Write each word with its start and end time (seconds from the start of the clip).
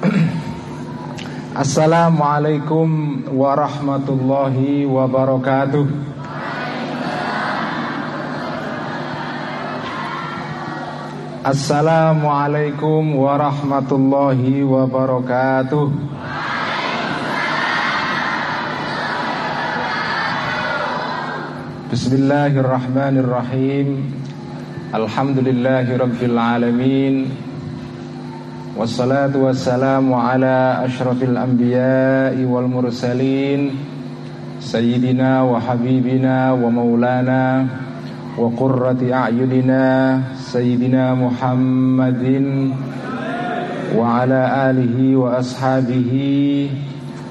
Assalamualaikum 1.62 3.20
warahmatullahi 3.36 4.88
wabarakatuh. 4.88 5.84
Assalamualaikum 11.44 13.12
warahmatullahi 13.12 14.64
wabarakatuh. 14.64 15.92
Bismillahirrahmanirrahim. 21.92 24.08
Alhamdulillahi 24.96 25.92
rabbil 25.92 26.40
alamin 28.80 28.88
Wassalatu 28.88 29.44
wassalamu 29.44 30.16
ala 30.16 30.80
ashrafil 30.80 31.36
anbiya'i 31.36 32.44
wal 32.48 32.64
mursalin 32.64 33.76
Sayyidina 34.60 35.44
wa 35.44 35.60
habibina 35.60 36.54
wa 36.56 36.70
maulana 36.72 37.68
Wa 38.36 38.48
qurrati 38.56 39.12
a'yunina 39.12 40.32
Sayyidina 40.32 41.12
Muhammadin 41.12 42.72
Wa 43.96 44.22
ala 44.24 44.68
alihi 44.72 45.12
wa 45.16 45.36
ashabihi 45.36 46.70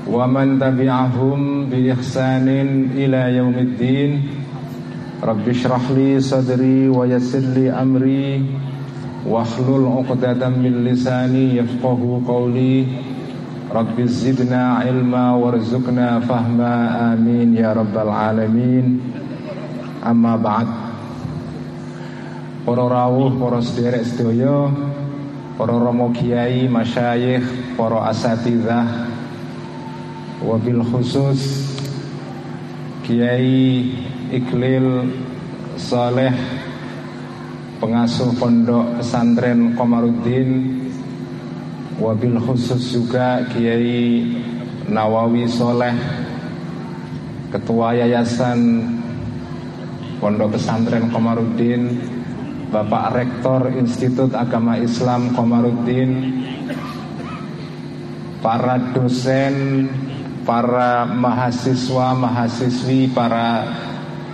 Wa 0.06 0.28
man 0.30 0.60
tabi'ahum 0.62 1.70
bi 1.70 1.90
ihsanin 1.90 2.94
ila 2.94 3.30
yaumiddin 9.26 9.28
Rabbi 9.28 9.28
shrah 9.28 9.28
li 9.28 9.28
sadri 9.28 9.28
wa 9.28 9.44
yassir 9.44 9.68
li 9.70 9.80
amri 9.80 9.80
Wahlul 9.80 9.86
uqdatan 10.00 10.62
min 10.62 10.86
lisani 10.86 11.56
yafqahu 11.60 12.24
qawli 12.24 12.88
Rabbi 13.68 14.08
zidna 14.08 14.84
ilma 14.88 15.36
warzuqna 15.36 16.22
fahma 16.26 17.14
amin 17.14 17.54
ya 17.54 17.74
rabbal 17.74 18.08
alamin 18.08 19.02
Amma 20.04 20.38
ba'd 20.38 20.68
Para 22.66 22.88
rawuh, 22.88 23.36
para 23.40 23.62
sederek 23.62 24.06
sedaya 24.08 24.72
Para 25.58 25.76
romo 25.76 26.14
kiai, 26.16 26.72
masyayikh, 26.72 27.76
para 27.76 28.08
asatidah 28.08 29.12
Wabil 30.40 30.80
khusus 30.88 31.68
Kiai 33.04 33.92
Iklil 34.32 35.12
Saleh 35.76 36.59
pengasuh 37.80 38.36
pondok 38.36 39.00
pesantren 39.00 39.72
Komarudin 39.74 40.76
wabil 41.96 42.36
khusus 42.44 42.92
juga 42.92 43.48
Kiai 43.48 44.28
Nawawi 44.92 45.48
Soleh 45.48 45.96
Ketua 47.56 47.96
Yayasan 47.96 48.60
Pondok 50.20 50.60
Pesantren 50.60 51.08
Komarudin 51.08 51.96
Bapak 52.68 53.16
Rektor 53.16 53.72
Institut 53.80 54.36
Agama 54.36 54.76
Islam 54.76 55.32
Komarudin 55.32 56.12
Para 58.44 58.76
dosen 58.92 59.88
Para 60.44 61.08
mahasiswa, 61.08 62.12
mahasiswi 62.12 63.08
Para 63.16 63.88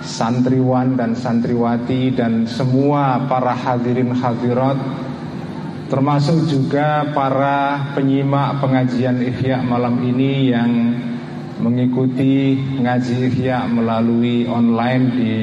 santriwan 0.06 0.94
dan 0.94 1.18
santriwati 1.18 2.14
dan 2.14 2.46
semua 2.46 3.26
para 3.26 3.58
hadirin 3.58 4.14
hadirat 4.14 4.78
termasuk 5.90 6.46
juga 6.50 7.10
para 7.14 7.94
penyimak 7.98 8.62
pengajian 8.62 9.22
Ihya 9.22 9.66
malam 9.66 10.02
ini 10.02 10.54
yang 10.54 10.72
mengikuti 11.62 12.58
ngaji 12.82 13.34
Ihya 13.34 13.70
melalui 13.70 14.46
online 14.50 15.06
di 15.14 15.34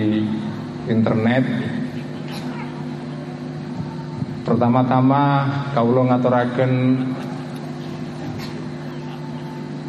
internet. 0.90 1.44
Pertama-tama 4.42 5.46
kaulo 5.70 6.10
ngaturaken 6.10 6.72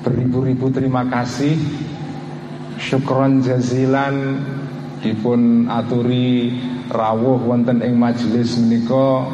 beribu-ribu 0.05 0.69
terima 0.69 1.09
kasih 1.09 1.57
syukron 2.77 3.41
jazilan 3.41 4.37
dipun 5.03 5.67
aturi 5.67 6.55
rawuh 6.87 7.43
wonten 7.43 7.83
ing 7.83 7.99
majelis 7.99 8.55
menika 8.55 9.27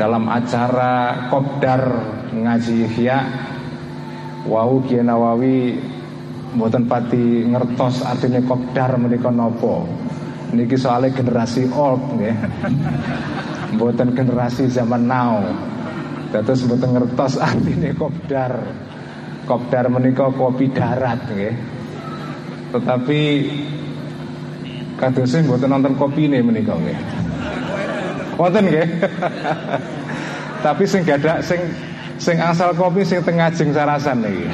dalam 0.00 0.24
acara 0.32 1.28
kopdar 1.28 1.82
ngaji 2.32 2.74
ihya. 2.88 3.18
Wau 4.46 4.78
Kiai 4.86 5.02
Nawawi 5.02 5.74
mboten 6.54 6.88
pati 6.88 7.44
ngertos 7.44 8.00
artinya 8.06 8.40
kopdar 8.48 8.96
menika 8.96 9.28
napa. 9.28 9.84
Niki 10.54 10.78
soalnya 10.78 11.12
generasi 11.12 11.68
old 11.74 12.00
nggih. 12.16 12.36
Mboten 13.76 14.14
generasi 14.14 14.70
zaman 14.70 15.10
now. 15.10 15.42
Terus 16.30 16.64
mboten 16.64 16.94
ngertos 16.94 17.36
artinya 17.50 17.90
kopdar. 17.98 18.52
Kopdar 19.44 19.90
menika 19.90 20.30
kopi 20.30 20.70
darat 20.70 21.26
nggih. 21.26 21.54
Tetapi 22.70 23.20
kadosnya 24.96 25.44
mboten 25.44 25.68
nonton 25.70 25.92
kopi 25.96 26.28
ini 26.28 26.40
menika 26.40 26.76
nggih. 26.76 26.98
Wonten 28.40 28.64
nggih. 28.68 28.88
Tapi 30.64 30.84
sing 30.88 31.04
gadak 31.04 31.44
sing 31.44 31.60
sing 32.16 32.40
asal 32.40 32.72
kopi 32.72 33.04
sing 33.04 33.20
teng 33.22 33.36
ngajeng 33.36 33.70
sarasan 33.76 34.24
niki. 34.24 34.48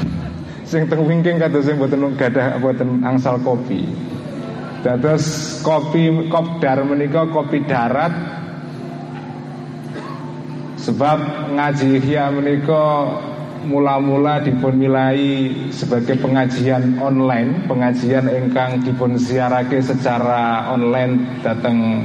Sing 0.67 0.91
teng 0.91 1.07
wingking 1.07 1.39
kadosnya 1.39 1.79
mboten 1.79 2.15
gadah 2.19 2.59
mboten 2.59 3.03
angsal 3.07 3.39
kopi. 3.41 3.87
Dados 4.83 5.59
kopi 5.63 6.11
kopdar 6.27 6.83
menika 6.83 7.31
kopi 7.31 7.63
darat 7.63 8.11
sebab 10.83 11.19
ngaji 11.55 12.03
ihya 12.03 12.35
menika 12.35 12.83
mula-mula 13.67 14.43
dipun 14.43 14.75
milai 14.75 15.51
sebagai 15.71 16.19
pengajian 16.19 16.99
online, 16.99 17.67
pengajian 17.71 18.27
engkang 18.27 18.83
dipun 18.83 19.15
siarake 19.15 19.79
secara 19.79 20.71
online 20.75 21.43
datang 21.47 22.03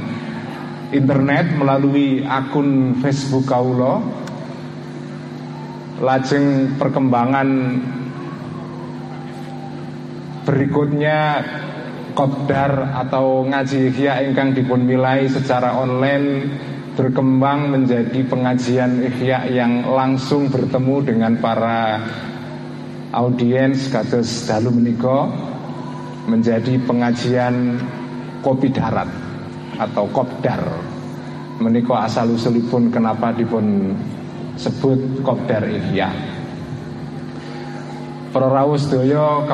internet 0.94 1.52
melalui 1.58 2.22
akun 2.24 2.96
Facebook 3.02 3.44
kaulo. 3.46 4.00
Lajeng 5.98 6.78
perkembangan 6.78 7.48
berikutnya 10.46 11.42
kopdar 12.14 12.98
atau 13.02 13.46
ngaji 13.46 13.94
ihya 13.94 14.22
engkang 14.26 14.54
dipun 14.54 14.86
milai 14.86 15.26
secara 15.26 15.74
online 15.74 16.26
berkembang 16.98 17.70
menjadi 17.70 18.26
pengajian 18.26 18.98
ihya 19.06 19.46
yang 19.46 19.86
langsung 19.86 20.50
bertemu 20.50 21.06
dengan 21.06 21.38
para 21.38 22.02
audiens 23.14 23.86
kados 23.86 24.50
dalu 24.50 24.74
meniko 24.74 25.30
menjadi 26.26 26.74
pengajian 26.82 27.78
kopi 28.42 28.74
darat 28.74 29.06
atau 29.78 30.10
kopdar. 30.10 30.58
Meniko 31.62 31.94
asal 31.94 32.34
usulipun 32.34 32.90
kenapa 32.90 33.30
dipun 33.30 33.94
sebut 34.58 35.22
kopdar 35.22 35.70
ihya. 35.70 36.10
Para 38.34 38.50
rawuh 38.50 38.74
sedaya 38.74 39.46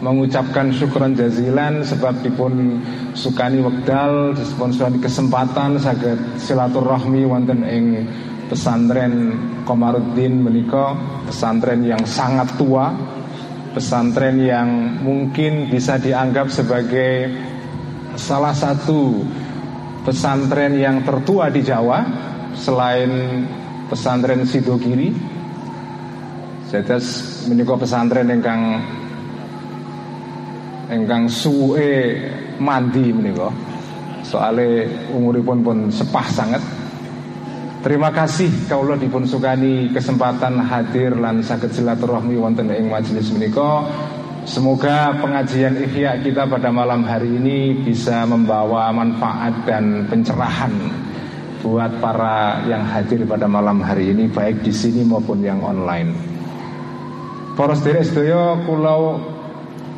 mengucapkan 0.00 0.72
syukuran 0.72 1.12
jazilan 1.12 1.84
sebab 1.84 2.24
dipun 2.24 2.80
sukani 3.14 3.62
wekdal 3.62 4.34
disponsori 4.34 4.98
kesempatan 4.98 5.78
saged 5.78 6.38
silaturahmi 6.42 7.22
wonten 7.24 7.62
ing 7.64 7.84
pesantren 8.50 9.32
Komarudin 9.64 10.44
menika. 10.44 10.92
Pesantren 11.24 11.80
yang 11.88 12.04
sangat 12.04 12.52
tua 12.60 12.92
pesantren 13.74 14.38
yang 14.38 15.02
mungkin 15.02 15.66
bisa 15.66 15.98
dianggap 15.98 16.46
sebagai 16.46 17.34
salah 18.14 18.54
satu 18.54 19.26
pesantren 20.06 20.78
yang 20.78 21.02
tertua 21.02 21.50
di 21.50 21.66
Jawa 21.66 22.06
selain 22.54 23.42
pesantren 23.90 24.46
Sidogiri. 24.46 25.10
Setes 26.70 27.42
menika 27.50 27.74
pesantren 27.74 28.30
ingkang 28.30 28.62
ingkang 30.90 31.28
suwe 31.30 32.18
mandi 32.60 33.12
menika. 33.12 33.48
Soale 34.24 34.88
umuripun 35.12 35.58
pun 35.60 35.78
sepah 35.92 36.26
sangat. 36.32 36.62
Terima 37.84 38.08
kasih 38.08 38.48
kaulah 38.64 38.96
dipun 38.96 39.28
sukani 39.28 39.92
kesempatan 39.92 40.56
hadir 40.56 41.12
lan 41.20 41.44
saged 41.44 41.68
silaturahmi 41.68 42.32
wonten 42.40 42.72
ing 42.72 42.88
majelis 42.88 43.28
menika. 43.28 43.84
Semoga 44.44 45.12
pengajian 45.20 45.76
ikhya 45.80 46.20
kita 46.20 46.44
pada 46.44 46.68
malam 46.68 47.04
hari 47.04 47.36
ini 47.36 47.80
bisa 47.80 48.28
membawa 48.28 48.92
manfaat 48.92 49.64
dan 49.64 50.04
pencerahan 50.08 50.72
buat 51.64 51.96
para 51.96 52.60
yang 52.68 52.84
hadir 52.84 53.24
pada 53.24 53.48
malam 53.48 53.80
hari 53.80 54.12
ini 54.12 54.28
baik 54.28 54.60
di 54.60 54.68
sini 54.68 55.00
maupun 55.00 55.40
yang 55.40 55.64
online. 55.64 56.12
Poros 57.56 57.80
derek 57.80 58.04
sedaya 58.04 58.60
kula 58.68 59.16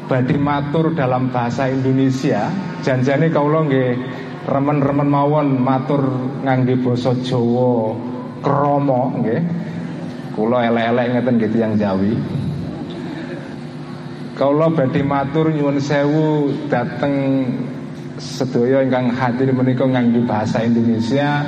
badhe 0.07 0.39
matur 0.39 0.95
dalam 0.95 1.29
bahasa 1.35 1.71
Indonesia, 1.71 2.51
janjane 2.83 3.31
kula 3.31 3.67
nggih 3.67 3.91
remen-remen 4.47 5.11
mawon 5.11 5.59
matur 5.59 6.07
ngangge 6.47 6.79
basa 6.81 7.13
Jawa 7.23 7.95
krama 8.41 9.03
nggih. 9.21 9.43
Kula 10.39 10.69
elek-elek 10.71 11.07
ngeten 11.13 11.35
nggih 11.39 11.51
tiyang 11.51 11.75
Jawi. 11.75 12.15
Kula 14.39 14.67
badhe 14.71 15.03
matur 15.03 15.51
nyuwun 15.51 15.83
sewu 15.83 16.55
dateng 16.71 17.15
sedaya 18.17 18.81
ingkang 18.81 19.13
hadir 19.13 19.53
menika 19.53 19.85
nganggo 19.85 20.25
bahasa 20.25 20.65
Indonesia 20.65 21.45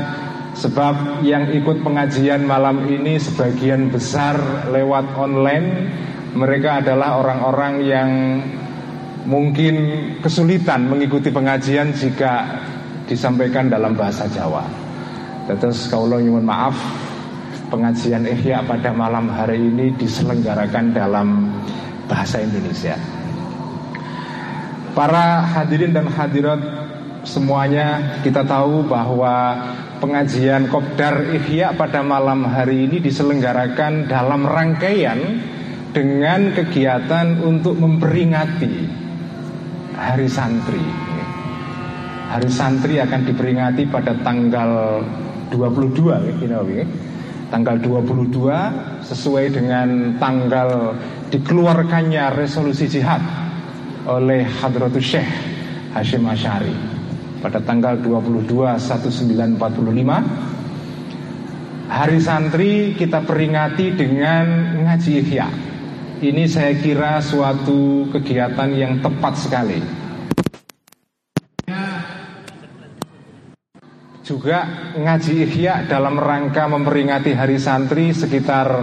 sebab 0.52 1.25
yang 1.25 1.49
ikut 1.54 1.81
pengajian 1.81 2.44
malam 2.44 2.84
ini 2.90 3.16
sebagian 3.16 3.88
besar 3.88 4.66
lewat 4.69 5.16
online 5.16 5.88
mereka 6.38 6.79
adalah 6.79 7.19
orang-orang 7.19 7.75
yang 7.82 8.11
mungkin 9.26 9.75
kesulitan 10.23 10.87
mengikuti 10.87 11.35
pengajian 11.35 11.90
jika 11.90 12.62
disampaikan 13.11 13.67
dalam 13.67 13.99
bahasa 13.99 14.31
Jawa. 14.31 14.62
Terus 15.50 15.90
kaulah 15.90 16.23
nyuwun 16.23 16.44
maaf 16.46 16.76
pengajian 17.73 18.23
Ihya 18.25 18.62
pada 18.62 18.94
malam 18.94 19.29
hari 19.35 19.58
ini 19.58 19.90
diselenggarakan 19.99 20.94
dalam 20.94 21.50
bahasa 22.06 22.38
Indonesia. 22.38 22.94
Para 24.94 25.43
hadirin 25.44 25.90
dan 25.90 26.06
hadirat 26.06 26.61
semuanya 27.26 28.20
kita 28.23 28.46
tahu 28.46 28.87
bahwa 28.87 29.56
pengajian 29.99 30.70
Kopdar 30.70 31.32
Ihya 31.35 31.75
pada 31.75 32.00
malam 32.00 32.46
hari 32.46 32.87
ini 32.87 33.02
diselenggarakan 33.02 34.06
dalam 34.06 34.46
rangkaian 34.46 35.19
dengan 35.93 36.52
kegiatan 36.52 37.40
untuk 37.40 37.81
memperingati 37.81 38.73
Hari 39.96 40.29
Santri. 40.29 40.85
Hari 42.29 42.50
Santri 42.52 43.00
akan 43.00 43.25
diperingati 43.25 43.88
pada 43.88 44.12
tanggal 44.20 45.00
22 45.49 46.44
ya, 46.44 46.85
Tanggal 47.49 47.81
22 47.81 49.08
sesuai 49.08 49.49
dengan 49.49 50.20
tanggal 50.20 50.93
dikeluarkannya 51.32 52.37
resolusi 52.37 52.93
jihad 52.93 53.25
oleh 54.05 54.44
Hadratus 54.44 55.17
Syekh 55.17 55.25
Hashim 55.96 56.29
Asyari 56.29 56.76
pada 57.40 57.56
tanggal 57.64 57.96
22 58.00 58.76
1945 58.76 59.56
Hari 61.88 62.20
santri 62.20 62.93
kita 62.93 63.25
peringati 63.25 63.96
dengan 63.96 64.76
ngaji 64.85 65.25
ihya 65.25 65.49
Ini 66.18 66.50
saya 66.50 66.74
kira 66.74 67.22
suatu 67.22 68.10
kegiatan 68.10 68.74
yang 68.74 68.98
tepat 68.98 69.38
sekali 69.38 69.78
Juga 74.26 74.66
ngaji 74.98 75.32
ihya 75.46 75.86
dalam 75.86 76.18
rangka 76.18 76.66
memperingati 76.66 77.38
hari 77.38 77.62
santri 77.62 78.10
sekitar 78.10 78.82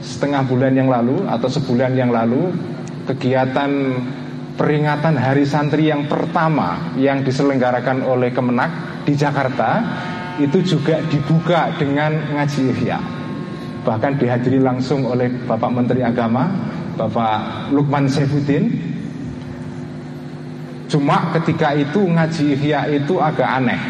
setengah 0.00 0.48
bulan 0.48 0.72
yang 0.72 0.88
lalu 0.88 1.28
atau 1.28 1.52
sebulan 1.52 1.92
yang 1.92 2.08
lalu 2.08 2.48
Kegiatan 3.04 3.72
peringatan 4.58 5.16
Hari 5.16 5.48
Santri 5.48 5.88
yang 5.88 6.10
pertama 6.10 6.92
yang 6.98 7.24
diselenggarakan 7.24 8.04
oleh 8.04 8.34
Kemenak 8.34 9.00
di 9.06 9.16
Jakarta 9.16 9.80
itu 10.36 10.60
juga 10.60 11.00
dibuka 11.08 11.72
dengan 11.80 12.36
ngaji 12.36 12.62
ihya. 12.76 13.17
Bahkan 13.86 14.18
dihadiri 14.18 14.58
langsung 14.58 15.06
oleh 15.06 15.30
Bapak 15.46 15.70
Menteri 15.70 16.02
Agama, 16.02 16.50
Bapak 16.98 17.70
Lukman 17.70 18.10
Saifuddin. 18.10 18.70
Cuma 20.88 21.30
ketika 21.36 21.76
itu 21.76 22.00
ngaji 22.00 22.44
ihya 22.56 22.88
itu 22.88 23.20
agak 23.20 23.48
aneh. 23.60 23.80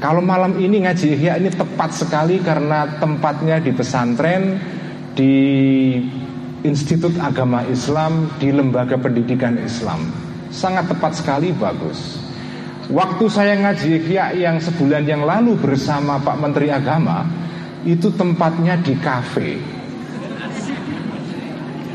Kalau 0.00 0.24
malam 0.24 0.56
ini 0.56 0.84
ngaji 0.84 1.16
ihya 1.16 1.36
ini 1.36 1.52
tepat 1.52 1.92
sekali 1.92 2.40
karena 2.40 2.88
tempatnya 3.00 3.60
di 3.60 3.70
pesantren 3.72 4.56
di 5.16 5.34
Institut 6.66 7.14
Agama 7.22 7.62
Islam 7.70 8.26
di 8.42 8.50
lembaga 8.50 8.98
pendidikan 8.98 9.54
Islam. 9.62 10.02
Sangat 10.50 10.90
tepat 10.90 11.14
sekali, 11.14 11.54
bagus. 11.54 12.18
Waktu 12.90 13.24
saya 13.26 13.54
ngaji 13.58 13.98
Ihya 14.02 14.34
yang 14.34 14.62
sebulan 14.62 15.06
yang 15.06 15.22
lalu 15.26 15.58
bersama 15.58 16.22
Pak 16.22 16.38
Menteri 16.38 16.70
Agama, 16.70 17.26
itu 17.86 18.10
tempatnya 18.10 18.74
di 18.82 18.98
kafe. 18.98 19.62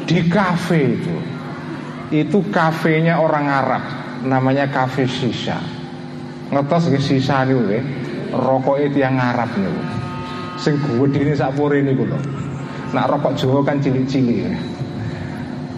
Di 0.07 0.19
kafe 0.31 0.79
itu. 0.95 1.17
Itu 2.11 2.43
kafenya 2.51 3.19
orang 3.19 3.45
Arab, 3.47 3.83
namanya 4.23 4.67
kafe 4.67 5.07
sisa. 5.07 5.59
Ngetos 6.51 6.91
ke 6.91 6.99
sisa 6.99 7.47
niku 7.47 7.63
rokok 8.31 8.79
itu 8.83 8.99
yang 8.99 9.15
Arab 9.19 9.51
nih. 9.55 9.71
Sing 10.59 10.75
ini 11.15 11.31
sapure 11.35 11.79
niku 11.79 12.07
lho. 12.07 12.19
Nak 12.91 13.07
rokok 13.07 13.39
Jawa 13.39 13.63
kan 13.63 13.79
cilik-cilik. 13.79 14.51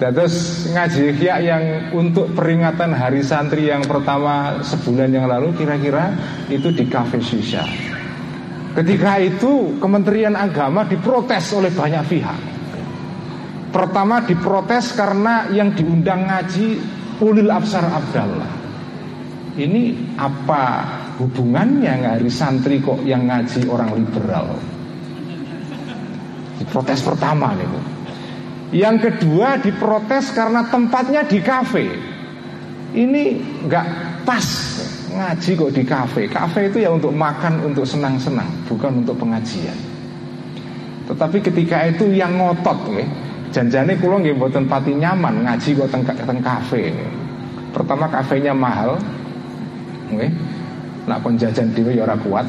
Terus 0.01 0.67
ngaji 0.73 1.15
ya 1.21 1.37
yang 1.39 1.93
untuk 1.93 2.33
peringatan 2.33 2.91
Hari 2.91 3.21
Santri 3.21 3.69
yang 3.69 3.85
pertama 3.85 4.59
sebulan 4.65 5.13
yang 5.13 5.29
lalu 5.29 5.53
kira-kira 5.55 6.11
itu 6.49 6.73
di 6.73 6.89
Cafe 6.89 7.21
Shisha. 7.21 7.63
Ketika 8.73 9.21
itu 9.21 9.77
Kementerian 9.77 10.33
Agama 10.33 10.81
diprotes 10.81 11.53
oleh 11.53 11.69
banyak 11.69 12.03
pihak. 12.09 12.39
Pertama 13.69 14.21
diprotes 14.25 14.93
karena 14.97 15.49
yang 15.53 15.73
diundang 15.73 16.25
ngaji 16.25 16.81
Ulil 17.21 17.49
Absar 17.53 17.85
Abdallah. 17.85 18.53
Ini 19.53 20.13
apa 20.17 20.65
hubungannya 21.21 22.17
hari 22.17 22.29
santri 22.33 22.81
kok 22.81 23.05
yang 23.05 23.29
ngaji 23.29 23.69
orang 23.69 23.93
liberal? 23.93 24.57
Protes 26.73 27.05
pertama 27.05 27.53
nih. 27.53 27.69
Yang 28.73 28.97
kedua 29.05 29.61
diprotes 29.61 30.33
karena 30.33 30.65
tempatnya 30.65 31.21
di 31.29 31.37
kafe. 31.45 32.12
Ini 32.93 33.23
nggak 33.65 33.87
pas 34.21 34.45
ngaji 35.13 35.51
kok 35.57 35.71
di 35.73 35.83
kafe. 35.85 36.21
Kafe 36.29 36.69
itu 36.69 36.85
ya 36.85 36.93
untuk 36.93 37.13
makan, 37.13 37.65
untuk 37.65 37.85
senang-senang, 37.85 38.49
bukan 38.69 39.01
untuk 39.01 39.17
pengajian. 39.17 39.75
Tetapi 41.09 41.37
ketika 41.43 41.89
itu 41.89 42.07
yang 42.13 42.37
ngotot 42.37 42.79
ya, 42.93 43.05
janjane 43.51 43.99
kulo 43.99 44.21
nggih 44.23 44.37
mboten 44.37 44.65
pati 44.69 44.95
nyaman 44.95 45.43
ngaji 45.43 45.69
kok 45.73 45.89
teng, 45.89 46.03
teng 46.05 46.39
kafe. 46.39 46.93
Pertama 47.73 48.05
kafenya 48.07 48.53
mahal. 48.53 49.01
Nggih. 50.13 50.31
Nak 51.03 51.19
pun 51.19 51.35
jajan 51.35 51.73
dhewe 51.75 51.97
ya 51.97 52.07
ora 52.07 52.15
kuat. 52.15 52.47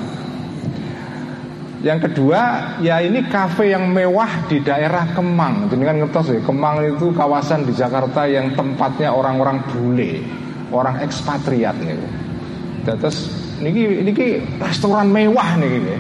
Yang 1.85 2.09
kedua, 2.09 2.41
ya 2.81 2.97
ini 3.05 3.29
kafe 3.29 3.77
yang 3.77 3.93
mewah 3.93 4.49
di 4.49 4.57
daerah 4.65 5.05
Kemang. 5.13 5.69
Jadi 5.69 5.85
kan 5.85 5.97
ngertos 6.01 6.33
ya, 6.33 6.41
Kemang 6.41 6.81
itu 6.81 7.13
kawasan 7.13 7.69
di 7.69 7.77
Jakarta 7.77 8.25
yang 8.25 8.57
tempatnya 8.57 9.13
orang-orang 9.13 9.61
bule, 9.69 10.25
orang 10.75 10.99
ekspatriat 11.07 11.79
nih. 11.79 11.95
Terus 12.85 13.31
niki 13.63 14.03
niki 14.03 14.27
restoran 14.59 15.09
mewah 15.09 15.57
nih 15.57 15.97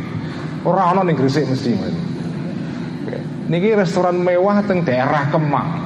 Orang 0.65 0.97
orang 0.97 1.13
yang 1.13 1.17
Gresik 1.21 1.45
mesti. 1.45 1.77
Niki 3.45 3.77
restoran 3.77 4.17
mewah 4.25 4.65
teng 4.65 4.81
daerah 4.81 5.29
Kemang. 5.29 5.85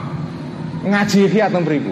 Ngaji 0.87 1.27
ya 1.35 1.51
teng 1.51 1.67
beriku. 1.67 1.91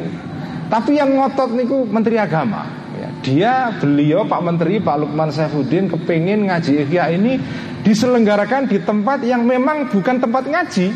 Tapi 0.71 0.99
yang 0.99 1.15
ngotot 1.15 1.55
niku 1.55 1.83
Menteri 1.87 2.19
Agama. 2.19 2.67
Ya, 2.97 3.09
dia 3.21 3.53
beliau 3.77 4.25
Pak 4.25 4.41
Menteri 4.41 4.81
Pak 4.81 4.97
Lukman 5.03 5.29
Saifuddin 5.29 5.91
kepingin 5.91 6.49
ngaji 6.49 6.87
ihya 6.87 7.13
ini 7.13 7.37
diselenggarakan 7.85 8.71
di 8.71 8.81
tempat 8.81 9.21
yang 9.27 9.45
memang 9.45 9.91
bukan 9.91 10.23
tempat 10.23 10.47
ngaji. 10.47 10.91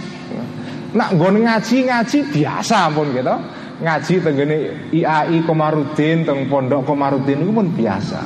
Nak 0.90 1.11
gon 1.19 1.42
ngaji 1.42 1.76
ngaji 1.87 2.19
biasa 2.35 2.90
pun 2.95 3.14
gitu. 3.14 3.35
Ngaji 3.80 4.14
tenggene 4.20 4.56
IAI 4.92 5.40
Komarudin 5.49 6.28
teng 6.28 6.52
Pondok 6.52 6.84
Komarudin 6.84 7.40
itu 7.40 7.52
pun 7.52 7.72
biasa. 7.72 8.20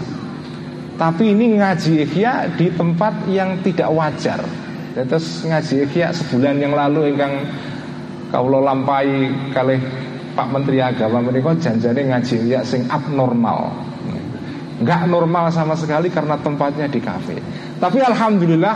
Tapi 0.99 1.31
ini 1.31 1.59
ngaji 1.59 2.07
ikhya 2.07 2.55
di 2.59 2.75
tempat 2.75 3.27
yang 3.31 3.63
tidak 3.63 3.91
wajar. 3.95 4.43
Terus 4.95 5.47
ngaji 5.47 5.87
ikhya 5.87 6.11
sebulan 6.11 6.59
yang 6.59 6.75
lalu 6.75 7.15
ingkang 7.15 7.47
kaulo 8.35 8.63
lampai 8.63 9.31
kali 9.55 9.79
Pak 10.35 10.49
Menteri 10.51 10.83
Agama 10.83 11.23
menika 11.23 11.55
janjane 11.55 12.03
ngaji 12.03 12.35
ikhya 12.51 12.61
sing 12.67 12.91
abnormal. 12.91 13.71
Enggak 14.83 15.07
normal 15.07 15.55
sama 15.55 15.79
sekali 15.79 16.11
karena 16.11 16.35
tempatnya 16.35 16.91
di 16.91 16.99
kafe. 16.99 17.39
Tapi 17.79 17.99
alhamdulillah 18.03 18.75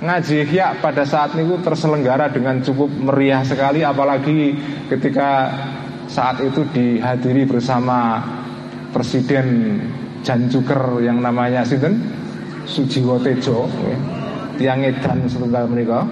ngaji 0.00 0.48
ya 0.48 0.76
pada 0.80 1.04
saat 1.04 1.36
itu 1.36 1.60
terselenggara 1.60 2.32
dengan 2.32 2.60
cukup 2.64 2.88
meriah 2.88 3.44
sekali 3.44 3.84
apalagi 3.84 4.56
ketika 4.88 5.52
saat 6.10 6.42
itu 6.42 6.66
dihadiri 6.74 7.46
bersama 7.46 8.18
Presiden 8.90 9.78
Jan 10.26 10.50
Cuker 10.50 10.98
yang 11.06 11.22
namanya 11.22 11.62
Sinten 11.62 12.02
Sujiwo 12.66 13.22
Tejo 13.22 13.70
nggih. 13.70 13.98
Tiang 14.58 14.84
edan 14.84 15.24
setunggal 15.30 15.70
menika. 15.70 16.04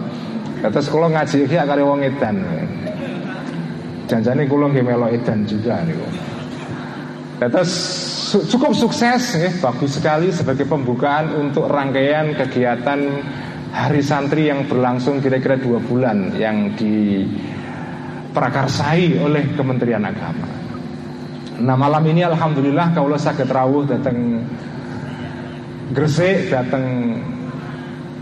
Kados 0.65 0.89
kula 0.89 1.13
ngaji 1.13 1.45
iki 1.45 1.59
karo 1.59 1.83
wong 1.85 2.01
edan. 2.07 2.37
Janjane 4.07 4.47
kula 4.47 4.71
nggih 4.71 4.87
edan 5.19 5.45
juga 5.45 5.83
niku. 5.83 6.07
Kados 7.39 7.71
cukup 8.51 8.75
sukses 8.75 9.23
ya, 9.39 9.51
bagus 9.63 9.99
sekali 9.99 10.35
sebagai 10.35 10.67
pembukaan 10.67 11.35
untuk 11.39 11.71
rangkaian 11.71 12.35
kegiatan 12.35 12.99
Hari 13.69 14.03
Santri 14.03 14.49
yang 14.49 14.67
berlangsung 14.67 15.21
kira-kira 15.23 15.61
dua 15.61 15.79
bulan 15.79 16.35
yang 16.35 16.73
diprakarsai 18.29 19.17
oleh 19.19 19.57
Kementerian 19.57 20.05
Agama. 20.05 20.47
Nah 21.59 21.75
malam 21.75 22.05
ini 22.07 22.23
Alhamdulillah 22.23 22.95
kaulah 22.95 23.19
sakit 23.19 23.49
rawuh 23.49 23.89
datang 23.89 24.45
Gresik, 25.89 26.53
datang 26.53 27.17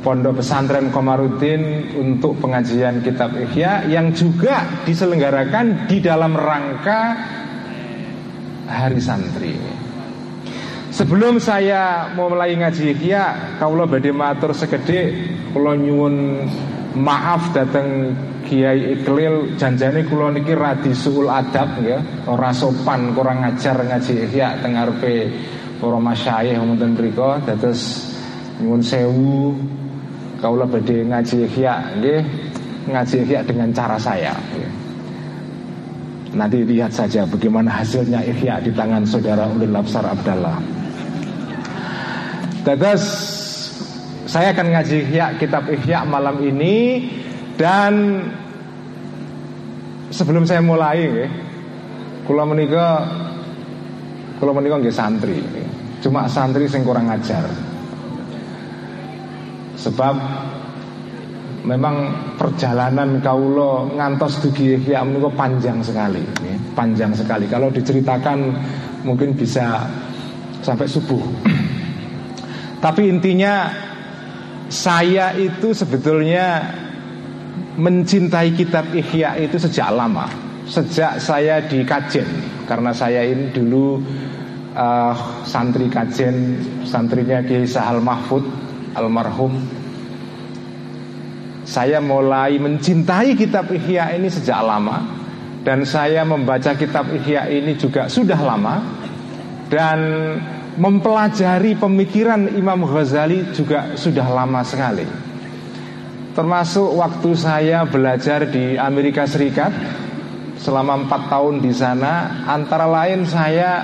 Pondok 0.01 0.39
Pesantren 0.39 0.95
Komarudin 0.95 1.91
untuk 1.99 2.39
pengajian 2.39 3.03
Kitab 3.03 3.35
Ihya 3.35 3.91
yang 3.91 4.15
juga 4.15 4.87
diselenggarakan 4.87 5.91
di 5.91 5.99
dalam 5.99 6.39
rangka 6.39 7.01
Hari 8.71 9.03
Santri. 9.03 9.55
Sebelum 10.95 11.43
saya 11.43 12.15
mau 12.15 12.31
mulai 12.31 12.55
ngaji 12.55 12.95
Ihya, 12.95 13.59
kaulah 13.59 13.91
badhe 13.91 14.15
matur 14.15 14.55
segede 14.55 15.13
kula 15.51 15.75
nyuwun 15.75 16.47
maaf 16.95 17.51
datang 17.53 18.15
Kiai 18.47 18.95
Iklil 18.95 19.59
janjane 19.59 20.07
kula 20.07 20.31
niki 20.31 20.55
radi 20.55 20.95
suul 20.95 21.27
adab 21.27 21.83
ya, 21.83 21.99
ora 22.31 22.55
sopan, 22.55 23.11
kurang 23.11 23.43
ngajar 23.43 23.75
ngaji 23.83 24.31
Ihya 24.31 24.63
teng 24.63 24.79
ngarepe 24.79 25.35
para 25.77 25.99
masyayikh 25.99 26.57
wonten 26.57 26.97
mriku. 26.97 27.43
Dados 27.45 28.07
nyuwun 28.63 28.81
sewu 28.81 29.53
kaulah 30.41 30.69
badhe 30.69 31.05
ngaji 31.05 31.37
ihya 31.51 31.75
nggih. 32.01 32.23
Ngaji 32.87 33.17
ihya 33.27 33.43
dengan 33.43 33.75
cara 33.75 33.99
saya 33.99 34.31
Nanti 36.37 36.63
lihat 36.63 36.95
saja 36.95 37.27
bagaimana 37.27 37.83
hasilnya 37.83 38.23
ihya 38.23 38.63
di 38.63 38.71
tangan 38.71 39.03
saudara 39.03 39.49
Ulil 39.51 39.73
Labsar 39.73 40.05
Abdallah. 40.07 40.61
Dadas 42.63 43.03
saya 44.29 44.55
akan 44.55 44.71
ngaji 44.71 44.97
ihya 45.11 45.35
kitab 45.41 45.67
ihya 45.67 46.07
malam 46.07 46.39
ini 46.45 47.09
dan 47.57 48.21
sebelum 50.13 50.45
saya 50.45 50.61
mulai 50.61 51.25
kula 52.29 52.45
menika 52.45 52.87
kula 54.37 54.53
menika 54.53 54.77
nggih 54.77 54.95
santri. 54.95 55.41
Cuma 56.05 56.29
santri 56.29 56.69
sing 56.69 56.85
kurang 56.85 57.09
ajar. 57.09 57.49
Sebab 59.77 60.17
memang 61.67 61.97
perjalanan 62.39 63.19
kaulo 63.25 63.91
ngantos 63.97 64.39
dugi 64.45 64.77
ya 64.87 65.03
menika 65.03 65.33
panjang 65.33 65.81
sekali, 65.81 66.23
panjang 66.77 67.17
sekali. 67.17 67.49
Kalau 67.49 67.73
diceritakan 67.73 68.39
mungkin 69.03 69.33
bisa 69.33 69.89
sampai 70.61 70.87
subuh. 70.87 71.23
Tapi 72.85 73.09
intinya 73.09 73.73
saya 74.69 75.33
itu 75.33 75.71
sebetulnya 75.73 76.77
mencintai 77.77 78.57
kitab 78.57 78.89
Ihya 78.97 79.37
itu 79.37 79.61
sejak 79.61 79.93
lama, 79.93 80.27
sejak 80.65 81.21
saya 81.21 81.61
di 81.61 81.85
Kajen. 81.85 82.27
Karena 82.67 82.91
saya 82.91 83.23
ini 83.23 83.53
dulu 83.53 84.01
uh, 84.75 85.15
santri 85.45 85.87
Kajen, 85.93 86.59
santrinya 86.89 87.45
Kiai 87.45 87.69
Sahal 87.69 88.01
Mahfud 88.01 88.43
almarhum. 88.97 89.55
Saya 91.67 92.01
mulai 92.01 92.57
mencintai 92.57 93.37
kitab 93.37 93.69
Ihya 93.69 94.17
ini 94.17 94.33
sejak 94.33 94.61
lama. 94.65 95.15
Dan 95.67 95.83
saya 95.83 96.23
membaca 96.23 96.79
kitab 96.79 97.11
Ihya 97.11 97.51
ini 97.51 97.75
juga 97.75 98.07
sudah 98.07 98.39
lama. 98.39 98.79
Dan 99.67 99.99
mempelajari 100.79 101.75
pemikiran 101.75 102.55
Imam 102.55 102.87
Ghazali 102.87 103.51
juga 103.51 103.99
sudah 103.99 104.31
lama 104.31 104.63
sekali. 104.63 105.26
Termasuk 106.37 107.01
waktu 107.01 107.33
saya 107.33 107.89
belajar 107.89 108.45
di 108.45 108.77
Amerika 108.77 109.25
Serikat 109.25 109.73
selama 110.61 111.09
empat 111.09 111.33
tahun 111.33 111.65
di 111.65 111.73
sana, 111.73 112.45
antara 112.45 112.85
lain 112.85 113.25
saya 113.25 113.81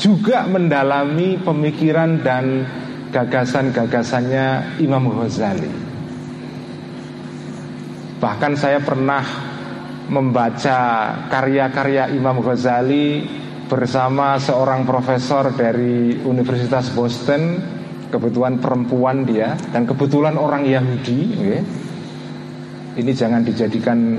juga 0.00 0.48
mendalami 0.48 1.36
pemikiran 1.44 2.24
dan 2.24 2.64
gagasan-gagasannya 3.12 4.80
Imam 4.80 5.12
Ghazali. 5.12 5.68
Bahkan 8.16 8.52
saya 8.56 8.80
pernah 8.80 9.20
membaca 10.08 10.78
karya-karya 11.28 12.16
Imam 12.16 12.40
Ghazali 12.40 13.28
bersama 13.68 14.40
seorang 14.40 14.88
profesor 14.88 15.52
dari 15.52 16.16
Universitas 16.24 16.88
Boston, 16.96 17.60
kebetulan 18.08 18.56
perempuan 18.56 19.28
dia 19.28 19.52
dan 19.68 19.84
kebetulan 19.84 20.40
orang 20.40 20.64
Yahudi. 20.64 21.20
Okay. 21.36 21.89
Ini 22.90 23.12
jangan 23.14 23.46
dijadikan 23.46 24.18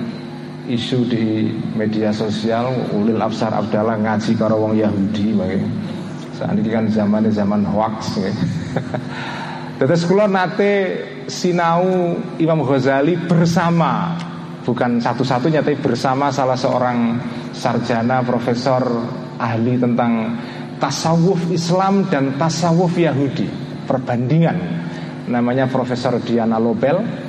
isu 0.71 1.03
di 1.09 1.51
media 1.75 2.15
sosial 2.15 2.71
Ulil 2.95 3.19
Absar 3.19 3.51
Abdallah 3.51 3.99
ngaji 3.99 4.31
karo 4.39 4.63
wong 4.63 4.79
Yahudi 4.79 5.35
okay. 5.35 5.59
Saat 6.39 6.55
ini 6.55 6.71
kan 6.71 6.87
zaman 6.87 7.27
zaman 7.27 7.67
hoax 7.67 8.15
ya. 8.15 8.31
Terus 9.81 10.07
kula 10.07 10.29
nate 10.31 11.03
sinau 11.27 12.15
Imam 12.39 12.63
Ghazali 12.63 13.17
bersama 13.27 14.15
bukan 14.61 15.01
satu-satunya 15.01 15.65
tapi 15.65 15.75
bersama 15.81 16.29
salah 16.29 16.55
seorang 16.55 17.17
sarjana 17.51 18.21
profesor 18.21 18.85
ahli 19.41 19.75
tentang 19.81 20.37
tasawuf 20.77 21.49
Islam 21.49 22.07
dan 22.07 22.37
tasawuf 22.37 22.93
Yahudi 22.93 23.49
perbandingan 23.89 24.57
namanya 25.29 25.69
Profesor 25.69 26.17
Diana 26.21 26.61
Lobel 26.61 27.20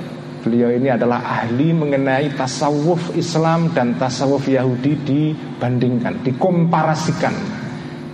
beliau 0.43 0.75
ini 0.75 0.91
adalah 0.91 1.23
ahli 1.23 1.71
mengenai 1.71 2.35
tasawuf 2.35 3.15
Islam 3.15 3.71
dan 3.71 3.95
tasawuf 3.95 4.51
Yahudi 4.51 4.99
dibandingkan 5.07 6.21
dikomparasikan 6.27 7.35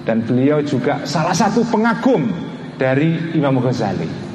dan 0.04 0.22
beliau 0.22 0.60
juga 0.60 1.08
salah 1.08 1.32
satu 1.32 1.64
pengagum 1.68 2.28
dari 2.76 3.34
Imam 3.34 3.56
Ghazali. 3.58 4.28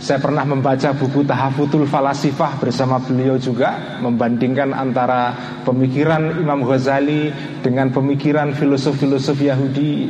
Saya 0.00 0.16
pernah 0.16 0.48
membaca 0.48 0.96
buku 0.96 1.28
Tahafutul 1.28 1.84
Falasifah 1.84 2.56
bersama 2.56 2.96
beliau 3.04 3.36
juga 3.36 4.00
Membandingkan 4.00 4.72
antara 4.72 5.36
pemikiran 5.60 6.40
Imam 6.40 6.64
Ghazali 6.64 7.28
dengan 7.60 7.92
pemikiran 7.92 8.56
filosof-filosof 8.56 9.36
Yahudi 9.36 10.08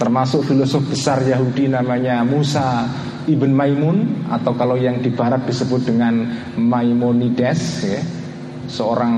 Termasuk 0.00 0.48
filosof 0.48 0.88
besar 0.88 1.20
Yahudi 1.28 1.68
namanya 1.68 2.24
Musa 2.24 2.88
Ibn 3.28 3.50
Maimun 3.52 4.26
Atau 4.32 4.56
kalau 4.56 4.80
yang 4.80 5.04
di 5.04 5.12
barat 5.12 5.44
disebut 5.44 5.84
dengan 5.84 6.24
Maimonides 6.56 7.62
ya. 7.84 8.00
Seorang 8.68 9.14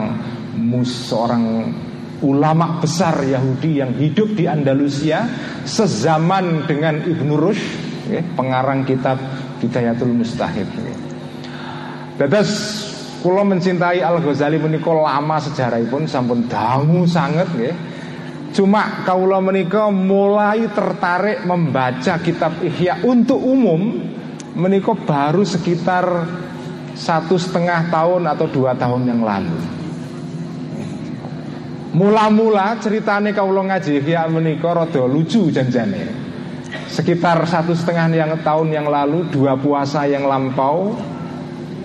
mus, 0.58 1.10
seorang 1.10 1.74
ulama 2.20 2.78
besar 2.78 3.18
Yahudi 3.24 3.80
yang 3.80 3.96
hidup 3.96 4.36
di 4.36 4.44
Andalusia 4.44 5.24
sezaman 5.64 6.68
dengan 6.68 7.00
Ibnu 7.00 7.34
Rushd, 7.34 7.68
ya, 8.12 8.20
pengarang 8.36 8.84
kitab 8.84 9.16
Hidayatul 9.60 10.12
Mustahid. 10.12 10.68
Ya. 10.68 10.96
Dadas 12.20 12.50
kula 13.24 13.44
mencintai 13.44 14.04
Al 14.04 14.20
Ghazali 14.20 14.60
menika 14.60 14.92
lama 14.92 15.40
sejarahipun 15.40 16.04
sampun 16.04 16.44
dangu 16.48 17.08
sangat 17.08 17.48
ya. 17.56 17.72
Cuma 18.50 19.06
kaula 19.06 19.38
menika 19.38 19.94
mulai 19.94 20.66
tertarik 20.74 21.46
membaca 21.46 22.18
kitab 22.18 22.58
Ihya 22.58 22.98
untuk 23.06 23.38
umum 23.38 23.94
menika 24.58 24.90
baru 24.90 25.46
sekitar 25.46 26.26
satu 26.98 27.38
setengah 27.38 27.86
tahun 27.94 28.26
atau 28.26 28.46
dua 28.50 28.74
tahun 28.74 29.06
yang 29.06 29.22
lalu. 29.22 29.58
Mula-mula 31.90 32.78
ceritane 32.78 33.34
kaulo 33.34 33.66
ngaji 33.66 34.02
ya 34.02 34.26
menika 34.26 34.74
rada 34.74 35.02
lucu 35.06 35.50
janjane. 35.50 36.30
Sekitar 36.90 37.46
satu 37.46 37.74
setengah 37.74 38.10
yang 38.14 38.30
tahun 38.42 38.74
yang 38.74 38.86
lalu 38.90 39.30
dua 39.30 39.54
puasa 39.58 40.06
yang 40.10 40.26
lampau 40.26 40.94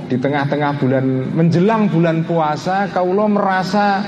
di 0.05 0.17
tengah-tengah 0.17 0.77
bulan 0.77 1.05
menjelang 1.33 1.89
bulan 1.89 2.21
puasa 2.25 2.89
kaulo 2.93 3.25
merasa 3.25 4.01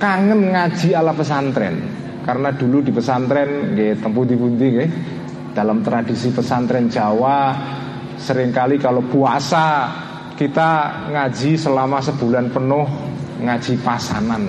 kangen 0.00 0.56
ngaji 0.56 0.96
ala 0.96 1.12
pesantren 1.12 1.76
karena 2.24 2.50
dulu 2.56 2.80
di 2.80 2.90
pesantren 2.90 3.76
nggih 3.76 4.00
tempuh 4.00 4.24
di 4.24 4.34
pundi 4.34 4.66
nggih 4.72 4.90
dalam 5.52 5.84
tradisi 5.84 6.32
pesantren 6.32 6.88
Jawa 6.88 7.52
sering 8.16 8.50
kali 8.50 8.80
kalau 8.80 9.04
puasa 9.04 9.92
kita 10.34 11.04
ngaji 11.12 11.60
selama 11.60 12.00
sebulan 12.00 12.48
penuh 12.48 12.86
ngaji 13.44 13.74
pasanan 13.84 14.44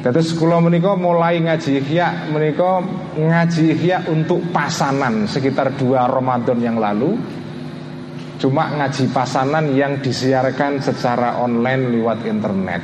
Terus 0.00 0.32
kula 0.32 0.64
menika 0.64 0.96
mulai 0.96 1.44
ngaji 1.44 1.84
ihya 1.84 2.32
menika 2.32 2.80
ngaji 3.20 3.76
ihya 3.76 4.08
untuk 4.08 4.40
pasanan 4.48 5.28
sekitar 5.28 5.76
dua 5.76 6.08
Ramadan 6.08 6.56
yang 6.56 6.80
lalu. 6.80 7.20
Cuma 8.40 8.72
ngaji 8.72 9.12
pasanan 9.12 9.76
yang 9.76 10.00
disiarkan 10.00 10.80
secara 10.80 11.36
online 11.44 11.92
lewat 11.92 12.24
internet. 12.24 12.80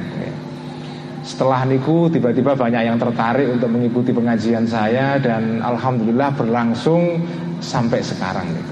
Setelah 1.27 1.67
niku 1.67 2.07
tiba-tiba 2.07 2.55
banyak 2.55 2.87
yang 2.87 3.03
tertarik 3.03 3.51
untuk 3.51 3.67
mengikuti 3.67 4.15
pengajian 4.15 4.63
saya 4.63 5.19
dan 5.19 5.59
alhamdulillah 5.59 6.31
berlangsung 6.39 7.19
sampai 7.59 7.99
sekarang 7.99 8.47
nih. 8.55 8.65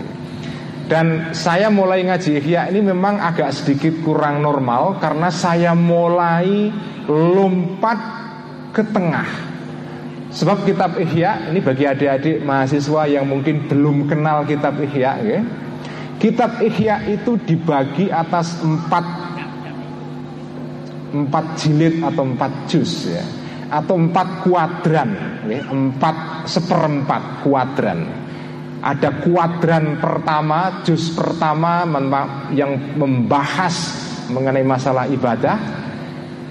Dan 0.86 1.34
saya 1.34 1.66
mulai 1.72 2.06
ngaji 2.06 2.38
ihya 2.38 2.70
ini 2.70 2.78
memang 2.84 3.18
agak 3.18 3.50
sedikit 3.50 4.04
kurang 4.06 4.38
normal 4.38 5.02
karena 5.02 5.34
saya 5.34 5.74
mulai 5.74 6.70
lompat 7.10 7.98
ke 8.70 8.86
tengah. 8.86 9.54
Sebab 10.34 10.66
kitab 10.66 10.98
Ihya 10.98 11.54
ini 11.54 11.62
bagi 11.62 11.86
adik-adik 11.86 12.42
mahasiswa 12.42 13.06
yang 13.06 13.30
mungkin 13.30 13.70
belum 13.70 14.10
kenal 14.10 14.42
kitab 14.42 14.74
Ihya, 14.82 15.12
ya. 15.22 15.40
Kitab 16.18 16.58
Ihya 16.58 17.06
itu 17.06 17.38
dibagi 17.38 18.10
atas 18.10 18.58
empat 18.58 19.33
empat 21.14 21.44
jilid 21.62 22.02
atau 22.02 22.26
empat 22.26 22.52
juz 22.66 23.06
ya. 23.06 23.22
Atau 23.70 23.96
empat 23.96 24.44
kuadran 24.44 25.10
ya, 25.46 25.62
empat 25.70 26.46
seperempat 26.50 27.46
kuadran. 27.46 28.06
Ada 28.84 29.24
kuadran 29.24 29.96
pertama 29.96 30.84
juz 30.84 31.14
pertama 31.16 31.88
yang 32.52 32.98
membahas 33.00 33.74
mengenai 34.28 34.66
masalah 34.66 35.08
ibadah. 35.08 35.56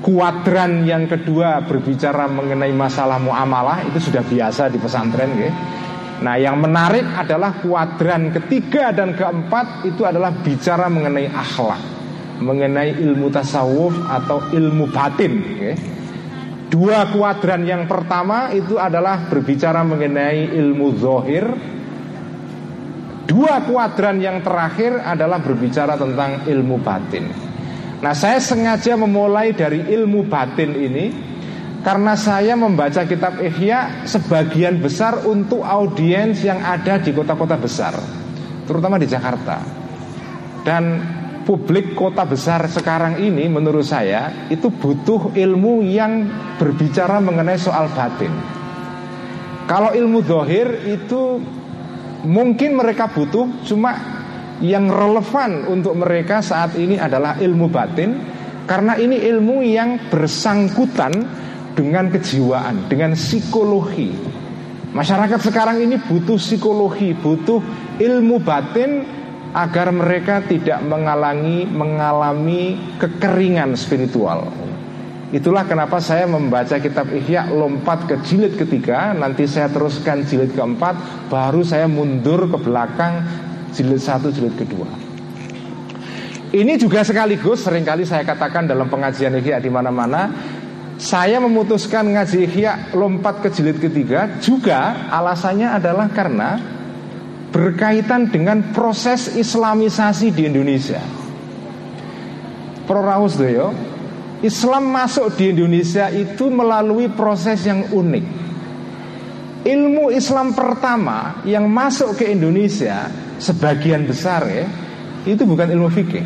Kuadran 0.03 0.83
yang 0.83 1.07
kedua 1.07 1.63
berbicara 1.63 2.27
mengenai 2.27 2.75
masalah 2.75 3.21
muamalah 3.23 3.87
itu 3.87 4.11
sudah 4.11 4.19
biasa 4.19 4.67
di 4.67 4.75
pesantren 4.75 5.31
ya. 5.39 5.51
Nah 6.27 6.35
yang 6.35 6.59
menarik 6.59 7.07
adalah 7.15 7.63
kuadran 7.63 8.35
ketiga 8.35 8.91
dan 8.91 9.15
keempat 9.15 9.87
itu 9.87 10.03
adalah 10.03 10.35
bicara 10.43 10.91
mengenai 10.91 11.31
akhlak 11.31 12.02
Mengenai 12.41 12.97
ilmu 12.97 13.29
tasawuf 13.29 13.93
atau 14.09 14.41
ilmu 14.49 14.89
batin. 14.89 15.33
Dua 16.73 17.05
kuadran 17.13 17.69
yang 17.69 17.85
pertama 17.85 18.49
itu 18.49 18.81
adalah 18.81 19.29
berbicara 19.29 19.85
mengenai 19.85 20.49
ilmu 20.57 20.87
zohir. 20.97 21.45
Dua 23.29 23.61
kuadran 23.65 24.17
yang 24.17 24.41
terakhir 24.41 24.97
adalah 25.05 25.37
berbicara 25.37 25.93
tentang 25.97 26.49
ilmu 26.49 26.81
batin. 26.81 27.29
Nah 28.03 28.11
saya 28.11 28.41
sengaja 28.43 28.99
memulai 28.99 29.55
dari 29.55 29.79
ilmu 29.79 30.27
batin 30.27 30.75
ini 30.75 31.05
Karena 31.83 32.15
saya 32.15 32.55
membaca 32.55 33.03
kitab 33.03 33.43
Ihya 33.43 34.07
Sebagian 34.07 34.79
besar 34.79 35.23
untuk 35.23 35.63
audiens 35.63 36.39
yang 36.43 36.59
ada 36.59 36.99
di 36.99 37.15
kota-kota 37.15 37.55
besar 37.55 37.95
Terutama 38.67 38.95
di 38.99 39.07
Jakarta. 39.07 39.59
Dan 40.63 40.83
publik 41.43 41.93
kota 41.93 42.23
besar 42.23 42.65
sekarang 42.71 43.19
ini 43.19 43.47
menurut 43.51 43.83
saya 43.83 44.47
Itu 44.47 44.71
butuh 44.71 45.35
ilmu 45.35 45.83
yang 45.85 46.27
berbicara 46.57 47.19
mengenai 47.19 47.59
soal 47.59 47.91
batin 47.91 48.31
Kalau 49.67 49.91
ilmu 49.91 50.23
dohir 50.23 50.87
itu 50.87 51.39
mungkin 52.23 52.79
mereka 52.79 53.11
butuh 53.11 53.63
Cuma 53.67 54.13
yang 54.63 54.87
relevan 54.87 55.67
untuk 55.67 55.99
mereka 55.99 56.39
saat 56.39 56.79
ini 56.79 56.95
adalah 56.95 57.35
ilmu 57.35 57.67
batin 57.67 58.11
karena 58.63 58.95
ini 58.95 59.19
ilmu 59.19 59.59
yang 59.59 60.07
bersangkutan 60.07 61.11
dengan 61.75 62.07
kejiwaan, 62.07 62.87
dengan 62.87 63.17
psikologi. 63.17 64.13
Masyarakat 64.93 65.39
sekarang 65.41 65.81
ini 65.81 65.99
butuh 65.99 66.37
psikologi, 66.37 67.11
butuh 67.17 67.59
ilmu 67.97 68.39
batin 68.39 69.03
agar 69.53 69.93
mereka 69.93 70.41
tidak 70.43 70.81
mengalami 70.81 71.69
mengalami 71.69 72.77
kekeringan 72.97 73.77
spiritual. 73.77 74.49
Itulah 75.33 75.65
kenapa 75.65 75.97
saya 75.97 76.29
membaca 76.29 76.77
kitab 76.77 77.09
Ihya 77.09 77.49
lompat 77.49 78.05
ke 78.05 78.21
jilid 78.21 78.53
ketiga 78.53 79.17
Nanti 79.17 79.49
saya 79.49 79.65
teruskan 79.65 80.21
jilid 80.29 80.53
keempat 80.53 81.25
Baru 81.25 81.65
saya 81.65 81.89
mundur 81.89 82.45
ke 82.53 82.57
belakang 82.61 83.25
jilid 83.73 83.97
satu, 83.97 84.29
jilid 84.29 84.53
kedua. 84.53 84.85
Ini 86.53 86.77
juga 86.77 87.01
sekaligus 87.01 87.65
sering 87.65 87.81
kali 87.81 88.05
saya 88.05 88.21
katakan 88.21 88.69
dalam 88.69 88.85
pengajian 88.85 89.33
Ihya 89.41 89.57
di 89.57 89.73
mana-mana 89.73 90.29
saya 91.01 91.41
memutuskan 91.41 92.13
ngaji 92.13 92.45
Ihya 92.45 92.93
lompat 92.93 93.41
ke 93.41 93.49
jilid 93.49 93.81
ketiga 93.81 94.37
juga 94.37 95.09
alasannya 95.09 95.73
adalah 95.73 96.13
karena 96.13 96.61
berkaitan 97.53 98.33
dengan 98.33 98.73
proses 98.73 99.29
islamisasi 99.37 100.33
di 100.33 100.49
Indonesia. 100.49 100.99
Pro 102.83 102.99
Doyo, 103.05 103.71
Islam 104.43 104.91
masuk 104.91 105.39
di 105.39 105.53
Indonesia 105.55 106.11
itu 106.11 106.51
melalui 106.51 107.07
proses 107.13 107.63
yang 107.63 107.87
unik. 107.93 108.25
Ilmu 109.63 110.11
Islam 110.11 110.51
pertama 110.51 111.39
yang 111.47 111.71
masuk 111.71 112.19
ke 112.19 112.27
Indonesia 112.27 113.07
sebagian 113.39 114.03
besar 114.03 114.43
ya 114.51 114.67
itu 115.23 115.47
bukan 115.47 115.71
ilmu 115.71 115.87
fikih. 115.87 116.25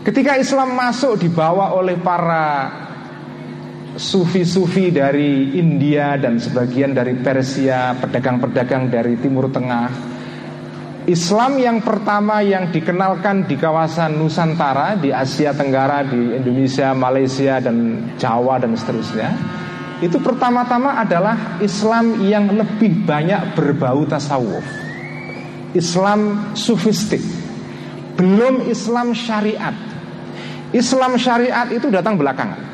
Ketika 0.00 0.40
Islam 0.40 0.72
masuk 0.72 1.20
dibawa 1.20 1.76
oleh 1.76 2.00
para 2.00 2.83
sufi-sufi 3.94 4.90
dari 4.90 5.54
India 5.54 6.18
dan 6.18 6.38
sebagian 6.38 6.94
dari 6.94 7.14
Persia, 7.18 7.94
pedagang-pedagang 7.98 8.90
dari 8.90 9.14
Timur 9.18 9.50
Tengah. 9.50 10.14
Islam 11.04 11.60
yang 11.60 11.78
pertama 11.84 12.40
yang 12.40 12.72
dikenalkan 12.72 13.44
di 13.44 13.60
kawasan 13.60 14.16
Nusantara, 14.16 14.96
di 14.96 15.12
Asia 15.12 15.52
Tenggara, 15.52 16.00
di 16.00 16.32
Indonesia, 16.32 16.96
Malaysia 16.96 17.60
dan 17.60 18.08
Jawa 18.16 18.56
dan 18.56 18.72
seterusnya. 18.72 19.30
Itu 20.00 20.18
pertama-tama 20.18 20.96
adalah 20.98 21.60
Islam 21.60 22.24
yang 22.24 22.50
lebih 22.50 23.04
banyak 23.04 23.52
berbau 23.52 24.08
tasawuf. 24.08 24.84
Islam 25.74 26.54
sufistik 26.54 27.20
Belum 28.14 28.62
Islam 28.70 29.10
syariat 29.10 29.74
Islam 30.70 31.18
syariat 31.18 31.66
itu 31.74 31.90
datang 31.90 32.14
belakangan 32.14 32.73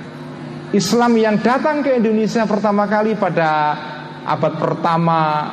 Islam 0.71 1.19
yang 1.19 1.43
datang 1.43 1.83
ke 1.83 1.99
Indonesia 1.99 2.47
pertama 2.47 2.87
kali 2.87 3.19
pada 3.19 3.75
abad 4.23 4.55
pertama 4.55 5.51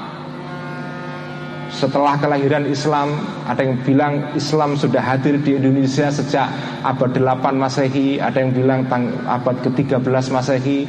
setelah 1.74 2.22
kelahiran 2.22 2.70
Islam. 2.70 3.18
Ada 3.50 3.66
yang 3.66 3.82
bilang 3.82 4.14
Islam 4.38 4.78
sudah 4.78 5.02
hadir 5.02 5.42
di 5.42 5.58
Indonesia 5.58 6.14
sejak 6.14 6.46
abad 6.86 7.18
8 7.18 7.50
Masehi. 7.58 8.22
Ada 8.22 8.46
yang 8.46 8.54
bilang 8.54 8.86
tang, 8.86 9.10
abad 9.26 9.58
ke-13 9.66 10.06
Masehi. 10.30 10.86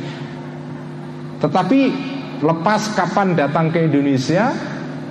Tetapi 1.40 1.80
lepas 2.44 2.92
kapan 2.92 3.32
datang 3.32 3.72
ke 3.72 3.80
Indonesia 3.80 4.52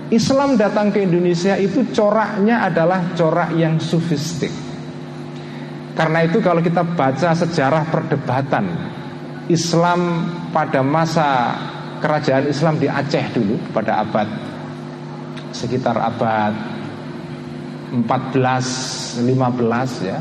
Islam 0.07 0.55
datang 0.55 0.87
ke 0.87 1.03
Indonesia 1.03 1.59
itu 1.59 1.83
coraknya 1.91 2.63
adalah 2.63 3.11
corak 3.11 3.51
yang 3.59 3.75
sufistik. 3.75 4.53
Karena 5.97 6.23
itu 6.23 6.39
kalau 6.39 6.63
kita 6.63 6.85
baca 6.85 7.35
sejarah 7.35 7.83
perdebatan 7.91 8.65
Islam 9.47 10.27
pada 10.51 10.83
masa 10.83 11.55
kerajaan 12.03 12.51
Islam 12.51 12.77
di 12.77 12.87
Aceh 12.87 13.25
dulu 13.33 13.57
pada 13.73 14.03
abad 14.03 14.27
sekitar 15.55 15.97
abad 15.97 16.53
14 17.95 19.23
15 19.23 20.07
ya. 20.07 20.19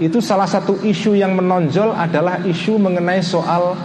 Itu 0.00 0.18
salah 0.24 0.48
satu 0.48 0.80
isu 0.80 1.12
yang 1.12 1.36
menonjol 1.36 1.92
adalah 1.92 2.40
isu 2.40 2.80
mengenai 2.80 3.20
soal 3.20 3.76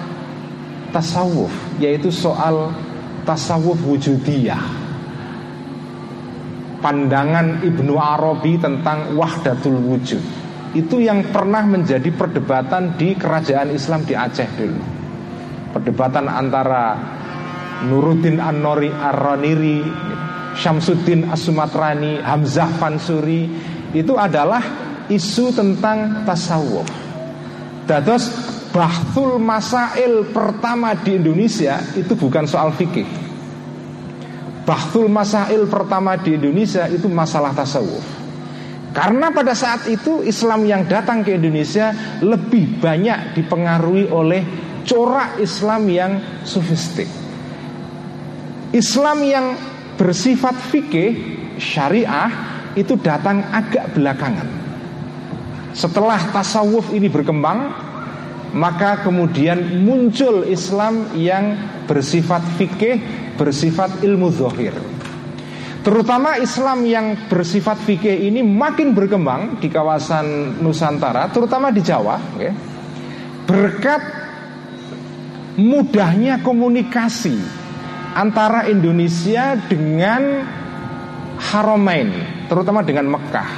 tasawuf, 0.96 1.52
yaitu 1.76 2.08
soal 2.08 2.72
tasawuf 3.28 3.76
wujudiyah 3.84 4.86
pandangan 6.86 7.66
Ibnu 7.66 7.98
Arabi 7.98 8.62
tentang 8.62 9.18
wahdatul 9.18 9.82
wujud 9.82 10.22
itu 10.76 11.00
yang 11.00 11.32
pernah 11.32 11.64
menjadi 11.64 12.12
perdebatan 12.12 13.00
di 13.00 13.16
kerajaan 13.16 13.72
Islam 13.72 14.04
di 14.04 14.12
Aceh 14.12 14.50
dulu. 14.60 14.84
Perdebatan 15.72 16.28
antara 16.28 17.00
Nuruddin 17.88 18.44
An-Nori 18.44 18.92
Ar-Raniri, 18.92 19.80
Syamsuddin 20.60 21.32
As-Sumatrani, 21.32 22.20
Hamzah 22.20 22.76
Fansuri 22.76 23.48
itu 23.96 24.14
adalah 24.20 24.60
isu 25.08 25.56
tentang 25.56 26.28
tasawuf. 26.28 26.88
Dados 27.88 28.28
bahtul 28.76 29.40
masail 29.40 30.28
pertama 30.36 30.92
di 31.00 31.16
Indonesia 31.16 31.80
itu 31.96 32.12
bukan 32.12 32.44
soal 32.44 32.76
fikih 32.76 33.08
Bahtul 34.68 35.08
masail 35.08 35.64
pertama 35.70 36.20
di 36.20 36.36
Indonesia 36.36 36.90
itu 36.92 37.08
masalah 37.08 37.56
tasawuf 37.56 38.25
Karena 38.96 39.28
pada 39.28 39.52
saat 39.52 39.92
itu 39.92 40.24
Islam 40.24 40.64
yang 40.64 40.88
datang 40.88 41.20
ke 41.20 41.36
Indonesia 41.36 41.92
lebih 42.24 42.80
banyak 42.80 43.36
dipengaruhi 43.36 44.08
oleh 44.08 44.42
corak 44.88 45.36
Islam 45.44 45.84
yang 45.92 46.12
sofistik. 46.48 47.12
Islam 48.72 49.18
yang 49.28 49.46
bersifat 50.00 50.56
fikih 50.72 51.12
syariah 51.60 52.32
itu 52.80 52.96
datang 52.96 53.44
agak 53.52 53.92
belakangan. 53.92 54.48
Setelah 55.76 56.32
tasawuf 56.32 56.96
ini 56.96 57.12
berkembang, 57.12 57.76
maka 58.56 59.04
kemudian 59.04 59.84
muncul 59.84 60.48
Islam 60.48 61.12
yang 61.20 61.60
bersifat 61.84 62.40
fikih, 62.56 63.04
bersifat 63.36 64.00
ilmu 64.08 64.32
zohir. 64.32 64.95
Terutama 65.86 66.42
Islam 66.42 66.82
yang 66.90 67.30
bersifat 67.30 67.78
fikih 67.78 68.26
ini 68.26 68.42
makin 68.42 68.98
berkembang 68.98 69.62
di 69.62 69.70
kawasan 69.70 70.58
Nusantara, 70.58 71.30
terutama 71.30 71.70
di 71.70 71.86
Jawa, 71.86 72.18
okay? 72.34 72.50
berkat 73.46 74.02
mudahnya 75.62 76.42
komunikasi 76.42 77.38
antara 78.18 78.66
Indonesia 78.66 79.54
dengan 79.70 80.42
Haramain, 81.38 82.10
terutama 82.50 82.82
dengan 82.82 83.06
Mekah. 83.06 83.50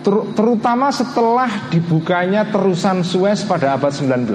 Ter 0.00 0.16
terutama 0.32 0.88
setelah 0.96 1.68
dibukanya 1.68 2.48
terusan 2.48 3.04
Suez 3.04 3.44
pada 3.44 3.76
abad 3.76 3.92
19. 3.92 4.32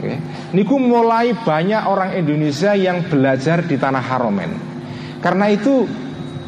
Okay. 0.00 0.16
Niku 0.56 0.80
mulai 0.80 1.36
banyak 1.36 1.82
orang 1.84 2.16
Indonesia 2.16 2.72
yang 2.72 3.04
belajar 3.04 3.68
di 3.68 3.76
tanah 3.76 4.00
Haramain. 4.00 4.67
Karena 5.18 5.50
itu 5.50 5.86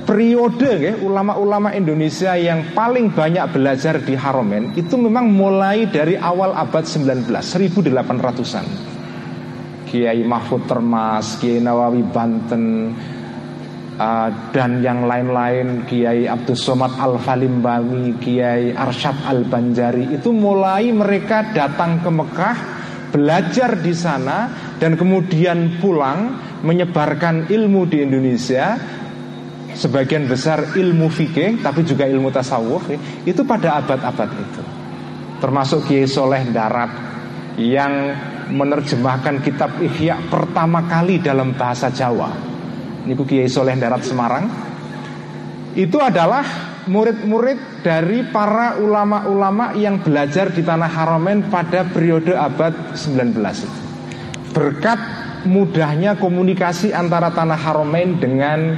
periode 0.07 0.71
ya, 0.79 0.95
ulama-ulama 0.99 1.71
Indonesia 1.75 2.35
yang 2.35 2.75
paling 2.75 3.15
banyak 3.15 3.47
belajar 3.55 4.03
di 4.03 4.15
Haromen 4.19 4.75
itu 4.75 4.99
memang 4.99 5.31
mulai 5.31 5.87
dari 5.87 6.19
awal 6.19 6.55
abad 6.55 6.83
19, 6.83 7.31
1800-an. 7.31 8.67
Kiai 9.91 10.23
Mahfud 10.23 10.71
Termas, 10.71 11.35
Kiai 11.43 11.59
Nawawi 11.59 12.07
Banten, 12.07 12.95
uh, 14.01 14.29
dan 14.51 14.81
yang 14.81 15.05
lain-lain 15.05 15.85
Kiai 15.85 16.25
Abdul 16.25 16.57
Somad 16.57 16.97
Al 16.97 17.21
Falimbami, 17.21 18.17
Kiai 18.17 18.73
Arsyad 18.73 19.29
Al 19.29 19.45
Banjari 19.45 20.17
itu 20.17 20.33
mulai 20.33 20.89
mereka 20.91 21.53
datang 21.53 22.01
ke 22.01 22.11
Mekah 22.11 22.57
belajar 23.13 23.77
di 23.77 23.93
sana 23.93 24.70
dan 24.81 24.97
kemudian 24.97 25.79
pulang 25.79 26.41
menyebarkan 26.65 27.53
ilmu 27.53 27.85
di 27.85 28.01
Indonesia 28.01 28.81
sebagian 29.77 30.27
besar 30.27 30.75
ilmu 30.75 31.13
fikih 31.13 31.61
tapi 31.61 31.85
juga 31.85 32.09
ilmu 32.09 32.33
tasawuf 32.33 32.89
itu 33.29 33.45
pada 33.45 33.79
abad-abad 33.85 34.31
itu. 34.41 34.63
Termasuk 35.41 35.89
Kiai 35.89 36.09
Soleh 36.09 36.49
Darat 36.49 36.91
yang 37.61 37.93
menerjemahkan 38.51 39.45
kitab 39.45 39.79
Ihya 39.81 40.21
pertama 40.33 40.85
kali 40.89 41.21
dalam 41.21 41.53
bahasa 41.57 41.93
Jawa. 41.93 42.33
Ini 43.05 43.15
Kiai 43.17 43.49
Soleh 43.49 43.77
Darat 43.77 44.05
Semarang. 44.05 44.45
Itu 45.77 46.03
adalah 46.03 46.45
murid-murid 46.91 47.85
dari 47.87 48.27
para 48.27 48.77
ulama-ulama 48.81 49.73
yang 49.79 50.03
belajar 50.03 50.51
di 50.51 50.67
tanah 50.67 50.91
Haramain 50.91 51.47
pada 51.47 51.87
periode 51.87 52.35
abad 52.35 52.99
19 52.99 53.39
itu. 53.39 53.90
Berkat 54.51 54.99
mudahnya 55.47 56.19
komunikasi 56.19 56.91
antara 56.91 57.31
tanah 57.31 57.57
Haramain 57.57 58.19
dengan 58.19 58.77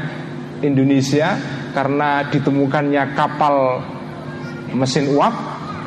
Indonesia 0.63 1.35
karena 1.73 2.29
ditemukannya 2.29 3.17
kapal 3.17 3.81
mesin 4.77 5.17
uap, 5.17 5.35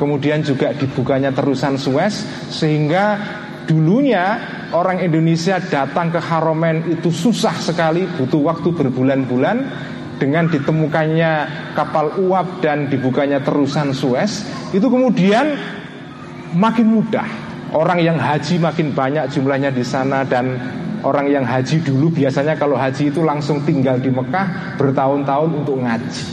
kemudian 0.02 0.42
juga 0.42 0.74
dibukanya 0.74 1.30
terusan 1.30 1.78
Suez 1.78 2.26
sehingga 2.50 3.18
dulunya 3.66 4.38
orang 4.74 5.02
Indonesia 5.02 5.62
datang 5.62 6.10
ke 6.10 6.18
Haramain 6.18 6.86
itu 6.90 7.08
susah 7.14 7.54
sekali, 7.56 8.04
butuh 8.18 8.42
waktu 8.42 8.68
berbulan-bulan. 8.74 9.58
Dengan 10.16 10.48
ditemukannya 10.48 11.32
kapal 11.76 12.16
uap 12.24 12.64
dan 12.64 12.88
dibukanya 12.88 13.44
terusan 13.44 13.92
Suez 13.92 14.48
itu 14.72 14.88
kemudian 14.88 15.60
makin 16.56 16.88
mudah 16.88 17.45
orang 17.74 17.98
yang 18.02 18.18
haji 18.18 18.60
makin 18.60 18.94
banyak 18.94 19.26
jumlahnya 19.32 19.74
di 19.74 19.82
sana 19.82 20.22
dan 20.22 20.58
orang 21.02 21.30
yang 21.30 21.42
haji 21.46 21.82
dulu 21.82 22.10
biasanya 22.10 22.54
kalau 22.58 22.78
haji 22.78 23.10
itu 23.10 23.22
langsung 23.22 23.62
tinggal 23.62 23.98
di 23.98 24.10
Mekah 24.10 24.78
bertahun-tahun 24.78 25.50
untuk 25.64 25.82
ngaji 25.82 26.24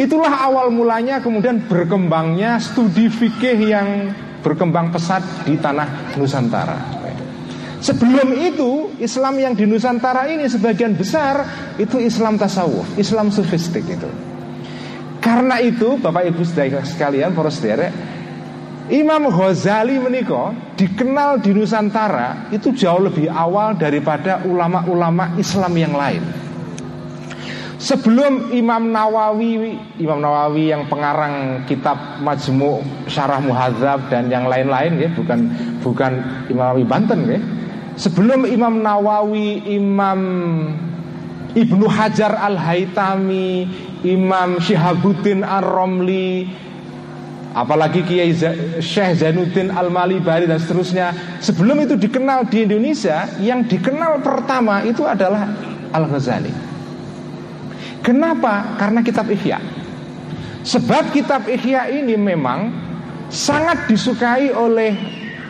itulah 0.00 0.32
awal 0.32 0.72
mulanya 0.72 1.20
kemudian 1.20 1.64
berkembangnya 1.68 2.56
studi 2.60 3.08
fikih 3.12 3.58
yang 3.60 3.88
berkembang 4.40 4.90
pesat 4.90 5.22
di 5.46 5.54
tanah 5.60 6.16
Nusantara 6.18 7.02
Sebelum 7.82 8.30
itu 8.38 8.94
Islam 9.02 9.42
yang 9.42 9.58
di 9.58 9.66
Nusantara 9.66 10.30
ini 10.30 10.46
sebagian 10.46 10.94
besar 10.94 11.42
itu 11.74 11.98
Islam 11.98 12.38
tasawuf, 12.38 12.94
Islam 12.94 13.34
sofistik 13.34 13.82
itu. 13.90 14.06
Karena 15.18 15.58
itu 15.58 15.98
Bapak 15.98 16.30
Ibu 16.30 16.46
sekalian 16.46 17.34
para 17.34 17.50
saudara, 17.50 17.90
Imam 18.92 19.32
Ghazali 19.32 19.96
menikah 19.96 20.52
dikenal 20.76 21.40
di 21.40 21.56
Nusantara 21.56 22.52
itu 22.52 22.76
jauh 22.76 23.00
lebih 23.00 23.32
awal 23.32 23.72
daripada 23.72 24.44
ulama-ulama 24.44 25.32
Islam 25.40 25.72
yang 25.80 25.96
lain. 25.96 26.20
Sebelum 27.80 28.52
Imam 28.54 28.92
Nawawi, 28.92 29.74
Imam 29.96 30.20
Nawawi 30.20 30.70
yang 30.70 30.86
pengarang 30.86 31.66
kitab 31.66 32.20
Majmu' 32.20 33.08
Syarah 33.10 33.42
Muhadzab 33.42 34.06
dan 34.12 34.30
yang 34.30 34.46
lain-lain 34.46 35.00
ya, 35.00 35.08
bukan 35.10 35.50
bukan 35.82 36.46
Imam 36.46 36.62
Nawawi 36.70 36.84
Banten 36.86 37.20
ya 37.26 37.40
Sebelum 37.92 38.48
Imam 38.48 38.80
Nawawi, 38.80 39.68
Imam 39.68 40.20
Ibnu 41.52 41.84
Hajar 41.84 42.32
Al-Haytami, 42.40 43.68
Imam 44.00 44.56
Syihabuddin 44.56 45.44
Ar-Romli, 45.44 46.48
apalagi 47.52 48.04
Kiai 48.04 48.32
Syekh 48.80 49.20
Zainuddin 49.20 49.70
Al-Malibari 49.72 50.48
dan 50.48 50.58
seterusnya. 50.58 51.38
Sebelum 51.38 51.84
itu 51.84 51.94
dikenal 52.00 52.48
di 52.48 52.64
Indonesia, 52.64 53.28
yang 53.38 53.64
dikenal 53.68 54.24
pertama 54.24 54.82
itu 54.84 55.04
adalah 55.04 55.48
Al-Ghazali. 55.92 56.52
Kenapa? 58.02 58.76
Karena 58.80 59.04
kitab 59.04 59.30
Ihya. 59.30 59.62
Sebab 60.66 61.14
kitab 61.14 61.46
Ihya 61.46 61.92
ini 61.92 62.18
memang 62.18 62.72
sangat 63.30 63.86
disukai 63.86 64.50
oleh 64.50 64.92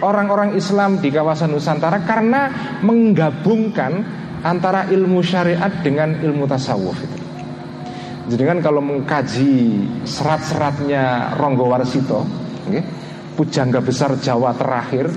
orang-orang 0.03 0.59
Islam 0.59 0.99
di 0.99 1.09
kawasan 1.09 1.55
Nusantara 1.55 2.03
karena 2.05 2.51
menggabungkan 2.83 4.05
antara 4.43 4.91
ilmu 4.91 5.23
syariat 5.23 5.71
dengan 5.81 6.19
ilmu 6.19 6.45
tasawuf 6.51 6.99
itu. 6.99 7.22
Jadi 8.23 8.43
kan 8.47 8.59
kalau 8.63 8.79
mengkaji 8.79 9.83
serat-seratnya 10.07 11.35
Ronggo 11.35 11.67
Warsito, 11.67 12.23
okay, 12.71 12.83
pujangga 13.35 13.83
besar 13.83 14.15
Jawa 14.15 14.55
terakhir, 14.55 15.11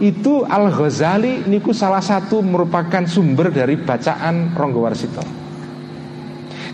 itu 0.00 0.42
Al 0.48 0.72
Ghazali 0.72 1.44
niku 1.44 1.76
salah 1.76 2.00
satu 2.00 2.40
merupakan 2.40 3.04
sumber 3.04 3.52
dari 3.52 3.76
bacaan 3.76 4.56
Ronggo 4.56 4.80
Warsito. 4.80 5.20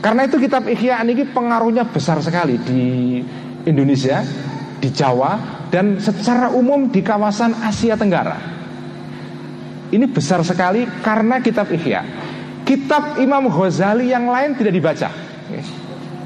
Karena 0.01 0.25
itu 0.25 0.41
kitab 0.41 0.65
Ihya 0.71 1.03
ini 1.05 1.29
pengaruhnya 1.29 1.85
besar 1.91 2.23
sekali 2.23 2.57
di 2.57 2.83
Indonesia, 3.69 4.25
di 4.81 4.89
Jawa, 4.89 5.67
dan 5.69 6.01
secara 6.01 6.49
umum 6.55 6.89
di 6.89 7.05
kawasan 7.05 7.59
Asia 7.61 7.99
Tenggara. 7.99 8.39
Ini 9.91 10.07
besar 10.09 10.41
sekali 10.47 10.87
karena 11.03 11.43
kitab 11.43 11.69
Ihya. 11.75 12.07
Kitab 12.65 13.19
Imam 13.19 13.51
Ghazali 13.51 14.15
yang 14.15 14.31
lain 14.31 14.55
tidak 14.55 14.73
dibaca. 14.79 15.30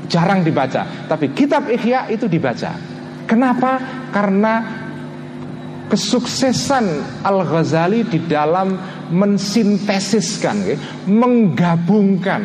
Jarang 0.04 0.44
dibaca, 0.44 1.08
tapi 1.08 1.32
kitab 1.32 1.66
Ihya 1.72 2.12
itu 2.12 2.28
dibaca. 2.28 2.76
Kenapa? 3.24 3.80
Karena 4.12 4.84
kesuksesan 5.88 6.86
Al-Ghazali 7.24 8.04
di 8.04 8.20
dalam 8.28 8.76
mensintesiskan, 9.08 10.76
menggabungkan 11.08 12.42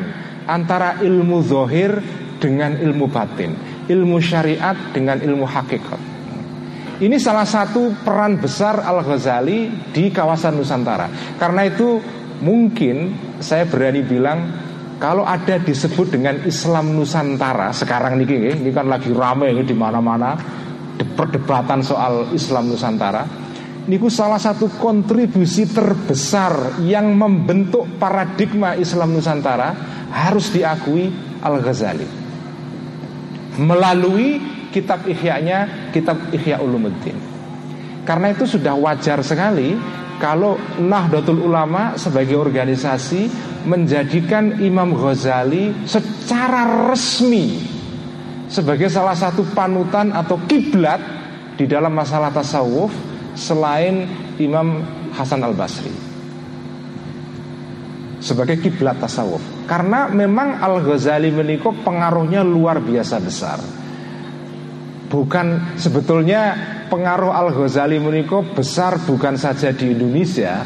antara 0.47 1.03
ilmu 1.03 1.43
zohir 1.43 1.99
dengan 2.39 2.79
ilmu 2.79 3.11
batin, 3.11 3.51
ilmu 3.91 4.17
syariat 4.23 4.75
dengan 4.95 5.19
ilmu 5.19 5.43
hakikat. 5.43 6.01
Ini 6.99 7.15
salah 7.15 7.47
satu 7.47 7.95
peran 8.03 8.43
besar 8.43 8.83
Al-Ghazali 8.83 9.91
di 9.95 10.11
kawasan 10.11 10.59
Nusantara. 10.59 11.07
Karena 11.39 11.63
itu 11.63 11.99
mungkin 12.43 13.15
saya 13.39 13.63
berani 13.67 14.03
bilang 14.03 14.39
kalau 14.99 15.23
ada 15.23 15.55
disebut 15.63 16.11
dengan 16.11 16.43
Islam 16.43 16.91
Nusantara 16.91 17.71
sekarang 17.71 18.19
nih, 18.19 18.59
ini 18.59 18.69
kan 18.75 18.91
lagi 18.91 19.15
rame 19.15 19.47
ini 19.47 19.63
di 19.63 19.71
mana-mana 19.71 20.35
perdebatan 21.15 21.79
soal 21.79 22.35
Islam 22.35 22.67
Nusantara. 22.67 23.23
Ini 23.89 23.95
salah 24.11 24.37
satu 24.37 24.69
kontribusi 24.77 25.65
terbesar 25.65 26.83
yang 26.83 27.15
membentuk 27.15 27.87
paradigma 27.97 28.75
Islam 28.75 29.15
Nusantara 29.15 29.73
harus 30.11 30.51
diakui 30.51 31.09
Al 31.41 31.57
Ghazali 31.63 32.07
melalui 33.59 34.39
kitab 34.71 35.03
Ihya-nya, 35.09 35.91
kitab 35.91 36.31
Ihya 36.31 36.63
Ulumuddin. 36.63 37.17
Karena 38.07 38.31
itu 38.31 38.47
sudah 38.47 38.73
wajar 38.79 39.19
sekali 39.25 39.75
kalau 40.19 40.59
Nahdlatul 40.77 41.41
Ulama 41.41 41.95
sebagai 41.95 42.35
organisasi 42.35 43.31
menjadikan 43.65 44.59
Imam 44.59 44.93
Ghazali 44.93 45.87
secara 45.87 46.91
resmi 46.91 47.63
sebagai 48.51 48.91
salah 48.91 49.15
satu 49.15 49.47
panutan 49.55 50.11
atau 50.11 50.35
kiblat 50.45 50.99
di 51.55 51.65
dalam 51.65 51.95
masalah 51.95 52.29
tasawuf 52.29 52.91
selain 53.33 54.05
Imam 54.37 54.83
Hasan 55.15 55.41
Al 55.41 55.55
Basri 55.55 55.91
sebagai 58.19 58.59
kiblat 58.59 58.99
tasawuf. 58.99 59.39
Karena 59.63 60.11
memang 60.11 60.59
Al 60.59 60.83
Ghazali 60.83 61.31
menikah 61.31 61.71
pengaruhnya 61.71 62.43
luar 62.43 62.83
biasa 62.83 63.15
besar 63.23 63.78
bukan 65.09 65.75
sebetulnya 65.75 66.55
pengaruh 66.87 67.33
Al 67.33 67.49
Ghazali 67.51 67.97
menikah 67.97 68.45
besar 68.53 69.01
bukan 69.03 69.35
saja 69.35 69.73
di 69.73 69.91
Indonesia 69.91 70.63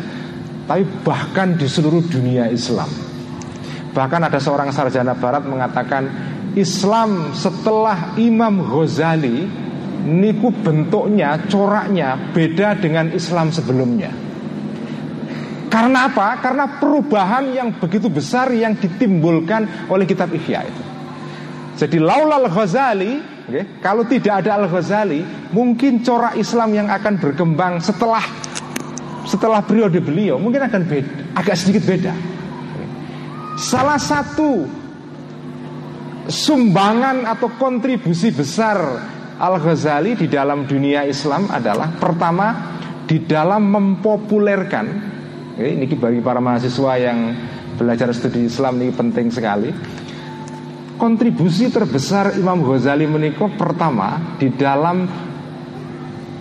tapi 0.67 0.83
bahkan 1.03 1.55
di 1.55 1.67
seluruh 1.67 2.03
dunia 2.05 2.51
Islam 2.51 2.87
bahkan 3.95 4.21
ada 4.23 4.37
seorang 4.37 4.69
sarjana 4.75 5.15
Barat 5.15 5.47
mengatakan 5.47 6.03
Islam 6.53 7.33
setelah 7.33 8.13
Imam 8.19 8.61
Ghazali 8.61 9.63
niku 10.03 10.51
bentuknya, 10.51 11.39
coraknya 11.47 12.19
beda 12.35 12.77
dengan 12.77 13.09
Islam 13.09 13.49
sebelumnya. 13.49 14.11
Karena 15.71 16.05
apa? 16.05 16.37
Karena 16.37 16.77
perubahan 16.77 17.49
yang 17.49 17.73
begitu 17.81 18.05
besar 18.05 18.53
yang 18.53 18.77
ditimbulkan 18.77 19.89
oleh 19.89 20.05
kitab 20.05 20.29
Ihya 20.29 20.69
itu. 20.69 20.83
Jadi 21.81 21.97
laulal 21.97 22.45
Ghazali, 22.45 23.17
okay, 23.47 23.79
kalau 23.83 24.03
tidak 24.07 24.43
ada 24.43 24.59
Al 24.61 24.67
Ghazali, 24.69 25.21
mungkin 25.51 26.03
corak 26.05 26.35
Islam 26.39 26.69
yang 26.73 26.87
akan 26.89 27.19
berkembang 27.19 27.79
setelah 27.83 28.23
setelah 29.23 29.63
periode 29.63 30.03
beliau 30.03 30.35
mungkin 30.35 30.67
akan 30.67 30.81
beda, 30.83 31.11
agak 31.39 31.55
sedikit 31.55 31.83
beda. 31.87 32.13
Salah 33.55 34.01
satu 34.01 34.67
sumbangan 36.27 37.27
atau 37.27 37.51
kontribusi 37.59 38.31
besar 38.31 38.79
Al-Ghazali 39.37 40.15
di 40.15 40.27
dalam 40.31 40.63
dunia 40.63 41.03
Islam 41.03 41.51
adalah 41.51 41.91
pertama 41.99 42.77
di 43.03 43.27
dalam 43.27 43.67
mempopulerkan 43.67 44.85
ini 45.59 45.85
bagi 45.93 46.23
para 46.23 46.39
mahasiswa 46.41 46.93
yang 46.97 47.19
belajar 47.77 48.09
studi 48.15 48.47
Islam 48.47 48.79
ini 48.81 48.93
penting 48.93 49.27
sekali 49.29 49.69
kontribusi 50.97 51.69
terbesar 51.73 52.37
Imam 52.37 52.61
Ghazali 52.61 53.09
menikah 53.09 53.49
pertama 53.57 54.37
di 54.37 54.49
dalam 54.53 55.05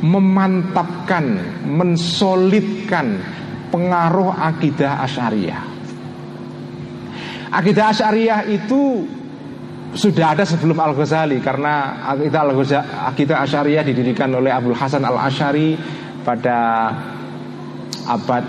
memantapkan, 0.02 1.24
mensolidkan 1.62 3.22
pengaruh 3.70 4.34
akidah 4.34 5.00
Asyariah. 5.06 5.62
Akidah 7.54 7.94
Asyariah 7.94 8.40
itu 8.50 9.06
sudah 9.92 10.32
ada 10.32 10.42
sebelum 10.48 10.80
Al 10.80 10.96
Ghazali 10.96 11.38
karena 11.38 12.02
akidah 12.08 12.42
Al 12.42 13.46
Asyariah 13.46 13.84
didirikan 13.84 14.32
oleh 14.32 14.50
Abdul 14.50 14.76
Hasan 14.76 15.04
Al 15.04 15.20
Asyari 15.20 15.76
pada 16.24 16.58
abad 18.08 18.44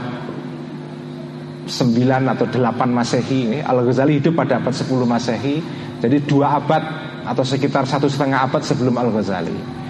9 1.68 2.32
atau 2.32 2.46
8 2.48 2.92
Masehi 2.92 3.60
Al 3.60 3.84
Ghazali 3.84 4.24
hidup 4.24 4.40
pada 4.40 4.64
abad 4.64 4.72
10 4.72 4.88
Masehi 5.04 5.56
jadi 6.04 6.20
dua 6.28 6.60
abad 6.60 6.84
atau 7.24 7.48
sekitar 7.48 7.88
satu 7.88 8.12
setengah 8.12 8.44
abad 8.52 8.60
sebelum 8.60 9.00
Al 9.00 9.08
Ghazali 9.16 9.84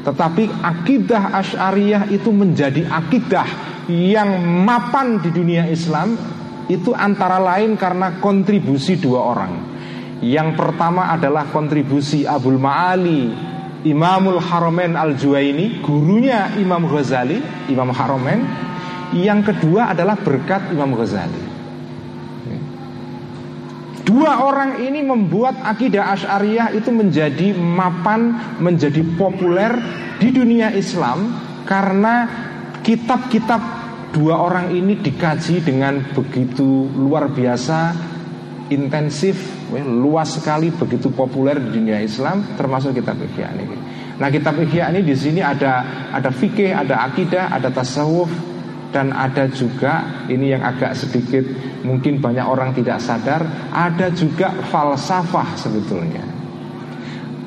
tetapi 0.00 0.48
akidah 0.64 1.36
Asyariah 1.36 2.08
itu 2.08 2.32
menjadi 2.32 2.88
akidah 2.88 3.46
yang 3.92 4.40
mapan 4.64 5.20
di 5.20 5.28
dunia 5.28 5.68
Islam 5.68 6.16
itu 6.72 6.96
antara 6.96 7.36
lain 7.42 7.74
karena 7.74 8.22
kontribusi 8.22 8.96
dua 8.96 9.20
orang. 9.34 9.52
Yang 10.22 10.56
pertama 10.56 11.10
adalah 11.10 11.48
kontribusi 11.48 12.28
Abul 12.28 12.60
Ma'ali 12.60 13.32
Imamul 13.88 14.36
Haromen 14.36 14.92
Al-Juwaini 14.92 15.80
Gurunya 15.80 16.52
Imam 16.60 16.84
Ghazali 16.86 17.40
Imam 17.68 17.90
Haromen. 17.90 18.40
Yang 19.10 19.52
kedua 19.52 19.90
adalah 19.90 20.14
berkat 20.20 20.70
Imam 20.70 20.94
Ghazali 20.94 21.49
Dua 24.00 24.42
orang 24.42 24.80
ini 24.80 25.04
membuat 25.04 25.60
akidah 25.60 26.16
Ash'ariyah 26.16 26.72
itu 26.72 26.88
menjadi 26.88 27.52
mapan, 27.52 28.56
menjadi 28.58 29.04
populer 29.14 29.76
di 30.16 30.32
dunia 30.32 30.72
Islam 30.72 31.48
Karena 31.68 32.26
kitab-kitab 32.80 33.60
dua 34.10 34.42
orang 34.42 34.74
ini 34.74 34.98
dikaji 34.98 35.62
dengan 35.62 36.02
begitu 36.10 36.90
luar 36.98 37.30
biasa 37.30 37.94
intensif, 38.70 39.36
luas 39.74 40.38
sekali, 40.38 40.70
begitu 40.70 41.10
populer 41.10 41.58
di 41.58 41.82
dunia 41.82 41.98
Islam, 41.98 42.54
termasuk 42.54 42.94
kitab 42.94 43.18
Ihya 43.18 43.50
ini. 43.58 43.76
Nah, 44.16 44.30
kitab 44.30 44.58
Ihya 44.62 44.94
ini 44.94 45.02
di 45.02 45.14
sini 45.18 45.42
ada 45.42 45.82
ada 46.14 46.30
fikih, 46.30 46.70
ada 46.70 47.02
akidah, 47.06 47.50
ada 47.50 47.68
tasawuf, 47.70 48.30
dan 48.90 49.14
ada 49.14 49.46
juga 49.50 50.26
ini 50.26 50.50
yang 50.50 50.66
agak 50.66 50.98
sedikit 50.98 51.46
mungkin 51.86 52.18
banyak 52.18 52.42
orang 52.42 52.74
tidak 52.74 52.98
sadar, 52.98 53.42
ada 53.70 54.10
juga 54.10 54.50
falsafah 54.70 55.54
sebetulnya. 55.54 56.26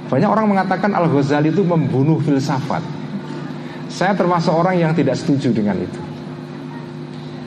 Banyak 0.07 0.29
orang 0.29 0.47
mengatakan 0.47 0.95
Al 0.95 1.11
Ghazali 1.11 1.51
itu 1.51 1.63
membunuh 1.63 2.19
filsafat. 2.23 2.83
Saya 3.91 4.17
termasuk 4.17 4.55
orang 4.55 4.79
yang 4.79 4.91
tidak 4.95 5.19
setuju 5.19 5.53
dengan 5.53 5.77
itu. 5.77 6.01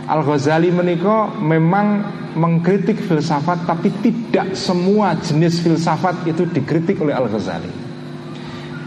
Al 0.06 0.22
Ghazali 0.22 0.70
menikah 0.70 1.34
memang 1.40 2.16
mengkritik 2.36 3.00
filsafat 3.00 3.64
tapi 3.64 3.88
tidak 4.04 4.52
semua 4.52 5.16
jenis 5.16 5.64
filsafat 5.64 6.28
itu 6.28 6.44
dikritik 6.44 7.00
oleh 7.00 7.16
Al-Ghazali. 7.16 7.72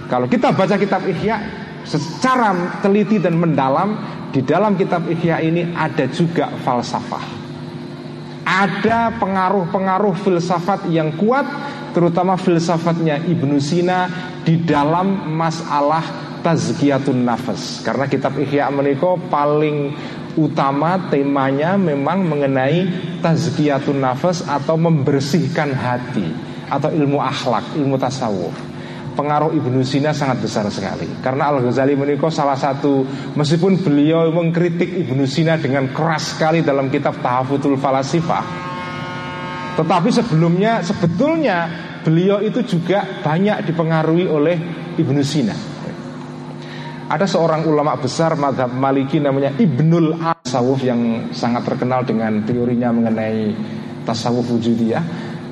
Kalau 0.06 0.30
kita 0.30 0.54
baca 0.54 0.78
kitab 0.78 1.02
Ihya 1.10 1.42
secara 1.84 2.54
teliti 2.86 3.18
dan 3.18 3.38
mendalam 3.42 3.98
di 4.30 4.46
dalam 4.46 4.78
kitab 4.78 5.10
Ihya 5.10 5.42
ini 5.42 5.74
ada 5.74 6.06
juga 6.10 6.54
falsafah. 6.62 7.42
Ada 8.46 9.14
pengaruh-pengaruh 9.22 10.16
filsafat 10.26 10.90
yang 10.90 11.14
kuat 11.18 11.46
terutama 11.94 12.38
filsafatnya 12.38 13.22
Ibnu 13.26 13.58
Sina 13.62 14.10
di 14.46 14.62
dalam 14.66 15.34
masalah 15.34 16.02
tazkiyatun 16.42 17.26
nafas 17.26 17.82
karena 17.82 18.06
kitab 18.10 18.38
Ihya 18.38 18.70
menikah 18.74 19.18
paling 19.30 19.94
utama 20.38 21.10
temanya 21.10 21.76
memang 21.76 22.24
mengenai 22.26 22.86
tazkiyatun 23.20 23.98
nafas 23.98 24.46
atau 24.46 24.78
membersihkan 24.78 25.74
hati 25.74 26.30
atau 26.70 26.94
ilmu 26.94 27.18
akhlak, 27.18 27.66
ilmu 27.76 27.98
tasawuf. 27.98 28.69
Pengaruh 29.20 29.52
Ibnu 29.52 29.84
Sina 29.84 30.16
sangat 30.16 30.40
besar 30.40 30.64
sekali 30.72 31.20
Karena 31.20 31.52
Al-Ghazali 31.52 31.92
menikah 32.00 32.32
salah 32.32 32.56
satu 32.56 33.04
Meskipun 33.36 33.84
beliau 33.84 34.32
mengkritik 34.32 34.88
Ibnu 34.88 35.28
Sina 35.28 35.60
dengan 35.60 35.92
keras 35.92 36.40
sekali 36.40 36.64
dalam 36.64 36.88
kitab 36.88 37.20
Tahafutul 37.20 37.76
Falasifah 37.76 38.44
Tetapi 39.76 40.10
sebelumnya 40.16 40.80
sebetulnya 40.80 41.68
beliau 42.00 42.40
itu 42.40 42.64
juga 42.64 43.20
banyak 43.20 43.68
dipengaruhi 43.68 44.24
oleh 44.32 44.56
Ibnu 44.96 45.20
Sina 45.20 45.56
ada 47.10 47.26
seorang 47.26 47.66
ulama 47.66 47.98
besar 47.98 48.38
madhab 48.38 48.70
maliki 48.70 49.18
namanya 49.18 49.50
Ibnul 49.58 50.22
Asawuf 50.22 50.86
yang 50.86 51.34
sangat 51.34 51.66
terkenal 51.66 52.06
dengan 52.06 52.46
teorinya 52.46 52.94
mengenai 52.94 53.50
tasawuf 54.06 54.46
wujudiyah. 54.46 55.02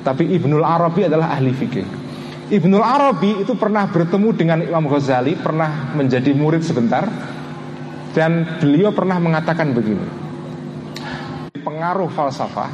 Tapi 0.06 0.38
Ibnul 0.38 0.62
Arabi 0.62 1.10
adalah 1.10 1.34
ahli 1.34 1.50
fikih. 1.50 2.07
Ibnul 2.48 2.84
Arabi 2.84 3.44
itu 3.44 3.52
pernah 3.60 3.84
bertemu 3.88 4.28
dengan 4.32 4.58
Imam 4.64 4.88
Ghazali, 4.88 5.36
pernah 5.36 5.92
menjadi 5.92 6.32
murid 6.32 6.64
sebentar, 6.64 7.04
dan 8.16 8.56
beliau 8.56 8.88
pernah 8.96 9.20
mengatakan 9.20 9.76
begini: 9.76 10.06
pengaruh 11.60 12.08
falsafah 12.08 12.70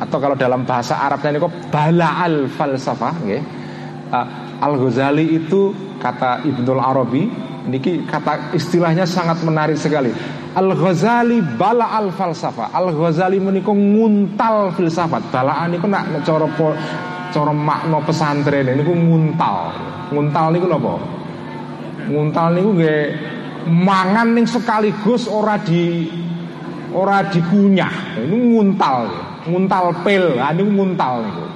atau 0.00 0.16
kalau 0.20 0.36
dalam 0.36 0.68
bahasa 0.68 1.00
Arabnya 1.00 1.36
ini 1.36 1.40
kok 1.40 1.54
bala 1.72 2.08
al 2.20 2.48
falsafah, 2.48 3.14
okay? 3.24 3.40
uh, 4.12 4.26
Al 4.60 4.76
Ghazali 4.76 5.32
itu 5.32 5.72
kata 5.96 6.44
Ibnul 6.44 6.80
Arabi 6.80 7.24
Niki 7.60 8.08
kata 8.08 8.56
istilahnya 8.56 9.04
sangat 9.04 9.44
menarik 9.44 9.76
sekali. 9.76 10.08
Al 10.56 10.72
Ghazali 10.72 11.44
bala 11.44 11.92
al 11.92 12.08
falsafah. 12.08 12.72
Al 12.72 12.88
Ghazali 12.96 13.36
menikung 13.36 13.76
nguntal 13.76 14.72
filsafat. 14.74 15.28
Balaan 15.28 15.76
niku 15.76 15.84
nak 15.84 16.08
cara 16.24 16.48
cara 17.30 17.54
makna 17.54 17.98
pesantren 18.02 18.74
niku 18.74 18.92
nguntal. 18.94 19.72
Nguntal 20.10 20.46
niku 20.54 20.66
napa? 20.66 20.94
Nguntal 22.10 22.46
niku 22.54 22.70
nggih 22.76 23.00
mangan 23.70 24.28
ning 24.34 24.46
sekaligus 24.46 25.30
ora 25.30 25.56
di 25.62 26.10
ora 26.90 27.22
dikunyah. 27.26 28.20
Ini 28.20 28.36
nguntal. 28.36 28.98
Nguntal 29.46 29.84
pil. 30.02 30.36
Nah, 30.36 30.52
niku 30.52 30.70
nguntal 30.70 31.14
niku. 31.24 31.46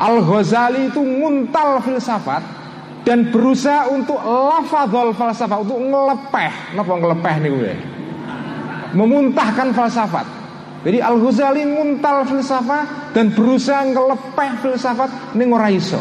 Al 0.00 0.16
Ghazali 0.24 0.88
itu 0.88 1.00
nguntal 1.04 1.84
filsafat 1.84 2.60
dan 3.04 3.28
berusaha 3.32 3.88
untuk 3.92 4.16
lafadzul 4.20 5.12
falsafah 5.16 5.64
untuk 5.64 5.80
ngelepeh 5.80 6.76
napa 6.76 6.92
ngelepeh 7.00 7.34
nih 7.40 7.50
gue 7.52 7.72
memuntahkan 8.92 9.72
falsafat 9.72 10.26
jadi 10.80 10.98
Al 11.04 11.20
Ghazali 11.20 11.68
muntal 11.68 12.24
filsafat 12.24 13.12
dan 13.12 13.36
berusaha 13.36 13.84
ngelepeh 13.84 14.50
filsafat 14.64 15.36
ning 15.36 15.52
ora 15.52 15.68
iso. 15.68 16.00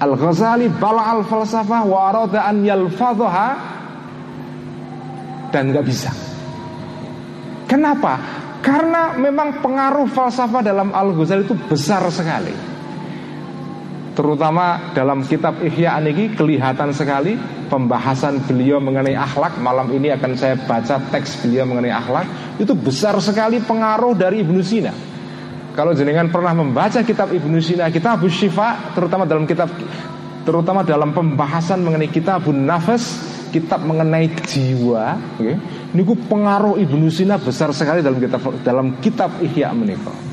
Al 0.00 0.12
Ghazali 0.16 0.72
bala 0.72 1.12
al 1.12 1.24
falsafah 1.28 1.82
wa 1.84 1.98
arada 2.08 2.48
an 2.48 2.64
yalfadhaha 2.64 3.48
dan 5.52 5.72
nggak 5.72 5.84
bisa. 5.84 6.12
Kenapa? 7.68 8.16
Karena 8.64 9.12
memang 9.16 9.60
pengaruh 9.60 10.08
falsafah 10.08 10.64
dalam 10.64 10.96
Al 10.96 11.12
Ghazali 11.12 11.44
itu 11.44 11.56
besar 11.68 12.00
sekali 12.08 12.75
terutama 14.16 14.96
dalam 14.96 15.20
kitab 15.20 15.60
Ihya 15.60 15.92
Aniki 16.00 16.32
kelihatan 16.32 16.90
sekali 16.96 17.36
pembahasan 17.68 18.40
beliau 18.48 18.80
mengenai 18.80 19.12
akhlak. 19.12 19.60
Malam 19.60 19.92
ini 19.92 20.08
akan 20.08 20.32
saya 20.34 20.56
baca 20.56 20.96
teks 21.12 21.44
beliau 21.44 21.68
mengenai 21.68 21.92
akhlak. 21.92 22.56
Itu 22.56 22.72
besar 22.72 23.12
sekali 23.20 23.60
pengaruh 23.60 24.16
dari 24.16 24.40
Ibnu 24.40 24.64
Sina. 24.64 24.90
Kalau 25.76 25.92
jenengan 25.92 26.32
pernah 26.32 26.56
membaca 26.56 27.04
kitab 27.04 27.28
Ibnu 27.28 27.60
Sina 27.60 27.92
kitab 27.92 28.24
Syifa 28.24 28.96
terutama 28.96 29.28
dalam 29.28 29.44
kitab 29.44 29.68
terutama 30.48 30.80
dalam 30.80 31.12
pembahasan 31.12 31.84
mengenai 31.84 32.08
kitabun 32.08 32.64
nafas 32.64 33.20
kitab 33.52 33.84
mengenai 33.84 34.32
jiwa 34.48 35.20
okay, 35.36 35.60
ini 35.92 36.02
pengaruh 36.02 36.80
Ibnu 36.80 37.12
Sina 37.12 37.36
besar 37.36 37.76
sekali 37.76 38.00
dalam 38.00 38.16
kitab 38.16 38.40
dalam 38.64 38.96
kitab 39.04 39.36
Ihya 39.44 39.76
menikah 39.76 40.25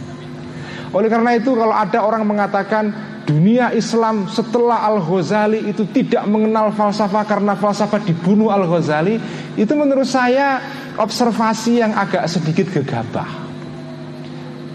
oleh 0.94 1.10
karena 1.10 1.34
itu 1.34 1.58
kalau 1.58 1.74
ada 1.74 2.00
orang 2.06 2.22
mengatakan 2.22 2.94
dunia 3.26 3.74
Islam 3.74 4.30
setelah 4.30 4.86
Al-Ghazali 4.94 5.66
itu 5.66 5.90
tidak 5.90 6.22
mengenal 6.30 6.70
falsafah 6.70 7.26
karena 7.26 7.58
falsafah 7.58 7.98
dibunuh 8.06 8.54
Al-Ghazali 8.54 9.18
itu 9.58 9.74
menurut 9.74 10.06
saya 10.06 10.62
observasi 11.02 11.82
yang 11.82 11.98
agak 11.98 12.30
sedikit 12.30 12.70
gegabah. 12.70 13.42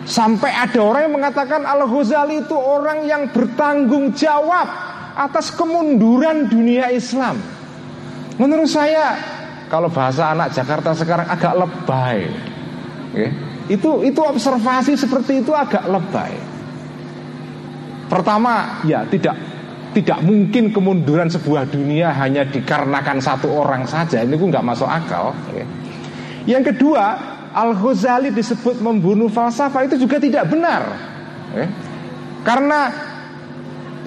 Sampai 0.09 0.51
ada 0.51 0.81
orang 0.83 1.07
yang 1.07 1.15
mengatakan 1.21 1.63
Al-Ghazali 1.63 2.43
itu 2.43 2.57
orang 2.59 3.07
yang 3.07 3.31
bertanggung 3.31 4.11
jawab 4.17 4.67
atas 5.15 5.55
kemunduran 5.55 6.51
dunia 6.51 6.91
Islam. 6.91 7.39
Menurut 8.43 8.67
saya 8.67 9.15
kalau 9.71 9.87
bahasa 9.93 10.35
anak 10.35 10.51
Jakarta 10.51 10.97
sekarang 10.97 11.29
agak 11.31 11.55
lebay 11.55 12.27
itu 13.69 14.03
itu 14.05 14.21
observasi 14.21 14.97
seperti 14.97 15.45
itu 15.45 15.53
agak 15.53 15.85
lebay 15.87 16.59
Pertama, 18.09 18.81
ya 18.89 19.05
tidak 19.05 19.37
tidak 19.93 20.19
mungkin 20.25 20.73
kemunduran 20.73 21.29
sebuah 21.29 21.69
dunia 21.69 22.17
hanya 22.17 22.49
dikarenakan 22.49 23.21
satu 23.21 23.53
orang 23.53 23.85
saja. 23.85 24.25
Ini 24.25 24.33
pun 24.41 24.49
nggak 24.49 24.65
masuk 24.65 24.89
akal. 24.89 25.37
Yang 26.49 26.73
kedua, 26.73 27.05
Al 27.53 27.77
Ghazali 27.77 28.33
disebut 28.33 28.81
membunuh 28.81 29.29
falsafah 29.29 29.85
itu 29.85 30.01
juga 30.01 30.17
tidak 30.17 30.49
benar. 30.49 30.83
Karena 32.49 32.89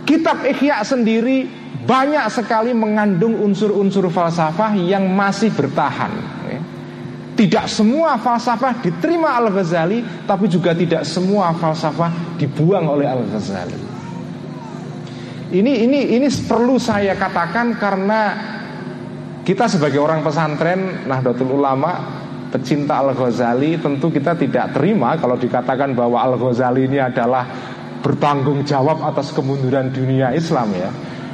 kitab 0.01 0.41
Ihya 0.49 0.81
sendiri 0.81 1.45
banyak 1.85 2.25
sekali 2.33 2.73
mengandung 2.73 3.37
unsur-unsur 3.37 4.09
falsafah 4.09 4.73
yang 4.81 5.05
masih 5.13 5.53
bertahan. 5.53 6.40
Tidak 7.41 7.65
semua 7.65 8.21
falsafah 8.21 8.85
diterima 8.85 9.33
Al-Ghazali 9.33 10.29
Tapi 10.29 10.45
juga 10.45 10.77
tidak 10.77 11.01
semua 11.09 11.49
falsafah 11.57 12.37
dibuang 12.37 12.85
oleh 12.85 13.09
Al-Ghazali 13.09 13.91
ini 15.51 15.83
ini 15.83 16.15
ini 16.15 16.27
perlu 16.47 16.79
saya 16.79 17.11
katakan 17.19 17.75
karena 17.75 18.21
kita 19.43 19.67
sebagai 19.67 19.99
orang 19.99 20.23
pesantren 20.23 21.03
Nahdlatul 21.03 21.59
Ulama 21.59 21.91
pecinta 22.47 23.03
Al 23.03 23.11
Ghazali 23.11 23.75
tentu 23.75 24.07
kita 24.07 24.39
tidak 24.39 24.71
terima 24.71 25.19
kalau 25.19 25.35
dikatakan 25.35 25.91
bahwa 25.91 26.23
Al 26.23 26.39
Ghazali 26.39 26.87
ini 26.87 27.03
adalah 27.03 27.43
bertanggung 27.99 28.63
jawab 28.63 29.03
atas 29.03 29.35
kemunduran 29.35 29.91
dunia 29.91 30.31
Islam 30.31 30.71
ya. 30.71 30.87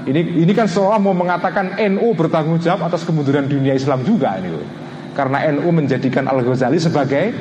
Ini 0.08 0.39
ini 0.39 0.52
kan 0.56 0.65
seolah 0.65 0.98
mau 0.98 1.13
mengatakan 1.13 1.78
NU 1.78 2.17
bertanggung 2.17 2.58
jawab 2.58 2.89
atas 2.89 3.06
kemunduran 3.06 3.46
dunia 3.46 3.78
Islam 3.78 4.02
juga 4.02 4.34
ini. 4.41 4.50
Karena 5.17 5.49
NU 5.49 5.65
menjadikan 5.73 6.30
Al 6.30 6.45
Ghazali 6.45 6.77
sebagai 6.77 7.34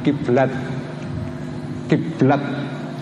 kiblat 0.00 0.48
kiblat 1.84 2.40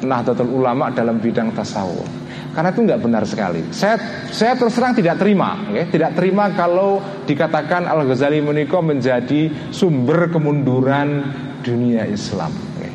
Nahdlatul 0.03 0.51
Ulama 0.51 0.91
dalam 0.91 1.23
bidang 1.23 1.55
tasawuf. 1.55 2.19
Karena 2.51 2.75
itu 2.75 2.81
nggak 2.83 2.99
benar 2.99 3.23
sekali. 3.23 3.63
Saya 3.71 4.27
saya 4.35 4.59
terus 4.59 4.75
terang 4.75 4.91
tidak 4.91 5.23
terima, 5.23 5.71
ya. 5.71 5.87
tidak 5.87 6.19
terima 6.19 6.51
kalau 6.59 6.99
dikatakan 7.23 7.87
Al 7.87 8.03
Ghazali 8.03 8.43
Muniko 8.43 8.83
menjadi 8.83 9.71
sumber 9.71 10.27
kemunduran 10.35 11.23
dunia 11.63 12.03
Islam. 12.11 12.51
Ya. 12.83 12.91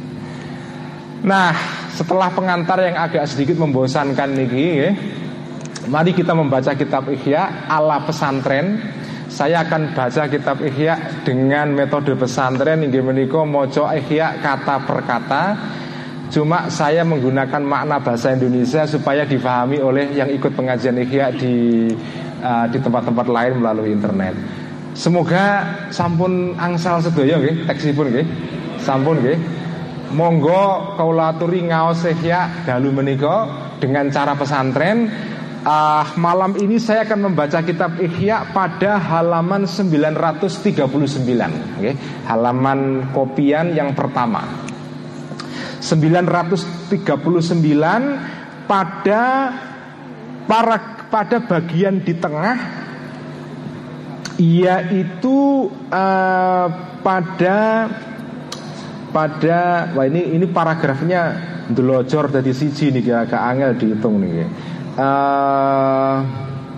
Nah, 1.24 1.56
setelah 1.96 2.28
pengantar 2.36 2.84
yang 2.84 3.00
agak 3.00 3.24
sedikit 3.24 3.56
membosankan 3.56 4.36
niki, 4.36 4.66
ya, 4.76 4.92
mari 5.88 6.12
kita 6.12 6.36
membaca 6.36 6.76
kitab 6.76 7.08
Ihya 7.08 7.70
ala 7.72 8.04
pesantren. 8.04 9.00
Saya 9.34 9.66
akan 9.66 9.98
baca 9.98 10.30
kitab 10.30 10.62
Ihya 10.62 11.26
dengan 11.26 11.74
metode 11.74 12.14
pesantren 12.14 12.86
inggih 12.86 13.02
menika 13.02 13.42
maca 13.42 13.98
Ihya 13.98 14.38
kata 14.38 14.86
per 14.86 15.00
kata 15.02 15.44
Cuma 16.34 16.66
saya 16.66 17.06
menggunakan 17.06 17.62
makna 17.62 18.02
bahasa 18.02 18.34
Indonesia 18.34 18.90
supaya 18.90 19.22
difahami 19.22 19.78
oleh 19.78 20.18
yang 20.18 20.34
ikut 20.34 20.58
pengajian 20.58 20.98
Ihya 20.98 21.30
di 21.30 21.86
uh, 22.42 22.66
di 22.74 22.82
tempat-tempat 22.82 23.28
lain 23.30 23.62
melalui 23.62 23.94
internet. 23.94 24.34
Semoga 24.98 25.62
sampun 25.94 26.58
angsal 26.58 27.06
sedaya 27.06 27.38
nggih, 27.38 27.70
teksipun 27.70 28.10
nggih. 28.10 28.28
Sampun 28.82 29.22
nggih. 29.22 29.38
Monggo 30.18 30.98
kaula 30.98 31.38
aturi 31.38 31.70
ngaos 31.70 32.02
Ihya 32.02 32.66
dalu 32.66 32.90
menika 32.90 33.46
dengan 33.78 34.10
cara 34.10 34.34
pesantren. 34.34 35.14
Uh, 35.64 36.04
malam 36.20 36.60
ini 36.60 36.76
saya 36.76 37.08
akan 37.08 37.32
membaca 37.32 37.64
kitab 37.64 37.96
Ihya 37.96 38.52
pada 38.52 39.00
halaman 39.00 39.64
939 39.64 40.60
okay? 41.80 41.96
Halaman 42.28 43.08
kopian 43.16 43.72
yang 43.72 43.96
pertama 43.96 44.44
939 45.80 47.08
pada 48.68 49.24
para 50.44 51.08
pada 51.08 51.38
bagian 51.40 52.04
di 52.04 52.12
tengah 52.12 52.58
yaitu 54.36 55.72
uh, 55.88 56.68
pada 57.00 57.88
pada 59.16 59.60
wah 59.96 60.06
ini 60.12 60.36
ini 60.36 60.44
paragrafnya 60.44 61.40
delocor 61.72 62.28
dari 62.28 62.52
siji 62.52 62.92
nih 62.92 63.16
agak 63.16 63.40
angel 63.40 63.72
dihitung 63.80 64.20
nih 64.20 64.44
uh, 64.98 66.24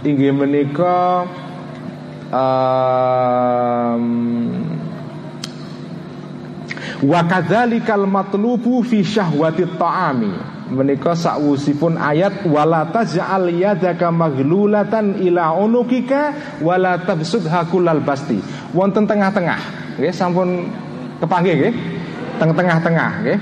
inggih 0.04 0.32
menika 0.36 1.26
um, 2.32 4.04
Wa 7.06 7.22
kadzalikal 7.28 8.08
matlubu 8.08 8.82
fi 8.82 9.04
syahwati 9.06 9.68
ta'ami. 9.78 10.34
Menika 10.74 11.14
sakwusipun 11.14 12.02
ayat 12.02 12.50
wala 12.50 12.90
taj'al 12.90 13.54
yadaka 13.54 14.10
maghlulatan 14.10 15.22
ila 15.22 15.54
unukika 15.54 16.34
wala 16.64 16.98
tabsudha 17.06 17.70
kullal 17.70 18.02
basti. 18.02 18.42
Wonten 18.74 19.06
tengah-tengah. 19.06 19.60
Nggih 20.02 20.10
sampun 20.10 20.66
kepanggih 21.22 21.54
nggih. 21.54 21.74
Teng-tengah-tengah 22.42 23.12
nggih. 23.22 23.40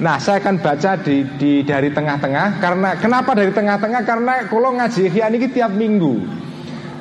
Nah, 0.00 0.16
saya 0.16 0.40
akan 0.40 0.64
baca 0.64 0.96
di, 1.04 1.20
di 1.36 1.60
dari 1.60 1.92
tengah-tengah 1.92 2.56
karena 2.56 2.96
kenapa 2.96 3.36
dari 3.36 3.52
tengah-tengah? 3.52 4.00
Karena 4.08 4.48
kalau 4.48 4.72
ngaji 4.72 5.12
ihya 5.12 5.28
niki 5.28 5.52
tiap 5.52 5.76
minggu. 5.76 6.24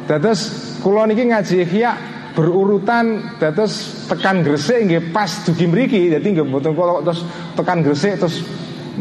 Terus 0.03 0.39
kalau 0.83 1.07
niki 1.07 1.23
ngaji 1.31 1.55
ihya 1.63 1.91
berurutan 2.35 3.35
terus 3.39 4.05
tekan 4.07 4.43
gresik 4.43 4.85
nggih 4.85 5.11
pas 5.15 5.27
dugi 5.43 5.65
mriki 5.65 6.13
dadi 6.13 6.27
nggih 6.29 6.45
mboten 6.45 6.71
kula 6.71 7.01
terus 7.03 7.25
tekan 7.57 7.81
gresik 7.81 8.15
terus 8.15 8.45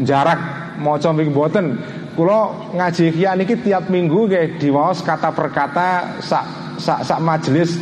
jarak 0.03 0.39
maca 0.81 1.13
mriki 1.13 1.31
mboten 1.31 1.79
kula 2.19 2.71
ngaji 2.75 3.15
kiai 3.15 3.35
niki 3.39 3.55
tiap 3.63 3.87
minggu 3.87 4.27
nggih 4.27 4.59
diwaos 4.59 5.03
kata 5.05 5.31
per 5.31 5.55
kata 5.55 6.19
sak 6.19 6.45
sak 6.79 6.99
sak 7.05 7.19
majelis 7.23 7.75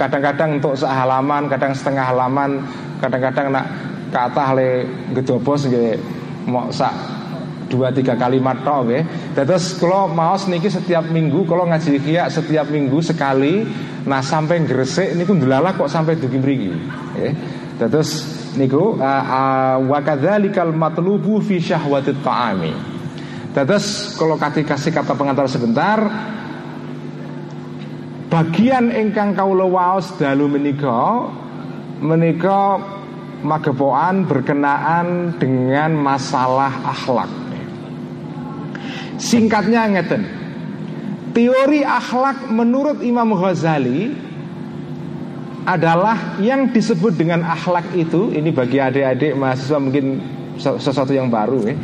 kadang-kadang 0.00 0.60
untuk 0.60 0.76
sak 0.80 0.92
halaman 0.92 1.48
kadang 1.48 1.72
setengah 1.76 2.04
halaman 2.08 2.64
kadang-kadang 3.00 3.52
nak 3.52 3.91
kata 4.12 4.52
le 4.52 4.68
gedobos 5.16 5.64
nggih 5.64 5.96
mau 6.46 6.68
sak 6.68 6.92
dua 7.72 7.88
tiga 7.88 8.14
kalimat 8.20 8.60
tok 8.60 8.80
nggih. 8.86 9.02
Terus 9.32 9.80
kalau 9.80 10.12
maos 10.12 10.44
niki 10.46 10.68
setiap 10.68 11.08
minggu 11.08 11.48
kalau 11.48 11.64
ngaji 11.64 11.98
kia 12.04 12.28
setiap 12.28 12.68
minggu 12.68 13.00
sekali 13.00 13.64
nah 14.04 14.20
sampai 14.20 14.66
gresik 14.68 15.16
niku 15.16 15.32
ndelala 15.32 15.72
kok 15.72 15.88
sampai 15.88 16.20
dugi 16.20 16.36
mriki. 16.36 16.72
Nggih. 17.16 17.32
Terus 17.80 18.10
niku 18.60 19.00
wa 19.00 19.98
kadzalikal 20.04 20.70
matlubu 20.76 21.40
fi 21.40 21.56
syahwatit 21.58 22.20
ta'ami. 22.20 22.72
Terus 23.56 24.16
kalau 24.20 24.36
kasih 24.36 24.92
kata 24.92 25.12
pengantar 25.12 25.44
sebentar 25.48 26.00
Bagian 28.32 28.88
ingkang 28.88 29.36
kawula 29.36 29.68
waos 29.68 30.16
dalu 30.16 30.56
menika 30.56 31.28
menika 32.00 32.80
magepokan 33.42 34.24
berkenaan 34.24 35.36
dengan 35.36 35.92
masalah 35.98 36.70
akhlak. 36.86 37.30
Singkatnya 39.18 39.86
ngeten. 39.90 40.22
Teori 41.32 41.80
akhlak 41.82 42.50
menurut 42.52 43.00
Imam 43.00 43.32
Ghazali 43.32 44.12
adalah 45.62 46.36
yang 46.42 46.74
disebut 46.74 47.14
dengan 47.14 47.46
akhlak 47.46 47.94
itu 47.94 48.34
ini 48.34 48.50
bagi 48.50 48.82
adik-adik 48.82 49.38
mahasiswa 49.38 49.78
mungkin 49.78 50.20
sesuatu 50.58 51.14
yang 51.14 51.30
baru 51.30 51.62
ya. 51.66 51.74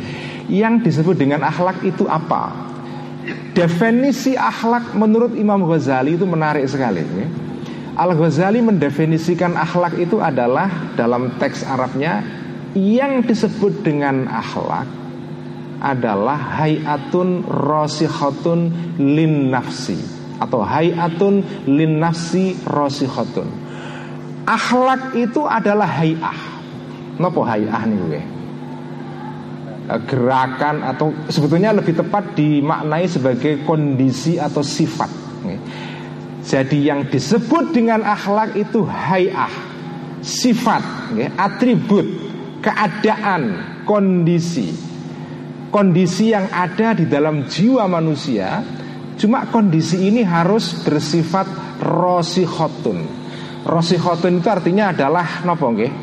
Yang 0.49 0.73
disebut 0.91 1.15
dengan 1.17 1.45
akhlak 1.45 1.81
itu 1.85 2.05
apa? 2.05 2.51
Definisi 3.53 4.37
akhlak 4.37 4.93
menurut 4.93 5.33
Imam 5.33 5.65
Ghazali 5.65 6.17
itu 6.19 6.25
menarik 6.27 6.65
sekali. 6.69 7.01
Ya. 7.01 7.27
Al 7.99 8.15
Ghazali 8.15 8.63
mendefinisikan 8.63 9.59
akhlak 9.59 9.99
itu 9.99 10.23
adalah 10.23 10.95
dalam 10.95 11.35
teks 11.35 11.67
Arabnya 11.67 12.23
yang 12.71 13.19
disebut 13.27 13.83
dengan 13.83 14.23
akhlak 14.31 14.87
adalah 15.83 16.63
hayatun 16.63 17.43
rosihatun 17.43 18.71
lin 18.95 19.51
nafsi 19.51 19.99
atau 20.39 20.63
hayatun 20.63 21.43
lin 21.67 21.99
nafsi 21.99 22.55
rosihatun. 22.63 23.51
Akhlak 24.47 25.19
itu 25.19 25.43
adalah 25.43 25.99
hayah. 25.99 26.39
Napa 27.19 27.41
hayah 27.43 27.83
nih 27.83 27.99
Eh, 29.89 30.01
gerakan 30.05 30.85
atau 30.85 31.09
sebetulnya 31.33 31.73
lebih 31.73 31.97
tepat 31.97 32.37
dimaknai 32.37 33.09
sebagai 33.09 33.65
kondisi 33.65 34.37
atau 34.37 34.61
sifat. 34.61 35.09
Jadi 36.49 36.89
yang 36.89 37.05
disebut 37.05 37.77
dengan 37.77 38.01
akhlak 38.01 38.57
itu 38.57 38.81
hayah, 38.81 39.53
sifat, 40.17 40.81
atribut, 41.37 42.09
keadaan, 42.65 43.53
kondisi. 43.85 44.73
Kondisi 45.69 46.33
yang 46.33 46.49
ada 46.49 46.97
di 46.97 47.05
dalam 47.05 47.45
jiwa 47.45 47.85
manusia, 47.85 48.65
cuma 49.13 49.45
kondisi 49.53 50.09
ini 50.09 50.25
harus 50.25 50.81
bersifat 50.81 51.77
rosihotun. 51.85 53.05
Rosihotun 53.69 54.41
itu 54.41 54.49
artinya 54.49 54.89
adalah 54.89 55.45
nopo 55.45 55.69
nggih? 55.69 55.93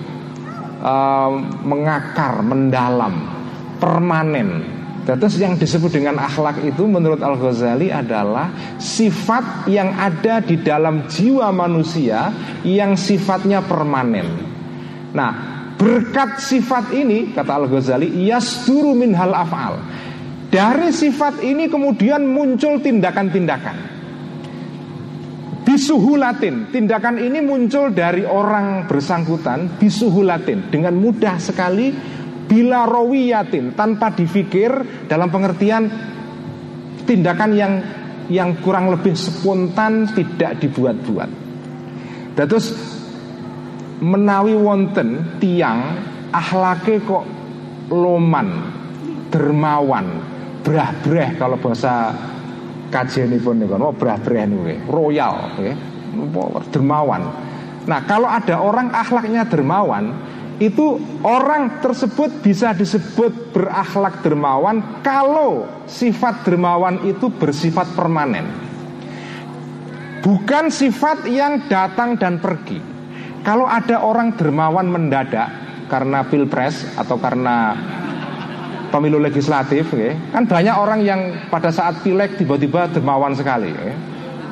Uh, 0.79 1.43
mengakar, 1.67 2.47
mendalam, 2.47 3.15
permanen. 3.83 4.76
Terus 5.07 5.39
yang 5.39 5.55
disebut 5.55 6.03
dengan 6.03 6.19
akhlak 6.19 6.67
itu 6.67 6.83
menurut 6.83 7.23
Al-Ghazali 7.23 7.95
adalah 7.95 8.51
sifat 8.83 9.71
yang 9.71 9.95
ada 9.95 10.43
di 10.43 10.59
dalam 10.59 11.07
jiwa 11.07 11.55
manusia 11.55 12.35
yang 12.67 12.99
sifatnya 12.99 13.63
permanen. 13.63 14.27
Nah, 15.15 15.31
berkat 15.79 16.43
sifat 16.43 16.91
ini 16.91 17.31
kata 17.31 17.55
Al-Ghazali 17.55 18.27
yasduru 18.27 18.99
min 18.99 19.15
hal 19.15 19.31
af'al. 19.31 19.79
Dari 20.51 20.91
sifat 20.91 21.39
ini 21.47 21.71
kemudian 21.71 22.27
muncul 22.27 22.83
tindakan-tindakan. 22.83 23.95
Bisuhulatin 25.67 26.71
Tindakan 26.71 27.19
ini 27.19 27.43
muncul 27.43 27.91
dari 27.91 28.23
orang 28.23 28.87
bersangkutan 28.87 29.83
Bisuhulatin 29.83 30.71
Dengan 30.71 30.95
mudah 30.95 31.43
sekali 31.43 31.91
bila 32.47 32.87
rawiyatin 32.87 33.75
tanpa 33.75 34.15
difikir 34.15 34.71
dalam 35.11 35.31
pengertian 35.31 35.91
tindakan 37.07 37.51
yang 37.55 37.73
yang 38.27 38.59
kurang 38.59 38.91
lebih 38.91 39.15
spontan 39.15 40.11
tidak 40.11 40.59
dibuat-buat. 40.59 41.31
Terus 42.35 42.75
menawi 44.03 44.55
wonten 44.59 45.39
tiang 45.39 46.03
ahlake 46.35 47.01
kok 47.07 47.25
loman, 47.91 48.49
dermawan, 49.31 50.07
brah-breh 50.67 51.39
kalau 51.39 51.57
bahasa 51.57 52.13
kajian 52.91 53.31
pun 53.41 53.63
nih 53.63 53.71
oh 53.71 53.95
brah-breh 53.95 54.45
nih, 54.47 54.79
royal, 54.91 55.55
ya, 55.63 55.75
dermawan. 56.75 57.23
Nah 57.87 58.01
kalau 58.05 58.27
ada 58.27 58.59
orang 58.59 58.91
akhlaknya 58.91 59.47
dermawan, 59.47 60.11
itu 60.57 60.97
orang 61.21 61.85
tersebut 61.85 62.41
bisa 62.41 62.73
disebut 62.73 63.53
berakhlak 63.53 64.25
dermawan 64.25 64.81
kalau 65.05 65.69
sifat 65.85 66.49
dermawan 66.49 66.97
itu 67.05 67.29
bersifat 67.29 67.93
permanen. 67.93 68.49
Bukan 70.25 70.73
sifat 70.73 71.29
yang 71.29 71.61
datang 71.69 72.17
dan 72.17 72.41
pergi. 72.41 72.81
Kalau 73.45 73.69
ada 73.69 74.03
orang 74.03 74.35
dermawan 74.35 74.91
mendadak 74.91 75.47
karena 75.87 76.27
pilpres 76.27 76.83
atau 76.99 77.15
karena 77.15 77.79
pemilu 78.91 79.23
legislatif, 79.23 79.93
kan 80.35 80.49
banyak 80.51 80.75
orang 80.75 81.05
yang 81.05 81.21
pada 81.47 81.71
saat 81.71 82.03
pileg 82.03 82.35
tiba-tiba 82.41 82.91
dermawan 82.91 83.39
sekali. 83.39 83.71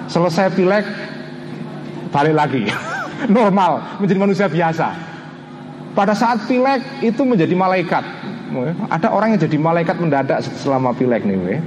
Selesai 0.06 0.52
pileg 0.54 0.84
balik 2.12 2.36
lagi, 2.38 2.62
normal 3.32 3.98
menjadi 3.98 4.20
manusia 4.20 4.46
biasa 4.46 5.13
pada 5.94 6.12
saat 6.12 6.44
pilek 6.50 7.06
itu 7.06 7.22
menjadi 7.22 7.54
malaikat. 7.54 8.04
Ada 8.90 9.10
orang 9.10 9.34
yang 9.34 9.40
jadi 9.46 9.58
malaikat 9.58 9.96
mendadak 9.98 10.42
selama 10.62 10.94
pilek 10.94 11.22
nih, 11.26 11.62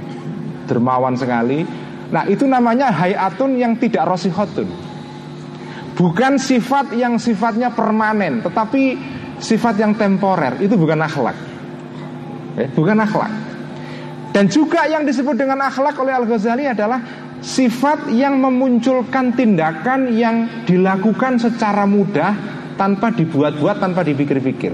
dermawan 0.68 1.16
sekali. 1.16 1.64
Nah 2.08 2.24
itu 2.28 2.44
namanya 2.48 2.88
hayatun 2.92 3.56
yang 3.56 3.76
tidak 3.76 4.08
rosihotun. 4.08 4.68
Bukan 5.98 6.38
sifat 6.38 6.94
yang 6.94 7.18
sifatnya 7.18 7.74
permanen, 7.74 8.40
tetapi 8.44 8.94
sifat 9.42 9.82
yang 9.82 9.98
temporer. 9.98 10.56
Itu 10.62 10.78
bukan 10.78 11.02
akhlak. 11.02 11.36
Eh, 12.56 12.68
bukan 12.70 12.96
akhlak. 13.02 13.32
Dan 14.30 14.46
juga 14.46 14.86
yang 14.86 15.02
disebut 15.02 15.34
dengan 15.34 15.58
akhlak 15.66 15.98
oleh 15.98 16.14
Al 16.14 16.28
Ghazali 16.28 16.68
adalah 16.68 17.02
sifat 17.42 18.12
yang 18.14 18.38
memunculkan 18.38 19.34
tindakan 19.34 20.14
yang 20.14 20.66
dilakukan 20.68 21.42
secara 21.42 21.82
mudah 21.88 22.57
tanpa 22.78 23.10
dibuat-buat, 23.10 23.82
tanpa 23.82 24.06
dipikir-pikir. 24.06 24.72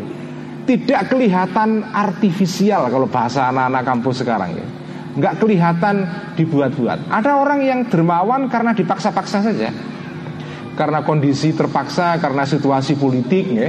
Tidak 0.64 1.02
kelihatan 1.08 1.92
artifisial 1.92 2.88
kalau 2.88 3.08
bahasa 3.08 3.48
anak-anak 3.48 3.82
kampus 3.84 4.24
sekarang 4.24 4.50
ya. 4.56 4.66
Nggak 5.14 5.34
kelihatan 5.40 5.96
dibuat-buat. 6.36 7.08
Ada 7.08 7.40
orang 7.40 7.60
yang 7.64 7.80
dermawan 7.88 8.48
karena 8.52 8.76
dipaksa-paksa 8.76 9.44
saja. 9.44 9.72
Karena 10.74 11.06
kondisi 11.06 11.54
terpaksa, 11.56 12.20
karena 12.20 12.44
situasi 12.44 12.96
politik 13.00 13.44
ya. 13.48 13.68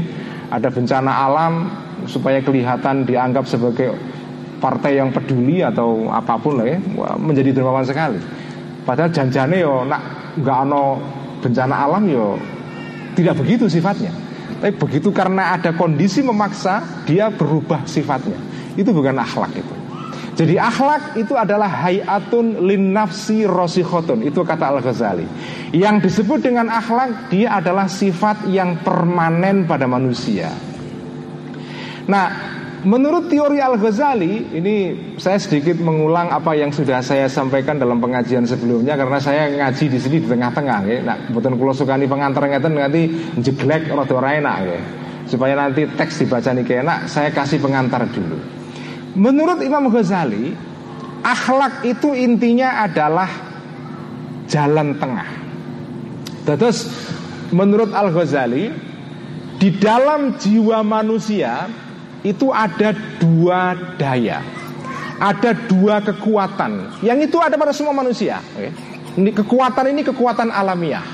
Ada 0.51 0.71
bencana 0.71 1.11
alam 1.11 1.53
supaya 2.05 2.39
kelihatan 2.43 3.03
dianggap 3.03 3.49
sebagai 3.49 3.91
partai 4.57 4.97
yang 4.97 5.11
peduli 5.11 5.61
atau 5.61 6.09
apa 6.09 6.39
pun 6.39 6.63
lah 6.63 6.67
ya, 6.69 6.77
menjadi 7.19 7.59
dermawan 7.59 7.83
sekali. 7.83 8.17
Padahal 8.85 9.11
janjane 9.11 9.61
yo 9.61 9.83
nak 9.83 10.33
nggak 10.37 10.57
ano 10.69 11.01
bencana 11.41 11.75
alam 11.85 12.03
yo 12.05 12.39
tidak 13.13 13.37
begitu 13.37 13.69
sifatnya. 13.69 14.24
Tapi 14.61 14.73
begitu 14.75 15.11
karena 15.11 15.53
ada 15.53 15.75
kondisi 15.75 16.23
memaksa 16.25 17.05
Dia 17.05 17.29
berubah 17.29 17.83
sifatnya. 17.85 18.37
Itu 18.75 18.91
bukan 18.91 19.15
akhlak 19.19 19.53
itu. 19.55 19.75
Jadi 20.35 20.59
akhlak 20.59 21.15
itu 21.15 21.31
adalah 21.39 21.71
hayatun 21.87 22.67
lin 22.67 22.91
nafsi 22.91 23.47
rosikhotun. 23.47 24.19
Itu 24.27 24.43
kata 24.43 24.67
Al-Ghazali. 24.67 25.27
Yang 25.71 26.11
disebut 26.11 26.43
dengan 26.43 26.67
akhlak 26.67 27.31
Dia 27.31 27.59
adalah 27.59 27.87
sifat 27.87 28.43
yang 28.51 28.83
permanen 28.83 29.63
pada 29.63 29.87
manusia. 29.87 30.51
Nah 32.05 32.54
Menurut 32.85 33.33
teori 33.33 33.57
Al-Ghazali, 33.57 34.53
ini 34.53 34.75
saya 35.17 35.41
sedikit 35.41 35.81
mengulang 35.81 36.29
apa 36.29 36.53
yang 36.53 36.69
sudah 36.69 37.01
saya 37.01 37.25
sampaikan 37.25 37.81
dalam 37.81 37.97
pengajian 37.97 38.45
sebelumnya 38.45 38.93
karena 38.93 39.17
saya 39.17 39.49
ngaji 39.49 39.89
di 39.89 39.97
sini 39.97 40.21
di 40.21 40.29
tengah-tengah 40.29 40.79
ya. 40.85 41.01
Nah, 41.01 41.17
kebetulan 41.25 41.57
kula 41.57 41.73
sukani 41.73 42.05
pengantar 42.05 42.45
ngeten 42.45 42.77
nanti 42.77 43.09
jeglek 43.41 43.89
rada 43.89 44.13
ora 44.13 44.37
enak 44.37 44.57
ya. 44.69 44.79
Supaya 45.25 45.57
nanti 45.57 45.89
teks 45.97 46.21
dibaca 46.21 46.53
nih 46.53 46.85
enak, 46.85 47.09
saya 47.09 47.33
kasih 47.33 47.57
pengantar 47.57 48.05
dulu. 48.05 48.37
Menurut 49.17 49.65
Imam 49.65 49.89
Ghazali, 49.89 50.53
akhlak 51.25 51.89
itu 51.89 52.13
intinya 52.13 52.85
adalah 52.85 53.33
jalan 54.45 54.93
tengah. 55.01 55.29
Terus 56.45 56.85
menurut 57.49 57.89
Al-Ghazali, 57.89 58.69
di 59.57 59.69
dalam 59.81 60.37
jiwa 60.37 60.85
manusia 60.85 61.65
itu 62.25 62.49
ada 62.49 62.89
dua 63.21 63.77
daya, 64.01 64.41
ada 65.21 65.53
dua 65.53 66.01
kekuatan 66.01 66.99
yang 67.05 67.21
itu 67.21 67.37
ada 67.37 67.53
pada 67.53 67.69
semua 67.69 67.93
manusia. 67.93 68.41
Ini 69.15 69.31
kekuatan 69.31 69.93
ini 69.93 70.01
kekuatan 70.01 70.49
alamiah. 70.49 71.05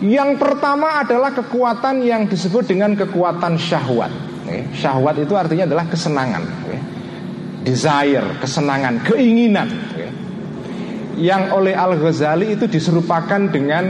Yang 0.00 0.38
pertama 0.38 1.02
adalah 1.02 1.34
kekuatan 1.34 2.02
yang 2.06 2.24
disebut 2.26 2.66
dengan 2.70 2.96
kekuatan 2.96 3.60
syahwat. 3.60 4.10
Syahwat 4.72 5.20
itu 5.20 5.34
artinya 5.36 5.68
adalah 5.68 5.84
kesenangan. 5.90 6.44
desire, 7.68 8.24
kesenangan, 8.40 9.04
keinginan. 9.04 9.68
Ya. 9.92 10.10
Yang 11.18 11.42
oleh 11.52 11.74
Al 11.76 11.92
Ghazali 12.00 12.56
itu 12.56 12.64
diserupakan 12.64 13.50
dengan 13.50 13.84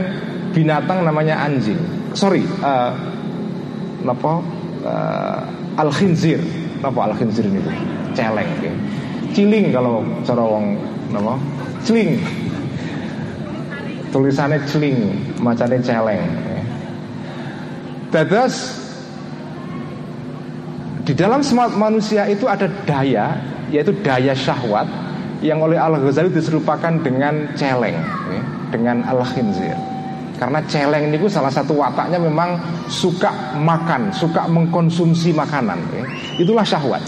binatang 0.51 1.05
namanya 1.05 1.45
anjing. 1.45 1.79
Sorry, 2.17 2.43
uh, 2.43 2.91
apa? 4.03 4.33
Uh, 4.83 5.41
al 5.79 5.89
khinzir. 5.95 6.43
Apa 6.83 7.07
al 7.07 7.13
khinzir 7.15 7.47
ini? 7.47 7.63
Celeng. 8.11 8.49
Ya. 8.59 8.73
Ciling 9.31 9.71
kalau 9.71 10.03
cara 10.27 10.43
wong 10.43 10.75
napa? 11.15 11.39
Ciling. 11.87 12.19
Tulisannya 14.09 14.59
ciling, 14.67 14.97
macamnya 15.39 15.79
celeng. 15.79 16.21
Ya. 16.27 16.61
Di 21.05 21.13
dalam 21.17 21.41
semua 21.41 21.69
manusia 21.73 22.29
itu 22.29 22.45
ada 22.45 22.69
daya 22.85 23.37
yaitu 23.73 23.93
daya 24.01 24.33
syahwat 24.33 24.85
yang 25.39 25.63
oleh 25.63 25.79
Al 25.79 25.95
Ghazali 25.97 26.29
diserupakan 26.33 26.99
dengan 26.99 27.49
celeng, 27.55 27.95
ya, 28.29 28.41
dengan 28.69 29.05
al 29.07 29.23
khinzir. 29.23 29.77
Karena 30.39 30.63
celeng 30.63 31.11
ini 31.11 31.19
salah 31.27 31.51
satu 31.51 31.75
wataknya 31.75 32.15
memang 32.15 32.55
suka 32.87 33.59
makan, 33.59 34.07
suka 34.15 34.47
mengkonsumsi 34.47 35.35
makanan. 35.35 35.75
Ya. 35.91 36.05
Itulah 36.39 36.63
syahwat. 36.63 37.03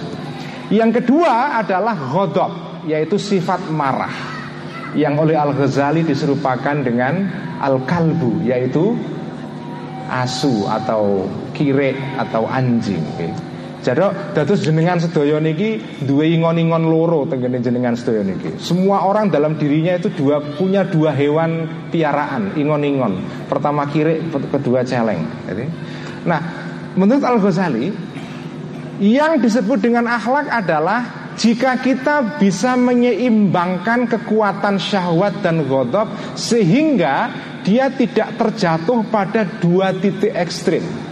Yang 0.68 1.00
kedua 1.00 1.64
adalah 1.64 1.96
ghodop, 1.96 2.84
yaitu 2.84 3.16
sifat 3.16 3.72
marah. 3.72 4.12
Yang 4.92 5.14
oleh 5.24 5.36
Al 5.40 5.56
Ghazali 5.56 6.04
diserupakan 6.04 6.76
dengan 6.84 7.32
al 7.64 7.80
kalbu, 7.88 8.44
yaitu 8.44 9.00
asu 10.12 10.68
atau 10.68 11.24
kire 11.56 11.96
atau 12.20 12.44
anjing. 12.52 13.00
Jadi 13.82 14.38
dados 14.38 14.62
jenengan 14.62 15.02
sedaya 15.02 15.42
niki 15.42 15.82
dua 16.06 16.30
ingon-ingon 16.30 16.86
loro 16.86 17.26
tenggene 17.26 17.58
jenengan 17.66 17.98
sedaya 17.98 18.22
niki. 18.22 18.62
Semua 18.62 19.10
orang 19.10 19.34
dalam 19.34 19.58
dirinya 19.58 19.98
itu 19.98 20.14
dua 20.14 20.38
punya 20.54 20.86
dua 20.86 21.10
hewan 21.18 21.66
piaraan, 21.90 22.54
ingon-ingon. 22.54 23.46
Pertama 23.50 23.90
kiri, 23.90 24.22
kedua 24.30 24.86
celeng. 24.86 25.26
Nah, 26.30 26.42
menurut 26.94 27.26
Al 27.26 27.42
Ghazali 27.42 27.90
yang 29.02 29.42
disebut 29.42 29.82
dengan 29.82 30.06
akhlak 30.06 30.46
adalah 30.46 31.34
jika 31.34 31.82
kita 31.82 32.38
bisa 32.38 32.78
menyeimbangkan 32.78 34.06
kekuatan 34.06 34.78
syahwat 34.78 35.42
dan 35.42 35.66
godop 35.66 36.38
sehingga 36.38 37.34
dia 37.66 37.90
tidak 37.90 38.38
terjatuh 38.38 39.02
pada 39.10 39.42
dua 39.58 39.90
titik 39.98 40.38
ekstrim. 40.38 41.11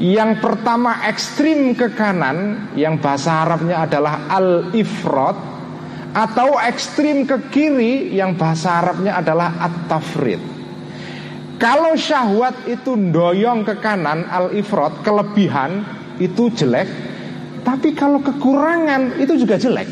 Yang 0.00 0.40
pertama 0.40 1.04
ekstrim 1.04 1.76
ke 1.76 1.92
kanan 1.92 2.72
Yang 2.72 3.04
bahasa 3.04 3.44
Arabnya 3.44 3.84
adalah 3.84 4.32
al-ifrod 4.32 5.36
Atau 6.16 6.56
ekstrim 6.56 7.28
ke 7.28 7.52
kiri 7.52 8.16
Yang 8.16 8.40
bahasa 8.40 8.80
Arabnya 8.80 9.20
adalah 9.20 9.60
at-tafrid. 9.60 10.40
Kalau 11.60 11.92
syahwat 11.92 12.64
itu 12.64 12.96
doyong 12.96 13.68
ke 13.68 13.76
kanan 13.84 14.24
Al-ifrod, 14.24 15.04
kelebihan 15.04 15.84
Itu 16.16 16.48
jelek. 16.48 16.88
Tapi 17.60 17.92
kalau 17.92 18.24
kekurangan 18.24 19.20
itu 19.20 19.36
juga 19.36 19.60
jelek. 19.60 19.88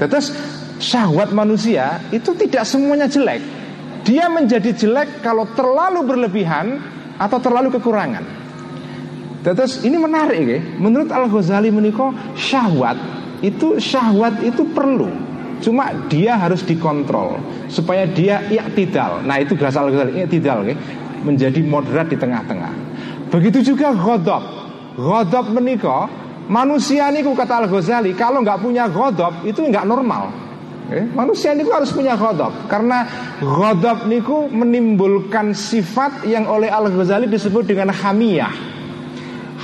Terus 0.00 0.32
syahwat 0.80 1.36
manusia 1.36 2.00
Itu 2.08 2.32
tidak 2.32 2.64
semuanya 2.64 3.04
jelek. 3.04 3.44
Dia 4.08 4.32
menjadi 4.32 4.72
jelek 4.72 5.20
kalau 5.20 5.44
terlalu 5.52 6.08
berlebihan 6.08 6.80
Atau 7.20 7.36
terlalu 7.36 7.68
kekurangan 7.76 8.47
Terus 9.54 9.80
ini 9.86 9.96
menarik 9.96 10.40
ya. 10.44 10.60
Menurut 10.76 11.08
Al 11.14 11.30
Ghazali 11.30 11.70
meniko 11.72 12.12
syahwat 12.34 12.98
itu 13.40 13.78
syahwat 13.78 14.42
itu 14.42 14.66
perlu. 14.74 15.08
Cuma 15.58 15.90
dia 16.06 16.38
harus 16.38 16.62
dikontrol 16.62 17.38
supaya 17.66 18.06
dia 18.06 18.42
iktidal. 18.50 19.22
Nah 19.22 19.38
itu 19.38 19.54
bahasa 19.54 19.82
Al 19.82 19.94
Ghazali 19.94 20.26
iktidal 20.26 20.66
ya. 20.66 20.74
Menjadi 21.18 21.60
moderat 21.66 22.10
di 22.10 22.16
tengah-tengah. 22.18 22.72
Begitu 23.30 23.74
juga 23.74 23.90
godop. 23.94 24.44
Godop 24.98 25.50
meniko 25.54 26.10
manusia 26.50 27.10
niku 27.14 27.34
kata 27.34 27.64
Al 27.64 27.66
Ghazali 27.70 28.14
kalau 28.14 28.42
nggak 28.42 28.58
punya 28.62 28.90
godop 28.90 29.46
itu 29.46 29.62
nggak 29.62 29.86
normal. 29.86 30.30
Eh, 30.88 31.04
manusia 31.04 31.52
niku 31.52 31.68
harus 31.68 31.92
punya 31.92 32.16
godop 32.16 32.64
karena 32.64 33.04
godop 33.44 34.08
niku 34.08 34.48
menimbulkan 34.48 35.52
sifat 35.52 36.24
yang 36.24 36.48
oleh 36.48 36.72
Al 36.72 36.88
Ghazali 36.88 37.28
disebut 37.28 37.68
dengan 37.68 37.92
hamiyah 37.92 38.77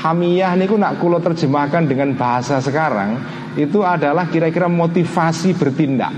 hamiyah 0.05 0.53
niku 0.61 0.77
nak 0.77 1.01
kulo 1.01 1.17
terjemahkan 1.25 1.89
dengan 1.89 2.13
bahasa 2.13 2.61
sekarang 2.61 3.17
itu 3.57 3.81
adalah 3.81 4.29
kira-kira 4.29 4.69
motivasi 4.69 5.57
bertindak. 5.57 6.13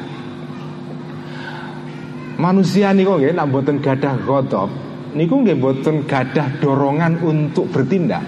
Manusia 2.36 2.90
niku 2.90 3.16
nggih 3.16 3.32
nak 3.32 3.46
boten 3.48 3.78
gadah 3.78 4.18
godop 4.26 4.68
niku 5.14 5.40
nggih 5.40 5.56
boten 5.56 6.04
gadah 6.04 6.58
dorongan 6.58 7.22
untuk 7.22 7.70
bertindak. 7.70 8.26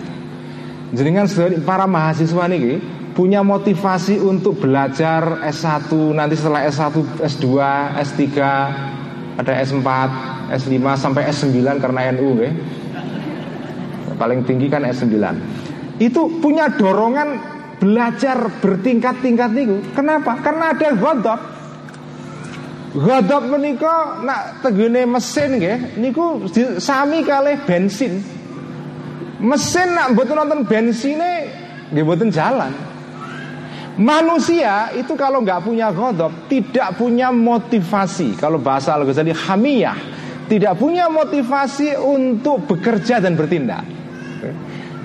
Jenengan 0.95 1.29
para 1.67 1.85
mahasiswa 1.85 2.49
niki 2.49 2.81
punya 3.13 3.45
motivasi 3.45 4.23
untuk 4.23 4.63
belajar 4.63 5.43
S1 5.45 5.91
nanti 6.17 6.39
setelah 6.39 6.65
S1, 6.65 7.19
S2, 7.19 7.47
S3 7.99 8.25
ada 9.37 9.53
S4, 9.59 9.89
S5 10.55 10.79
sampai 10.97 11.23
S9 11.29 11.77
karena 11.77 12.15
NU 12.17 12.39
nggih 12.39 12.53
paling 14.19 14.43
tinggi 14.43 14.67
kan 14.67 14.83
S9 14.83 15.15
itu 16.03 16.43
punya 16.43 16.69
dorongan 16.75 17.39
belajar 17.79 18.51
bertingkat-tingkat 18.59 19.51
niku 19.55 19.79
kenapa? 19.95 20.43
Karena 20.43 20.75
ada 20.75 20.93
godop 20.99 21.41
godop 22.99 23.43
menika 23.53 24.25
nak 24.25 24.65
tegene 24.65 25.05
mesin 25.05 25.61
nggih 25.61 25.79
niku 26.01 26.49
sami 26.83 27.23
kalih 27.23 27.61
bensin. 27.63 28.19
Mesin 29.39 29.95
nak 29.95 30.19
mboten 30.19 30.35
nonton 30.35 30.61
bensine 30.67 31.47
nggih 31.95 32.03
mboten 32.03 32.35
jalan. 32.35 32.75
Manusia 33.99 34.95
itu 34.95 35.19
kalau 35.19 35.43
nggak 35.43 35.63
punya 35.67 35.91
godop 35.91 36.31
tidak 36.47 36.95
punya 36.95 37.35
motivasi. 37.35 38.39
Kalau 38.39 38.63
bahasa 38.63 38.95
Al-Ghazali 38.95 39.35
hamiyah. 39.35 40.19
Tidak 40.49 40.81
punya 40.81 41.13
motivasi 41.13 41.93
untuk 42.01 42.65
bekerja 42.65 43.21
dan 43.21 43.37
bertindak. 43.37 43.85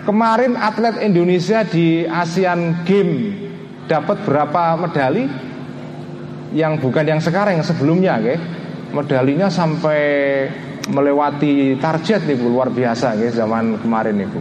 Kemarin 0.04 0.60
atlet 0.60 0.99
Indonesia 0.99 1.64
di 1.64 2.04
Asian 2.04 2.84
Games 2.84 3.39
dapat 3.88 4.20
berapa 4.28 4.76
medali? 4.76 5.24
Yang 6.54 6.86
bukan 6.86 7.06
yang 7.08 7.22
sekarang, 7.24 7.58
yang 7.58 7.66
sebelumnya, 7.66 8.20
okay? 8.20 8.38
medalinya 8.93 9.49
sampai 9.49 9.99
melewati 10.91 11.80
target 11.82 12.28
nih 12.30 12.38
luar 12.38 12.70
biasa 12.70 13.18
okay, 13.18 13.32
zaman 13.32 13.80
kemarin 13.80 14.28
itu. 14.28 14.39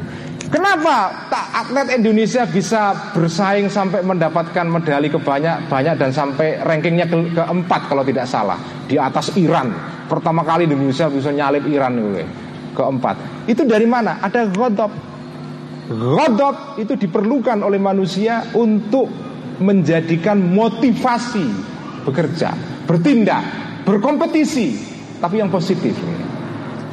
Kenapa 0.52 1.30
tak 1.32 1.46
atlet 1.64 1.96
Indonesia 1.96 2.44
bisa 2.44 3.14
bersaing 3.16 3.72
sampai 3.72 4.04
mendapatkan 4.04 4.68
medali 4.68 5.08
kebanyak 5.08 5.70
banyak 5.70 5.94
dan 5.96 6.12
sampai 6.12 6.60
rankingnya 6.60 7.08
ke 7.08 7.38
keempat 7.38 7.88
kalau 7.88 8.04
tidak 8.04 8.28
salah 8.28 8.60
di 8.84 9.00
atas 9.00 9.32
Iran. 9.40 9.72
Pertama 10.10 10.44
kali 10.44 10.68
Indonesia 10.68 11.08
bisa 11.08 11.32
nyalip 11.32 11.64
Iran 11.70 11.96
itu 11.96 12.26
keempat. 12.76 13.46
Itu 13.48 13.64
dari 13.64 13.88
mana? 13.88 14.20
Ada 14.20 14.52
godop 14.52 15.11
Godop 15.92 16.80
itu 16.80 16.96
diperlukan 16.96 17.60
oleh 17.60 17.76
manusia 17.76 18.48
untuk 18.56 19.12
menjadikan 19.60 20.40
motivasi 20.40 21.46
bekerja, 22.08 22.56
bertindak, 22.88 23.44
berkompetisi, 23.84 24.74
tapi 25.20 25.38
yang 25.38 25.52
positif. 25.52 25.94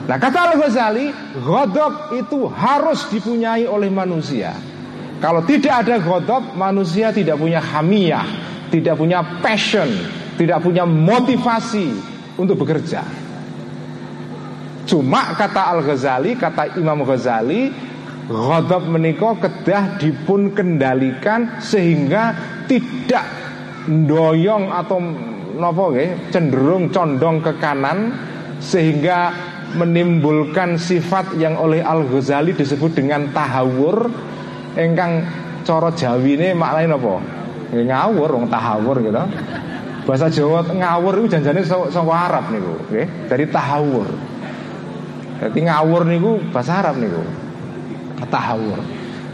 Nah 0.09 0.17
kata 0.17 0.53
Al-Ghazali, 0.53 1.37
godop 1.45 2.17
itu 2.17 2.49
harus 2.49 3.07
dipunyai 3.13 3.69
oleh 3.69 3.93
manusia. 3.93 4.57
Kalau 5.21 5.45
tidak 5.45 5.85
ada 5.85 6.01
godop, 6.01 6.57
manusia 6.57 7.13
tidak 7.13 7.37
punya 7.37 7.61
hamiyah, 7.61 8.25
tidak 8.73 8.97
punya 8.97 9.21
passion, 9.41 9.89
tidak 10.37 10.65
punya 10.65 10.87
motivasi 10.87 11.93
untuk 12.41 12.65
bekerja. 12.65 13.05
Cuma 14.89 15.37
kata 15.37 15.77
Al-Ghazali, 15.77 16.33
kata 16.33 16.73
Imam 16.81 17.05
Ghazali, 17.05 17.88
Ghadab 18.29 18.85
menika 18.85 19.33
kedah 19.41 19.97
dipun 19.97 20.53
kendalikan 20.53 21.57
sehingga 21.57 22.37
tidak 22.69 23.25
doyong 23.89 24.69
atau 24.69 25.01
nopo 25.57 25.89
nggih 25.89 26.29
cenderung 26.29 26.93
condong 26.93 27.41
ke 27.41 27.57
kanan 27.57 28.13
sehingga 28.61 29.33
menimbulkan 29.73 30.77
sifat 30.77 31.41
yang 31.41 31.57
oleh 31.57 31.81
Al 31.81 32.05
Ghazali 32.05 32.53
disebut 32.53 33.01
dengan 33.01 33.33
tahawur. 33.33 34.13
Engkang 34.77 35.25
coro 35.65 35.89
Jawi 35.89 36.37
ini 36.37 36.53
maknanya 36.53 37.01
nopo 37.01 37.17
ngawur 37.73 38.29
wong 38.29 38.45
tahawur 38.45 39.01
gitu. 39.01 39.25
Bahasa 40.05 40.29
Jawa 40.29 40.69
ngawur 40.69 41.25
itu 41.25 41.33
janjane 41.33 41.65
saka 41.65 42.13
Arab 42.13 42.53
niku 42.53 42.77
nggih 42.93 43.07
dari 43.25 43.49
tahawur. 43.49 44.05
Jadi 45.41 45.59
ngawur 45.65 46.01
niku 46.05 46.31
bahasa 46.53 46.85
Arab 46.85 47.01
niku 47.01 47.48
tahawur. 48.27 48.79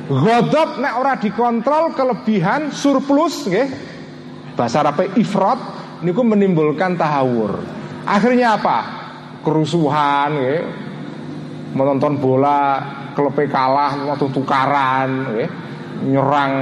Godop 0.06 0.78
nek 0.78 0.94
ora 1.02 1.18
dikontrol 1.18 1.98
kelebihan 1.98 2.70
surplus 2.70 3.50
nggih, 3.50 3.68
Bahasa 4.56 4.86
Arabnya 4.86 5.18
ifrat 5.20 5.60
niku 6.06 6.22
menimbulkan 6.24 6.96
tahawur. 6.96 7.60
Akhirnya 8.08 8.56
apa? 8.56 8.78
Kerusuhan 9.44 10.32
ya. 10.40 10.58
Menonton 11.76 12.22
bola 12.24 12.80
klepe 13.12 13.52
kalah 13.52 14.16
waktu 14.16 14.26
tukaran 14.32 15.10
ya. 15.36 15.48
Nyerang 16.06 16.54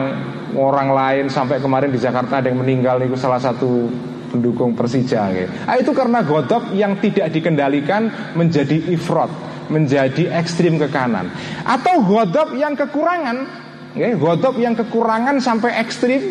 orang 0.57 0.89
lain 0.93 1.25
sampai 1.29 1.61
kemarin 1.61 1.93
di 1.93 2.01
Jakarta 2.01 2.41
ada 2.41 2.49
yang 2.49 2.61
meninggal 2.65 2.97
niku 2.97 3.17
salah 3.17 3.41
satu 3.41 3.89
pendukung 4.33 4.73
Persija 4.73 5.29
ya. 5.29 5.45
Ah, 5.69 5.77
itu 5.77 5.93
karena 5.93 6.25
godop 6.25 6.73
yang 6.73 6.97
tidak 6.97 7.29
dikendalikan 7.29 8.33
menjadi 8.33 8.89
ifrat, 8.89 9.29
menjadi 9.71 10.31
ekstrim 10.33 10.79
ke 10.79 10.87
kanan. 10.91 11.31
Atau 11.63 12.03
godop 12.03 12.55
yang 12.57 12.75
kekurangan, 12.75 13.47
ya, 13.95 14.15
godop 14.17 14.59
yang 14.59 14.75
kekurangan 14.75 15.39
sampai 15.39 15.79
ekstrim 15.79 16.21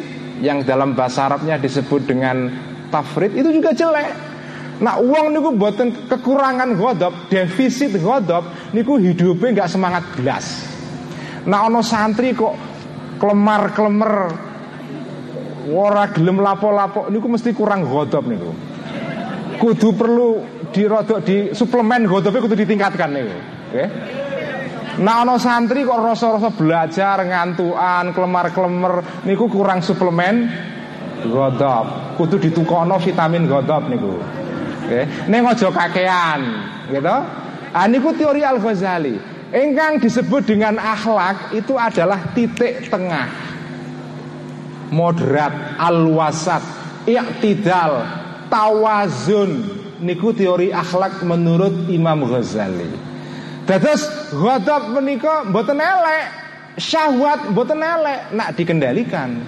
yang 0.42 0.66
dalam 0.66 0.92
bahasa 0.98 1.30
Arabnya 1.30 1.56
disebut 1.56 2.04
dengan 2.04 2.50
tafrid 2.90 3.32
itu 3.32 3.48
juga 3.54 3.70
jelek. 3.72 4.10
Nah 4.82 4.98
uang 4.98 5.30
niku 5.30 5.54
buatan 5.54 6.10
kekurangan 6.10 6.74
godop, 6.74 7.30
defisit 7.30 7.94
godop, 8.02 8.42
niku 8.74 8.98
hidupnya 8.98 9.62
nggak 9.62 9.70
semangat 9.70 10.04
belas. 10.18 10.66
Nah 11.46 11.70
ono 11.70 11.80
santri 11.86 12.34
kok 12.34 12.54
kelemar 13.22 13.70
kelemer 13.70 14.14
ora 15.70 16.10
gelem 16.10 16.42
lapo-lapo 16.42 17.06
niku 17.06 17.30
mesti 17.30 17.54
kurang 17.54 17.86
godop 17.86 18.26
niku. 18.26 18.50
Kudu 19.62 19.94
perlu 19.94 20.42
dirodok 20.72 21.20
di 21.22 21.36
suplemen 21.52 22.08
godopnya 22.08 22.40
kudu 22.42 22.56
ditingkatkan 22.56 23.10
niku. 23.12 23.36
Okay? 23.70 23.88
Nah 25.00 25.24
ono 25.24 25.40
santri 25.40 25.84
kok 25.84 26.00
rasa-rasa 26.00 26.52
belajar 26.52 27.24
ngantuan 27.24 28.12
kelemar-kelemer 28.12 29.24
niku 29.28 29.46
kurang 29.48 29.84
suplemen 29.84 30.48
godop. 31.28 32.16
Kudu 32.16 32.40
ditukono 32.40 32.96
vitamin 32.98 33.44
godop 33.46 33.86
niku. 33.86 34.16
Okay? 34.88 35.28
neng 35.30 35.46
ojo 35.46 35.70
kakean, 35.70 36.40
gitu. 36.90 37.16
Ah 37.72 37.86
niku 37.86 38.12
teori 38.16 38.42
Al 38.42 38.58
Ghazali. 38.58 39.30
Engkang 39.52 40.00
disebut 40.00 40.48
dengan 40.48 40.80
akhlak 40.80 41.52
itu 41.52 41.76
adalah 41.76 42.32
titik 42.32 42.88
tengah 42.88 43.28
moderat, 44.92 45.76
al-wasat, 45.76 46.64
i'tidal, 47.04 48.00
tawazun 48.48 49.82
niku 50.03 50.34
teori 50.34 50.74
akhlak 50.74 51.22
menurut 51.22 51.86
Imam 51.88 52.26
Ghazali. 52.26 52.90
Dados 53.62 54.03
ghadab 54.34 54.90
menika 54.90 55.46
mboten 55.46 55.78
elek, 55.78 56.26
syahwat 56.76 57.55
mboten 57.55 57.78
elek, 57.78 58.34
nak 58.34 58.59
dikendalikan. 58.59 59.38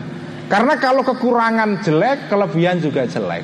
Karena 0.47 0.79
kalau 0.79 1.03
kekurangan 1.03 1.83
jelek, 1.83 2.31
kelebihan 2.31 2.79
juga 2.79 3.11
jelek. 3.11 3.43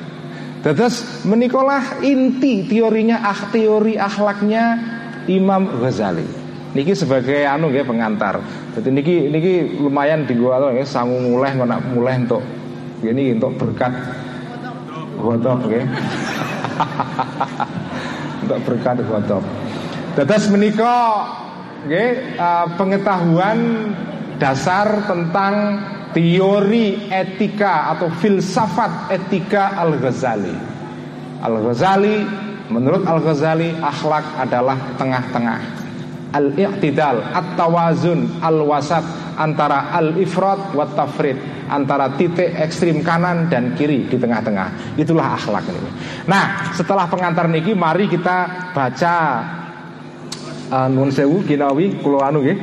Dados 0.63 1.25
menikolah 1.27 2.05
inti 2.05 2.69
teorinya 2.69 3.25
ah 3.25 3.49
teori 3.51 3.99
akhlaknya 3.99 4.79
Imam 5.27 5.81
Ghazali. 5.81 6.25
Niki 6.71 6.95
sebagai 6.95 7.43
anu 7.51 7.75
ya 7.75 7.83
pengantar. 7.83 8.39
Jadi 8.79 8.89
niki 8.95 9.17
niki 9.27 9.55
lumayan 9.83 10.23
di 10.23 10.39
gua 10.39 10.71
ya 10.71 10.87
sangu 10.87 11.19
mulai 11.19 11.59
nak 11.59 11.83
mulai 11.91 12.23
untuk 12.23 12.47
ini 13.03 13.35
untuk 13.35 13.59
berkat 13.59 13.91
godok 15.19 15.67
ya. 15.67 15.83
untuk 18.45 18.59
berkat 18.67 19.01
godok. 19.05 19.45
Tetes 20.19 20.51
menikah 20.51 21.31
ya, 21.87 22.05
uh, 22.37 22.67
pengetahuan 22.75 23.91
dasar 24.41 25.07
tentang 25.07 25.79
teori 26.11 27.07
etika 27.09 27.95
atau 27.95 28.11
filsafat 28.19 29.15
etika 29.15 29.79
Al-Ghazali. 29.79 30.57
Al-Ghazali 31.41 32.17
menurut 32.69 33.07
Al-Ghazali 33.07 33.79
akhlak 33.79 34.27
adalah 34.37 34.77
tengah-tengah 34.99 35.80
al-i'tidal, 36.31 37.35
at-tawazun, 37.35 38.41
al-wasat 38.43 39.03
antara 39.35 39.91
al-ifrat 39.95 40.75
wa 40.77 40.87
tafrid, 40.87 41.37
antara 41.67 42.15
titik 42.15 42.55
ekstrim 42.55 43.03
kanan 43.03 43.51
dan 43.51 43.75
kiri 43.75 44.07
di 44.07 44.17
tengah-tengah. 44.17 44.99
Itulah 45.01 45.37
akhlak 45.39 45.67
ini. 45.71 45.91
Nah, 46.29 46.75
setelah 46.75 47.11
pengantar 47.11 47.51
niki 47.51 47.75
mari 47.75 48.07
kita 48.07 48.71
baca 48.77 49.15
uh, 50.71 50.89
nun 50.89 51.11
sewu 51.11 51.43
kinawi 51.43 51.99
kula 51.99 52.31
anu 52.31 52.47
nggih, 52.47 52.59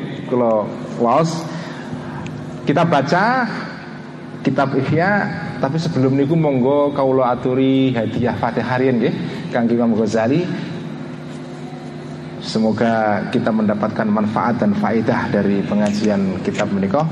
waos. 1.02 1.44
Kita 2.68 2.84
baca 2.84 3.48
kitab 4.44 4.76
Ihya 4.76 5.12
tapi 5.58 5.80
sebelum 5.82 6.14
niku 6.20 6.36
monggo 6.38 6.92
kaula 6.94 7.34
aturi 7.34 7.96
hadiah 7.96 8.36
Fatihah 8.38 8.78
harian 8.78 9.00
nggih 9.02 9.14
Kang 9.50 9.72
Imam 9.72 9.96
Ghazali 9.96 10.44
Semoga 12.38 13.26
kita 13.34 13.50
mendapatkan 13.50 14.06
manfaat 14.06 14.62
dan 14.62 14.78
faedah 14.78 15.34
dari 15.34 15.66
pengajian 15.66 16.38
kitab 16.46 16.70
menikah. 16.70 17.06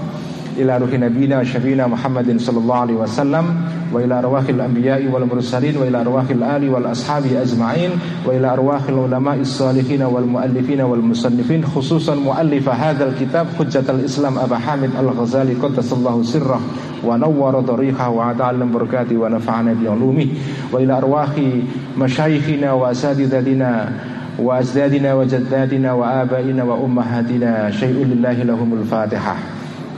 Ila 0.55 0.79
ruhi 0.79 0.95
nabiyina 0.95 1.43
wa 1.43 1.45
syafina 1.45 1.83
Muhammadin 1.83 2.39
sallallahu 2.39 2.83
alaihi 2.87 2.99
wasallam 3.03 3.45
wa 3.91 3.99
ila 3.99 4.23
arwahil 4.23 4.55
anbiya'i 4.55 5.03
wal 5.11 5.27
mursalin 5.27 5.75
wa 5.75 5.83
ila 5.83 5.99
arwahil 5.99 6.39
ali 6.47 6.71
wal 6.71 6.87
ashabi 6.87 7.35
ajma'in 7.35 7.91
wa 8.23 8.31
ila 8.31 8.55
arwahil 8.55 9.03
ulama'is 9.03 9.51
salihin 9.51 10.07
wal 10.07 10.23
muallifin 10.23 10.79
wal 10.79 11.03
musannifin 11.03 11.59
khususan 11.59 12.23
muallifa 12.23 12.71
hadzal 12.71 13.11
kitab 13.19 13.51
hujjatul 13.59 13.99
islam 14.07 14.39
Abu 14.39 14.55
Hamid 14.55 14.95
Al-Ghazali 14.95 15.59
qaddasallahu 15.59 16.23
sirrah 16.23 16.63
wa 17.03 17.19
nawwara 17.19 17.59
tariqah 17.59 18.07
wa 18.07 18.31
ada'al 18.31 18.63
barakati 18.63 19.19
wa 19.19 19.27
nafa'ana 19.27 19.75
bi 19.75 19.91
ulumihi 19.91 20.71
wa 20.71 20.79
ila 20.79 21.03
arwahi 21.03 21.67
masyayikhina 21.99 22.71
wa 22.79 22.95
asadidatina 22.95 24.14
وأجدادنا 24.39 25.13
وجداتنا 25.13 25.93
وآبائنا 25.93 26.63
وأمهاتنا 26.63 27.71
شيء 27.71 28.05
لله 28.05 28.43
لهم 28.43 28.73
الفاتحة. 28.73 29.35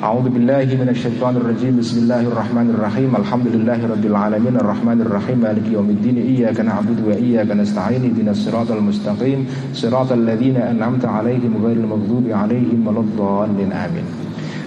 أعوذ 0.03 0.29
بالله 0.29 0.65
من 0.81 0.89
الشيطان 0.89 1.35
الرجيم. 1.35 1.77
بسم 1.79 1.97
الله 1.99 2.21
الرحمن 2.21 2.69
الرحيم. 2.69 3.15
الحمد 3.15 3.47
لله 3.47 3.79
رب 3.91 4.05
العالمين. 4.05 4.55
الرحمن 4.55 5.01
الرحيم. 5.01 5.37
مالك 5.37 5.65
يوم 5.73 5.89
الدين. 5.89 6.17
إياك 6.17 6.59
نعبد 6.59 7.07
وإياك 7.07 7.51
نستعين. 7.51 8.01
اهدنا 8.03 8.31
الصراط 8.31 8.71
المستقيم. 8.71 9.47
صراط 9.73 10.11
الذين 10.11 10.57
أنعمت 10.57 11.05
عليهم 11.05 11.65
غير 11.65 11.77
المغضوب 11.77 12.29
عليهم 12.29 12.87
ولا 12.87 12.99
الضالين. 12.99 13.73
آمين. 13.73 14.05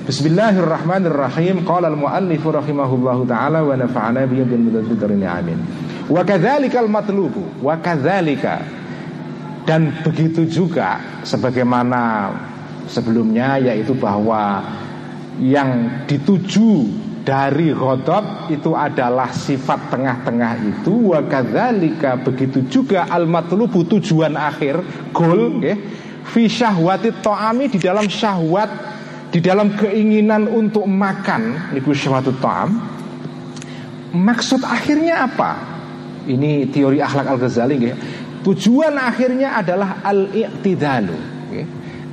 بسم 0.08 0.26
الله 0.26 0.58
الرحمن 0.58 1.06
الرحيم. 1.06 1.56
قال 1.66 1.84
المؤلف 1.84 2.46
رحمه 2.46 2.94
الله 2.94 3.26
تعالى 3.28 3.60
ونفعنا 3.60 4.24
به 4.24 4.44
بالمدبر. 4.50 5.10
آمين. 5.38 5.58
وكذلك 6.10 6.76
المطلوب. 6.76 7.34
وكذلك 7.62 8.58
Dan 9.68 10.02
begitu 10.02 10.48
juga 10.48 11.20
sebagaimana 11.22 12.32
sebelumnya 12.90 13.60
yaitu 13.60 13.94
bahwa 13.94 14.64
yang 15.38 16.02
dituju 16.10 16.90
dari 17.22 17.70
ghadab 17.70 18.48
itu 18.50 18.72
adalah 18.74 19.30
sifat 19.30 19.92
tengah-tengah 19.92 20.52
itu. 20.66 21.14
Wa 21.14 21.22
kadzalika 21.24 22.18
begitu 22.18 22.64
juga 22.66 23.06
al 23.06 23.28
matlubu 23.28 23.84
tujuan 23.86 24.34
akhir 24.34 24.80
goal 25.14 25.60
nggih 25.60 25.76
fi 26.26 26.48
syahwati 26.48 27.14
ta'ami 27.22 27.70
di 27.70 27.78
dalam 27.78 28.06
syahwat 28.08 28.70
di 29.30 29.38
dalam 29.38 29.78
keinginan 29.78 30.50
untuk 30.50 30.84
makan 30.90 31.72
niku 31.76 31.94
syahwatut 31.94 32.36
ta'am. 32.42 32.98
Maksud 34.10 34.66
akhirnya 34.66 35.30
apa? 35.30 35.52
Ini 36.26 36.68
teori 36.68 36.98
akhlak 36.98 37.26
al-Ghazali 37.30 37.74
nggih 37.78 37.96
Tujuan 38.40 38.96
akhirnya 38.96 39.60
adalah 39.60 40.00
al-i'tidalu. 40.00 41.18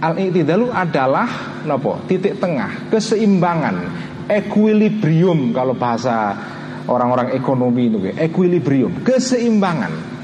Al-i'tidalu 0.03 0.67
adalah 0.69 1.28
nopo? 1.63 2.03
Titik 2.03 2.38
tengah, 2.38 2.91
keseimbangan, 2.91 3.75
equilibrium 4.28 5.55
kalau 5.55 5.73
bahasa 5.73 6.36
orang-orang 6.91 7.32
ekonomi 7.32 7.88
itu, 7.88 7.97
equilibrium, 8.19 9.01
keseimbangan. 9.07 10.19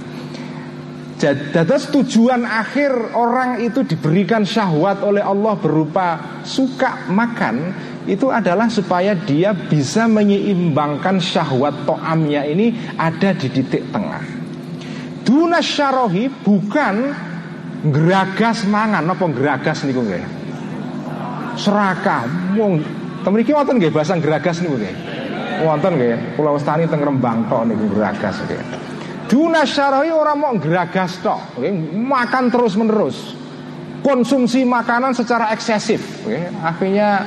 Jadi 1.24 1.56
tujuan 1.96 2.44
akhir 2.44 3.16
orang 3.16 3.64
itu 3.64 3.88
diberikan 3.88 4.44
syahwat 4.44 5.08
oleh 5.08 5.24
Allah 5.24 5.56
berupa 5.56 6.20
suka 6.44 7.08
makan 7.08 7.72
itu 8.04 8.28
adalah 8.28 8.68
supaya 8.68 9.16
dia 9.16 9.56
bisa 9.56 10.04
menyeimbangkan 10.12 11.24
syahwat 11.24 11.88
to'amnya 11.88 12.44
ini 12.44 12.76
ada 13.00 13.32
di 13.32 13.48
titik 13.48 13.88
tengah. 13.96 14.43
Duna 15.24 15.64
syarohi 15.64 16.28
bukan 16.28 16.96
geragas 17.88 18.68
mangan 18.68 19.08
apa 19.08 19.26
geragas 19.32 19.88
niku 19.88 20.04
nggih. 20.04 20.24
Serakah 21.56 22.28
mung 22.56 22.84
temriki 23.24 23.56
wonten 23.56 23.80
nggih 23.80 23.92
bahasa 23.92 24.20
geragas 24.20 24.60
niku 24.60 24.76
nggih. 24.76 24.96
Wonten 25.64 25.96
nggih 25.96 26.36
Pulau 26.36 26.60
Westani 26.60 26.88
teng 26.92 27.04
Rembang 27.04 27.48
tok 27.48 27.64
niku 27.72 27.88
geragas 27.96 28.36
nggih. 28.44 28.62
Duna 29.32 29.64
syarohi 29.64 30.12
orang 30.12 30.38
mau 30.38 30.54
geragas 30.60 31.18
tok, 31.24 31.58
makan 31.96 32.52
terus 32.52 32.76
menerus. 32.76 33.18
Konsumsi 34.04 34.68
makanan 34.68 35.16
secara 35.16 35.56
eksesif. 35.56 36.28
Akhirnya 36.60 37.24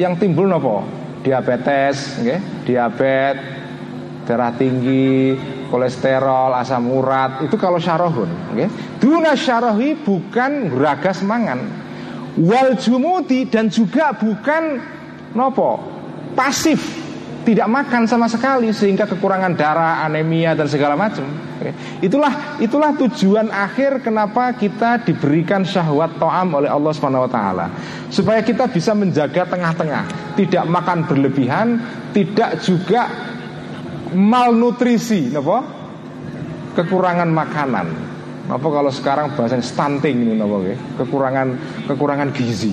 yang 0.00 0.16
timbul 0.16 0.48
nopo? 0.48 0.80
Diabetes, 1.20 2.24
nggih, 2.24 2.64
diabetes, 2.64 3.44
darah 4.24 4.52
tinggi, 4.56 5.36
kolesterol, 5.68 6.56
asam 6.56 6.88
urat, 6.90 7.44
itu 7.44 7.56
kalau 7.60 7.78
syarahun. 7.80 8.28
Okay? 8.56 8.68
Duna 8.98 9.36
syarahi 9.36 9.94
bukan 9.96 10.72
ragas 10.74 11.22
mangan. 11.22 11.60
Wal 12.38 12.78
jumudi 12.78 13.46
dan 13.50 13.68
juga 13.68 14.14
bukan 14.14 14.78
nopo 15.34 15.82
pasif 16.38 17.08
tidak 17.48 17.64
makan 17.64 18.04
sama 18.04 18.28
sekali 18.28 18.68
sehingga 18.76 19.08
kekurangan 19.08 19.56
darah, 19.56 20.04
anemia 20.04 20.52
dan 20.52 20.68
segala 20.68 21.00
macam. 21.00 21.24
Itulah 22.04 22.60
itulah 22.60 22.92
tujuan 23.00 23.48
akhir 23.48 24.04
kenapa 24.04 24.52
kita 24.52 25.00
diberikan 25.00 25.64
syahwat 25.64 26.20
to'am 26.20 26.52
oleh 26.52 26.68
Allah 26.68 26.92
Subhanahu 26.92 27.24
wa 27.24 27.32
taala. 27.32 27.66
Supaya 28.12 28.44
kita 28.44 28.68
bisa 28.68 28.92
menjaga 28.92 29.48
tengah-tengah, 29.48 30.36
tidak 30.36 30.64
makan 30.68 31.08
berlebihan, 31.08 31.80
tidak 32.12 32.60
juga 32.60 33.08
malnutrisi, 34.14 35.32
napa? 35.32 35.64
Kekurangan 36.78 37.28
makanan. 37.28 37.86
Apa 38.48 38.64
kalau 38.64 38.88
sekarang 38.88 39.36
bahasa 39.36 39.60
stunting 39.60 40.24
ini 40.24 40.32
napa 40.38 40.62
Kekurangan 41.02 41.48
kekurangan 41.90 42.28
gizi. 42.32 42.72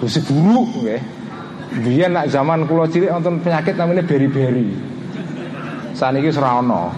Gizi 0.00 0.20
buruk 0.26 0.70
nggih. 0.80 1.02
Biar 1.70 2.10
nak 2.10 2.26
zaman 2.26 2.66
kulo 2.66 2.90
cilik 2.90 3.14
nonton 3.14 3.38
penyakit 3.46 3.78
namanya 3.78 4.02
beri-beri. 4.02 4.74
Saat 5.94 6.18
ini 6.18 6.32
serono. 6.34 6.90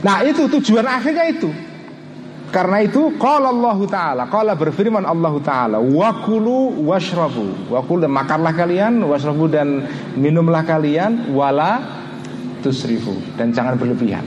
Nah 0.00 0.18
itu 0.24 0.44
tujuan 0.48 0.84
akhirnya 0.84 1.24
itu. 1.32 1.48
Karena 2.50 2.82
itu 2.82 3.14
kalau 3.14 3.54
Allah 3.54 3.78
Ta'ala 3.86 4.22
Kalau 4.26 4.58
berfirman 4.58 5.06
Allah 5.06 5.34
Ta'ala 5.38 5.78
Wakulu 5.78 6.82
washrabu. 6.82 7.70
Wakulu 7.70 8.10
makanlah 8.10 8.50
kalian 8.58 9.06
Washrabu 9.06 9.46
dan 9.46 9.86
minumlah 10.18 10.66
kalian 10.66 11.30
Wala 11.30 11.78
tusrifu. 12.58 13.14
Dan 13.38 13.54
jangan 13.54 13.78
berlebihan. 13.78 14.26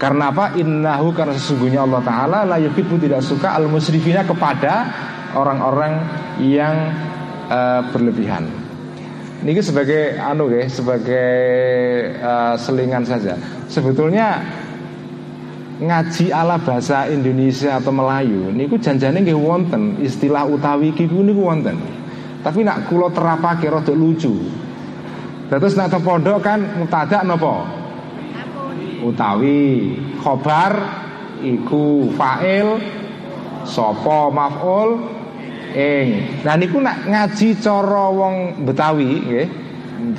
Karena 0.00 0.32
apa? 0.32 0.56
Innahu 0.56 1.12
karena 1.12 1.36
sesungguhnya 1.36 1.84
Allah 1.84 2.00
Ta'ala 2.00 2.38
La 2.48 2.56
tidak 2.56 3.20
suka 3.20 3.52
al-musrifina 3.52 4.24
kepada 4.24 4.88
Orang-orang 5.30 6.02
yang 6.42 6.90
uh, 7.46 7.86
berlebihan. 7.94 8.50
Ini 9.40 9.62
sebagai 9.62 10.18
anu 10.18 10.50
ya, 10.50 10.66
sebagai 10.66 11.30
uh, 12.18 12.58
selingan 12.58 13.06
saja. 13.06 13.38
Sebetulnya 13.70 14.42
ngaji 15.80 16.28
ala 16.28 16.60
bahasa 16.60 17.08
Indonesia 17.08 17.80
atau 17.80 17.88
Melayu 17.88 18.52
niku 18.52 18.76
janjane 18.76 19.24
nggih 19.24 19.40
wonten 19.40 19.96
istilah 20.04 20.44
utawi 20.44 20.92
iki 20.92 21.08
niku 21.08 21.48
wonten. 21.48 21.80
Tapi 22.40 22.64
nak 22.64 22.88
kula 22.88 23.12
terapake 23.12 23.68
rada 23.68 23.92
lucu. 23.92 24.32
Terus 25.48 25.74
nak 25.76 25.92
pondok 26.00 26.40
kan 26.44 26.60
mutada 26.78 27.24
napa? 27.24 27.64
Utawi 29.00 29.96
khobar 30.20 30.72
iku 31.40 32.12
fa'il 32.12 32.68
sapa 33.64 34.28
maf'ul 34.28 34.90
ing. 35.72 36.40
Nah 36.44 36.54
niku 36.60 36.80
nak 36.80 37.08
ngaji 37.08 37.56
cara 37.56 38.04
wong 38.12 38.64
Betawi 38.68 39.10
nggih 39.24 39.46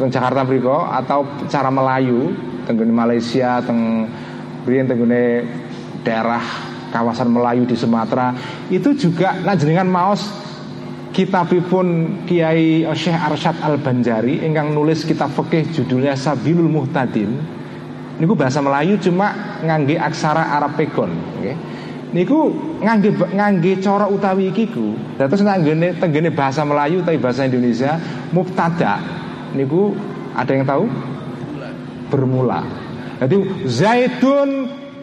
Jakarta 0.10 0.46
mriku 0.46 0.78
atau 0.90 1.26
cara 1.50 1.70
Melayu 1.74 2.34
teng 2.66 2.78
Malaysia 2.94 3.62
teng 3.66 4.06
Brian 4.62 4.86
tenggune 4.86 5.46
daerah 6.06 6.42
kawasan 6.92 7.32
Melayu 7.32 7.64
di 7.66 7.74
Sumatera 7.74 8.36
itu 8.68 8.94
juga 8.94 9.40
nah 9.42 9.56
jenengan 9.56 9.88
maos 9.88 10.28
kitabipun 11.12 12.20
Kiai 12.28 12.88
Syekh 12.96 13.18
Arsyad 13.18 13.58
Al 13.64 13.80
Banjari 13.80 14.44
ingkang 14.44 14.72
nulis 14.72 15.04
kitab 15.04 15.32
fikih 15.34 15.72
judulnya 15.72 16.16
Sabilul 16.16 16.72
Muhtadin. 16.72 17.60
Niku 18.22 18.38
bahasa 18.38 18.62
Melayu 18.62 19.02
cuma 19.02 19.58
ngangge 19.66 19.98
aksara 19.98 20.54
Arab 20.54 20.78
pegon 20.78 21.10
okay. 21.42 21.58
niku 22.14 22.54
ngangge 22.78 23.18
ngangge 23.18 23.82
cara 23.82 24.06
utawi 24.06 24.54
iki 24.54 24.70
ku 24.70 24.94
terus 25.18 25.42
nanggene 25.42 25.98
tenggene 25.98 26.30
bahasa 26.30 26.62
Melayu 26.62 27.02
tapi 27.02 27.18
bahasa 27.18 27.50
Indonesia 27.50 27.98
mubtada. 28.30 29.02
Niku 29.58 29.98
ada 30.38 30.52
yang 30.54 30.64
tahu? 30.70 30.86
Bermula 32.14 32.91
jadi 33.22 33.38
Zaidun 33.70 34.50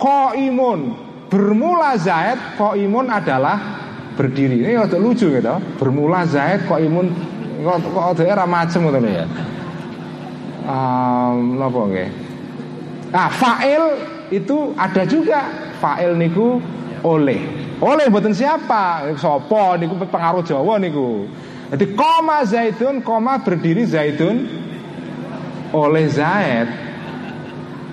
Koimun 0.02 1.08
Bermula 1.30 1.94
Zaid 1.94 2.58
Koimun 2.58 3.06
adalah 3.12 3.78
berdiri. 4.18 4.64
Ini 4.64 4.80
agak 4.80 4.98
lucu 4.98 5.30
gitu. 5.30 5.54
Bermula 5.78 6.26
Zaid 6.26 6.66
Koimun 6.66 7.14
Kok, 7.58 7.90
kok 7.90 8.04
ada 8.14 8.22
era 8.22 8.46
macam 8.46 8.86
gitu 8.86 9.10
ya. 9.10 9.26
Um, 10.62 11.58
Apa 11.58 11.78
okay? 11.90 12.06
Nah 13.10 13.28
fa'il 13.34 13.84
itu 14.30 14.72
ada 14.78 15.02
juga. 15.02 15.42
Fa'il 15.82 16.14
niku 16.14 16.62
oleh. 17.02 17.42
Oleh 17.82 18.06
buatan 18.10 18.30
siapa? 18.30 19.10
Sopo 19.18 19.74
niku 19.74 19.98
pengaruh 20.06 20.46
Jawa 20.46 20.78
niku? 20.78 21.26
Jadi 21.68 21.98
koma 21.98 22.46
Zaidun 22.48 23.04
Koma 23.04 23.44
berdiri 23.44 23.84
Zaidun 23.84 24.48
Oleh 25.74 26.08
Zaid 26.08 26.87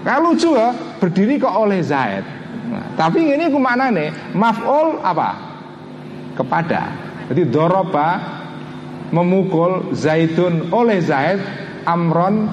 Nah 0.06 0.22
lucu 0.22 0.54
ya, 0.54 0.70
berdiri 1.02 1.42
kok 1.42 1.50
oleh 1.50 1.82
Zaid. 1.82 2.22
Nah, 2.70 2.94
tapi 2.94 3.26
ini 3.26 3.50
aku 3.50 3.58
nih, 3.58 4.10
maf'ul 4.38 5.02
apa? 5.02 5.30
Kepada. 6.38 6.94
Jadi 7.34 7.50
doroba 7.50 8.22
memukul 9.10 9.98
Zaidun 9.98 10.70
oleh 10.70 11.02
Zaid 11.02 11.42
Amron 11.90 12.46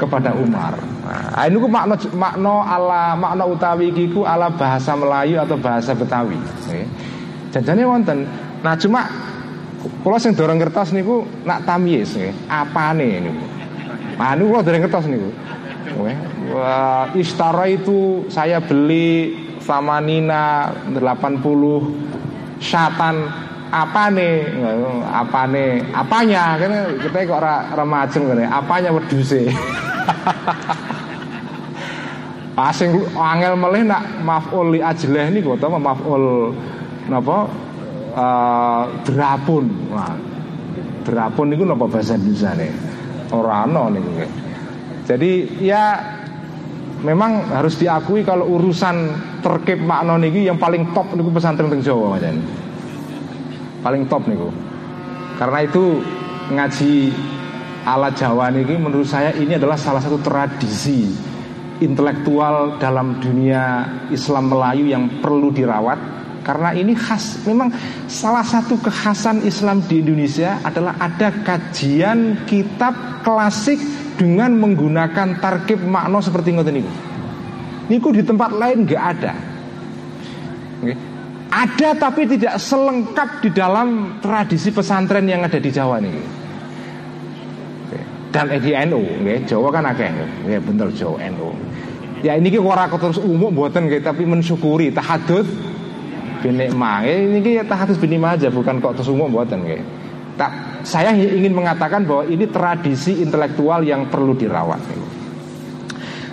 kepada 0.00 0.32
Umar. 0.32 0.80
Nah, 1.04 1.44
ini 1.44 1.56
ku 1.60 1.68
makna 1.68 2.00
makna 2.16 2.54
ala 2.64 3.02
makna 3.12 3.44
utawi 3.44 3.92
kiku 3.92 4.24
ala 4.24 4.48
bahasa 4.48 4.96
Melayu 4.96 5.36
atau 5.36 5.60
bahasa 5.60 5.92
Betawi. 5.92 6.38
Okay. 6.64 6.86
Wonten. 7.84 8.24
Nah 8.64 8.74
cuma 8.78 9.04
kalau 10.00 10.16
sing 10.22 10.32
dorong 10.32 10.60
kertas 10.60 10.94
niku 10.94 11.26
nak 11.44 11.66
tamyiz 11.66 12.14
nggih. 12.16 12.32
Apane 12.48 13.20
niku? 13.20 13.44
Nah 14.16 14.32
niku 14.38 14.48
kalau 14.54 14.64
dorong 14.64 14.82
kertas 14.88 15.04
niku. 15.10 15.28
Wah, 16.50 17.10
istara 17.18 17.66
itu 17.66 18.26
saya 18.30 18.62
beli 18.62 19.34
sama 19.62 19.98
Nina 20.02 20.70
80 20.94 21.42
syatan. 22.62 23.16
Apa 23.70 24.10
nih 24.10 24.50
apa 25.06 25.46
nih 25.46 25.94
apanya? 25.94 26.58
Kan 26.58 26.98
kita 27.06 27.22
kok 27.22 27.38
remaja 27.78 28.18
kan 28.18 28.42
apanya 28.50 28.90
weduse 28.90 29.46
asing 32.58 32.90
angel 33.30 33.54
meleh 33.54 33.86
nak 33.86 34.02
maf'ul 34.26 34.74
li 34.74 34.82
ajleh 34.82 35.30
niku 35.30 35.54
utawa 35.54 35.78
maf'ul 35.78 36.50
napa? 37.06 37.46
Uh, 38.10 38.90
drapun. 39.06 39.70
Nah, 39.94 40.18
drapun 41.06 41.54
niku 41.54 41.62
napa 41.62 41.86
bahasa 41.86 42.18
Indonesia 42.18 42.50
nih 42.58 42.74
ora 43.30 43.70
ana 43.70 43.86
niku 43.86 44.10
jadi 45.10 45.32
ya 45.58 45.98
memang 47.02 47.50
harus 47.50 47.74
diakui 47.82 48.22
kalau 48.22 48.46
urusan 48.46 49.10
terkip 49.42 49.82
makna 49.82 50.14
niki 50.22 50.46
yang 50.46 50.54
paling 50.54 50.94
top 50.94 51.10
niku 51.18 51.34
pesantren 51.34 51.66
teng 51.66 51.82
Jawa 51.82 52.14
macam 52.14 52.38
paling 53.82 54.06
top 54.06 54.22
niku. 54.30 54.54
Karena 55.34 55.66
itu 55.66 55.98
ngaji 56.54 56.92
ala 57.90 58.14
Jawa 58.14 58.54
niki 58.54 58.78
menurut 58.78 59.10
saya 59.10 59.34
ini 59.34 59.58
adalah 59.58 59.74
salah 59.74 59.98
satu 59.98 60.22
tradisi 60.22 61.10
intelektual 61.82 62.78
dalam 62.78 63.18
dunia 63.18 63.82
Islam 64.14 64.46
Melayu 64.46 64.86
yang 64.86 65.18
perlu 65.18 65.50
dirawat. 65.50 66.22
Karena 66.46 66.70
ini 66.70 66.94
khas 66.94 67.42
memang 67.50 67.74
salah 68.06 68.46
satu 68.46 68.78
kekhasan 68.78 69.42
Islam 69.42 69.82
di 69.90 70.06
Indonesia 70.06 70.62
adalah 70.62 70.96
ada 71.02 71.34
kajian 71.42 72.46
kitab 72.46 73.26
klasik 73.26 73.99
dengan 74.20 74.52
menggunakan 74.60 75.40
tarkib 75.40 75.80
makna 75.80 76.20
seperti 76.20 76.52
ngoten 76.52 76.76
niku. 76.76 76.92
Niku 77.88 78.12
di 78.12 78.20
tempat 78.20 78.52
lain 78.52 78.84
nggak 78.84 79.04
ada. 79.16 79.32
Okay. 80.84 80.96
Ada 81.50 81.96
tapi 81.96 82.28
tidak 82.28 82.60
selengkap 82.60 83.40
di 83.40 83.50
dalam 83.50 84.20
tradisi 84.20 84.68
pesantren 84.70 85.24
yang 85.24 85.40
ada 85.40 85.56
di 85.56 85.72
Jawa 85.72 85.96
nih. 86.04 86.12
Okay. 87.88 88.02
Dan 88.30 88.44
di 88.60 88.70
NU, 88.92 89.00
okay. 89.24 89.40
Jawa 89.48 89.68
kan 89.72 89.88
akeh, 89.88 90.12
ya 90.46 90.60
bener 90.60 90.92
Jawa 90.92 91.16
NU. 91.32 91.50
Ya 92.20 92.36
ini 92.36 92.52
kita 92.52 92.60
ora 92.60 92.84
terus 92.92 93.16
umum 93.16 93.48
buatan 93.48 93.88
gitu, 93.88 94.04
tapi 94.04 94.28
mensyukuri 94.28 94.92
tahadud 94.92 95.48
binikmah. 96.44 97.08
Ini 97.08 97.40
kita 97.40 97.64
tahadud 97.64 97.96
binikmah 97.96 98.36
aja, 98.36 98.52
bukan 98.52 98.84
kok 98.84 99.00
terus 99.00 99.08
umum 99.08 99.32
buatan 99.32 99.64
gitu. 99.64 99.99
Tak, 100.40 100.80
saya 100.88 101.12
ingin 101.12 101.52
mengatakan 101.52 102.08
bahwa 102.08 102.24
ini 102.24 102.48
tradisi 102.48 103.20
intelektual 103.20 103.84
yang 103.84 104.08
perlu 104.08 104.32
dirawat. 104.32 104.80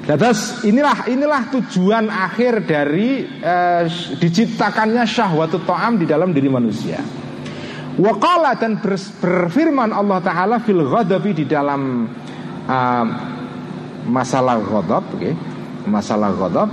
Nah, 0.07 0.15
terus 0.15 0.63
inilah 0.63 1.11
inilah 1.11 1.51
tujuan 1.51 2.07
akhir 2.07 2.63
dari 2.63 3.27
eh, 3.27 3.83
diciptakannya 4.15 5.03
syahwatut 5.03 5.67
ta'am 5.67 5.99
di 5.99 6.07
dalam 6.07 6.31
diri 6.31 6.47
manusia. 6.47 7.03
Waqala 7.99 8.55
dan 8.55 8.79
berfirman 8.79 9.91
Allah 9.91 10.23
Ta'ala 10.23 10.63
fil 10.63 10.85
ghadabi 10.85 11.33
di 11.33 11.49
dalam 11.49 12.05
uh, 12.69 13.05
masalah 14.05 14.61
ghadab 14.61 15.03
okay. 15.17 15.33
masalah 15.89 16.29
ghadab 16.37 16.69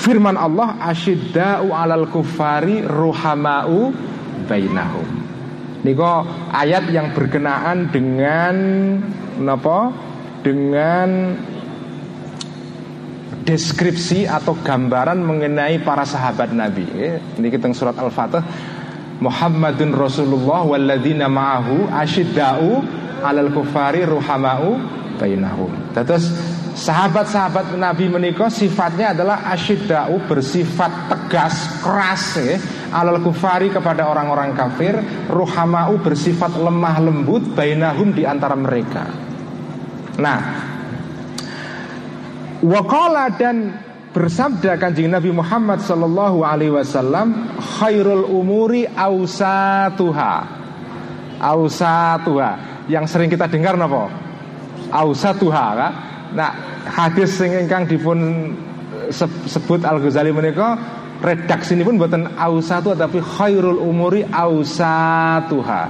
firman 0.00 0.40
Allah 0.40 0.80
asyidda'u 0.88 1.68
alal 1.68 2.08
kufari 2.08 2.80
ruhama'u 2.80 3.90
bainahum 4.48 5.26
Niko 5.86 6.26
ayat 6.50 6.90
yang 6.90 7.14
berkenaan 7.14 7.94
dengan 7.94 8.54
apa? 9.46 9.94
Dengan 10.42 11.38
deskripsi 13.46 14.26
atau 14.26 14.58
gambaran 14.58 15.22
mengenai 15.22 15.78
para 15.86 16.02
sahabat 16.02 16.50
Nabi. 16.50 16.86
Ini 17.38 17.46
kita 17.46 17.70
surat 17.70 17.94
Al-Fatih. 17.94 18.42
Muhammadun 19.22 19.94
Rasulullah 19.94 20.66
walladzina 20.66 21.30
ma'ahu 21.30 21.86
asyidda'u 21.88 22.82
alal 23.22 23.54
kufari 23.54 24.02
ruhama'u 24.02 24.82
bainahum. 25.22 25.70
Terus 25.94 26.34
sahabat-sahabat 26.76 27.72
Nabi 27.80 28.12
menikah 28.12 28.52
sifatnya 28.52 29.16
adalah 29.16 29.48
asyidda'u 29.56 30.28
bersifat 30.28 31.08
tegas, 31.08 31.80
keras 31.80 32.24
ya. 32.36 32.56
Alal 32.92 33.24
kufari 33.24 33.72
kepada 33.72 34.06
orang-orang 34.06 34.54
kafir, 34.54 34.94
ruhama'u 35.32 35.98
bersifat 36.04 36.54
lemah 36.54 37.02
lembut 37.02 37.42
bainahum 37.56 38.14
di 38.14 38.22
antara 38.22 38.54
mereka. 38.54 39.08
Nah, 40.16 40.40
Waqala 42.64 43.36
dan 43.36 43.78
bersabda 44.16 44.80
kanjeng 44.80 45.12
Nabi 45.12 45.28
Muhammad 45.28 45.84
Sallallahu 45.84 46.40
Alaihi 46.40 46.72
Wasallam 46.72 47.52
khairul 47.60 48.24
umuri 48.24 48.88
ausatuha 48.88 50.34
ausatuha 51.36 52.50
yang 52.88 53.04
sering 53.04 53.28
kita 53.28 53.44
dengar 53.44 53.76
napa 53.76 54.08
ausatuha 54.88 55.66
kan? 55.76 55.92
Nah 56.34 56.50
hadis 56.88 57.36
sing 57.36 57.54
ingkang 57.54 57.86
dipun 57.86 58.50
sebut 59.46 59.84
Al 59.86 60.02
Ghazali 60.02 60.34
menika 60.34 60.74
redaksi 61.22 61.78
ini 61.78 61.86
pun 61.86 62.00
buatan 62.00 62.34
ausatu 62.34 62.92
tapi 62.96 63.22
khairul 63.22 63.78
umuri 63.78 64.26
ausatuha 64.26 65.82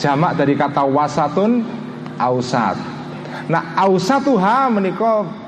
jamak 0.00 0.38
dari 0.38 0.56
kata 0.56 0.82
wasatun 0.86 1.62
ausat 2.16 2.80
nah 3.46 3.76
ausatuha 3.76 4.72
menika 4.72 5.42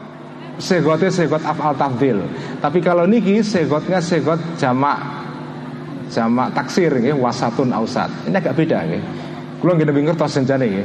segotnya 0.59 1.11
segot 1.11 1.43
afal 1.43 1.75
tafdil. 1.75 2.23
Tapi 2.63 2.79
kalau 2.79 3.07
niki 3.09 3.43
segotnya 3.43 3.99
segot 3.99 4.39
jamak 4.61 5.01
jamak 6.13 6.55
taksir 6.55 6.93
ya, 7.01 7.17
wasatun 7.17 7.75
ausat. 7.75 8.11
Ini 8.29 8.37
agak 8.39 8.55
beda 8.55 8.79
ya. 8.87 9.01
Kulo 9.59 9.75
nggih 9.75 9.89
lebih 9.89 10.03
ngertos 10.11 10.37
senjane 10.37 10.67
ya. 10.69 10.85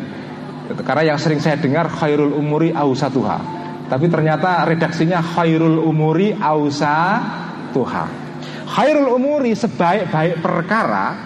Karena 0.70 1.14
yang 1.14 1.20
sering 1.20 1.42
saya 1.42 1.58
dengar 1.58 1.90
khairul 1.90 2.34
umuri 2.38 2.70
ausatuha. 2.70 3.38
Tapi 3.90 4.06
ternyata 4.06 4.70
redaksinya 4.70 5.18
khairul 5.18 5.82
umuri 5.82 6.34
ausatuha. 6.38 8.06
Khairul 8.70 9.10
umuri 9.18 9.58
sebaik-baik 9.58 10.46
perkara 10.46 11.18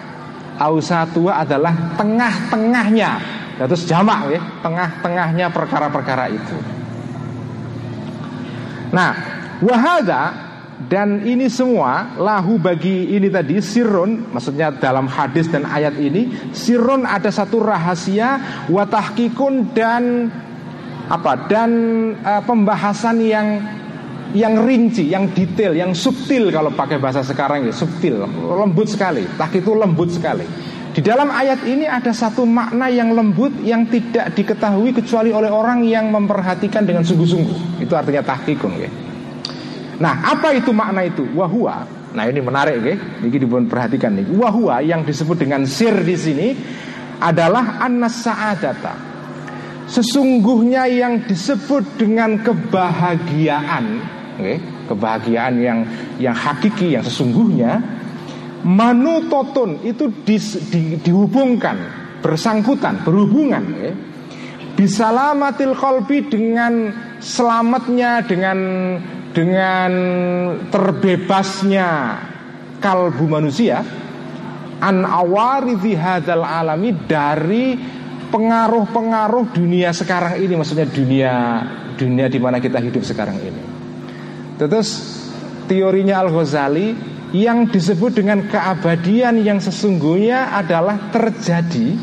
ausatuha 0.56 1.44
adalah 1.44 1.96
tengah-tengahnya. 2.00 3.10
Terus 3.54 3.84
jamak 3.84 4.32
ya, 4.32 4.40
tengah-tengahnya 4.64 5.46
perkara-perkara 5.52 6.24
itu. 6.32 6.56
Nah, 8.90 9.12
wahada 9.62 10.43
dan 10.88 11.24
ini 11.24 11.48
semua 11.48 12.12
lahu 12.20 12.60
bagi 12.60 13.16
ini 13.16 13.32
tadi 13.32 13.56
sirun 13.62 14.34
maksudnya 14.34 14.68
dalam 14.74 15.08
hadis 15.08 15.48
dan 15.48 15.64
ayat 15.64 15.96
ini 15.96 16.52
sirun 16.52 17.08
ada 17.08 17.32
satu 17.32 17.64
rahasia 17.64 18.64
watahkikun 18.68 19.72
dan 19.72 20.28
apa 21.08 21.48
dan 21.48 21.70
uh, 22.20 22.40
pembahasan 22.44 23.20
yang 23.20 23.48
yang 24.34 24.66
rinci, 24.66 25.06
yang 25.14 25.30
detail, 25.30 25.70
yang 25.78 25.94
subtil 25.94 26.50
kalau 26.50 26.74
pakai 26.74 26.98
bahasa 26.98 27.22
sekarang 27.22 27.70
ya 27.70 27.74
subtil, 27.76 28.26
lembut 28.50 28.90
sekali. 28.90 29.22
Tahkik 29.38 29.62
itu 29.62 29.72
lembut 29.78 30.10
sekali. 30.10 30.42
Di 30.94 31.02
dalam 31.02 31.30
ayat 31.30 31.62
ini 31.66 31.86
ada 31.86 32.10
satu 32.10 32.42
makna 32.42 32.90
yang 32.90 33.14
lembut 33.14 33.50
yang 33.62 33.86
tidak 33.86 34.34
diketahui 34.34 34.90
kecuali 34.94 35.30
oleh 35.30 35.50
orang 35.50 35.86
yang 35.86 36.10
memperhatikan 36.10 36.82
dengan 36.82 37.06
sungguh-sungguh. 37.06 37.82
Itu 37.82 37.94
artinya 37.94 38.22
tahkikun 38.26 38.72
ya. 38.78 38.90
Nah, 39.98 40.34
apa 40.34 40.54
itu 40.54 40.74
makna 40.74 41.06
itu? 41.06 41.22
Wahua. 41.34 41.86
Nah, 42.14 42.24
ini 42.30 42.38
menarik 42.38 42.78
ya. 42.82 42.94
Ini 43.22 43.28
dibun 43.30 43.66
perhatikan 43.66 44.14
nih. 44.14 44.26
Wahua 44.34 44.82
yang 44.82 45.02
disebut 45.02 45.38
dengan 45.38 45.66
sir 45.66 45.94
di 46.02 46.16
sini 46.18 46.48
adalah 47.18 47.82
anas 47.82 48.22
sa'adata. 48.22 48.94
Sesungguhnya 49.84 50.88
yang 50.88 51.28
disebut 51.28 52.00
dengan 52.00 52.40
kebahagiaan, 52.40 53.84
okay, 54.40 54.56
kebahagiaan 54.88 55.54
yang 55.60 55.78
yang 56.16 56.32
hakiki, 56.32 56.96
yang 56.96 57.04
sesungguhnya 57.04 57.84
manutotun 58.64 59.84
itu 59.84 60.08
di, 60.24 60.40
di, 60.72 60.82
dihubungkan, 61.04 61.76
bersangkutan, 62.24 63.04
berhubungan. 63.04 63.62
Okay. 63.76 63.92
Bisalamatil 64.74 65.76
kolbi 65.76 66.26
dengan 66.32 66.90
selamatnya, 67.20 68.24
dengan 68.24 68.58
dengan 69.34 69.90
terbebasnya 70.70 71.90
kalbu 72.78 73.26
manusia 73.26 73.82
an 74.78 75.02
awaridhi 75.02 75.98
hadzal 75.98 76.46
alami 76.46 76.94
dari 77.04 77.74
pengaruh-pengaruh 78.30 79.50
dunia 79.50 79.90
sekarang 79.90 80.38
ini 80.38 80.54
maksudnya 80.54 80.86
dunia 80.86 81.34
dunia 81.94 82.26
di 82.26 82.38
mana 82.42 82.58
kita 82.58 82.82
hidup 82.82 83.02
sekarang 83.06 83.38
ini. 83.38 83.62
Terus 84.58 84.88
teorinya 85.66 86.22
Al 86.22 86.30
Ghazali 86.30 86.94
yang 87.34 87.66
disebut 87.66 88.14
dengan 88.14 88.46
keabadian 88.46 89.42
yang 89.42 89.58
sesungguhnya 89.58 90.54
adalah 90.54 91.10
terjadi 91.10 91.98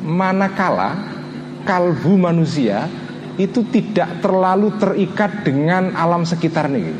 manakala 0.00 0.96
kalbu 1.68 2.16
manusia 2.16 2.88
itu 3.36 3.68
tidak 3.68 4.24
terlalu 4.24 4.72
terikat 4.80 5.44
dengan 5.44 5.92
alam 5.92 6.24
sekitar 6.24 6.72
nih. 6.72 6.96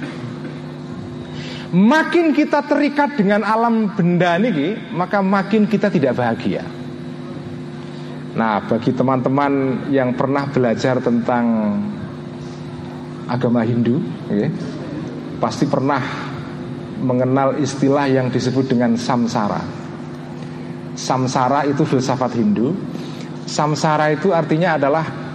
Makin 1.76 2.32
kita 2.32 2.62
terikat 2.62 3.18
dengan 3.18 3.42
alam 3.42 3.92
benda 3.92 4.38
nih, 4.38 4.92
maka 4.94 5.20
makin 5.20 5.66
kita 5.66 5.90
tidak 5.90 6.14
bahagia. 6.14 6.62
Nah, 8.36 8.60
bagi 8.68 8.92
teman-teman 8.92 9.84
yang 9.88 10.12
pernah 10.12 10.44
belajar 10.46 11.00
tentang 11.00 11.76
agama 13.26 13.64
Hindu, 13.64 13.98
ya, 14.28 14.48
pasti 15.40 15.64
pernah 15.66 16.00
mengenal 17.00 17.58
istilah 17.60 18.06
yang 18.08 18.28
disebut 18.28 18.76
dengan 18.76 18.94
samsara. 18.94 19.60
Samsara 20.96 21.68
itu 21.68 21.84
filsafat 21.84 22.32
Hindu. 22.36 22.72
Samsara 23.44 24.12
itu 24.16 24.32
artinya 24.32 24.80
adalah 24.80 25.25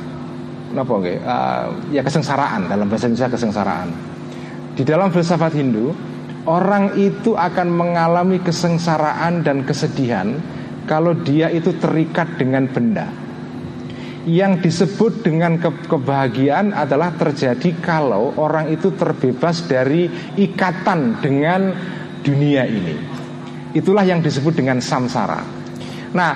apa 0.72 0.94
okay? 0.98 1.18
uh, 1.22 1.68
ya 1.92 2.02
kesengsaraan 2.02 2.72
dalam 2.72 2.88
bahasa 2.88 3.08
Indonesia 3.12 3.32
kesengsaraan. 3.32 3.90
Di 4.72 4.84
dalam 4.88 5.12
filsafat 5.12 5.54
Hindu, 5.56 5.92
orang 6.48 6.96
itu 6.98 7.36
akan 7.36 7.68
mengalami 7.70 8.40
kesengsaraan 8.40 9.44
dan 9.44 9.68
kesedihan 9.68 10.40
kalau 10.88 11.14
dia 11.14 11.52
itu 11.52 11.76
terikat 11.78 12.40
dengan 12.40 12.66
benda. 12.72 13.08
Yang 14.22 14.70
disebut 14.70 15.26
dengan 15.26 15.58
ke 15.58 15.90
kebahagiaan 15.90 16.78
adalah 16.78 17.10
terjadi 17.18 17.74
kalau 17.82 18.38
orang 18.38 18.70
itu 18.70 18.94
terbebas 18.94 19.66
dari 19.66 20.06
ikatan 20.38 21.18
dengan 21.18 21.74
dunia 22.22 22.70
ini. 22.70 22.96
Itulah 23.74 24.06
yang 24.06 24.22
disebut 24.22 24.62
dengan 24.62 24.78
samsara. 24.78 25.42
Nah, 26.14 26.34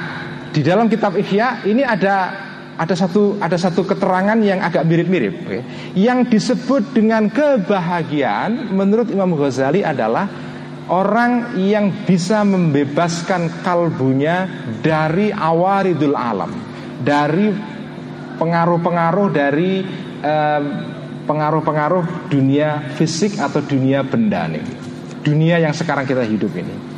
di 0.50 0.66
dalam 0.66 0.90
kitab 0.90 1.14
Ihya 1.14 1.68
ini 1.68 1.86
ada 1.86 2.45
ada 2.76 2.96
satu 2.96 3.40
ada 3.40 3.56
satu 3.56 3.88
keterangan 3.88 4.36
yang 4.44 4.60
agak 4.60 4.84
mirip-mirip 4.84 5.36
okay. 5.48 5.62
yang 5.96 6.28
disebut 6.28 6.92
dengan 6.92 7.32
kebahagiaan 7.32 8.76
menurut 8.76 9.08
Imam 9.08 9.32
Ghazali 9.36 9.80
adalah 9.80 10.28
orang 10.92 11.56
yang 11.58 12.06
bisa 12.06 12.44
membebaskan 12.44 13.64
kalbunya 13.64 14.46
dari 14.84 15.32
awaridul 15.32 16.14
alam 16.14 16.52
dari 17.02 17.50
pengaruh-pengaruh 18.36 19.28
dari 19.32 19.72
pengaruh-pengaruh 21.26 22.30
dunia 22.30 22.94
fisik 22.98 23.38
atau 23.42 23.62
dunia 23.64 24.06
benda 24.06 24.46
nih 24.52 24.66
dunia 25.26 25.58
yang 25.58 25.74
sekarang 25.74 26.06
kita 26.06 26.22
hidup 26.22 26.54
ini 26.54 26.95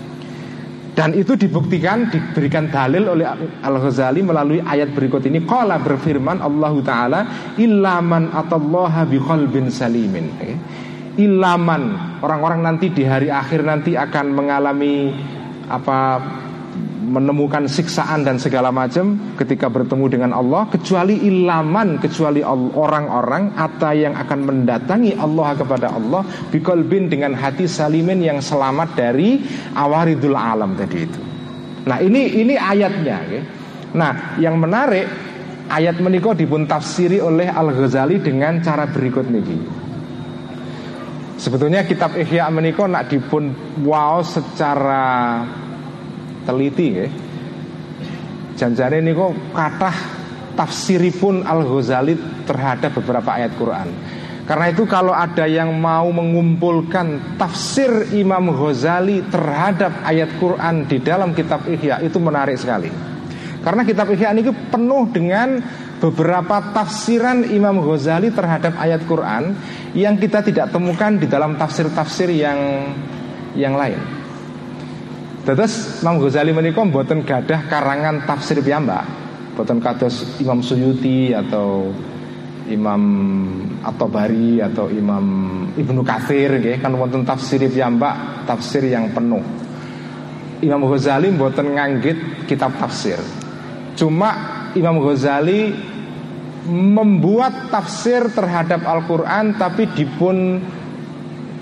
dan 0.98 1.14
itu 1.14 1.38
dibuktikan 1.38 2.10
diberikan 2.10 2.74
dalil 2.74 3.14
oleh 3.14 3.30
Al-Ghazali 3.62 4.26
melalui 4.26 4.58
ayat 4.66 4.98
berikut 4.98 5.22
ini 5.30 5.46
qala 5.46 5.78
berfirman 5.78 6.42
Allah 6.42 6.74
taala 6.82 7.20
ilaman 7.54 8.34
atallaha 8.34 9.06
biqalbin 9.06 9.70
salimin. 9.70 10.34
Ilaman 11.22 12.18
orang-orang 12.26 12.66
nanti 12.66 12.90
di 12.90 13.06
hari 13.06 13.30
akhir 13.30 13.62
nanti 13.62 13.94
akan 13.94 14.26
mengalami 14.34 15.14
apa 15.70 16.18
menemukan 17.08 17.72
siksaan 17.72 18.28
dan 18.28 18.36
segala 18.36 18.68
macam 18.70 19.16
ketika 19.40 19.72
bertemu 19.72 20.06
dengan 20.12 20.32
Allah 20.36 20.68
kecuali 20.68 21.24
ilaman 21.24 22.04
kecuali 22.04 22.44
orang-orang 22.44 23.56
atau 23.56 23.96
yang 23.96 24.14
akan 24.20 24.40
mendatangi 24.44 25.16
Allah 25.16 25.56
kepada 25.56 25.88
Allah 25.96 26.28
bikolbin 26.52 27.08
dengan 27.08 27.32
hati 27.32 27.66
salimin 27.66 28.20
yang 28.20 28.44
selamat 28.44 29.00
dari 29.00 29.40
awaridul 29.72 30.36
alam 30.36 30.76
tadi 30.76 30.98
itu. 31.00 31.20
Nah 31.88 32.04
ini 32.04 32.44
ini 32.44 32.60
ayatnya. 32.60 33.18
Ya. 33.32 33.42
Nah 33.96 34.36
yang 34.36 34.60
menarik 34.60 35.08
ayat 35.72 36.04
menikah 36.04 36.36
dipun 36.36 36.68
tafsiri 36.68 37.24
oleh 37.24 37.48
Al 37.48 37.72
Ghazali 37.72 38.20
dengan 38.20 38.60
cara 38.60 38.84
berikut 38.92 39.32
nih. 39.32 39.88
Sebetulnya 41.38 41.86
kitab 41.86 42.18
Ihya 42.18 42.50
menika 42.50 42.90
nak 42.90 43.14
dipun 43.14 43.54
wow 43.86 44.26
secara 44.26 45.46
teliti 46.48 46.88
ya. 46.96 47.08
Janjane 48.56 49.04
niku 49.04 49.36
kathah 49.52 49.94
tafsiripun 50.58 51.46
Al-Ghazali 51.46 52.18
terhadap 52.48 52.98
beberapa 52.98 53.38
ayat 53.38 53.54
Quran. 53.60 53.88
Karena 54.48 54.72
itu 54.72 54.88
kalau 54.88 55.12
ada 55.12 55.44
yang 55.44 55.76
mau 55.76 56.08
mengumpulkan 56.08 57.36
tafsir 57.36 58.16
Imam 58.16 58.56
Ghazali 58.56 59.20
terhadap 59.28 60.08
ayat 60.08 60.32
Quran 60.40 60.88
di 60.88 61.04
dalam 61.04 61.36
kitab 61.36 61.68
Ihya 61.68 62.00
itu 62.00 62.16
menarik 62.18 62.56
sekali. 62.56 62.88
Karena 63.60 63.84
kitab 63.84 64.08
Ihya 64.08 64.32
ini 64.32 64.48
penuh 64.72 65.12
dengan 65.12 65.60
beberapa 66.00 66.64
tafsiran 66.72 67.44
Imam 67.44 67.84
Ghazali 67.84 68.32
terhadap 68.32 68.80
ayat 68.80 69.04
Quran 69.04 69.52
yang 69.92 70.16
kita 70.16 70.40
tidak 70.40 70.72
temukan 70.72 71.20
di 71.20 71.28
dalam 71.28 71.60
tafsir-tafsir 71.60 72.32
yang 72.32 72.88
yang 73.52 73.76
lain. 73.76 74.17
Terus 75.48 76.04
Imam 76.04 76.20
Ghazali 76.20 76.52
menikah 76.52 76.84
buatan 76.84 77.24
gadah 77.24 77.72
karangan 77.72 78.28
tafsir 78.28 78.60
piyambak, 78.60 79.08
buatan 79.56 79.80
kados 79.80 80.44
Imam 80.44 80.60
Suyuti 80.60 81.32
atau 81.32 81.88
Imam 82.68 83.02
atau 83.80 84.12
Bari 84.12 84.60
atau 84.60 84.92
Imam 84.92 85.24
Ibnu 85.72 86.04
Katsir 86.04 86.60
nggih 86.60 86.84
kan 86.84 86.92
wonten 87.00 87.24
tafsir 87.24 87.64
piyambak, 87.64 88.44
tafsir 88.44 88.92
yang 88.92 89.08
penuh. 89.16 89.40
Imam 90.60 90.84
Ghazali 90.84 91.32
buatan 91.32 91.80
nganggit 91.80 92.44
kitab 92.44 92.76
tafsir. 92.76 93.16
Cuma 93.96 94.36
Imam 94.76 95.00
Ghazali 95.00 95.72
membuat 96.68 97.72
tafsir 97.72 98.28
terhadap 98.36 98.84
Al-Quran 98.84 99.56
tapi 99.56 99.88
dipun 99.96 100.60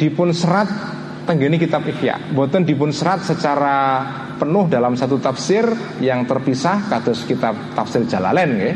dipun 0.02 0.34
serat 0.34 0.95
tenggini 1.26 1.58
kitab 1.58 1.84
Ihya 1.90 2.32
boten 2.32 2.64
dipun 2.64 2.94
serat 2.94 3.26
secara 3.26 4.06
penuh 4.38 4.70
dalam 4.70 4.94
satu 4.94 5.18
tafsir 5.18 5.66
yang 6.00 6.24
terpisah 6.24 6.88
kados 6.88 7.26
kitab 7.26 7.58
tafsir 7.74 8.06
Jalalain 8.06 8.52
ya. 8.56 8.74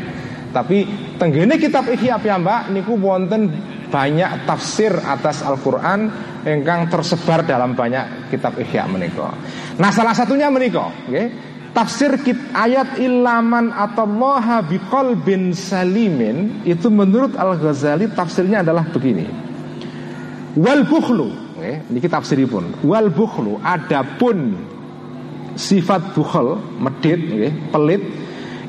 tapi 0.50 0.84
tenggini 1.16 1.56
kitab 1.56 1.86
Ihya 1.86 2.18
piyambak 2.18 2.74
niku 2.74 2.98
wonten 2.98 3.48
banyak 3.90 4.46
tafsir 4.46 4.94
atas 4.94 5.42
Al-Quran 5.42 6.30
yang 6.46 6.86
tersebar 6.86 7.44
dalam 7.44 7.74
banyak 7.74 8.30
kitab 8.32 8.56
Ihya 8.56 8.86
menika. 8.86 9.34
Nah 9.76 9.90
salah 9.90 10.14
satunya 10.14 10.48
menika, 10.48 10.88
okay? 11.10 11.50
Tafsir 11.70 12.18
kit 12.26 12.38
ayat 12.50 12.98
ilaman 12.98 13.70
atau 13.70 14.02
moha 14.02 14.58
bin 15.22 15.54
salimin 15.54 16.66
itu 16.66 16.90
menurut 16.90 17.38
Al 17.38 17.54
Ghazali 17.54 18.10
tafsirnya 18.10 18.66
adalah 18.66 18.90
begini. 18.90 19.26
Wal 20.58 20.82
bukhlu, 20.82 21.49
eh, 21.62 21.84
ini 21.88 22.44
pun. 22.48 22.64
Wal 22.84 23.12
bukhlu 23.12 23.60
adapun 23.62 24.56
sifat 25.54 26.16
bukhl 26.16 26.56
medit, 26.80 27.20
eh, 27.36 27.52
pelit 27.70 28.02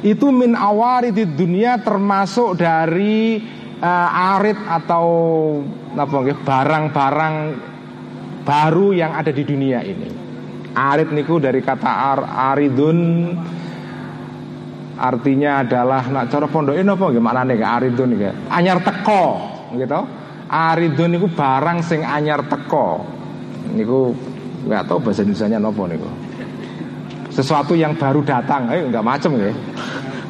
itu 0.01 0.27
min 0.33 0.57
awari 0.57 1.13
di 1.13 1.29
dunia 1.29 1.77
termasuk 1.79 2.57
dari 2.57 3.37
uh, 3.77 4.33
arit 4.37 4.57
atau 4.57 5.05
apa 5.93 6.17
barang-barang 6.41 7.35
baru 8.41 8.87
yang 8.97 9.13
ada 9.13 9.29
di 9.29 9.43
dunia 9.45 9.85
ini. 9.85 10.09
Arid 10.71 11.11
niku 11.11 11.37
dari 11.37 11.59
kata 11.59 11.91
ar 11.91 12.19
aridun 12.55 12.99
artinya 15.01 15.65
adalah 15.65 16.05
nak 16.07 16.29
cara 16.29 16.45
pondok 16.45 16.77
ini 16.77 16.87
apa 16.87 17.05
gimana 17.09 17.41
nih 17.41 17.59
aridun 17.65 18.13
nih 18.13 18.53
anyar 18.53 18.79
teko 18.85 19.25
gitu 19.75 20.20
aridun 20.51 21.15
niku 21.15 21.31
barang 21.31 21.79
sing 21.79 22.03
anyar 22.03 22.43
teko 22.51 23.07
niku 23.71 24.11
nggak 24.67 24.83
tahu 24.91 24.99
bahasa 24.99 25.23
Indonesia 25.23 25.57
nopo 25.57 25.87
niku 25.87 26.09
sesuatu 27.31 27.71
yang 27.73 27.95
baru 27.95 28.19
datang 28.27 28.67
eh 28.75 28.83
nggak 28.83 29.05
macem 29.05 29.31
ya 29.39 29.55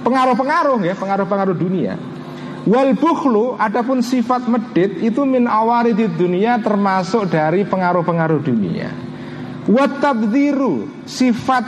pengaruh-pengaruh 0.05 0.79
ya 0.85 0.93
pengaruh-pengaruh 0.93 1.57
dunia 1.57 1.97
Wal 2.61 2.93
bukhlu 2.93 3.57
adapun 3.57 4.05
sifat 4.05 4.45
medit 4.45 5.01
itu 5.01 5.25
min 5.25 5.49
di 5.97 6.05
dunia 6.05 6.61
termasuk 6.61 7.33
dari 7.33 7.65
pengaruh-pengaruh 7.65 8.37
dunia. 8.37 8.93
Watabdiru 9.65 10.85
sifat 11.09 11.65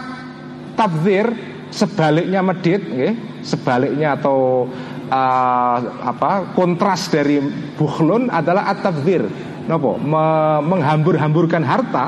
tabdir 0.77 1.33
sebaliknya 1.73 2.45
medit, 2.45 2.81
okay? 2.85 3.17
sebaliknya 3.41 4.13
atau 4.13 4.69
uh, 5.09 5.77
apa 6.07 6.53
kontras 6.53 7.09
dari 7.11 7.39
bukhlun 7.75 8.29
adalah 8.29 8.71
at-tabdir. 8.71 9.25
Nopo? 9.67 9.95
Me 9.99 10.59
menghambur-hamburkan 10.63 11.63
harta. 11.63 12.05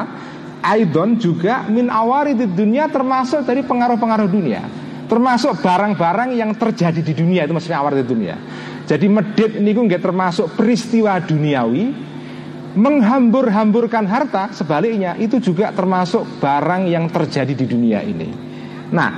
Aidon 0.66 1.22
juga 1.22 1.70
min 1.70 1.94
awari 1.94 2.34
di 2.34 2.50
dunia 2.50 2.90
termasuk 2.90 3.46
dari 3.46 3.62
pengaruh-pengaruh 3.62 4.26
dunia 4.26 4.86
termasuk 5.06 5.62
barang-barang 5.62 6.34
yang 6.34 6.52
terjadi 6.58 7.02
di 7.02 7.14
dunia 7.14 7.46
itu 7.46 7.54
maksudnya 7.54 7.80
awar 7.82 7.94
di 7.94 8.06
dunia. 8.06 8.36
Jadi 8.86 9.06
medit 9.10 9.58
ini 9.58 9.70
nggak 9.74 10.02
termasuk 10.02 10.54
peristiwa 10.54 11.18
duniawi, 11.22 11.94
menghambur-hamburkan 12.78 14.06
harta 14.06 14.54
sebaliknya 14.54 15.18
itu 15.18 15.42
juga 15.42 15.72
termasuk 15.74 16.42
barang 16.42 16.86
yang 16.90 17.10
terjadi 17.10 17.54
di 17.54 17.66
dunia 17.66 18.04
ini. 18.06 18.30
Nah, 18.94 19.10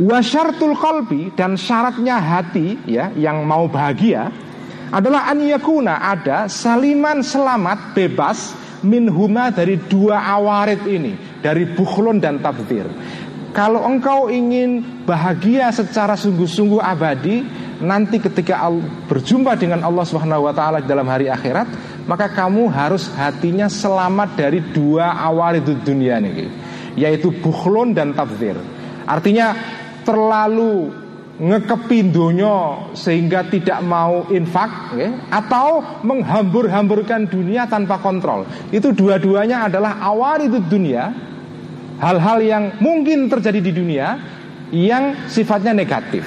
wasyartul 0.00 0.76
qalbi 0.76 1.32
dan 1.32 1.56
syaratnya 1.56 2.20
hati 2.20 2.76
ya 2.84 3.12
yang 3.16 3.44
mau 3.44 3.68
bahagia 3.68 4.32
adalah 4.92 5.28
an 5.28 5.42
yakuna 5.42 5.98
ada 5.98 6.46
saliman 6.46 7.24
selamat 7.24 7.96
bebas 7.96 8.54
min 8.86 9.10
huma 9.10 9.50
dari 9.50 9.80
dua 9.90 10.22
awarid 10.38 10.86
ini, 10.86 11.42
dari 11.42 11.66
bukhlun 11.74 12.22
dan 12.22 12.38
tabdir. 12.38 12.86
Kalau 13.50 13.82
engkau 13.82 14.28
ingin 14.28 15.02
bahagia 15.08 15.72
secara 15.72 16.12
sungguh-sungguh 16.12 16.78
abadi, 16.78 17.40
nanti 17.80 18.20
ketika 18.20 18.68
berjumpa 19.08 19.56
dengan 19.56 19.80
Allah 19.82 20.04
Subhanahu 20.04 20.46
wa 20.46 20.52
taala 20.52 20.84
dalam 20.84 21.08
hari 21.08 21.32
akhirat, 21.32 21.66
maka 22.06 22.30
kamu 22.30 22.70
harus 22.70 23.10
hatinya 23.16 23.66
selamat 23.66 24.38
dari 24.38 24.62
dua 24.62 25.18
awal 25.18 25.58
itu 25.58 25.74
dunia 25.82 26.22
nih 26.22 26.46
yaitu 26.96 27.28
bukhlon 27.28 27.92
dan 27.92 28.16
tabdir 28.16 28.56
artinya 29.04 29.52
terlalu 30.06 30.94
ngekepindonya 31.36 32.88
sehingga 32.96 33.44
tidak 33.44 33.84
mau 33.84 34.24
infak 34.32 34.96
ya, 34.96 35.10
atau 35.28 35.84
menghambur-hamburkan 36.00 37.28
dunia 37.28 37.68
tanpa 37.68 38.00
kontrol 38.00 38.48
itu 38.72 38.88
dua-duanya 38.94 39.68
adalah 39.68 40.00
awal 40.00 40.40
itu 40.40 40.56
dunia 40.64 41.12
hal-hal 42.00 42.38
yang 42.40 42.64
mungkin 42.80 43.28
terjadi 43.28 43.60
di 43.60 43.72
dunia 43.74 44.06
yang 44.72 45.28
sifatnya 45.28 45.76
negatif 45.76 46.24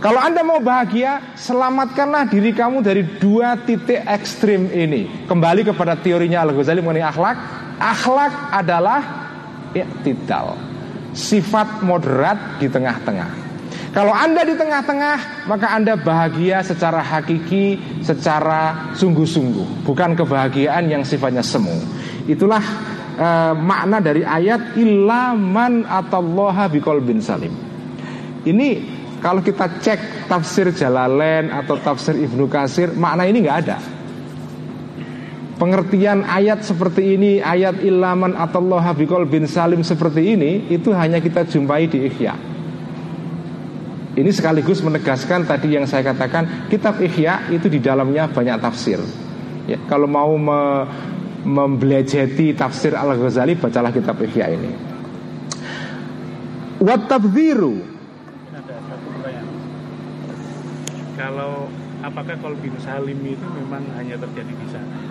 kalau 0.00 0.16
Anda 0.16 0.40
mau 0.40 0.64
bahagia, 0.64 1.36
selamatkanlah 1.36 2.32
diri 2.32 2.56
kamu 2.56 2.80
dari 2.80 3.04
dua 3.20 3.52
titik 3.68 4.00
ekstrim 4.08 4.72
ini. 4.72 5.28
Kembali 5.28 5.60
kepada 5.60 5.92
teorinya 5.92 6.40
Al-Ghazali 6.40 6.80
mengenai 6.80 7.04
akhlak. 7.04 7.36
Akhlak 7.76 8.32
adalah 8.48 9.00
iktidal. 9.76 10.69
Sifat 11.20 11.84
moderat 11.84 12.56
di 12.56 12.72
tengah-tengah. 12.72 13.52
Kalau 13.90 14.14
Anda 14.14 14.46
di 14.46 14.54
tengah-tengah, 14.54 15.44
maka 15.50 15.74
Anda 15.74 15.98
bahagia 15.98 16.62
secara 16.62 17.02
hakiki, 17.02 18.00
secara 18.06 18.94
sungguh-sungguh, 18.94 19.82
bukan 19.82 20.14
kebahagiaan 20.14 20.86
yang 20.86 21.02
sifatnya 21.02 21.42
semu. 21.42 21.74
Itulah 22.24 22.62
uh, 23.18 23.52
makna 23.52 23.98
dari 23.98 24.22
ayat 24.22 24.78
ilaman 24.78 25.84
atallaha 25.90 26.70
biqalbin 26.70 27.18
salim. 27.18 27.50
Ini 28.46 28.68
kalau 29.20 29.44
kita 29.44 29.82
cek 29.82 30.30
tafsir 30.30 30.72
Jalalain 30.72 31.50
atau 31.52 31.76
tafsir 31.76 32.16
Ibnu 32.16 32.48
Kasir, 32.48 32.94
makna 32.96 33.28
ini 33.28 33.44
nggak 33.44 33.58
ada. 33.68 33.99
Pengertian 35.60 36.24
ayat 36.24 36.64
seperti 36.64 37.20
ini, 37.20 37.44
ayat 37.44 37.84
ilaman 37.84 38.32
atau 38.32 38.64
Allah 38.64 38.96
bin 39.28 39.44
salim 39.44 39.84
seperti 39.84 40.32
ini, 40.32 40.72
itu 40.72 40.88
hanya 40.96 41.20
kita 41.20 41.44
jumpai 41.44 41.84
di 41.84 42.08
Ikhya. 42.08 42.32
Ini 44.16 44.30
sekaligus 44.32 44.80
menegaskan 44.80 45.44
tadi 45.44 45.76
yang 45.76 45.84
saya 45.84 46.00
katakan, 46.00 46.66
kitab 46.72 46.96
Ikhya 46.96 47.52
itu 47.52 47.68
di 47.68 47.76
dalamnya 47.76 48.32
banyak 48.32 48.56
tafsir. 48.56 49.04
Ya, 49.68 49.76
kalau 49.84 50.08
mau 50.08 50.32
me, 50.40 50.88
tafsir 52.56 52.96
Al-Ghazali, 52.96 53.60
bacalah 53.60 53.92
kitab 53.92 54.16
Ikhya 54.16 54.56
ini. 54.56 54.72
Satu 58.88 59.06
pertanyaan. 59.12 59.48
Kalau 61.20 61.68
apakah 62.00 62.36
kolbin 62.40 62.72
salim 62.80 63.20
itu 63.28 63.44
memang 63.44 63.84
hanya 64.00 64.16
terjadi 64.16 64.52
di 64.56 64.66
sana? 64.72 65.09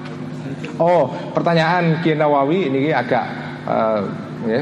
Oh, 0.79 1.11
pertanyaan 1.35 1.99
Kiai 2.03 2.15
Nawawi 2.15 2.71
ini 2.71 2.89
agak 2.93 3.25
uh, 3.67 4.01
ya, 4.47 4.61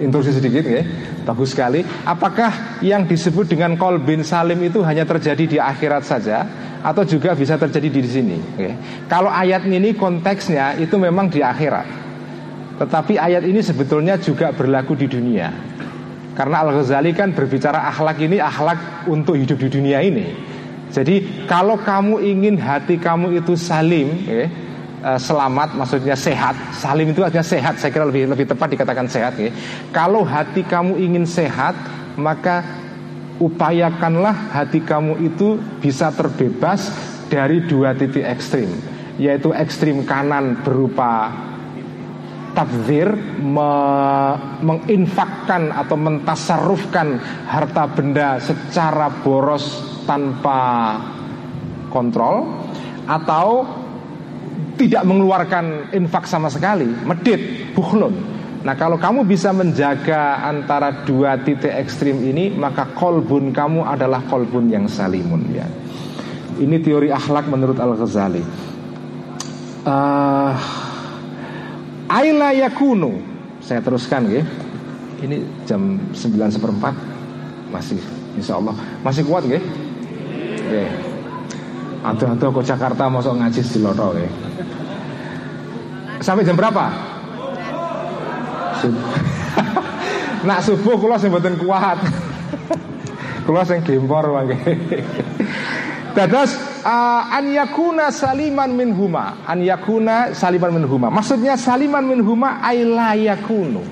intrusi 0.00 0.32
sedikit 0.32 0.64
ya. 0.64 0.82
Bagus 1.24 1.52
sekali. 1.52 1.84
Apakah 2.08 2.80
yang 2.80 3.04
disebut 3.04 3.46
dengan 3.46 3.76
kolbin 3.76 4.24
salim 4.24 4.58
itu 4.64 4.80
hanya 4.82 5.04
terjadi 5.04 5.44
di 5.46 5.58
akhirat 5.60 6.02
saja 6.02 6.48
atau 6.80 7.04
juga 7.04 7.36
bisa 7.36 7.60
terjadi 7.60 7.88
di 7.92 8.02
sini? 8.08 8.38
Ya. 8.56 8.72
Kalau 9.06 9.28
ayat 9.28 9.68
ini 9.68 9.92
konteksnya 9.94 10.80
itu 10.80 10.96
memang 10.96 11.28
di 11.28 11.44
akhirat. 11.44 11.86
Tetapi 12.80 13.20
ayat 13.20 13.44
ini 13.44 13.60
sebetulnya 13.60 14.16
juga 14.16 14.56
berlaku 14.56 14.96
di 14.96 15.04
dunia. 15.04 15.52
Karena 16.32 16.64
Al-Ghazali 16.64 17.12
kan 17.12 17.36
berbicara 17.36 17.84
akhlak 17.92 18.16
ini 18.24 18.40
akhlak 18.40 19.04
untuk 19.12 19.36
hidup 19.36 19.60
di 19.60 19.68
dunia 19.68 20.00
ini. 20.00 20.32
Jadi 20.88 21.46
kalau 21.46 21.76
kamu 21.76 22.18
ingin 22.24 22.56
hati 22.56 22.96
kamu 22.96 23.38
itu 23.38 23.54
salim, 23.54 24.24
ya, 24.24 24.48
selamat 25.00 25.76
maksudnya 25.76 26.16
sehat. 26.16 26.56
Salim 26.76 27.10
itu 27.10 27.24
artinya 27.24 27.44
sehat. 27.44 27.80
Saya 27.80 27.90
kira 27.92 28.04
lebih 28.04 28.28
lebih 28.28 28.46
tepat 28.48 28.76
dikatakan 28.76 29.06
sehat. 29.08 29.34
Ya. 29.40 29.50
Kalau 29.90 30.22
hati 30.24 30.60
kamu 30.64 31.00
ingin 31.00 31.24
sehat, 31.24 31.72
maka 32.20 32.62
upayakanlah 33.40 34.52
hati 34.52 34.84
kamu 34.84 35.16
itu 35.24 35.56
bisa 35.80 36.12
terbebas 36.12 36.92
dari 37.32 37.64
dua 37.64 37.96
titik 37.96 38.26
ekstrim, 38.26 38.68
yaitu 39.16 39.54
ekstrim 39.56 40.04
kanan 40.04 40.60
berupa 40.60 41.32
tabzir 42.52 43.14
me, 43.40 43.72
menginfakkan 44.60 45.70
atau 45.70 45.96
mentasarufkan 45.96 47.22
harta 47.46 47.86
benda 47.94 48.42
secara 48.42 49.08
boros 49.22 49.64
tanpa 50.04 50.98
kontrol 51.94 52.66
atau 53.06 53.79
tidak 54.80 55.04
mengeluarkan 55.04 55.92
infak 55.92 56.24
sama 56.24 56.48
sekali, 56.48 56.88
medit, 57.04 57.68
buhlun. 57.76 58.16
Nah 58.64 58.72
kalau 58.76 58.96
kamu 58.96 59.28
bisa 59.28 59.52
menjaga 59.52 60.40
antara 60.44 61.04
dua 61.08 61.40
titik 61.40 61.72
ekstrim 61.72 62.20
ini 62.20 62.52
Maka 62.52 62.92
kolbun 62.92 63.56
kamu 63.56 63.88
adalah 63.88 64.20
kolbun 64.28 64.72
yang 64.72 64.88
salimun 64.88 65.52
ya. 65.52 65.68
Ini 66.60 66.76
teori 66.80 67.08
akhlak 67.08 67.48
menurut 67.48 67.80
Al-Ghazali. 67.80 68.44
Uh, 69.84 70.52
Aila 72.08 72.52
yakunu. 72.52 73.16
Saya 73.64 73.80
teruskan 73.80 74.28
ya. 74.28 74.44
Ini 75.24 75.64
jam 75.64 75.96
9 76.12 76.52
seperempat. 76.52 76.92
Masih 77.72 78.00
insya 78.36 78.60
Allah. 78.60 78.76
Masih 79.00 79.24
kuat 79.24 79.48
ya? 79.48 79.56
Oke 80.60 81.09
Aduh-aduh 82.00 82.48
ke 82.56 82.62
Jakarta 82.64 83.12
Masuk 83.12 83.36
ngaji 83.36 83.60
di 83.60 83.78
Loto 83.84 84.16
ya 84.16 84.24
Sampai 86.20 86.44
jam 86.44 86.56
berapa? 86.56 86.84
Nak 90.48 90.60
subuh 90.64 90.96
kula 90.96 91.20
sing 91.20 91.32
mboten 91.32 91.56
kuat. 91.60 92.00
kula 93.48 93.64
sing 93.64 93.84
gempor 93.84 94.28
mangke. 94.32 94.56
Dados 96.16 96.56
uh, 96.84 97.22
an 97.28 97.48
yakuna 97.52 98.12
saliman 98.12 98.72
min 98.72 98.92
huma, 98.96 99.44
an 99.48 99.60
yakuna 99.64 100.32
saliman 100.36 100.76
min 100.76 100.84
huma. 100.88 101.08
Maksudnya 101.12 101.56
saliman 101.60 102.04
min 102.04 102.20
huma 102.24 102.60
ay 102.64 102.84
la 102.84 103.16
yakunu. 103.16 103.84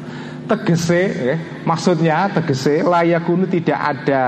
Tegese 0.49 1.03
ya, 1.13 1.37
maksudnya 1.69 2.33
tegese 2.33 2.81
la 2.81 3.05
yakunu 3.05 3.45
tidak 3.45 3.77
ada 3.77 4.25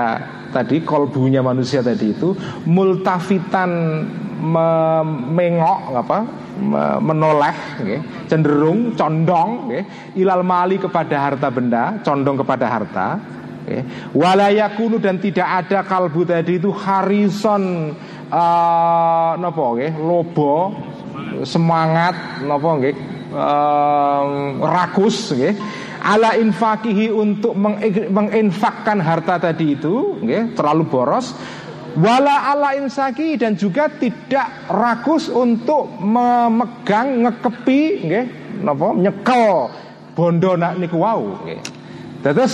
tadi 0.51 0.83
kolbunya 0.83 1.39
manusia 1.39 1.79
tadi 1.79 2.11
itu 2.11 2.35
multafitan 2.67 3.71
mengok 5.31 5.79
apa 5.95 6.19
menoleh 7.01 7.55
okay, 7.81 7.99
cenderung 8.27 8.93
condong 8.93 9.71
okay, 9.71 9.83
ilal 10.19 10.43
mali 10.43 10.77
kepada 10.77 11.31
harta 11.31 11.47
benda 11.49 12.01
condong 12.03 12.37
kepada 12.41 12.65
harta 12.67 13.07
okay. 13.63 13.81
walayakunu 14.13 14.99
dan 14.99 15.17
tidak 15.17 15.65
ada 15.65 15.85
kalbu 15.87 16.27
tadi 16.27 16.59
itu 16.59 16.69
harison 16.73 17.95
uh, 18.29 19.31
nopo 19.39 19.77
okay, 19.77 19.89
lobo 19.95 20.75
semangat 21.47 22.43
nopo 22.43 22.77
okay, 22.81 22.93
uh, 23.33 24.21
rakus 24.61 25.33
okay, 25.33 25.55
ala 26.01 26.33
infakihi 26.33 27.13
untuk 27.13 27.53
menginfakkan 28.09 28.97
harta 28.97 29.37
tadi 29.37 29.77
itu 29.77 30.17
okay, 30.17 30.51
terlalu 30.57 30.89
boros 30.89 31.37
wala 31.95 32.49
ala 32.51 32.73
insaki 32.73 33.35
dan 33.35 33.53
juga 33.53 33.91
tidak 33.91 34.71
rakus 34.71 35.27
untuk 35.27 35.91
memegang 35.99 37.27
ngekepi 37.27 37.81
nggih 38.07 38.25
napa 38.63 38.95
nyekel 38.95 39.69
bondo 40.15 40.55
nak 40.59 40.77
niku 40.79 41.01
wau 41.01 41.43
nggih. 41.43 41.61
Terus 42.21 42.53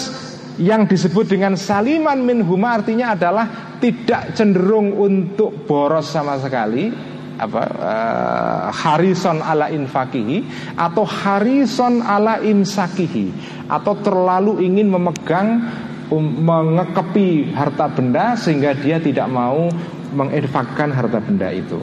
yang 0.57 0.89
disebut 0.89 1.29
dengan 1.29 1.53
saliman 1.53 2.17
min 2.17 2.41
huma 2.41 2.81
artinya 2.81 3.13
adalah 3.13 3.77
tidak 3.77 4.33
cenderung 4.33 4.95
untuk 4.97 5.69
boros 5.69 6.09
sama 6.09 6.41
sekali 6.41 6.89
apa 7.37 7.63
uh, 7.77 8.67
harison 8.73 9.39
ala 9.45 9.69
infakihi 9.69 10.41
atau 10.73 11.05
harison 11.05 12.01
ala 12.01 12.41
imsakihi 12.41 13.29
atau 13.69 13.93
terlalu 14.01 14.65
ingin 14.65 14.89
memegang 14.89 15.61
um, 16.09 16.25
mengekepi 16.43 17.53
harta 17.53 17.87
benda 17.93 18.33
sehingga 18.33 18.73
dia 18.73 18.97
tidak 18.97 19.29
mau 19.29 19.69
menginfakkan 20.17 20.89
harta 20.89 21.19
benda 21.21 21.53
itu. 21.53 21.77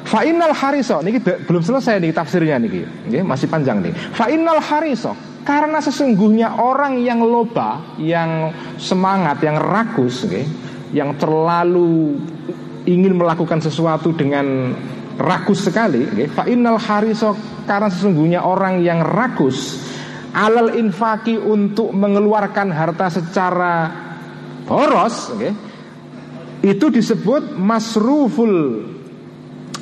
Fa'inal 0.00 0.56
hariso, 0.56 0.98
ini 1.06 1.22
belum 1.22 1.62
selesai 1.62 2.02
nih 2.02 2.10
tafsirnya 2.10 2.58
nih, 2.58 2.82
okay, 3.06 3.22
masih 3.22 3.46
panjang 3.46 3.78
nih. 3.78 3.94
Fa'inal 3.94 4.58
hariso, 4.58 5.14
karena 5.46 5.78
sesungguhnya 5.78 6.58
orang 6.58 6.98
yang 6.98 7.22
loba, 7.22 7.94
yang 8.00 8.50
semangat, 8.74 9.38
yang 9.44 9.60
rakus, 9.60 10.26
okay, 10.26 10.42
yang 10.90 11.14
terlalu 11.14 12.18
ingin 12.88 13.16
melakukan 13.16 13.60
sesuatu 13.60 14.12
dengan 14.16 14.76
rakus 15.20 15.68
sekali, 15.68 16.08
okay, 16.08 16.28
fa'inal 16.32 16.80
hariso, 16.80 17.36
karena 17.68 17.92
sesungguhnya 17.92 18.40
orang 18.40 18.80
yang 18.80 19.04
rakus, 19.04 19.84
alal 20.32 20.72
infaki 20.78 21.36
untuk 21.36 21.90
mengeluarkan 21.92 22.70
harta 22.70 23.10
secara 23.10 23.74
boros 24.64 25.34
itu 26.62 26.86
disebut 26.92 27.56
masruful 27.56 28.86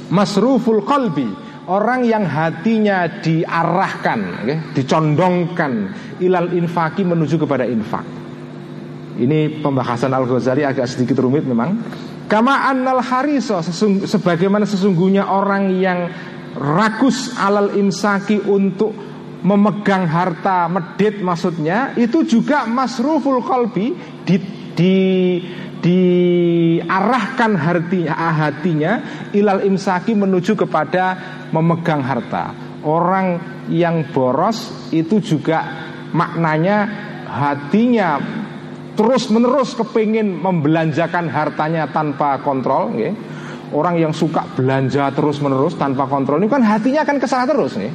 masruful 0.09 0.81
qalbi 0.89 1.29
orang 1.69 2.07
yang 2.09 2.25
hatinya 2.25 3.21
diarahkan 3.21 4.49
dicondongkan 4.73 5.93
ilal 6.25 6.49
infaki 6.57 7.05
menuju 7.05 7.37
kepada 7.45 7.69
infak. 7.69 8.07
Ini 9.19 9.61
pembahasan 9.61 10.15
Al 10.15 10.25
Ghazali 10.25 10.63
agak 10.63 10.87
sedikit 10.87 11.19
rumit 11.19 11.43
memang 11.43 11.75
kama 12.29 12.69
annal 12.69 13.01
hariso 13.01 13.59
sesung, 13.65 14.05
sebagaimana 14.05 14.69
sesungguhnya 14.69 15.27
orang 15.27 15.73
yang 15.81 16.13
rakus 16.55 17.35
alal 17.41 17.75
imsaki 17.75 18.39
untuk 18.45 18.93
memegang 19.39 20.05
harta 20.05 20.67
medit 20.67 21.23
maksudnya 21.23 21.95
itu 21.95 22.27
juga 22.27 22.67
masruful 22.67 23.39
kolbi 23.41 23.95
di, 24.27 24.37
di 24.75 24.95
diarahkan 25.79 27.55
hatinya, 27.55 28.15
hatinya 28.35 28.93
ilal 29.31 29.63
imsaki 29.63 30.15
menuju 30.15 30.59
kepada 30.59 31.15
memegang 31.55 32.03
harta. 32.03 32.51
Orang 32.83 33.39
yang 33.71 34.11
boros 34.11 34.91
itu 34.91 35.23
juga 35.23 35.63
maknanya 36.11 36.89
hatinya 37.29 38.19
terus 38.99 39.31
menerus 39.31 39.79
kepingin 39.79 40.43
membelanjakan 40.43 41.31
hartanya 41.31 41.87
tanpa 41.87 42.43
kontrol. 42.43 42.91
Ya. 42.99 43.15
Orang 43.71 44.01
yang 44.01 44.11
suka 44.11 44.43
belanja 44.59 45.13
terus 45.15 45.39
menerus 45.39 45.79
tanpa 45.79 46.11
kontrol 46.11 46.43
ini 46.43 46.51
kan 46.51 46.65
hatinya 46.65 47.07
akan 47.07 47.17
ke 47.23 47.27
sana 47.31 47.47
terus. 47.47 47.79
Ya 47.79 47.95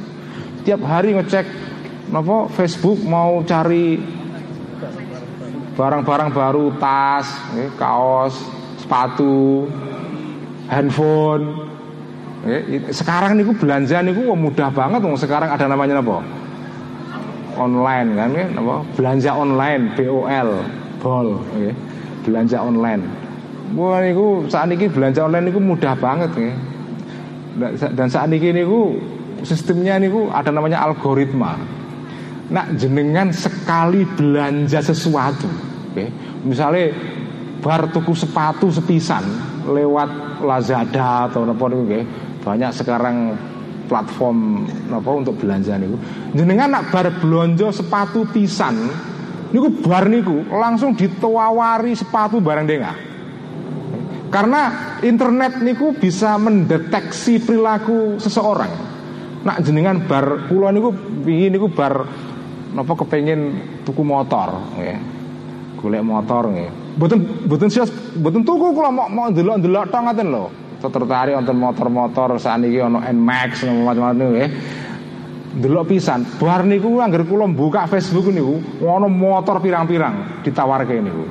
tiap 0.64 0.80
hari 0.88 1.12
ngecek 1.12 1.46
apa 2.08 2.36
Facebook 2.56 3.04
mau 3.04 3.44
cari 3.44 4.00
barang-barang 5.76 6.30
baru 6.32 6.72
tas, 6.80 7.28
eh, 7.58 7.68
kaos, 7.76 8.34
sepatu, 8.80 9.68
handphone. 10.72 11.68
Eh, 12.48 12.92
sekarang 12.92 13.36
niku 13.36 13.52
belanja 13.56 14.00
niku 14.00 14.32
mudah 14.32 14.72
banget 14.72 15.00
sekarang 15.20 15.52
ada 15.52 15.68
namanya 15.68 16.00
apa? 16.00 16.18
Online 17.54 18.08
kan 18.14 18.30
ya? 18.34 18.46
Belanja 18.94 19.30
online, 19.34 19.82
BOL, 19.98 20.48
bol, 21.04 21.44
eh, 21.60 21.76
belanja 22.24 22.64
online. 22.64 23.04
Wah 23.76 24.00
niku 24.00 24.48
saat 24.48 24.72
ini 24.72 24.88
belanja 24.88 25.28
online 25.28 25.52
niku 25.52 25.60
mudah 25.60 25.92
banget 26.00 26.32
ya. 26.40 26.52
Dan 27.92 28.08
saat 28.08 28.32
ini 28.32 28.64
niku 28.64 28.96
sistemnya 29.44 30.00
ini 30.00 30.08
ada 30.32 30.48
namanya 30.48 30.80
algoritma. 30.80 31.60
nak 32.44 32.76
jenengan 32.76 33.32
sekali 33.32 34.04
belanja 34.04 34.84
sesuatu, 34.84 35.48
okay? 35.96 36.12
misalnya 36.44 36.92
bar 37.64 37.88
tuku 37.88 38.12
sepatu 38.12 38.68
sepisan 38.68 39.24
lewat 39.64 40.44
Lazada 40.44 41.24
atau 41.32 41.48
apa 41.48 41.64
itu, 41.72 41.78
okay? 41.88 42.02
banyak 42.44 42.68
sekarang 42.76 43.32
platform 43.88 44.68
apa 44.92 45.08
untuk 45.08 45.40
belanja 45.40 45.80
niku. 45.80 45.96
Jenengan 46.36 46.68
nak 46.68 46.92
bar 46.92 47.08
belanja 47.16 47.72
sepatu 47.72 48.28
pisan 48.28 48.92
niku 49.54 49.70
bar 49.86 50.10
niku 50.10 50.42
langsung 50.50 50.98
ditawari 50.98 51.94
sepatu 51.94 52.42
barang 52.42 52.66
dengar. 52.66 52.98
Karena 54.34 54.62
internet 54.98 55.62
niku 55.62 55.94
bisa 55.94 56.34
mendeteksi 56.34 57.38
perilaku 57.38 58.18
seseorang. 58.18 58.72
Nak 59.46 59.62
jenengan 59.62 60.02
bar 60.10 60.50
pulau 60.50 60.74
niku 60.74 60.90
ingin 61.22 61.54
niku 61.54 61.70
bar 61.70 62.02
napa 62.74 62.92
kepengen 62.98 63.62
tuku 63.86 64.02
motor 64.02 64.58
nggih. 64.74 64.98
Golek 65.78 66.02
motor 66.02 66.50
nggih. 66.50 66.98
Mboten 66.98 67.46
mboten 67.46 67.70
sias 67.70 67.94
mboten 68.18 68.42
tuku 68.42 68.74
kula 68.74 68.90
mau 68.90 69.06
mau 69.06 69.30
ndelok-ndelok 69.30 69.86
tok 69.94 70.02
ngoten 70.02 70.28
lho. 70.34 70.46
Tertarik 70.84 71.32
wonten 71.32 71.56
motor-motor 71.56 72.36
saniki 72.36 72.76
ana 72.76 73.08
Nmax 73.08 73.64
macam-macam 73.64 74.34
nggih. 74.34 74.50
Delok 75.54 75.86
pisan, 75.86 76.26
bar 76.42 76.66
niku 76.66 76.98
anggar 76.98 77.22
kula 77.22 77.46
buka 77.46 77.86
Facebook 77.86 78.26
niku 78.34 78.58
ana 78.82 79.06
motor 79.06 79.62
pirang-pirang 79.62 80.42
ditawarke 80.42 80.98
niku. 80.98 81.24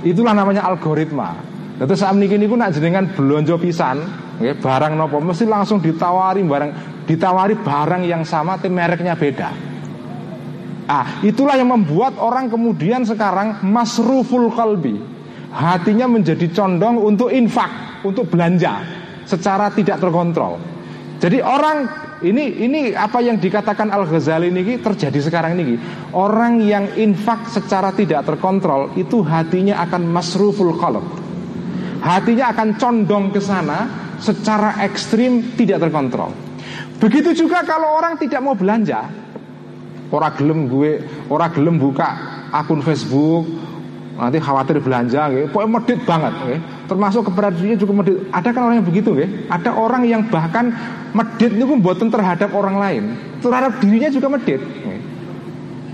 Itulah 0.00 0.32
namanya 0.32 0.64
algoritma. 0.64 1.36
Terus 1.76 2.00
saat 2.00 2.16
niki 2.16 2.40
niku 2.40 2.56
nak 2.56 2.72
jenengan 2.72 3.12
belanja 3.12 3.60
pisan, 3.60 4.00
nggih, 4.40 4.56
barang 4.64 4.96
nopo 4.96 5.20
mesti 5.20 5.44
langsung 5.44 5.80
ditawari 5.80 6.40
barang 6.40 6.70
ditawari 7.04 7.60
barang 7.60 8.02
yang 8.08 8.24
sama 8.24 8.56
tapi 8.56 8.72
mereknya 8.72 9.12
beda. 9.12 9.50
Ah, 10.88 11.20
itulah 11.20 11.54
yang 11.60 11.68
membuat 11.68 12.16
orang 12.16 12.48
kemudian 12.48 13.04
sekarang 13.04 13.60
masruful 13.68 14.48
kalbi. 14.56 14.96
Hatinya 15.52 16.08
menjadi 16.08 16.48
condong 16.48 16.96
untuk 16.96 17.28
infak, 17.28 18.00
untuk 18.06 18.24
belanja 18.30 18.80
secara 19.28 19.68
tidak 19.70 20.00
terkontrol. 20.00 20.69
Jadi 21.20 21.38
orang 21.44 21.84
ini 22.24 22.64
ini 22.64 22.80
apa 22.96 23.20
yang 23.20 23.36
dikatakan 23.36 23.92
Al 23.92 24.08
Ghazali 24.08 24.48
ini 24.48 24.80
terjadi 24.80 25.20
sekarang 25.20 25.60
ini. 25.60 25.76
Orang 26.16 26.64
yang 26.64 26.96
infak 26.96 27.52
secara 27.52 27.92
tidak 27.92 28.24
terkontrol 28.24 28.96
itu 28.96 29.20
hatinya 29.20 29.84
akan 29.84 30.08
masruful 30.08 30.80
qalb. 30.80 31.04
Hatinya 32.00 32.56
akan 32.56 32.80
condong 32.80 33.28
ke 33.36 33.40
sana 33.44 33.84
secara 34.16 34.80
ekstrim 34.80 35.52
tidak 35.60 35.84
terkontrol. 35.84 36.32
Begitu 36.96 37.44
juga 37.44 37.64
kalau 37.68 38.00
orang 38.00 38.16
tidak 38.16 38.40
mau 38.40 38.56
belanja, 38.56 39.04
Orang 40.10 40.34
gelem 40.34 40.60
gue, 40.66 40.92
orang 41.30 41.54
gelem 41.54 41.78
buka 41.78 42.10
akun 42.50 42.82
Facebook, 42.82 43.46
nanti 44.18 44.42
khawatir 44.42 44.82
belanja, 44.82 45.30
gitu. 45.30 45.46
pokoknya 45.54 45.70
medit 45.70 46.00
banget, 46.02 46.34
gitu. 46.34 46.58
Termasuk 46.90 47.30
keberadaannya 47.30 47.78
juga 47.78 48.02
medit. 48.02 48.18
Ada 48.34 48.50
kan 48.50 48.66
orang 48.66 48.82
yang 48.82 48.88
begitu, 48.90 49.14
gitu. 49.14 49.30
ada 49.46 49.70
orang 49.78 50.02
yang 50.02 50.26
bahkan 50.26 50.74
medit 51.14 51.54
itu 51.54 51.64
buatan 51.78 52.10
terhadap 52.10 52.50
orang 52.50 52.76
lain, 52.82 53.02
terhadap 53.38 53.78
dirinya 53.78 54.10
juga 54.10 54.26
medit. 54.26 54.58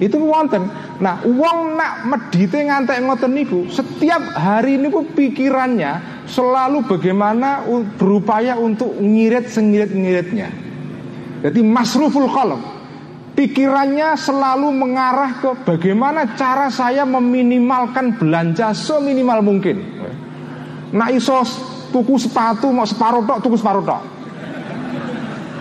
Itu 0.00 0.16
wonten. 0.24 0.68
Nah, 1.00 1.20
uang 1.24 1.76
nak 1.76 2.08
medite 2.08 2.56
ngantek 2.56 3.04
ngoten 3.04 3.32
niku, 3.32 3.68
setiap 3.68 4.24
hari 4.32 4.80
niku 4.80 5.04
pikirannya 5.12 6.24
selalu 6.24 6.88
bagaimana 6.88 7.68
berupaya 8.00 8.56
untuk 8.56 8.96
ngirit 8.96 9.52
sengirit-ngiritnya. 9.52 10.48
Jadi 11.44 11.60
masruful 11.60 12.28
qalb 12.32 12.76
pikirannya 13.36 14.16
selalu 14.16 14.72
mengarah 14.72 15.36
ke 15.38 15.50
bagaimana 15.68 16.34
cara 16.34 16.72
saya 16.72 17.04
meminimalkan 17.04 18.16
belanja 18.16 18.72
seminimal 18.72 19.44
mungkin. 19.44 19.76
Nah 20.94 21.10
iso 21.10 21.42
tuku 21.90 22.14
sepatu 22.20 22.70
mau 22.70 22.86
separuh 22.86 23.24
tok 23.26 23.38
tuku 23.42 23.56
separuh 23.58 23.82
tok. 23.82 24.02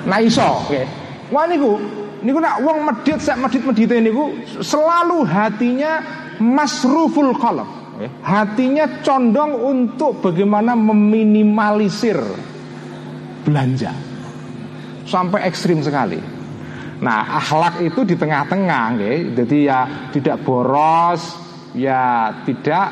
Nah 0.06 0.20
iso, 0.22 0.46
oke. 0.46 0.70
Okay. 0.70 0.86
Wah 1.34 1.50
niku, 1.50 1.82
niku 2.22 2.38
nak 2.38 2.62
uang 2.62 2.86
medit 2.86 3.18
sak 3.18 3.42
medit 3.42 3.66
medit 3.66 3.90
niku 3.98 4.38
selalu 4.62 5.26
hatinya 5.26 6.02
masruful 6.38 7.34
qalb. 7.42 7.66
Okay. 7.96 8.10
Hatinya 8.22 8.86
condong 9.02 9.56
untuk 9.56 10.20
bagaimana 10.20 10.76
meminimalisir 10.78 12.20
belanja 13.48 13.96
sampai 15.08 15.48
ekstrim 15.48 15.80
sekali. 15.80 16.20
Nah, 16.96 17.38
akhlak 17.44 17.84
itu 17.84 18.08
di 18.08 18.16
tengah-tengah, 18.16 18.84
nggih. 18.96 19.20
Jadi 19.36 19.58
ya 19.68 19.80
tidak 20.16 20.42
boros, 20.48 21.22
ya 21.76 22.32
tidak 22.48 22.88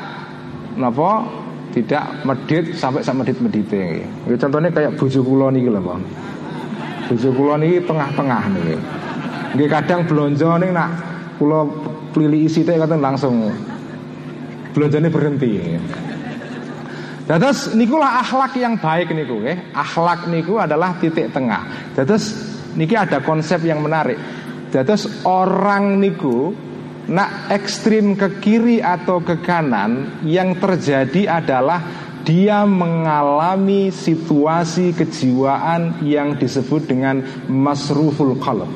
napa? 0.76 1.43
Tidak 1.74 2.22
medit 2.22 2.78
sampai 2.78 3.02
sak 3.02 3.18
medit-medite 3.18 4.06
nggih. 4.30 4.38
Contohnya 4.38 4.70
kayak 4.70 4.94
bojo 4.94 5.20
kula 5.26 5.50
niki 5.50 5.66
lho, 5.66 5.82
Bang. 5.82 6.06
Bojo 7.10 7.28
kula 7.34 7.54
niki 7.58 7.82
tengah-tengah 7.82 8.42
niki. 8.54 8.76
Nggih 9.58 9.68
kadang 9.70 10.06
blonjo 10.06 10.54
ning 10.62 10.70
nak 10.70 10.90
kula 11.34 11.66
pilih 12.14 12.46
isi 12.46 12.62
teh 12.62 12.78
kata 12.78 12.94
langsung 12.94 13.50
blonjone 14.70 15.10
berhenti. 15.10 15.78
Terus 17.24 17.72
nikulah 17.74 18.22
akhlak 18.22 18.54
yang 18.54 18.78
baik 18.78 19.10
niku 19.10 19.42
nggih. 19.42 19.74
Akhlak 19.74 20.30
niku 20.30 20.62
adalah 20.62 20.94
titik 21.02 21.34
tengah. 21.34 21.90
Terus 21.98 22.38
niki 22.78 22.94
ada 22.94 23.18
konsep 23.18 23.66
yang 23.66 23.82
menarik. 23.82 24.18
Terus 24.70 25.26
orang 25.26 25.98
niku 25.98 26.54
nak 27.08 27.52
ekstrim 27.52 28.16
ke 28.16 28.40
kiri 28.40 28.80
atau 28.80 29.20
ke 29.20 29.40
kanan 29.44 30.22
yang 30.24 30.56
terjadi 30.56 31.28
adalah 31.42 31.80
dia 32.24 32.64
mengalami 32.64 33.92
situasi 33.92 34.96
kejiwaan 34.96 36.00
yang 36.00 36.40
disebut 36.40 36.88
dengan 36.88 37.20
masruful 37.52 38.40
qalb. 38.40 38.72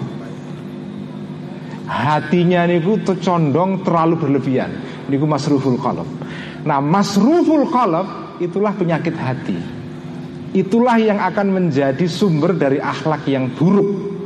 Hatinya 1.88 2.68
niku 2.68 3.00
condong 3.16 3.80
terlalu 3.80 4.20
berlebihan. 4.20 4.70
Niku 5.08 5.24
masruful 5.24 5.80
qalb. 5.80 6.04
Nah, 6.68 6.84
masruful 6.84 7.72
qalb 7.72 8.36
itulah 8.44 8.76
penyakit 8.76 9.16
hati. 9.16 9.56
Itulah 10.52 11.00
yang 11.00 11.16
akan 11.16 11.48
menjadi 11.48 12.04
sumber 12.04 12.52
dari 12.52 12.76
akhlak 12.76 13.24
yang 13.24 13.48
buruk. 13.56 14.17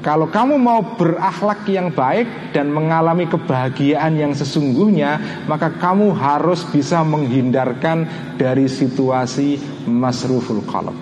Kalau 0.00 0.32
kamu 0.32 0.56
mau 0.56 0.80
berakhlak 0.96 1.68
yang 1.68 1.92
baik 1.92 2.56
dan 2.56 2.72
mengalami 2.72 3.28
kebahagiaan 3.28 4.16
yang 4.16 4.32
sesungguhnya, 4.32 5.44
maka 5.44 5.68
kamu 5.76 6.16
harus 6.16 6.64
bisa 6.72 7.04
menghindarkan 7.04 8.08
dari 8.40 8.64
situasi 8.64 9.60
masruful 9.84 10.64
qalb. 10.64 10.96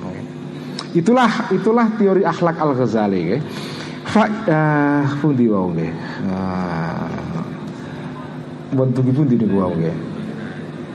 Itulah 0.99 1.53
itulah 1.55 1.95
teori 1.95 2.27
akhlak 2.27 2.59
Al 2.59 2.73
Ghazali. 2.75 3.39
Fa 4.09 4.25
uh, 4.25 5.05
pundi 5.21 5.47
wae 5.47 5.69
nggih. 5.69 5.93
Niku 8.73 9.57
wae 9.63 9.93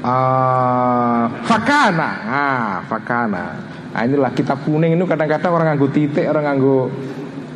uh, 0.03 1.23
fakana 1.47 2.09
ah 2.27 2.73
fakana 2.85 3.45
nah 3.93 4.01
inilah 4.03 4.33
kitab 4.33 4.61
kuning 4.65 4.97
itu 4.97 5.05
kadang-kadang 5.05 5.51
orang 5.53 5.67
nganggu 5.73 5.87
titik 5.93 6.25
orang 6.25 6.45
nganggu 6.49 6.77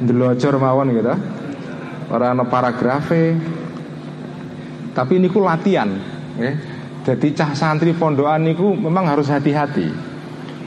delojor 0.02 0.62
mawon 0.62 0.94
gitu. 0.94 1.16
Orang 2.08 2.40
no 2.40 2.46
paragrafe. 2.48 3.36
Tapi 4.96 5.22
ini 5.22 5.30
ku 5.30 5.46
latihan 5.46 5.94
ya. 6.42 6.52
jadi 7.06 7.28
cah 7.38 7.52
santri 7.54 7.94
pondokan 7.94 8.42
niku 8.42 8.74
memang 8.74 9.06
harus 9.06 9.30
hati-hati. 9.30 9.94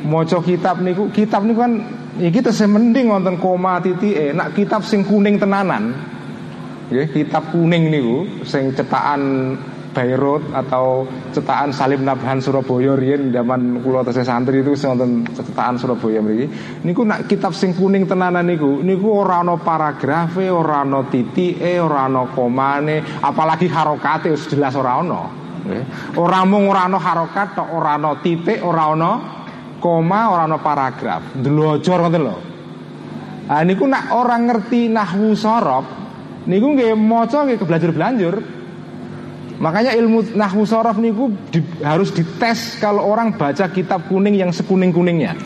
Moco 0.06 0.38
kitab 0.40 0.78
niku 0.78 1.10
kitab 1.10 1.42
niku 1.42 1.66
kan 1.66 1.72
ya 2.14 2.30
kita 2.30 2.54
semending 2.54 3.10
wonten 3.10 3.42
koma 3.42 3.82
titik 3.82 4.14
eh 4.14 4.30
nak 4.30 4.54
kitab 4.54 4.86
sing 4.86 5.02
kuning 5.02 5.34
tenanan. 5.34 5.98
Ya 6.94 7.10
kitab 7.10 7.50
kuning 7.50 7.90
niku 7.90 8.46
sing 8.46 8.70
cetakan 8.70 9.54
Bayrut 9.90 10.54
atau 10.54 11.02
cetakan 11.34 11.74
Salim 11.74 12.06
Nabhan 12.06 12.38
Surabaya 12.38 12.94
riyen 12.94 13.34
zaman 13.34 13.82
kula 13.82 14.06
tesih 14.06 14.22
santri 14.22 14.62
itu 14.62 14.78
wonten 14.86 15.26
cetakan 15.34 15.74
Surabaya 15.82 16.22
mriki. 16.22 16.46
Niku 16.86 17.02
nak 17.02 17.26
kitab 17.26 17.50
sing 17.58 17.74
kuning 17.74 18.06
tenanan 18.06 18.46
niku 18.46 18.78
niku 18.86 19.26
ora 19.26 19.42
ana 19.42 19.58
paragrafe 19.58 20.46
ora 20.46 20.86
ana 20.86 21.02
titike 21.10 21.82
ora 21.82 22.06
ana 22.06 22.30
komane 22.30 23.02
apalagi 23.18 23.66
harokate 23.66 24.30
jelas 24.46 24.78
ora 24.78 25.02
ana. 25.02 25.22
Ora 26.14 26.46
mung 26.46 26.70
ora 26.70 26.86
ana 26.86 26.98
harokat 27.02 27.58
tok 27.58 27.68
ora 27.74 27.98
ana 27.98 28.14
titik 28.22 28.62
ora 28.62 28.94
ana 28.94 29.10
koma 29.82 30.30
ora 30.30 30.46
ana 30.46 30.62
paragraf. 30.62 31.34
Ndelojor 31.34 31.98
ngoten 32.06 32.22
lho. 32.22 32.36
Ah 33.50 33.66
niku 33.66 33.90
nak 33.90 34.14
orang 34.14 34.46
ngerti 34.46 34.86
nahwu 34.86 35.34
sorob 35.34 35.82
niku 36.46 36.78
nggih 36.78 36.94
maca 36.94 37.42
nggih 37.42 37.58
belajar 37.58 37.90
belanjur 37.90 38.59
Makanya 39.60 39.92
ilmu 39.92 40.32
nahwu 40.32 40.64
sorof 40.64 40.96
niku 40.96 41.28
di, 41.52 41.60
harus 41.84 42.08
dites 42.16 42.80
kalau 42.80 43.04
orang 43.04 43.36
baca 43.36 43.68
kitab 43.68 44.08
kuning 44.08 44.32
yang 44.32 44.48
sekuning-kuningnya. 44.48 45.36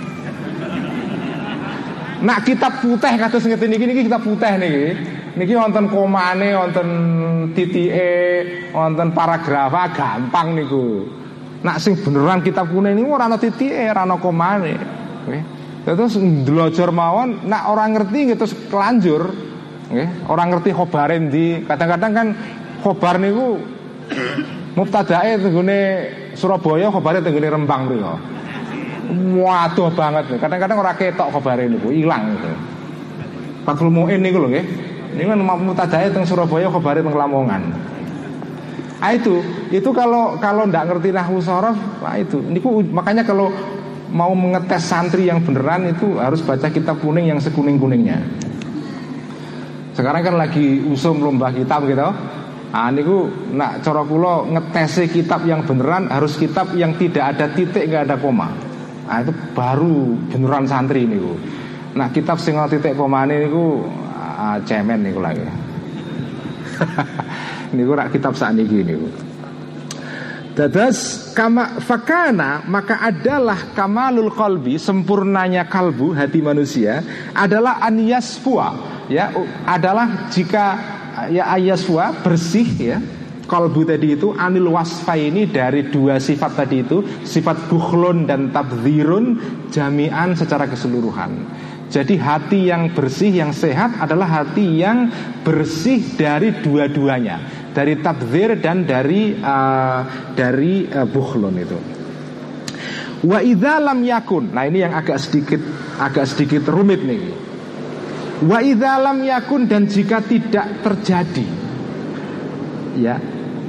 Nak 2.23 2.47
kitab 2.47 2.79
putih 2.79 3.11
kata 3.19 3.43
ngeten 3.43 3.69
niki 3.75 3.85
niki 3.91 4.03
kitab 4.07 4.23
putih 4.23 4.55
niki. 4.55 4.87
Niki 5.35 5.59
wonten 5.59 5.91
komane, 5.91 6.55
wonten 6.55 6.89
titike, 7.59 8.71
wonten 8.71 9.11
paragrafa 9.11 9.91
gampang 9.91 10.63
niku. 10.63 11.11
Nak 11.67 11.83
sing 11.83 11.99
beneran 11.99 12.39
kitab 12.39 12.71
kuning 12.71 12.95
niku 12.95 13.19
ora 13.19 13.27
ana 13.27 13.35
titike, 13.35 13.83
ora 13.91 14.07
ana 14.07 14.15
komane. 14.15 14.79
Nggih. 15.27 15.43
Terus 15.91 16.17
ndelojor 16.17 16.95
mawon, 16.95 17.51
nak 17.51 17.67
orang 17.67 17.99
ngerti 17.99 18.31
nggih 18.31 18.39
terus 18.39 18.55
kelanjur. 18.71 19.27
Orang 20.31 20.55
ngerti 20.55 20.71
khobare 20.71 21.19
ndi. 21.19 21.67
Kadang-kadang 21.67 22.13
kan 22.15 22.27
khobar 22.81 23.19
niku 23.19 23.59
mubtadae 24.75 25.39
tenggone 25.39 25.79
Surabaya 26.35 26.91
khobare 26.91 27.23
tenggone 27.23 27.49
Rembang 27.49 27.87
mriku. 27.87 28.15
Waduh 29.39 29.93
banget. 29.93 30.41
Kadang-kadang 30.41 30.79
orang 30.81 30.97
ketok 30.97 31.29
khobare 31.31 31.69
niku, 31.69 31.93
ilang 31.93 32.35
gitu. 32.35 32.51
Fathul 33.65 33.93
Muin 33.93 34.21
niku 34.21 34.41
lho 34.43 34.49
nggih. 34.51 34.67
Ini 35.15 35.31
kan 35.31 35.39
mutadaya 35.41 36.09
teng 36.11 36.27
Surabaya 36.27 36.67
khobare 36.73 37.05
teng 37.05 37.15
Lamongan. 37.15 37.63
Ah 39.05 39.13
itu, 39.13 39.45
itu 39.69 39.91
kalau 39.93 40.41
kalau 40.41 40.65
ndak 40.65 40.89
ngerti 40.89 41.13
nahwu 41.13 41.39
sorof, 41.39 41.77
nah 42.01 42.17
itu. 42.17 42.41
Niku 42.41 42.81
makanya 42.89 43.21
kalau 43.21 43.53
mau 44.09 44.33
mengetes 44.33 44.89
santri 44.89 45.29
yang 45.29 45.45
beneran 45.45 45.91
itu 45.93 46.17
harus 46.17 46.41
baca 46.41 46.71
kitab 46.73 46.97
kuning 47.05 47.29
yang 47.29 47.37
sekuning-kuningnya. 47.37 48.23
Sekarang 49.93 50.23
kan 50.25 50.35
lagi 50.41 50.83
usum 50.89 51.21
lomba 51.21 51.53
kitab 51.53 51.85
gitu. 51.85 52.09
Ah 52.75 52.91
niku 52.91 53.31
nak 53.55 53.87
cara 53.87 54.03
kula 54.03 54.51
ngetesi 54.51 55.07
kitab 55.07 55.47
yang 55.47 55.63
beneran 55.63 56.11
harus 56.11 56.35
kitab 56.35 56.75
yang 56.75 56.99
tidak 56.99 57.39
ada 57.39 57.47
titik 57.55 57.87
nggak 57.87 58.11
ada 58.11 58.17
koma. 58.19 58.51
Nah 59.07 59.23
itu 59.23 59.31
baru 59.55 60.19
beneran 60.27 60.67
santri 60.67 61.07
niku. 61.07 61.39
Nah 61.95 62.11
kitab 62.11 62.43
sing 62.43 62.59
titik 62.67 62.99
komane 62.99 63.47
niku 63.47 63.87
uh, 64.19 64.59
cemen 64.67 65.07
niku 65.07 65.23
lagi. 65.23 65.47
niku 67.79 67.95
rak 67.95 68.11
kitab 68.11 68.35
saat 68.35 68.59
ini 68.59 68.83
niku. 68.83 69.07
Dadas 70.59 71.31
kama 71.31 71.79
fakana 71.79 72.67
maka 72.67 72.99
adalah 72.99 73.71
kamalul 73.71 74.35
qalbi 74.35 74.83
sempurnanya 74.83 75.71
kalbu 75.71 76.11
hati 76.11 76.43
manusia 76.43 77.03
adalah 77.35 77.79
aniyasfua 77.83 78.67
ya 79.11 79.31
adalah 79.67 80.31
jika 80.31 80.79
ya 81.31 81.51
ayasfua 81.55 82.25
bersih 82.25 82.69
ya 82.79 82.99
kalbu 83.45 83.85
tadi 83.85 84.17
itu 84.17 84.33
anil 84.35 84.73
wasfa 84.73 85.15
ini 85.15 85.47
dari 85.47 85.89
dua 85.93 86.17
sifat 86.17 86.53
tadi 86.65 86.83
itu 86.83 87.05
sifat 87.23 87.69
bukhlon 87.69 88.25
dan 88.25 88.51
tabzirun 88.51 89.39
jami'an 89.69 90.33
secara 90.35 90.65
keseluruhan 90.67 91.45
jadi 91.95 92.19
hati 92.19 92.75
yang 92.75 92.91
bersih, 92.91 93.31
yang 93.31 93.55
sehat 93.55 94.03
adalah 94.03 94.43
hati 94.43 94.83
yang 94.83 95.15
bersih 95.47 96.17
dari 96.19 96.51
dua-duanya, 96.59 97.71
dari 97.71 98.03
tabzir 98.03 98.59
dan 98.59 98.83
dari 98.83 99.39
uh, 99.39 100.01
dari 100.35 100.91
uh, 100.91 101.07
bukhlon 101.07 101.55
itu. 101.55 101.79
Wa 103.23 103.39
lam 103.79 104.03
yakun. 104.03 104.51
Nah, 104.51 104.67
ini 104.67 104.83
yang 104.83 104.91
agak 104.91 105.23
sedikit 105.23 105.63
agak 106.03 106.27
sedikit 106.27 106.67
rumit 106.67 107.05
nih. 107.07 107.44
Wa 108.43 108.59
lam 108.99 109.23
yakun 109.23 109.71
dan 109.71 109.87
jika 109.87 110.19
tidak 110.27 110.83
terjadi. 110.83 111.47
Ya, 112.99 113.19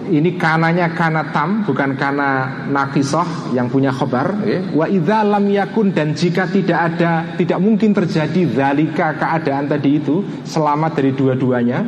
ini 0.10 0.38
kananya 0.38 0.94
kana 0.94 1.34
tam 1.34 1.66
bukan 1.66 1.98
kana 1.98 2.62
nakisoh 2.70 3.54
yang 3.54 3.70
punya 3.70 3.94
khobar. 3.94 4.38
Wa 4.74 4.86
idza 4.90 5.22
lam 5.22 5.46
yakun 5.50 5.94
dan 5.94 6.18
jika 6.18 6.50
tidak 6.50 6.80
ada 6.94 7.38
tidak 7.38 7.60
mungkin 7.62 7.94
terjadi 7.94 8.42
zalika 8.54 9.18
keadaan 9.18 9.70
tadi 9.70 10.02
itu 10.02 10.22
selamat 10.46 10.92
dari 10.98 11.12
dua-duanya. 11.14 11.80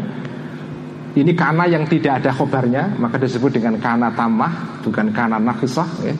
Ini 1.17 1.33
kana 1.33 1.65
yang 1.65 1.89
tidak 1.89 2.21
ada 2.21 2.29
khobarnya 2.29 2.93
maka 3.01 3.17
disebut 3.17 3.57
dengan 3.57 3.81
kana 3.81 4.13
tamah 4.13 4.85
bukan 4.85 5.09
kana 5.09 5.41
nakisoh 5.41 6.05
ya. 6.05 6.13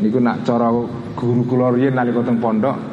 ini 0.00 0.08
nak 0.16 0.48
cara 0.48 0.72
guru 1.12 1.44
nalika 1.92 2.24
teng 2.24 2.40
pondok 2.40 2.91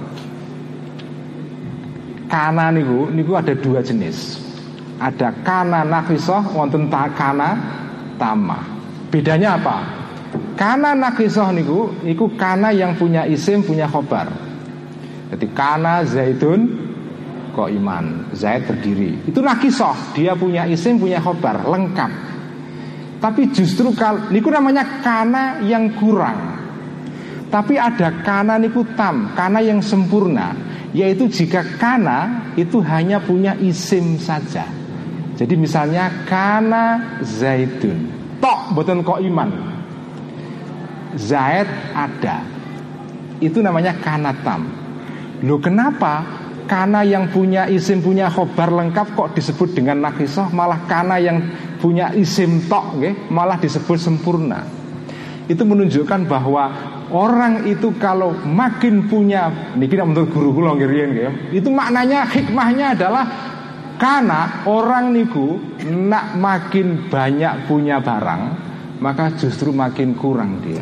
kana 2.30 2.70
niku 2.70 3.10
niku 3.10 3.36
ada 3.36 3.58
dua 3.58 3.82
jenis 3.82 4.50
ada 5.00 5.32
kana 5.42 5.88
nakisoh 5.88 6.44
wonten 6.52 6.92
kana 6.92 7.56
tama. 8.20 8.60
Bedanya 9.08 9.56
apa? 9.56 9.78
Karena 10.60 10.92
nakisoh 10.94 11.50
niku, 11.56 11.90
niku 12.04 12.36
kana 12.36 12.76
yang 12.76 12.94
punya 13.00 13.24
isim 13.26 13.64
punya 13.64 13.88
khobar. 13.88 14.28
Jadi 15.32 15.48
kana 15.56 16.04
zaitun 16.04 16.68
kok 17.56 17.72
iman, 17.72 18.30
zaid 18.36 18.68
berdiri. 18.68 19.24
Itu 19.26 19.40
nakisoh, 19.40 20.14
dia 20.14 20.36
punya 20.36 20.68
isim 20.68 21.00
punya 21.00 21.24
khobar, 21.24 21.64
lengkap. 21.64 22.12
Tapi 23.24 23.50
justru 23.56 23.96
kal, 23.96 24.30
niku 24.30 24.52
namanya 24.52 25.02
kana 25.02 25.64
yang 25.64 25.96
kurang. 25.96 26.60
Tapi 27.50 27.80
ada 27.80 28.14
kana 28.22 28.62
niku 28.62 28.86
tam, 28.94 29.34
kana 29.34 29.64
yang 29.64 29.82
sempurna, 29.82 30.54
yaitu 30.94 31.30
jika 31.30 31.62
kana 31.78 32.50
itu 32.58 32.82
hanya 32.82 33.22
punya 33.22 33.54
isim 33.62 34.18
saja. 34.18 34.66
Jadi 35.38 35.56
misalnya 35.56 36.12
kana 36.28 37.18
zaitun. 37.24 38.12
Tok 38.44 38.76
boten 38.76 39.06
kok 39.06 39.24
iman. 39.24 39.50
Zaid 41.16 41.68
ada. 41.96 42.44
Itu 43.40 43.64
namanya 43.64 43.96
kana 44.04 44.36
tam. 44.44 44.68
Loh 45.40 45.64
kenapa 45.64 46.28
kana 46.68 47.08
yang 47.08 47.32
punya 47.32 47.66
isim 47.72 48.04
punya 48.04 48.28
khobar 48.28 48.70
lengkap 48.70 49.16
kok 49.16 49.32
disebut 49.34 49.74
dengan 49.80 50.04
nakisah 50.06 50.52
malah 50.52 50.86
kana 50.86 51.18
yang 51.18 51.40
punya 51.80 52.12
isim 52.14 52.68
tok 52.68 53.00
okay, 53.00 53.16
malah 53.32 53.56
disebut 53.56 53.96
sempurna. 53.96 54.68
Itu 55.48 55.64
menunjukkan 55.66 56.30
bahwa 56.30 56.64
orang 57.10 57.66
itu 57.66 57.94
kalau 57.98 58.34
makin 58.46 59.10
punya 59.10 59.50
niki 59.76 59.98
menurut 59.98 60.30
guru 60.30 60.50
kula 60.54 60.74
itu 61.50 61.70
maknanya 61.70 62.26
hikmahnya 62.30 62.94
adalah 62.98 63.26
karena 64.00 64.64
orang 64.64 65.12
niku 65.12 65.60
nak 65.92 66.40
makin 66.40 67.12
banyak 67.12 67.68
punya 67.68 68.00
barang, 68.00 68.42
maka 69.04 69.36
justru 69.36 69.76
makin 69.76 70.16
kurang 70.16 70.64
dia. 70.64 70.80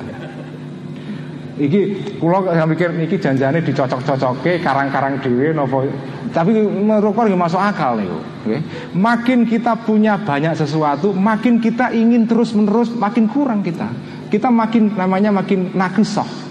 Iki 1.58 2.14
pulau 2.22 2.46
yang 2.54 2.70
mikir 2.70 2.94
iki 3.02 3.18
janjane 3.18 3.66
dicocok-cocoke 3.66 4.62
karang-karang 4.62 5.18
dewe 5.18 5.50
nopo 5.58 5.82
tapi 6.30 6.54
menurut 6.54 7.18
nggak 7.18 7.34
masuk 7.34 7.58
akal 7.58 7.98
nih 7.98 8.06
okay? 8.46 8.62
Makin 8.94 9.50
kita 9.50 9.74
punya 9.80 10.20
banyak 10.22 10.54
sesuatu 10.54 11.16
Makin 11.16 11.58
kita 11.64 11.96
ingin 11.96 12.28
terus-menerus 12.28 12.94
Makin 12.94 13.32
kurang 13.32 13.64
kita 13.64 13.90
Kita 14.28 14.52
makin 14.52 14.96
namanya 14.96 15.32
makin 15.32 15.72
nakisah 15.72 16.48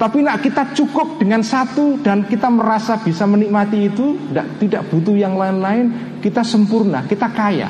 tapi 0.00 0.24
nak 0.24 0.40
kita 0.40 0.72
cukup 0.72 1.20
dengan 1.20 1.44
satu 1.44 2.00
dan 2.00 2.24
kita 2.24 2.48
merasa 2.48 2.96
bisa 2.96 3.28
menikmati 3.28 3.92
itu, 3.92 4.16
tidak 4.32 4.56
tidak 4.56 4.82
butuh 4.88 5.12
yang 5.12 5.36
lain-lain, 5.36 6.16
kita 6.24 6.40
sempurna, 6.40 7.04
kita 7.04 7.28
kaya. 7.28 7.68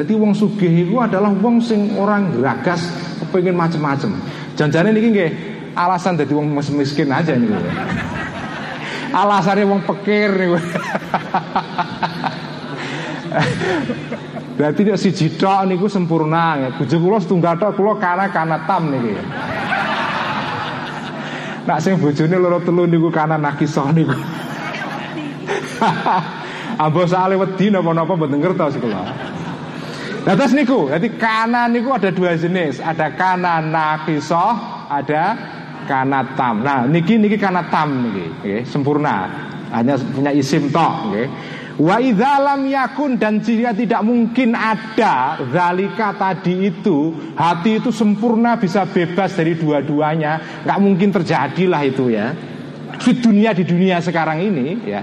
Jadi 0.00 0.16
wong 0.16 0.32
sugih 0.32 0.88
itu 0.88 0.96
adalah 0.96 1.28
wong 1.28 1.60
sing 1.60 1.92
orang 2.00 2.32
geragas, 2.32 2.88
pengen 3.28 3.52
macem-macem. 3.52 4.16
Jangan-jangan 4.56 4.96
ini 4.96 5.08
nggih 5.12 5.30
alasan 5.76 6.16
jadi 6.16 6.32
wong 6.32 6.56
miskin 6.56 7.12
aja 7.12 7.36
nih. 7.36 7.52
Alasannya 9.12 9.68
wong 9.68 9.84
pekir 9.84 10.32
nih. 10.40 10.56
Berarti 14.60 14.84
tidak 14.84 15.00
si 15.00 15.08
jidok 15.08 15.72
niku 15.72 15.88
sempurna 15.88 16.60
ya. 16.60 16.68
Bojo 16.76 17.00
kula 17.00 17.16
setunggal 17.16 17.56
tok 17.56 17.80
kula 17.80 17.96
kana 17.96 18.28
kana 18.28 18.60
tam 18.68 18.92
niki. 18.92 19.16
Nak 21.64 21.80
sing 21.80 21.96
bojone 21.96 22.36
loro 22.36 22.60
telu 22.60 22.84
niku 22.84 23.08
kanan 23.08 23.40
nakisah 23.40 23.88
niku. 23.96 24.12
Ambo 26.84 27.08
sale 27.08 27.40
wedi 27.40 27.72
napa-napa 27.72 28.12
mboten 28.12 28.36
ngertos 28.36 28.76
kula. 28.76 29.00
Nah 30.28 30.34
terus 30.36 30.52
niku, 30.52 30.92
jadi 30.92 31.08
kanan 31.16 31.72
niku 31.72 31.96
ada 31.96 32.12
dua 32.12 32.36
jenis, 32.36 32.84
ada 32.84 33.16
kanan 33.16 33.72
nakisah, 33.72 34.84
ada 34.92 35.40
kanatam. 35.88 36.60
Nah 36.60 36.84
niki 36.84 37.16
niki 37.16 37.40
kanatam 37.40 38.12
niki, 38.12 38.28
okay, 38.44 38.60
sempurna, 38.68 39.24
hanya 39.72 39.96
punya 39.96 40.36
isim 40.36 40.68
tok, 40.68 41.08
okay. 41.08 41.32
Wa 41.80 41.96
idzalam 41.96 42.68
yakun 42.68 43.16
dan 43.16 43.40
jika 43.40 43.72
tidak 43.72 44.04
mungkin 44.04 44.52
ada 44.52 45.40
zalika 45.48 46.12
tadi 46.12 46.68
itu 46.68 47.16
hati 47.32 47.80
itu 47.80 47.88
sempurna 47.88 48.60
bisa 48.60 48.84
bebas 48.84 49.32
dari 49.32 49.56
dua-duanya. 49.56 50.60
Nggak 50.68 50.80
mungkin 50.84 51.08
terjadilah 51.08 51.80
itu 51.88 52.12
ya. 52.12 52.36
Di 53.00 53.16
dunia 53.16 53.56
di 53.56 53.64
dunia 53.64 53.96
sekarang 54.04 54.44
ini 54.44 54.76
ya 54.84 55.00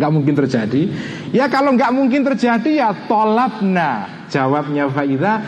nggak 0.00 0.12
mungkin 0.16 0.32
terjadi. 0.32 0.82
Ya 1.28 1.44
kalau 1.52 1.76
nggak 1.76 1.92
mungkin 1.92 2.24
terjadi 2.24 2.72
ya 2.72 2.88
tolabna. 3.04 4.24
Jawabnya 4.32 4.88
faida 4.88 5.44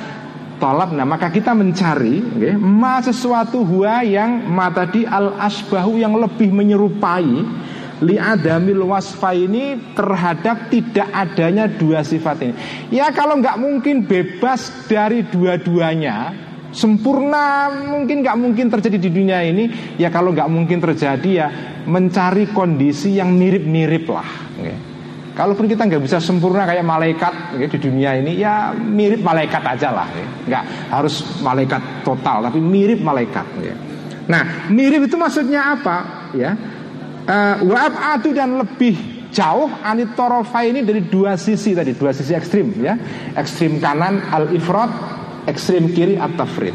tolabna. 0.61 1.09
Maka 1.09 1.33
kita 1.33 1.57
mencari 1.57 2.21
okay, 2.21 2.53
ma 2.53 3.01
sesuatu 3.01 3.65
huwa 3.65 4.05
yang 4.05 4.45
ma 4.53 4.69
tadi 4.69 5.09
al 5.09 5.41
asbahu 5.41 5.97
yang 5.97 6.21
lebih 6.21 6.53
menyerupai 6.53 7.65
li'adamil 8.03 8.85
wasfa 8.85 9.33
ini 9.33 9.95
terhadap 9.97 10.69
tidak 10.69 11.09
adanya 11.13 11.65
dua 11.71 12.05
sifat 12.05 12.37
ini. 12.45 12.55
Ya 12.93 13.09
kalau 13.13 13.41
nggak 13.41 13.57
mungkin 13.57 14.05
bebas 14.05 14.69
dari 14.91 15.25
dua-duanya, 15.25 16.33
sempurna 16.77 17.73
mungkin 17.73 18.21
nggak 18.21 18.37
mungkin 18.37 18.67
terjadi 18.69 18.99
di 19.01 19.11
dunia 19.13 19.41
ini. 19.45 19.97
Ya 19.97 20.13
kalau 20.13 20.37
nggak 20.37 20.51
mungkin 20.51 20.79
terjadi 20.83 21.31
ya 21.31 21.49
mencari 21.87 22.51
kondisi 22.53 23.17
yang 23.17 23.33
mirip-mirip 23.33 24.05
lah. 24.11 24.29
Kalaupun 25.37 25.69
kita 25.69 25.85
nggak 25.85 26.01
bisa 26.01 26.17
sempurna 26.17 26.65
kayak 26.65 26.81
malaikat 26.81 27.61
ya, 27.61 27.69
di 27.69 27.77
dunia 27.77 28.11
ini, 28.17 28.41
ya 28.41 28.73
mirip 28.73 29.21
malaikat 29.21 29.61
aja 29.61 29.93
lah, 29.93 30.09
ya. 30.09 30.29
nggak 30.49 30.65
harus 30.89 31.21
malaikat 31.45 31.81
total, 32.09 32.49
tapi 32.49 32.57
mirip 32.57 33.05
malaikat. 33.05 33.45
Ya. 33.61 33.77
Nah, 34.33 34.73
mirip 34.73 35.05
itu 35.05 35.21
maksudnya 35.21 35.77
apa? 35.77 36.33
Ya, 36.33 36.57
uh, 37.27 37.57
waab 37.67 37.95
atu 38.17 38.33
dan 38.33 38.59
lebih 38.59 38.97
jauh 39.35 39.69
anitorofa 39.85 40.65
ini 40.65 40.81
dari 40.81 41.05
dua 41.05 41.37
sisi 41.37 41.77
tadi, 41.77 41.93
dua 41.93 42.15
sisi 42.15 42.33
ekstrim, 42.33 42.73
ya, 42.81 42.97
ekstrim 43.37 43.77
kanan 43.83 44.25
al 44.33 44.49
ifrod, 44.55 44.89
ekstrim 45.45 45.93
kiri 45.93 46.17
at 46.17 46.33
tafrid. 46.39 46.73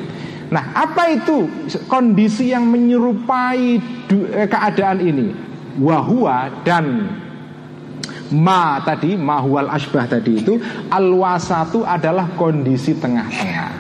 Nah, 0.52 0.76
apa 0.76 1.16
itu 1.16 1.48
kondisi 1.88 2.52
yang 2.52 2.68
menyerupai 2.68 3.80
eh, 4.36 4.48
keadaan 4.52 5.00
ini? 5.00 5.28
Wahua 5.80 6.52
dan 6.68 7.08
ma 8.36 8.84
tadi 8.84 9.16
mahwal 9.16 9.72
asbah 9.72 10.04
tadi 10.04 10.44
itu 10.44 10.60
al 10.92 11.08
wasatu 11.16 11.88
adalah 11.88 12.28
kondisi 12.36 13.00
tengah-tengah. 13.00 13.72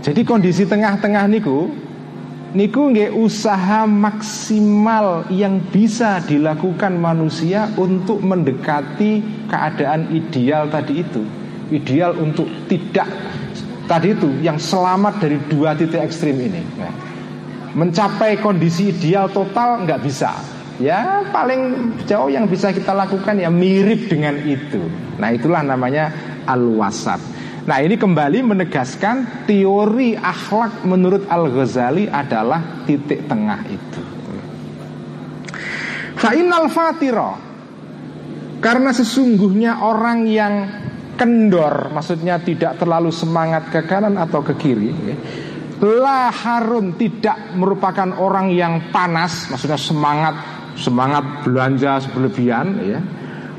Jadi 0.00 0.24
kondisi 0.24 0.64
tengah-tengah 0.64 1.28
niku 1.28 1.68
niku 2.56 2.88
nggak 2.88 3.12
usaha 3.12 3.84
maksimal 3.84 5.28
yang 5.28 5.60
bisa 5.60 6.24
dilakukan 6.24 6.96
manusia 6.96 7.68
untuk 7.76 8.24
mendekati 8.24 9.20
keadaan 9.44 10.08
ideal 10.16 10.72
tadi 10.72 11.04
itu. 11.04 11.20
Ideal 11.68 12.16
untuk 12.16 12.48
tidak 12.64 13.04
tadi 13.84 14.16
itu 14.16 14.32
yang 14.40 14.56
selamat 14.56 15.20
dari 15.20 15.36
dua 15.52 15.76
titik 15.76 16.00
ekstrim 16.00 16.40
ini. 16.40 16.62
Nah, 16.80 16.94
mencapai 17.76 18.40
kondisi 18.40 18.88
ideal 18.88 19.28
total 19.28 19.84
nggak 19.84 20.00
bisa 20.00 20.32
Ya 20.76 21.24
paling 21.32 21.92
jauh 22.04 22.28
yang 22.28 22.44
bisa 22.44 22.68
kita 22.68 22.92
lakukan 22.92 23.40
ya 23.40 23.48
mirip 23.48 24.12
dengan 24.12 24.36
itu 24.44 24.84
Nah 25.16 25.32
itulah 25.32 25.64
namanya 25.64 26.12
al-wasat 26.44 27.16
Nah 27.66 27.82
ini 27.82 27.98
kembali 27.98 28.46
menegaskan 28.46 29.46
teori 29.50 30.14
akhlak 30.14 30.86
menurut 30.86 31.26
Al-Ghazali 31.26 32.06
adalah 32.06 32.86
titik 32.86 33.26
tengah 33.26 33.60
itu. 33.66 34.02
Fa'inal 36.16 36.72
fatiro 36.72 37.36
Karena 38.56 38.88
sesungguhnya 38.88 39.84
orang 39.84 40.24
yang 40.24 40.54
kendor 41.12 41.92
Maksudnya 41.92 42.40
tidak 42.40 42.80
terlalu 42.80 43.12
semangat 43.12 43.68
ke 43.68 43.84
kanan 43.84 44.16
atau 44.16 44.40
ke 44.40 44.56
kiri 44.56 44.90
ya, 44.96 45.16
La 45.84 46.32
harun 46.32 46.96
tidak 46.96 47.52
merupakan 47.52 48.16
orang 48.16 48.48
yang 48.48 48.88
panas 48.88 49.52
Maksudnya 49.52 49.76
semangat 49.76 50.34
semangat 50.76 51.44
belanja 51.44 52.00
berlebihan 52.12 52.66
ya 52.84 53.00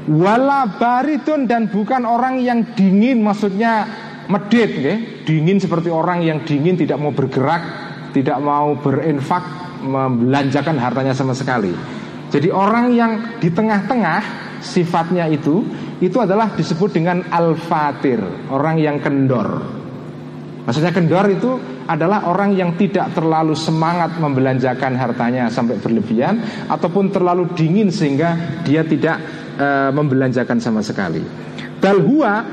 wala 0.07 0.79
baridun 0.79 1.45
dan 1.47 1.67
bukan 1.67 2.07
orang 2.07 2.39
yang 2.39 2.75
dingin 2.75 3.19
maksudnya 3.19 3.84
medit 4.27 4.71
ya 4.75 4.95
dingin 5.27 5.59
seperti 5.59 5.91
orang 5.91 6.23
yang 6.23 6.43
dingin 6.47 6.79
tidak 6.79 6.99
mau 6.99 7.11
bergerak 7.11 7.63
tidak 8.15 8.39
mau 8.39 8.75
berinfak 8.79 9.43
membelanjakan 9.84 10.77
hartanya 10.81 11.13
sama 11.13 11.38
sekali. 11.38 11.69
Jadi 12.27 12.51
orang 12.51 12.91
yang 12.91 13.11
di 13.39 13.47
tengah-tengah 13.47 14.19
sifatnya 14.59 15.29
itu 15.31 15.63
itu 16.01 16.17
adalah 16.19 16.51
disebut 16.53 16.89
dengan 16.91 17.23
al-fatir 17.29 18.19
orang 18.51 18.75
yang 18.81 18.97
kendor. 18.99 19.63
Maksudnya 20.67 20.91
kendor 20.91 21.25
itu 21.31 21.55
adalah 21.88 22.27
orang 22.27 22.51
yang 22.51 22.75
tidak 22.75 23.15
terlalu 23.15 23.55
semangat 23.55 24.19
membelanjakan 24.19 24.99
hartanya 24.99 25.47
sampai 25.47 25.79
berlebihan 25.79 26.67
ataupun 26.67 27.07
terlalu 27.15 27.47
dingin 27.55 27.88
sehingga 27.88 28.59
dia 28.67 28.84
tidak 28.84 29.47
e, 29.57 29.67
membelanjakan 29.91 30.61
sama 30.61 30.85
sekali. 30.85 31.25
Bal 31.81 31.99
huwa 31.99 32.45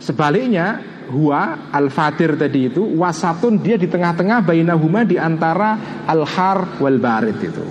sebaliknya 0.00 0.80
huwa 1.08 1.72
al-fatir 1.72 2.36
tadi 2.36 2.68
itu 2.68 2.84
wasatun 2.96 3.60
dia 3.60 3.80
di 3.80 3.88
tengah-tengah 3.88 4.44
bainahuma 4.44 5.04
di 5.04 5.16
antara 5.16 6.04
al-har 6.08 6.80
wal 6.80 6.98
barid 7.00 7.38
itu. 7.40 7.64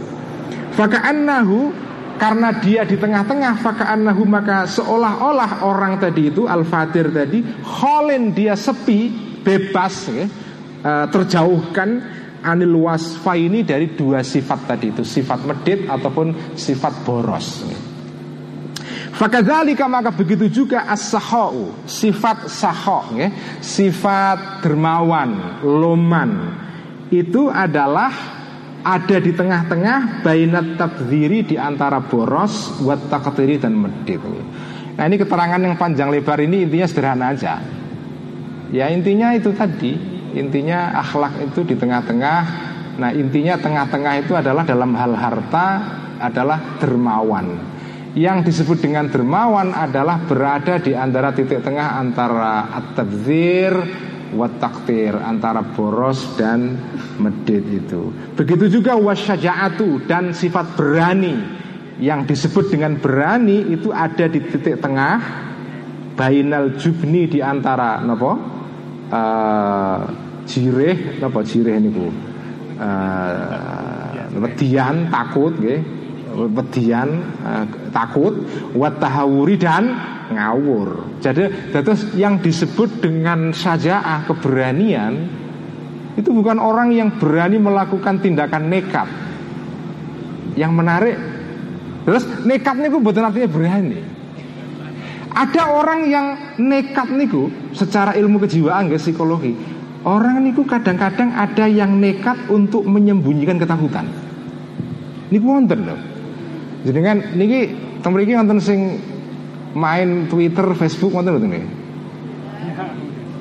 Faka'annahu 0.73 1.85
karena 2.17 2.49
dia 2.57 2.81
di 2.85 2.97
tengah-tengah 2.97 3.61
faka'annahu 3.61 4.25
maka 4.25 4.65
seolah-olah 4.65 5.61
orang 5.65 6.01
tadi 6.01 6.33
itu 6.33 6.49
al-fatir 6.49 7.13
tadi 7.13 7.45
kholin 7.61 8.33
dia 8.33 8.57
sepi 8.57 9.13
bebas 9.45 9.95
ya, 10.09 10.25
uh, 10.81 11.05
terjauhkan 11.13 11.89
anil 12.41 12.89
wasfa 12.89 13.37
ini 13.37 13.61
dari 13.61 13.93
dua 13.93 14.25
sifat 14.25 14.59
tadi 14.65 14.93
itu 14.93 15.05
sifat 15.05 15.45
medit 15.45 15.85
ataupun 15.85 16.57
sifat 16.57 17.05
boros. 17.05 17.65
Fakadzalika 19.15 19.87
maka 19.87 20.11
begitu 20.11 20.51
juga 20.51 20.83
as 20.89 21.07
sifat 21.87 22.51
saho, 22.51 23.15
ya, 23.15 23.31
sifat 23.63 24.65
dermawan, 24.65 25.63
loman. 25.63 26.31
Itu 27.07 27.47
adalah 27.47 28.11
ada 28.83 29.17
di 29.19 29.31
tengah-tengah 29.31 30.23
bainat 30.23 30.75
tabdhiri 30.75 31.47
di 31.47 31.55
antara 31.55 32.03
boros, 32.03 32.83
wat 32.83 33.07
takdiri 33.07 33.57
dan 33.57 33.79
medit. 33.79 34.19
Nah 34.97 35.03
ini 35.05 35.15
keterangan 35.15 35.61
yang 35.61 35.77
panjang 35.79 36.11
lebar 36.11 36.41
ini 36.43 36.67
intinya 36.67 36.87
sederhana 36.89 37.31
aja. 37.31 37.61
Ya 38.73 38.91
intinya 38.91 39.31
itu 39.31 39.55
tadi. 39.55 40.19
Intinya 40.35 40.93
akhlak 40.99 41.39
itu 41.41 41.63
di 41.63 41.79
tengah-tengah. 41.79 42.39
Nah 42.99 43.09
intinya 43.15 43.55
tengah-tengah 43.55 44.13
itu 44.25 44.33
adalah 44.35 44.67
dalam 44.67 44.91
hal 44.97 45.13
harta 45.15 45.67
adalah 46.17 46.81
dermawan 46.81 47.76
Yang 48.17 48.49
disebut 48.49 48.81
dengan 48.81 49.13
dermawan 49.13 49.77
adalah 49.77 50.25
berada 50.25 50.81
di 50.81 50.97
antara 50.97 51.37
titik 51.37 51.61
tengah 51.61 52.01
antara 52.01 52.65
at-tabzir 52.73 53.77
wataktir 54.33 55.13
antara 55.13 55.61
boros 55.61 56.33
dan 56.33 56.81
medit 57.21 57.61
itu. 57.69 58.09
Begitu 58.33 58.81
juga 58.81 58.97
wasyaja'atu 58.97 60.09
dan 60.09 60.33
sifat 60.33 60.73
berani. 60.73 61.61
Yang 62.01 62.33
disebut 62.33 62.73
dengan 62.73 62.97
berani 62.97 63.69
itu 63.69 63.93
ada 63.93 64.25
di 64.25 64.41
titik 64.41 64.81
tengah 64.81 65.17
bainal 66.17 66.73
jubni 66.81 67.29
di 67.29 67.37
antara 67.37 68.01
nopo 68.01 68.33
uh, 69.13 70.01
jireh 70.49 71.21
apa 71.21 71.39
jireh 71.45 71.77
niku 71.77 72.09
uh, 72.81 74.29
takut 75.09 75.53
nggih 75.57 75.96
wedian 76.37 77.09
uh, 77.41 77.65
takut 77.89 78.45
wa 78.77 78.93
tahawuri 78.93 79.57
dan 79.57 79.97
ngawur. 80.29 81.17
Jadi 81.17 81.73
terus 81.73 82.13
yang 82.13 82.37
disebut 82.37 83.01
dengan 83.01 83.49
sajaah 83.49 84.29
keberanian 84.29 85.13
itu 86.17 86.29
bukan 86.29 86.61
orang 86.61 86.93
yang 86.93 87.09
berani 87.17 87.57
melakukan 87.57 88.21
tindakan 88.21 88.69
nekat. 88.69 89.09
Yang 90.53 90.71
menarik 90.73 91.15
terus 92.05 92.23
nekatnya 92.45 92.93
itu 92.93 92.99
bukan 93.01 93.33
artinya 93.33 93.49
berani. 93.49 93.99
Ada 95.37 95.69
orang 95.69 96.09
yang 96.09 96.25
nekat 96.57 97.13
niku 97.13 97.49
secara 97.73 98.17
ilmu 98.17 98.41
kejiwaan 98.41 98.89
ke 98.89 98.97
psikologi. 98.97 99.53
Orang 100.01 100.41
niku 100.41 100.65
kadang-kadang 100.65 101.35
ada 101.35 101.67
yang 101.69 101.99
nekat 102.01 102.49
untuk 102.49 102.87
menyembunyikan 102.89 103.61
ketakutan. 103.61 104.09
Niku 105.29 105.45
wonten 105.45 105.83
loh. 105.83 106.16
Jadi 106.87 106.99
kan 107.03 107.17
niki 107.35 107.75
teng 107.99 108.15
mriki 108.15 108.39
wonten 108.39 108.63
sing 108.63 108.95
main 109.75 110.31
Twitter, 110.31 110.63
Facebook 110.79 111.11
wonten 111.11 111.35
mboten 111.35 111.51
nggih? 111.51 111.65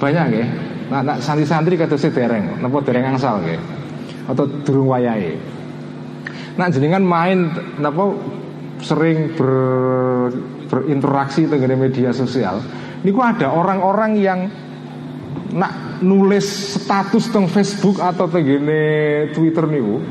Banyak 0.03 0.25
nggih. 0.35 0.49
Nah, 0.91 1.01
nah 1.07 1.17
santri-santri 1.23 1.79
saya 1.79 2.11
dereng, 2.11 2.59
napa 2.59 2.83
dereng 2.83 3.15
angsal 3.15 3.39
nggih. 3.39 3.61
Atau 4.27 4.51
durung 4.67 4.91
wayahe. 4.91 5.39
Nah 6.59 6.67
jenengan 6.75 7.07
main 7.07 7.55
napa 7.79 8.19
sering 8.83 9.39
ber 9.39 9.55
berinteraksi 10.67 11.47
dengan 11.47 11.79
media 11.79 12.11
sosial 12.11 12.59
niku 13.07 13.23
ada 13.23 13.55
orang-orang 13.55 14.13
yang 14.19 14.41
nak 15.55 16.03
nulis 16.03 16.77
status 16.83 17.31
teng 17.31 17.47
Facebook 17.47 18.03
atau 18.03 18.27
tenggene 18.27 19.31
Twitter 19.31 19.65
niku 19.71 20.03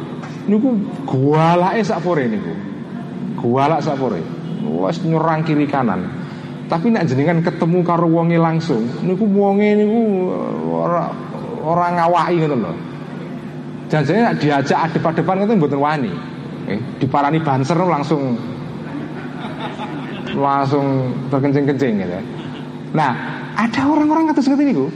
niku 0.47 0.79
gualake 1.03 1.83
sakpore 1.83 2.25
niku 2.31 2.74
gualak 3.45 3.85
sakpore 3.85 4.25
wes 4.65 4.97
nyerang 5.05 5.45
kiri 5.45 5.69
kanan 5.69 6.09
tapi 6.65 6.89
nak 6.89 7.05
jenengan 7.05 7.45
ketemu 7.45 7.85
karo 7.85 8.09
wonge 8.09 8.41
langsung 8.41 8.89
niku 9.05 9.29
wonge 9.29 9.77
niku 9.77 10.01
ora 10.73 11.13
ora 11.61 11.85
ngawaki 11.93 12.41
ngono 12.41 12.55
lho 12.57 12.73
jangan 13.85 14.33
diajak 14.41 14.89
adep-adepan 14.89 15.45
itu 15.45 15.53
mboten 15.53 15.77
wani 15.77 16.09
eh, 16.65 16.81
diparani 16.97 17.37
banser 17.45 17.77
langsung 17.77 18.33
langsung 20.35 21.15
berkencing-kencing 21.31 22.03
gitu. 22.03 22.19
Nah, 22.91 23.11
ada 23.55 23.81
orang-orang 23.87 24.31
kata 24.31 24.41
seperti 24.43 24.75
itu. 24.75 24.87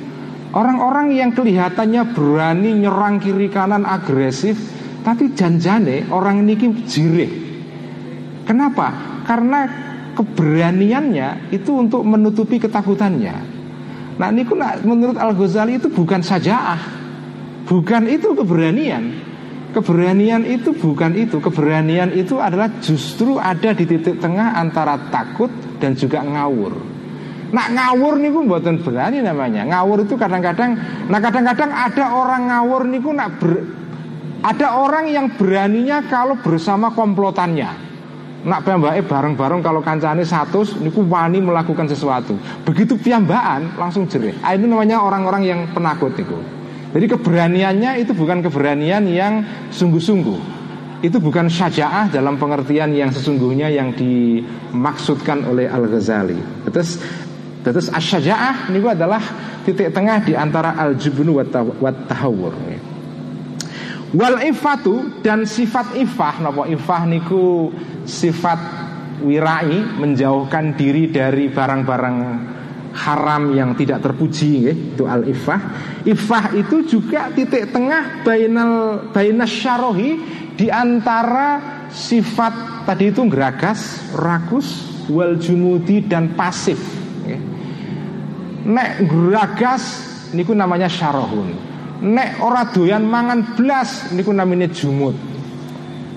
Orang-orang 0.50 1.14
yang 1.14 1.32
kelihatannya 1.32 2.12
berani 2.12 2.82
nyerang 2.82 3.22
kiri 3.22 3.48
kanan 3.54 3.86
agresif, 3.86 4.58
tapi 5.06 5.32
janjane 5.38 6.10
orang 6.10 6.44
ini 6.44 6.58
jirih. 6.90 7.32
Kenapa? 8.50 8.90
Karena 9.30 9.70
keberaniannya 10.18 11.54
itu 11.54 11.70
untuk 11.78 12.02
menutupi 12.02 12.58
ketakutannya. 12.58 13.38
Nah, 14.18 14.28
ini 14.34 14.42
menurut 14.82 15.22
Al 15.22 15.38
Ghazali 15.38 15.78
itu 15.78 15.86
bukan 15.94 16.26
sajaah, 16.26 16.82
bukan 17.70 18.10
itu 18.10 18.34
keberanian. 18.34 19.22
Keberanian 19.70 20.50
itu 20.50 20.74
bukan 20.74 21.14
itu. 21.14 21.38
Keberanian 21.38 22.10
itu 22.18 22.42
adalah 22.42 22.74
justru 22.82 23.38
ada 23.38 23.70
di 23.70 23.86
titik 23.86 24.18
tengah 24.18 24.58
antara 24.58 24.98
takut 25.14 25.54
dan 25.78 25.94
juga 25.94 26.26
ngawur. 26.26 26.74
Nak 27.54 27.68
ngawur 27.78 28.18
niku 28.18 28.50
buatan 28.50 28.82
berani 28.82 29.22
namanya. 29.22 29.62
Ngawur 29.70 30.10
itu 30.10 30.18
kadang-kadang, 30.18 30.74
nah 31.06 31.22
kadang-kadang 31.22 31.70
ada 31.70 32.06
orang 32.18 32.50
ngawur 32.50 32.82
niku 32.90 33.14
nak 33.14 33.38
ber, 33.38 33.62
ada 34.42 34.74
orang 34.74 35.06
yang 35.14 35.38
beraninya 35.38 36.02
kalau 36.10 36.34
bersama 36.42 36.90
komplotannya. 36.90 37.89
Nak 38.40 38.64
piyambake 38.64 39.04
bareng-bareng 39.04 39.60
kalau 39.60 39.84
kancane 39.84 40.24
satu 40.24 40.64
niku 40.80 41.04
wani 41.04 41.44
melakukan 41.44 41.92
sesuatu. 41.92 42.40
Begitu 42.64 42.96
piyambakan 42.96 43.76
langsung 43.76 44.08
jerih. 44.08 44.40
Ah, 44.40 44.56
itu 44.56 44.64
namanya 44.64 45.04
orang-orang 45.04 45.44
yang 45.44 45.60
penakut 45.76 46.16
niku. 46.16 46.40
Jadi 46.96 47.06
keberaniannya 47.06 48.00
itu 48.00 48.16
bukan 48.16 48.40
keberanian 48.40 49.04
yang 49.12 49.44
sungguh-sungguh. 49.76 50.60
Itu 51.04 51.20
bukan 51.20 51.52
syaja'ah 51.52 52.12
dalam 52.12 52.40
pengertian 52.40 52.92
yang 52.92 53.12
sesungguhnya 53.12 53.72
yang 53.72 53.92
dimaksudkan 53.96 55.44
oleh 55.48 55.68
Al-Ghazali. 55.68 56.68
Terus 56.72 57.00
Terus 57.60 57.92
asyaja'ah 57.92 58.72
ini 58.72 58.80
adalah 58.88 59.20
titik 59.68 59.92
tengah 59.92 60.24
di 60.24 60.32
antara 60.32 60.80
al-jubnu 60.80 61.44
wa 61.44 61.92
tahawur. 62.08 62.56
Wal 64.10 64.42
ifatu 64.48 65.22
dan 65.22 65.46
sifat 65.46 65.94
ifah 66.00 66.42
napa 66.42 66.66
ifah 66.66 67.06
niku 67.06 67.70
sifat 68.10 68.60
wirai 69.22 70.02
menjauhkan 70.02 70.74
diri 70.74 71.14
dari 71.14 71.54
barang-barang 71.54 72.18
haram 72.90 73.54
yang 73.54 73.78
tidak 73.78 74.02
terpuji 74.02 74.52
ya, 74.66 74.74
itu 74.74 75.06
al 75.06 75.30
ifah. 75.30 75.62
Ifah 76.10 76.46
itu 76.58 76.90
juga 76.90 77.30
titik 77.30 77.70
tengah 77.70 78.26
bainal 78.26 79.06
bainas 79.14 79.54
syarohi 79.54 80.18
di 80.58 80.74
antara 80.74 81.86
sifat 81.94 82.84
tadi 82.90 83.14
itu 83.14 83.22
geragas, 83.30 84.10
rakus, 84.18 84.90
wal 85.08 85.38
jumudi 85.38 86.02
dan 86.06 86.34
pasif 86.34 87.00
Nek 88.70 89.08
geragas 89.08 89.84
niku 90.36 90.54
namanya 90.54 90.92
syarahun. 90.92 91.56
Nek 92.06 92.44
ora 92.44 92.68
doyan 92.70 93.08
mangan 93.08 93.56
blas 93.56 94.12
niku 94.14 94.36
namanya 94.36 94.68
jumut. 94.70 95.16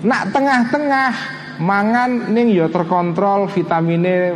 Nak 0.02 0.34
tengah-tengah 0.34 1.10
mangan 1.62 2.34
ning 2.34 2.50
ya 2.50 2.66
terkontrol 2.66 3.46
vitamine 3.46 4.34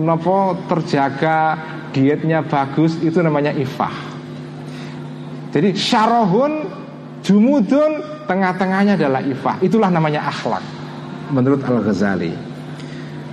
nopo 0.00 0.56
terjaga 0.72 1.60
dietnya 1.92 2.40
bagus 2.40 2.96
itu 3.04 3.20
namanya 3.20 3.52
ifah. 3.52 3.92
Jadi 5.52 5.76
syarahun 5.76 6.52
jumudun 7.20 8.24
tengah-tengahnya 8.24 8.96
adalah 8.96 9.20
ifah. 9.20 9.60
Itulah 9.60 9.92
namanya 9.92 10.24
akhlak 10.24 10.64
menurut 11.28 11.60
Al-Ghazali. 11.60 12.32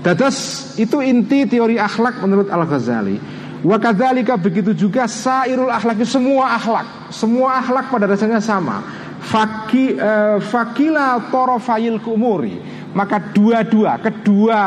Dadas 0.03 0.71
itu 0.75 0.99
inti 0.99 1.47
teori 1.47 1.79
akhlak 1.79 2.19
menurut 2.19 2.51
Al-Ghazali. 2.51 3.39
Wa 3.59 3.75
kadzalika 3.75 4.39
begitu 4.39 4.71
juga 4.71 5.07
sairul 5.07 5.71
akhlak 5.71 5.99
semua 6.07 6.55
akhlak, 6.55 6.87
semua 7.11 7.59
akhlak 7.59 7.91
pada 7.91 8.07
dasarnya 8.07 8.39
sama. 8.43 8.83
Faki, 9.19 9.99
uh, 9.99 10.39
fakila 10.39 11.19
torofayil 11.27 11.99
kumuri 11.99 12.78
maka 12.93 13.21
dua-dua 13.33 14.01
kedua 14.01 14.63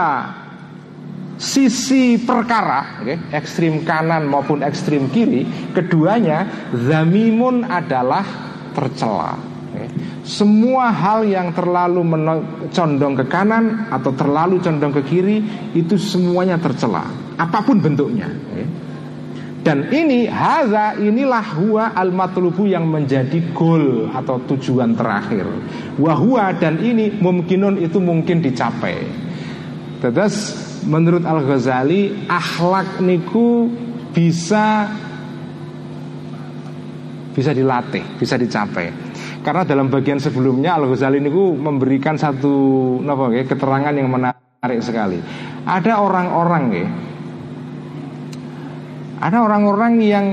sisi 1.43 2.23
perkara 2.23 3.03
okay, 3.03 3.19
ekstrim 3.35 3.83
kanan 3.83 4.31
maupun 4.31 4.63
ekstrim 4.63 5.11
kiri 5.11 5.43
keduanya 5.75 6.47
zamimun 6.71 7.67
adalah 7.67 8.23
tercela 8.71 9.35
okay. 9.75 9.91
semua 10.23 10.95
hal 10.95 11.27
yang 11.27 11.51
terlalu 11.51 12.07
condong 12.71 13.19
ke 13.19 13.25
kanan 13.27 13.91
atau 13.91 14.15
terlalu 14.15 14.63
condong 14.63 14.95
ke 14.95 15.03
kiri 15.03 15.37
itu 15.75 15.99
semuanya 15.99 16.63
tercela 16.63 17.11
apa 17.35 17.59
pun 17.67 17.83
bentuknya 17.83 18.31
okay. 18.31 18.67
Dan 19.63 19.95
ini 19.95 20.27
haza 20.27 20.99
inilah 20.99 21.47
huwa 21.55 21.95
al 21.95 22.11
matlubu 22.11 22.67
yang 22.67 22.83
menjadi 22.91 23.39
goal 23.55 24.11
atau 24.11 24.43
tujuan 24.51 24.99
terakhir. 24.99 25.47
Wahua 26.03 26.51
dan 26.59 26.83
ini 26.83 27.15
mungkinun 27.15 27.79
itu 27.79 28.03
mungkin 28.03 28.43
dicapai. 28.43 29.07
Terus 30.03 30.35
menurut 30.83 31.23
Al 31.23 31.47
Ghazali 31.47 32.27
akhlak 32.27 32.99
niku 32.99 33.71
bisa 34.11 34.91
bisa 37.31 37.55
dilatih, 37.55 38.19
bisa 38.19 38.35
dicapai. 38.35 38.91
Karena 39.47 39.63
dalam 39.63 39.87
bagian 39.87 40.19
sebelumnya 40.19 40.75
Al 40.75 40.91
Ghazali 40.91 41.23
niku 41.23 41.55
memberikan 41.55 42.19
satu 42.19 42.99
apa, 43.07 43.31
keterangan 43.47 43.95
yang 43.95 44.11
menarik 44.11 44.83
sekali. 44.83 45.23
Ada 45.63 46.03
orang-orang 46.03 46.65
ya, 46.75 46.87
ada 49.23 49.39
orang-orang 49.39 50.03
yang 50.03 50.27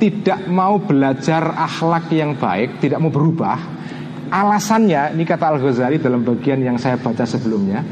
tidak 0.00 0.48
mau 0.48 0.80
belajar 0.80 1.52
akhlak 1.52 2.08
yang 2.08 2.32
baik, 2.40 2.80
tidak 2.80 2.96
mau 3.04 3.12
berubah. 3.12 3.60
Alasannya, 4.32 5.12
ini 5.12 5.28
kata 5.28 5.52
Al-Ghazali 5.52 6.00
dalam 6.00 6.24
bagian 6.24 6.64
yang 6.64 6.80
saya 6.80 6.96
baca 6.96 7.28
sebelumnya. 7.28 7.84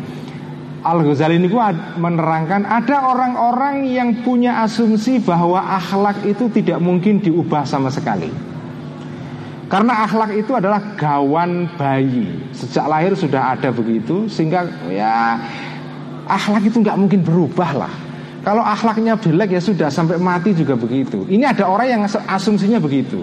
Al-Ghazali 0.81 1.36
ini 1.36 1.52
menerangkan 2.01 2.64
ada 2.64 3.12
orang-orang 3.12 3.85
yang 3.93 4.24
punya 4.24 4.64
asumsi 4.64 5.20
bahwa 5.20 5.60
akhlak 5.60 6.24
itu 6.24 6.48
tidak 6.48 6.81
mungkin 6.81 7.20
diubah 7.20 7.68
sama 7.68 7.93
sekali. 7.93 8.32
Karena 9.68 10.09
akhlak 10.09 10.32
itu 10.32 10.56
adalah 10.56 10.97
gawan 10.97 11.77
bayi. 11.77 12.51
Sejak 12.56 12.89
lahir 12.89 13.12
sudah 13.12 13.52
ada 13.52 13.68
begitu, 13.68 14.27
sehingga 14.32 14.64
ya 14.89 15.36
akhlak 16.24 16.72
itu 16.72 16.81
nggak 16.81 16.97
mungkin 16.97 17.20
berubah 17.20 17.86
lah. 17.86 18.10
Kalau 18.41 18.65
akhlaknya 18.65 19.21
jelek 19.21 19.53
ya 19.53 19.61
sudah 19.61 19.89
sampai 19.93 20.17
mati 20.17 20.57
juga 20.57 20.73
begitu. 20.73 21.29
Ini 21.29 21.53
ada 21.53 21.69
orang 21.69 21.89
yang 21.93 22.03
asumsinya 22.09 22.81
begitu. 22.81 23.21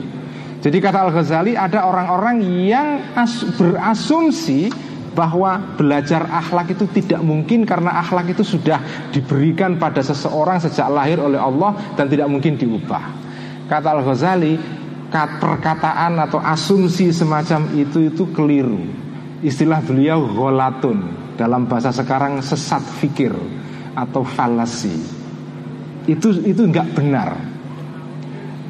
Jadi 0.62 0.78
kata 0.78 1.10
Al 1.10 1.12
Ghazali 1.14 1.58
ada 1.58 1.90
orang-orang 1.90 2.42
yang 2.66 3.02
berasumsi 3.58 4.70
bahwa 5.18 5.58
belajar 5.74 6.30
akhlak 6.30 6.78
itu 6.78 6.86
tidak 6.94 7.26
mungkin 7.26 7.66
karena 7.66 7.98
akhlak 7.98 8.38
itu 8.38 8.46
sudah 8.46 9.10
diberikan 9.10 9.82
pada 9.82 10.06
seseorang 10.06 10.62
sejak 10.62 10.86
lahir 10.94 11.18
oleh 11.18 11.42
Allah 11.42 11.74
dan 11.98 12.06
tidak 12.06 12.30
mungkin 12.30 12.54
diubah. 12.54 13.02
Kata 13.66 13.98
Al 13.98 14.06
Ghazali, 14.06 14.54
perkataan 15.10 16.22
atau 16.22 16.38
asumsi 16.38 17.10
semacam 17.10 17.74
itu 17.74 18.06
itu 18.06 18.30
keliru. 18.30 18.86
Istilah 19.42 19.82
beliau 19.82 20.30
golatun 20.30 21.10
dalam 21.38 21.66
bahasa 21.66 21.90
sekarang 21.90 22.42
sesat 22.42 22.82
fikir 23.02 23.34
atau 23.98 24.22
falasi 24.22 24.94
itu 26.08 26.32
itu 26.46 26.62
nggak 26.64 26.94
benar. 26.96 27.36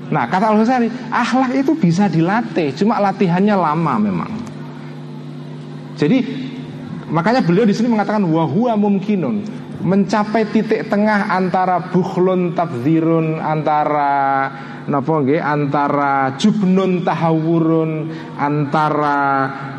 Nah 0.08 0.24
kata 0.26 0.50
Al 0.50 0.58
Ghazali 0.64 0.90
akhlak 1.12 1.52
itu 1.54 1.76
bisa 1.78 2.08
dilatih, 2.08 2.74
cuma 2.74 2.98
latihannya 2.98 3.56
lama 3.56 3.94
memang. 4.02 4.32
Jadi 6.00 6.24
makanya 7.12 7.44
beliau 7.46 7.68
di 7.68 7.76
sini 7.76 7.92
mengatakan 7.92 8.26
wahua 8.26 8.74
mumkinun 8.80 9.46
mencapai 9.84 10.50
titik 10.50 10.90
tengah 10.90 11.30
antara 11.30 11.94
bukhlun 11.94 12.58
tabzirun 12.58 13.38
antara 13.38 14.50
napa 14.88 15.22
nggih? 15.22 15.40
Antara 15.44 16.34
jubnun 16.40 17.04
tahawurun 17.04 17.92
antara 18.40 19.20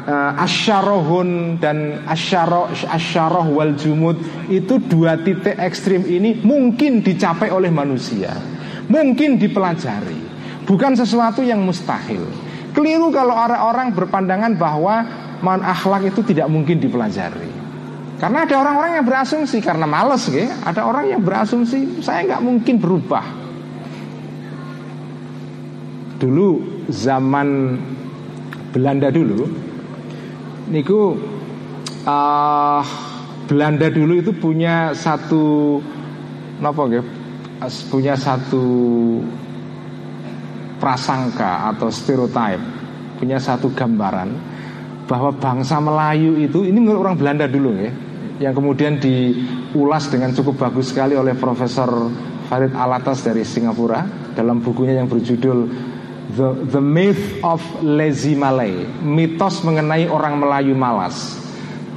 uh, 0.05 0.45
asyarohun 0.45 1.59
dan 1.59 2.05
asyaro 2.05 2.69
asyaroh 2.73 3.49
wal 3.53 3.73
jumud 3.75 4.21
itu 4.53 4.79
dua 4.85 5.17
titik 5.21 5.57
ekstrim 5.57 6.05
ini 6.05 6.41
mungkin 6.45 7.01
dicapai 7.01 7.49
oleh 7.49 7.73
manusia 7.73 8.37
mungkin 8.89 9.37
dipelajari 9.37 10.21
bukan 10.69 10.93
sesuatu 10.97 11.41
yang 11.41 11.65
mustahil. 11.65 12.25
Keliru 12.77 13.09
kalau 13.09 13.33
orang-orang 13.33 13.97
berpandangan 13.97 14.53
bahwa 14.61 15.03
man 15.41 15.65
akhlak 15.65 16.13
itu 16.13 16.21
tidak 16.21 16.53
mungkin 16.53 16.79
dipelajari. 16.79 17.49
Karena 18.21 18.45
ada 18.45 18.55
orang-orang 18.61 18.99
yang 19.01 19.07
berasumsi 19.07 19.63
karena 19.63 19.87
males 19.87 20.27
gitu, 20.27 20.51
ada 20.67 20.85
orang 20.85 21.07
yang 21.07 21.23
berasumsi 21.23 22.03
saya 22.03 22.27
nggak 22.27 22.43
mungkin 22.43 22.83
berubah 22.83 23.48
dulu 26.19 26.61
zaman 26.91 27.79
Belanda 28.75 29.09
dulu 29.09 29.49
niku 30.69 31.17
uh, 32.05 32.83
Belanda 33.49 33.89
dulu 33.89 34.21
itu 34.21 34.37
punya 34.37 34.93
satu 34.93 35.79
apa 36.61 36.81
nggih? 36.85 37.07
Punya 37.89 38.15
satu 38.15 38.65
prasangka 40.79 41.75
atau 41.75 41.89
stereotip, 41.91 42.61
punya 43.19 43.41
satu 43.41 43.73
gambaran 43.73 44.31
bahwa 45.09 45.33
bangsa 45.33 45.81
Melayu 45.81 46.37
itu 46.39 46.69
ini 46.69 46.77
menurut 46.77 47.09
orang 47.09 47.17
Belanda 47.17 47.49
dulu 47.49 47.73
ya, 47.73 47.91
yang 48.45 48.53
kemudian 48.53 49.01
diulas 49.01 50.13
dengan 50.13 50.37
cukup 50.37 50.69
bagus 50.69 50.93
sekali 50.93 51.17
oleh 51.17 51.33
Profesor 51.35 51.89
Farid 52.53 52.77
Alatas 52.77 53.25
dari 53.25 53.43
Singapura 53.49 54.05
dalam 54.37 54.61
bukunya 54.61 55.01
yang 55.01 55.09
berjudul 55.09 55.59
The, 56.29 56.69
The 56.69 56.83
Myth 56.83 57.41
of 57.41 57.65
Lazy 57.81 58.37
Malay, 58.37 58.85
mitos 59.01 59.65
mengenai 59.65 60.09
orang 60.13 60.37
Melayu 60.37 60.77
malas. 60.77 61.41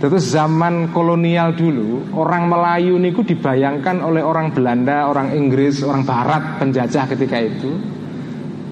Terus 0.02 0.34
zaman 0.34 0.90
kolonial 0.90 1.54
dulu 1.54 2.18
Orang 2.18 2.50
Melayu 2.50 2.98
niku 2.98 3.22
dibayangkan 3.22 4.02
oleh 4.02 4.26
orang 4.26 4.50
Belanda, 4.50 5.06
orang 5.06 5.38
Inggris, 5.38 5.86
orang 5.86 6.02
Barat 6.02 6.58
penjajah 6.58 7.06
ketika 7.06 7.38
itu. 7.38 7.70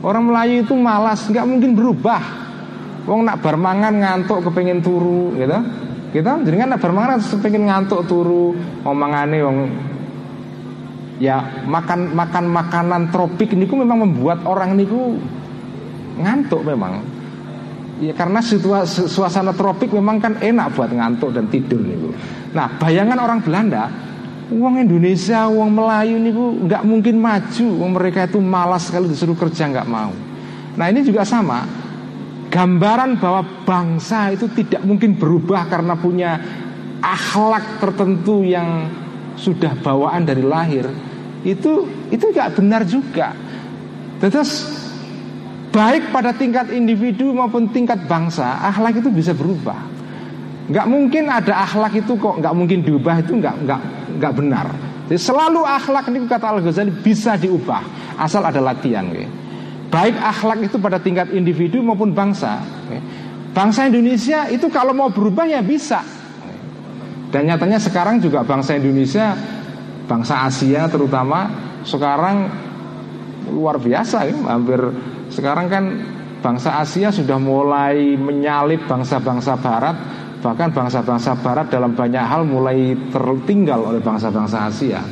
Orang 0.02 0.32
Melayu 0.32 0.66
itu 0.66 0.74
malas, 0.74 1.28
nggak 1.30 1.46
mungkin 1.46 1.78
berubah. 1.78 2.24
Wong 3.06 3.28
nak 3.28 3.44
bermangan 3.46 3.94
ngantuk 4.00 4.50
kepengen 4.50 4.82
turu 4.82 5.34
gitu 5.38 5.60
kita 6.10 6.42
jadi 6.42 6.66
kan 6.66 6.70
nak 6.74 6.82
bermangan 6.82 7.22
kepengen 7.22 7.70
ngantuk 7.70 8.02
turu? 8.10 8.58
Omongane 8.82 9.38
wong 9.46 9.58
ya 11.22 11.66
makan 11.70 12.18
makan 12.18 12.46
makanan 12.50 13.02
tropik 13.14 13.54
niku 13.54 13.78
memang 13.78 14.10
membuat 14.10 14.42
orang 14.48 14.74
niku 14.74 15.20
ngantuk 16.20 16.62
memang 16.68 17.20
Ya 18.00 18.16
karena 18.16 18.40
situasi 18.40 19.12
suasana 19.12 19.52
tropik 19.52 19.92
memang 19.92 20.24
kan 20.24 20.40
enak 20.40 20.72
buat 20.72 20.88
ngantuk 20.88 21.36
dan 21.36 21.52
tidur 21.52 21.84
nih 21.84 22.00
Nah 22.56 22.80
bayangan 22.80 23.20
orang 23.20 23.44
Belanda, 23.44 23.92
uang 24.56 24.88
Indonesia, 24.88 25.52
uang 25.52 25.68
Melayu 25.68 26.16
nih 26.16 26.32
bu, 26.32 26.46
nggak 26.64 26.84
mungkin 26.88 27.20
maju. 27.20 27.68
Uang 27.84 27.92
mereka 28.00 28.24
itu 28.24 28.40
malas 28.40 28.88
sekali 28.88 29.12
disuruh 29.12 29.36
kerja 29.36 29.68
nggak 29.68 29.88
mau. 29.92 30.16
Nah 30.80 30.86
ini 30.88 31.04
juga 31.04 31.28
sama. 31.28 31.68
Gambaran 32.48 33.20
bahwa 33.20 33.44
bangsa 33.68 34.32
itu 34.32 34.48
tidak 34.56 34.82
mungkin 34.88 35.20
berubah 35.20 35.68
karena 35.68 35.94
punya 36.00 36.40
akhlak 37.04 37.84
tertentu 37.84 38.48
yang 38.48 38.88
sudah 39.36 39.76
bawaan 39.76 40.24
dari 40.24 40.44
lahir 40.44 40.88
itu 41.44 41.84
itu 42.08 42.24
nggak 42.32 42.56
benar 42.56 42.88
juga. 42.88 43.36
Terus 44.24 44.79
Baik 45.80 46.12
pada 46.12 46.36
tingkat 46.36 46.76
individu 46.76 47.32
maupun 47.32 47.72
tingkat 47.72 48.04
bangsa 48.04 48.60
Akhlak 48.68 49.00
itu 49.00 49.08
bisa 49.08 49.32
berubah 49.32 49.80
Gak 50.76 50.92
mungkin 50.92 51.32
ada 51.32 51.64
akhlak 51.64 52.04
itu 52.04 52.20
kok 52.20 52.44
Gak 52.44 52.52
mungkin 52.52 52.84
diubah 52.84 53.24
itu 53.24 53.40
gak, 53.40 53.64
gak, 53.64 53.80
gak 54.20 54.34
benar 54.36 54.68
Jadi 55.08 55.16
selalu 55.16 55.64
akhlak 55.64 56.12
ini 56.12 56.28
kata 56.28 56.52
Al-Ghazali 56.52 56.92
bisa 57.00 57.40
diubah 57.40 58.12
Asal 58.20 58.44
ada 58.44 58.60
latihan. 58.60 59.08
Baik 59.88 60.20
akhlak 60.20 60.68
itu 60.68 60.76
pada 60.84 61.00
tingkat 61.00 61.32
individu 61.32 61.80
maupun 61.80 62.12
bangsa. 62.12 62.60
Bangsa 63.56 63.88
Indonesia 63.88 64.52
itu 64.52 64.68
kalau 64.68 64.92
mau 64.92 65.08
berubah 65.08 65.48
ya 65.48 65.64
bisa 65.64 66.04
Dan 67.32 67.48
nyatanya 67.48 67.80
sekarang 67.80 68.20
juga 68.20 68.44
bangsa 68.44 68.76
Indonesia 68.76 69.32
Bangsa 70.12 70.44
Asia 70.44 70.92
terutama 70.92 71.48
Sekarang 71.88 72.52
luar 73.50 73.80
biasa 73.80 74.28
ya, 74.28 74.36
Hampir 74.46 74.78
sekarang 75.30 75.68
kan 75.70 75.84
bangsa 76.44 76.82
Asia 76.82 77.14
sudah 77.14 77.38
mulai 77.38 78.18
menyalip 78.18 78.86
bangsa-bangsa 78.90 79.58
Barat 79.60 79.98
Bahkan 80.40 80.72
bangsa-bangsa 80.72 81.36
Barat 81.44 81.68
dalam 81.68 81.92
banyak 81.92 82.24
hal 82.24 82.48
mulai 82.48 82.96
tertinggal 83.12 83.92
oleh 83.92 84.00
bangsa-bangsa 84.00 84.72
Asia. 84.72 85.04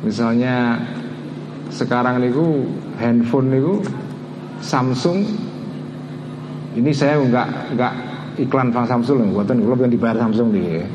Misalnya 0.00 0.80
sekarang 1.68 2.24
niku 2.24 2.64
handphone 2.96 3.52
niku 3.52 3.74
Samsung. 4.64 5.28
Ini 6.72 6.88
saya 6.96 7.20
nggak 7.20 7.76
nggak 7.76 7.92
iklan 8.40 8.72
bang 8.72 8.88
Samsung 8.88 9.36
buatan 9.36 9.60
kalau 9.60 9.76
yang 9.76 9.92
dibayar 9.92 10.16
Samsung 10.24 10.56
nih 10.56 10.88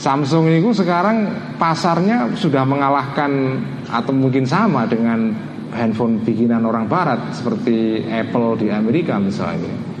Samsung 0.00 0.48
itu 0.48 0.72
sekarang 0.72 1.28
pasarnya 1.60 2.32
sudah 2.32 2.64
mengalahkan 2.64 3.60
atau 3.92 4.16
mungkin 4.16 4.48
sama 4.48 4.88
dengan 4.88 5.36
handphone 5.72 6.20
bikinan 6.20 6.62
orang 6.68 6.86
barat 6.86 7.32
seperti 7.32 8.04
Apple 8.06 8.60
di 8.60 8.68
Amerika 8.68 9.16
misalnya. 9.16 9.92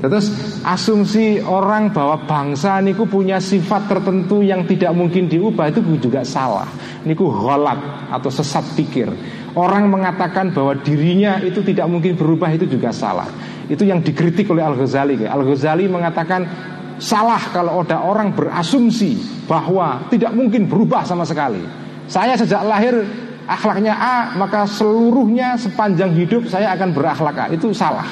Terus 0.00 0.32
asumsi 0.64 1.44
orang 1.44 1.92
bahwa 1.92 2.24
bangsa 2.24 2.80
niku 2.80 3.04
punya 3.04 3.36
sifat 3.36 3.84
tertentu 3.84 4.40
yang 4.40 4.64
tidak 4.64 4.96
mungkin 4.96 5.28
diubah 5.28 5.68
itu 5.68 5.84
juga 6.00 6.24
salah. 6.24 6.64
Niku 7.04 7.28
holat 7.28 8.08
atau 8.08 8.32
sesat 8.32 8.64
pikir. 8.80 9.12
Orang 9.52 9.92
mengatakan 9.92 10.56
bahwa 10.56 10.72
dirinya 10.80 11.36
itu 11.44 11.60
tidak 11.60 11.84
mungkin 11.92 12.16
berubah 12.16 12.48
itu 12.48 12.64
juga 12.64 12.96
salah. 12.96 13.28
Itu 13.68 13.84
yang 13.84 14.00
dikritik 14.00 14.48
oleh 14.48 14.64
Al 14.64 14.72
Ghazali. 14.72 15.20
Al 15.28 15.44
Ghazali 15.44 15.84
mengatakan 15.84 16.48
salah 16.96 17.52
kalau 17.52 17.84
ada 17.84 18.00
orang 18.00 18.32
berasumsi 18.32 19.44
bahwa 19.44 20.08
tidak 20.08 20.32
mungkin 20.32 20.64
berubah 20.64 21.04
sama 21.04 21.28
sekali. 21.28 21.60
Saya 22.08 22.40
sejak 22.40 22.64
lahir 22.64 23.04
akhlaknya 23.50 23.94
A 23.98 24.16
maka 24.38 24.62
seluruhnya 24.70 25.58
sepanjang 25.58 26.14
hidup 26.14 26.46
saya 26.46 26.70
akan 26.78 26.94
berakhlak 26.94 27.36
A. 27.36 27.44
Itu 27.50 27.74
salah. 27.74 28.06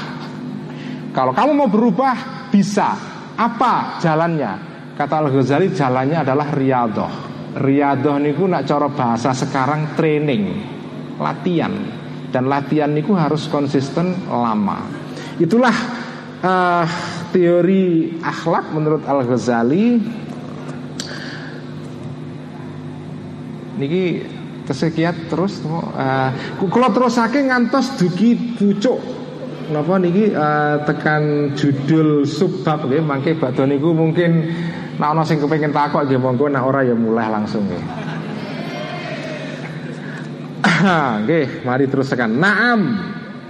Kalau 1.14 1.30
kamu 1.30 1.52
mau 1.54 1.70
berubah 1.70 2.50
bisa. 2.50 2.98
Apa 3.38 4.02
jalannya? 4.02 4.58
Kata 4.98 5.22
Al 5.22 5.30
Ghazali 5.30 5.70
jalannya 5.70 6.26
adalah 6.26 6.50
riadoh. 6.50 7.12
Riadoh 7.54 8.18
niku 8.18 8.50
nak 8.50 8.66
cara 8.66 8.90
bahasa 8.90 9.30
sekarang 9.30 9.94
training 9.94 10.58
latihan. 11.22 11.70
Dan 12.28 12.50
latihan 12.50 12.90
niku 12.90 13.14
harus 13.14 13.46
konsisten 13.46 14.26
lama. 14.26 14.84
Itulah 15.38 15.76
uh, 16.42 16.84
teori 17.30 18.18
akhlak 18.18 18.74
menurut 18.74 19.06
Al 19.06 19.22
Ghazali. 19.22 19.86
Niki 23.78 24.37
kesekiat 24.68 25.32
terus 25.32 25.64
uh, 25.64 26.28
terus 26.68 27.12
saking 27.16 27.48
ngantos 27.48 27.96
dugi 27.96 28.36
bucuk 28.60 29.00
napa 29.72 29.96
niki 30.00 30.32
uh, 30.32 30.84
tekan 30.84 31.52
judul 31.56 32.28
subbab 32.28 32.88
nggih 32.88 33.00
mangke 33.04 33.32
badhe 33.36 33.64
niku 33.64 33.96
mungkin 33.96 34.44
nek 35.00 35.08
ana 35.08 35.22
sing 35.24 35.40
kepengin 35.40 35.72
takok 35.72 36.04
nggih 36.04 36.20
monggo 36.20 36.52
nek 36.52 36.64
ora 36.64 36.84
ya 36.84 36.96
mulai 36.96 37.28
langsung 37.28 37.64
nggih. 37.64 37.84
Nggih 41.24 41.64
mari 41.64 41.84
terus 41.90 42.12
tekan. 42.12 42.38
Naam 42.38 42.80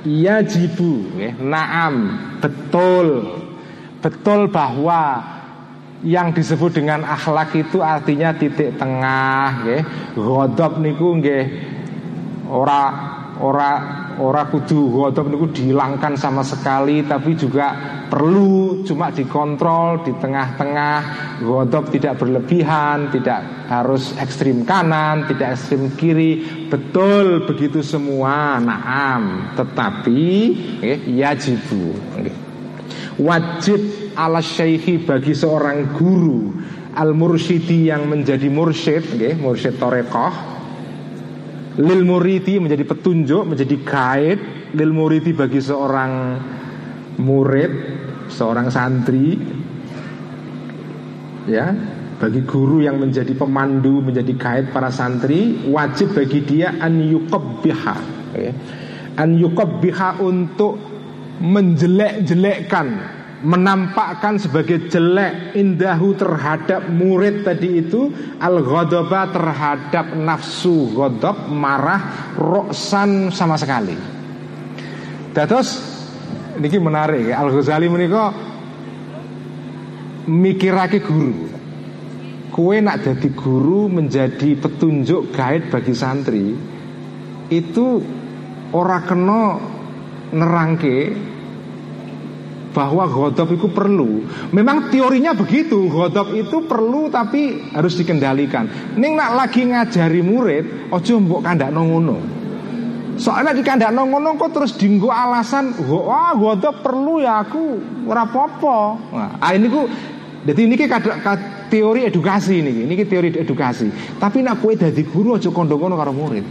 iya 0.06 0.42
jibu 0.42 1.06
naam 1.42 2.14
betul. 2.38 3.38
Betul 3.98 4.46
bahwa 4.54 5.18
yang 6.06 6.30
disebut 6.30 6.78
dengan 6.78 7.02
akhlak 7.02 7.58
itu 7.58 7.82
artinya 7.82 8.30
titik 8.36 8.78
tengah 8.78 9.66
nggih. 9.66 9.82
Ghadab 10.14 10.78
niku 10.78 11.18
nggih 11.18 11.44
ora 12.46 12.82
ora 13.42 13.70
ora 14.18 14.42
kudu 14.46 14.94
ghadab 14.94 15.30
niku 15.30 15.50
dihilangkan 15.50 16.14
sama 16.18 16.42
sekali 16.46 17.02
tapi 17.06 17.34
juga 17.34 17.98
perlu 18.06 18.86
cuma 18.86 19.10
dikontrol 19.10 20.06
di 20.06 20.14
tengah-tengah. 20.14 20.98
Ghadab 21.42 21.90
tidak 21.90 22.22
berlebihan 22.22 23.10
tidak 23.10 23.66
harus 23.66 24.14
ekstrim 24.22 24.62
kanan 24.62 25.26
tidak 25.26 25.58
ekstrim 25.58 25.90
kiri. 25.98 26.46
Betul 26.70 27.42
begitu 27.42 27.82
semua 27.82 28.62
naam. 28.62 29.50
Tetapi 29.58 30.22
nggih 30.78 31.00
yajibu 31.18 31.90
nggih 32.22 32.47
wajib 33.18 34.12
ala 34.14 34.42
syaihi 34.42 35.02
bagi 35.02 35.34
seorang 35.34 35.94
guru 35.94 36.54
al 36.98 37.14
mursyidi 37.14 37.90
yang 37.90 38.10
menjadi 38.10 38.50
mursyid 38.50 39.04
okay, 39.14 39.34
mursyid 39.38 39.78
torekoh 39.78 40.58
lil 41.78 42.02
muridi 42.02 42.58
menjadi 42.58 42.82
petunjuk 42.82 43.54
menjadi 43.54 43.76
guide 43.86 44.42
lil 44.74 44.90
muridi 44.90 45.30
bagi 45.30 45.62
seorang 45.62 46.12
murid 47.22 47.72
seorang 48.26 48.66
santri 48.66 49.38
ya 51.46 51.70
bagi 52.18 52.42
guru 52.42 52.82
yang 52.82 52.98
menjadi 52.98 53.30
pemandu 53.38 54.02
menjadi 54.02 54.34
guide 54.34 54.68
para 54.74 54.90
santri 54.90 55.70
wajib 55.70 56.18
bagi 56.18 56.42
dia 56.42 56.74
an 56.82 56.98
yukabbiha 56.98 57.96
okay. 58.34 58.50
an 59.14 59.38
yukabbiha 59.38 60.18
untuk 60.18 60.87
menjelek-jelekkan 61.38 63.18
menampakkan 63.38 64.34
sebagai 64.34 64.90
jelek 64.90 65.54
indahu 65.54 66.10
terhadap 66.18 66.90
murid 66.90 67.46
tadi 67.46 67.86
itu 67.86 68.10
al 68.42 68.58
ghadaba 68.66 69.30
terhadap 69.30 70.10
nafsu 70.18 70.90
ghadab 70.90 71.46
marah 71.46 72.34
roksan 72.34 73.30
sama 73.30 73.54
sekali. 73.54 73.94
Terus 75.30 75.78
ini 76.58 76.78
menarik 76.82 77.30
ya. 77.30 77.38
Al 77.38 77.54
Ghazali 77.54 77.86
menika 77.86 78.34
mikirake 80.26 80.98
guru. 80.98 81.58
kue 82.58 82.82
nak 82.82 83.06
jadi 83.06 83.28
guru 83.38 83.86
menjadi 83.86 84.58
petunjuk 84.58 85.30
guide 85.30 85.70
bagi 85.70 85.94
santri 85.94 86.58
itu 87.54 88.02
ora 88.74 88.98
kena 89.06 89.62
nerangke 90.32 91.14
bahwa 92.72 93.08
godop 93.08 93.48
itu 93.58 93.66
perlu. 93.72 94.22
Memang 94.54 94.92
teorinya 94.92 95.34
begitu, 95.34 95.88
godop 95.88 96.30
itu 96.36 96.62
perlu 96.68 97.10
tapi 97.10 97.72
harus 97.74 97.98
dikendalikan. 97.98 98.94
Neng 98.94 99.18
nak 99.18 99.34
lagi 99.34 99.66
ngajari 99.66 100.20
murid, 100.22 100.64
ojo 100.92 101.12
mbok 101.18 101.40
kandak 101.42 101.74
ngono. 101.74 102.18
Soalnya 103.18 103.50
di 103.50 103.66
kandak 103.66 103.90
ngono 103.90 104.38
kok 104.38 104.54
terus 104.54 104.78
dinggo 104.78 105.10
alasan, 105.10 105.74
wah 105.90 106.30
godop 106.38 106.86
perlu 106.86 107.18
ya 107.18 107.42
aku 107.42 107.82
ora 108.06 108.22
apa-apa. 108.28 108.76
Nah, 109.10 109.30
ah, 109.42 109.50
ini 109.56 109.66
ku 109.66 109.90
jadi 110.46 110.60
ini 110.64 110.74
kayak 110.78 111.02
teori 111.68 112.06
edukasi 112.06 112.62
ini, 112.62 112.86
ini 112.86 112.94
teori 113.04 113.34
edukasi. 113.34 114.16
Tapi 114.22 114.40
nak 114.40 114.62
kue 114.62 114.78
dari 114.78 115.02
guru 115.02 115.34
aja 115.34 115.50
kondo-kondo 115.50 115.98
karo 115.98 116.14
murid. 116.14 116.46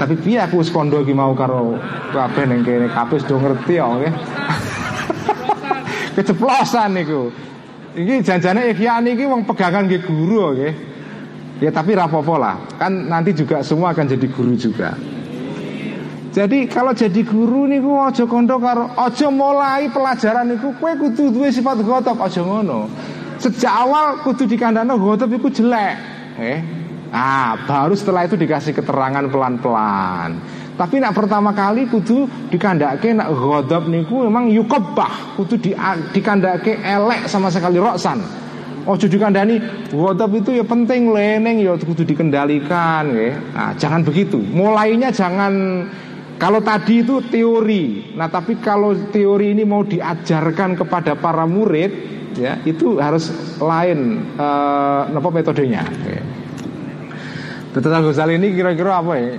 Tapi 0.00 0.16
biar 0.16 0.48
aku 0.48 0.64
sekondo 0.64 1.04
ki 1.04 1.12
mau 1.12 1.36
karo 1.36 1.76
kabeh 2.08 2.48
ning 2.48 2.64
kene 2.64 2.88
kabeh 2.88 3.20
do 3.20 3.36
ngerti 3.36 3.76
ya 3.76 3.84
nggih. 3.84 4.12
Keceplosan 6.16 6.96
niku. 6.96 7.28
Iki 7.92 8.24
janjane 8.24 8.72
ikhya 8.72 9.04
niki 9.04 9.28
wong 9.28 9.44
pegangan 9.44 9.84
nggih 9.84 10.00
guru 10.00 10.56
nggih. 10.56 10.72
Ya 11.60 11.68
tapi 11.68 11.92
rapopo 11.92 12.40
lah. 12.40 12.56
Kan 12.80 13.12
nanti 13.12 13.36
juga 13.36 13.60
semua 13.60 13.92
akan 13.92 14.08
jadi 14.08 14.24
guru 14.32 14.56
juga. 14.56 14.96
Jadi 16.32 16.64
kalau 16.64 16.96
jadi 16.96 17.20
guru 17.20 17.68
niku 17.68 18.00
aja 18.00 18.24
kondo 18.24 18.56
karo 18.56 18.88
aja 18.96 19.28
mulai 19.28 19.92
pelajaran 19.92 20.48
niku 20.48 20.72
kowe 20.80 20.96
kudu 20.96 21.28
duwe 21.28 21.52
sifat 21.52 21.84
gotop 21.84 22.16
aja 22.24 22.40
ngono. 22.40 22.88
Sejak 23.36 23.84
awal 23.84 24.24
kudu 24.24 24.48
dikandano 24.48 24.96
gotop 24.96 25.28
iku 25.28 25.52
jelek. 25.52 26.00
Eh, 26.40 26.79
Ah, 27.10 27.58
baru 27.66 27.98
setelah 27.98 28.26
itu 28.26 28.38
dikasih 28.38 28.70
keterangan 28.70 29.26
pelan-pelan. 29.26 30.38
Tapi 30.78 30.96
nak 30.96 31.12
pertama 31.12 31.52
kali 31.52 31.90
kudu 31.90 32.24
dikandake 32.48 33.12
nak 33.12 33.34
ghadab 33.34 33.90
niku 33.90 34.24
memang 34.24 34.48
yukabbah, 34.48 35.36
kudu 35.36 35.60
di, 35.60 35.70
dikandake 36.14 36.80
elek 36.80 37.26
sama 37.26 37.50
sekali 37.50 37.76
roksan. 37.76 38.16
Ojo 38.88 39.04
dikandani 39.10 39.60
ghadab 39.92 40.32
itu 40.38 40.56
ya 40.56 40.64
penting 40.64 41.12
leneng 41.12 41.60
ya 41.60 41.76
kudu 41.76 42.06
dikendalikan 42.06 43.12
ya. 43.12 43.36
Nah, 43.52 43.70
jangan 43.76 44.06
begitu. 44.06 44.40
Mulainya 44.40 45.12
jangan 45.12 45.84
kalau 46.40 46.64
tadi 46.64 47.04
itu 47.04 47.20
teori. 47.28 48.16
Nah, 48.16 48.32
tapi 48.32 48.56
kalau 48.62 48.96
teori 49.12 49.52
ini 49.52 49.68
mau 49.68 49.84
diajarkan 49.84 50.80
kepada 50.80 51.12
para 51.12 51.44
murid 51.44 51.92
ya, 52.40 52.56
itu 52.64 52.96
harus 52.96 53.28
lain 53.60 54.24
eh, 54.40 55.28
metodenya. 55.28 55.84
Ya. 56.08 56.22
Betul 57.70 57.94
Ghazali 57.94 58.34
ini 58.34 58.50
kira-kira 58.50 58.98
apa 58.98 59.14
ya? 59.14 59.30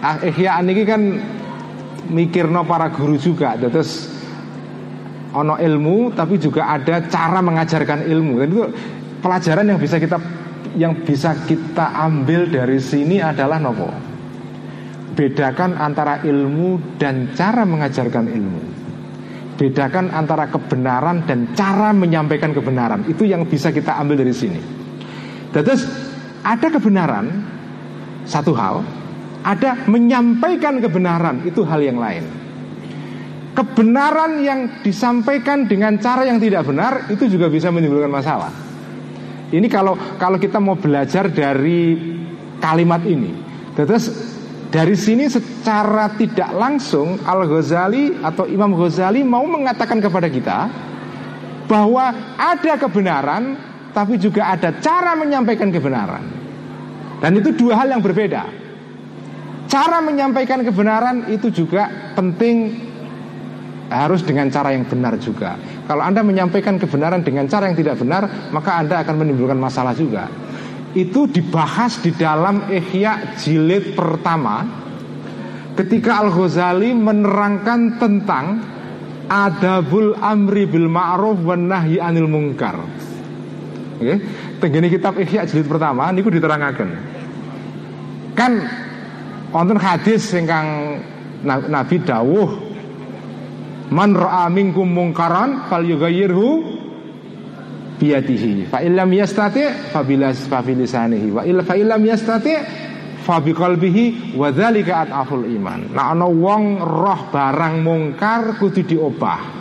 Ah, 0.00 0.16
Ihya 0.24 0.64
ini 0.64 0.82
kan 0.88 1.02
mikirno 2.08 2.64
para 2.64 2.88
guru 2.88 3.20
juga. 3.20 3.60
Terus 3.60 4.08
ono 5.36 5.60
ilmu 5.60 6.16
tapi 6.16 6.40
juga 6.40 6.72
ada 6.72 7.04
cara 7.04 7.44
mengajarkan 7.44 8.08
ilmu. 8.08 8.32
Dan 8.40 8.48
itu 8.48 8.62
pelajaran 9.20 9.68
yang 9.68 9.76
bisa 9.76 10.00
kita 10.00 10.18
yang 10.80 10.92
bisa 11.04 11.36
kita 11.44 11.92
ambil 12.08 12.48
dari 12.48 12.80
sini 12.80 13.20
adalah 13.20 13.60
nopo. 13.60 13.92
Bedakan 15.12 15.76
antara 15.76 16.24
ilmu 16.24 16.96
dan 16.96 17.36
cara 17.36 17.68
mengajarkan 17.68 18.32
ilmu. 18.32 18.62
Bedakan 19.60 20.08
antara 20.16 20.48
kebenaran 20.48 21.28
dan 21.28 21.52
cara 21.52 21.92
menyampaikan 21.92 22.56
kebenaran. 22.56 23.04
Itu 23.04 23.28
yang 23.28 23.44
bisa 23.44 23.68
kita 23.68 24.00
ambil 24.00 24.24
dari 24.24 24.32
sini. 24.32 24.56
Terus 25.52 26.08
ada 26.40 26.66
kebenaran 26.72 27.26
satu 28.24 28.52
hal, 28.56 28.84
ada 29.44 29.76
menyampaikan 29.88 30.80
kebenaran 30.80 31.44
itu 31.44 31.64
hal 31.64 31.80
yang 31.80 32.00
lain. 32.00 32.24
Kebenaran 33.50 34.40
yang 34.40 34.60
disampaikan 34.80 35.66
dengan 35.66 35.98
cara 35.98 36.24
yang 36.24 36.38
tidak 36.38 36.64
benar 36.64 37.10
itu 37.10 37.26
juga 37.26 37.50
bisa 37.50 37.68
menimbulkan 37.68 38.08
masalah. 38.08 38.52
Ini 39.50 39.66
kalau 39.66 39.98
kalau 40.16 40.38
kita 40.38 40.62
mau 40.62 40.78
belajar 40.78 41.26
dari 41.28 41.98
kalimat 42.62 43.02
ini. 43.02 43.34
Terus 43.74 44.06
dari 44.70 44.94
sini 44.94 45.26
secara 45.26 46.14
tidak 46.14 46.54
langsung 46.54 47.18
Al 47.26 47.42
Ghazali 47.42 48.22
atau 48.22 48.46
Imam 48.46 48.70
Ghazali 48.78 49.26
mau 49.26 49.42
mengatakan 49.50 49.98
kepada 49.98 50.30
kita 50.30 50.70
bahwa 51.66 52.14
ada 52.38 52.78
kebenaran 52.78 53.69
tapi 53.90 54.18
juga 54.18 54.54
ada 54.54 54.74
cara 54.78 55.14
menyampaikan 55.18 55.70
kebenaran. 55.70 56.24
Dan 57.20 57.36
itu 57.36 57.52
dua 57.52 57.84
hal 57.84 57.92
yang 57.92 58.02
berbeda. 58.02 58.42
Cara 59.70 60.02
menyampaikan 60.02 60.66
kebenaran 60.66 61.30
itu 61.30 61.52
juga 61.52 62.12
penting 62.18 62.88
harus 63.90 64.22
dengan 64.22 64.50
cara 64.50 64.74
yang 64.74 64.86
benar 64.86 65.18
juga. 65.18 65.58
Kalau 65.86 66.02
Anda 66.06 66.22
menyampaikan 66.22 66.78
kebenaran 66.78 67.26
dengan 67.26 67.50
cara 67.50 67.66
yang 67.66 67.76
tidak 67.78 67.98
benar, 67.98 68.50
maka 68.54 68.78
Anda 68.78 69.02
akan 69.02 69.14
menimbulkan 69.26 69.58
masalah 69.58 69.94
juga. 69.94 70.30
Itu 70.94 71.30
dibahas 71.30 72.02
di 72.02 72.10
dalam 72.14 72.66
Ihya 72.66 73.38
jilid 73.38 73.94
pertama 73.94 74.66
ketika 75.78 76.22
Al-Ghazali 76.22 76.90
menerangkan 76.94 77.98
tentang 77.98 78.46
adabul 79.30 80.18
amri 80.18 80.66
bil 80.66 80.90
ma'ruf 80.90 81.38
wan 81.46 81.70
nahyi 81.70 82.02
anil 82.02 82.26
munkar. 82.26 82.74
Okay. 84.00 84.16
Tenggene 84.64 84.88
kitab 84.88 85.20
Ihya 85.20 85.44
jilid 85.44 85.68
pertama 85.68 86.08
niku 86.08 86.32
diterangkan. 86.32 86.88
Kan 88.32 88.64
wonten 89.52 89.76
hadis 89.76 90.32
ingkang 90.32 90.96
Nabi 91.44 92.00
dawuh 92.00 92.70
Man 93.90 94.14
ra'a 94.14 94.46
minkum 94.46 94.86
mungkaran 94.86 95.66
falyughayyirhu 95.66 96.46
biyadihi 97.98 98.70
fa 98.70 98.86
illam 98.86 99.10
yastati 99.10 99.66
fa 99.90 100.06
bilas 100.06 100.46
fa 100.46 100.62
bilisanihi 100.62 101.28
wa 101.34 101.42
illa 101.42 101.66
fa 101.66 101.74
illam 101.74 101.98
yastati 102.06 102.54
fa 103.26 103.42
biqalbihi 103.42 104.38
wa 104.38 104.54
dzalika 104.54 105.10
ataful 105.10 105.42
iman. 105.42 105.90
Nah 105.90 106.14
ana 106.14 106.30
wong 106.30 106.78
roh 106.86 107.34
barang 107.34 107.82
mungkar 107.82 108.62
kudu 108.62 108.86
diobah. 108.86 109.58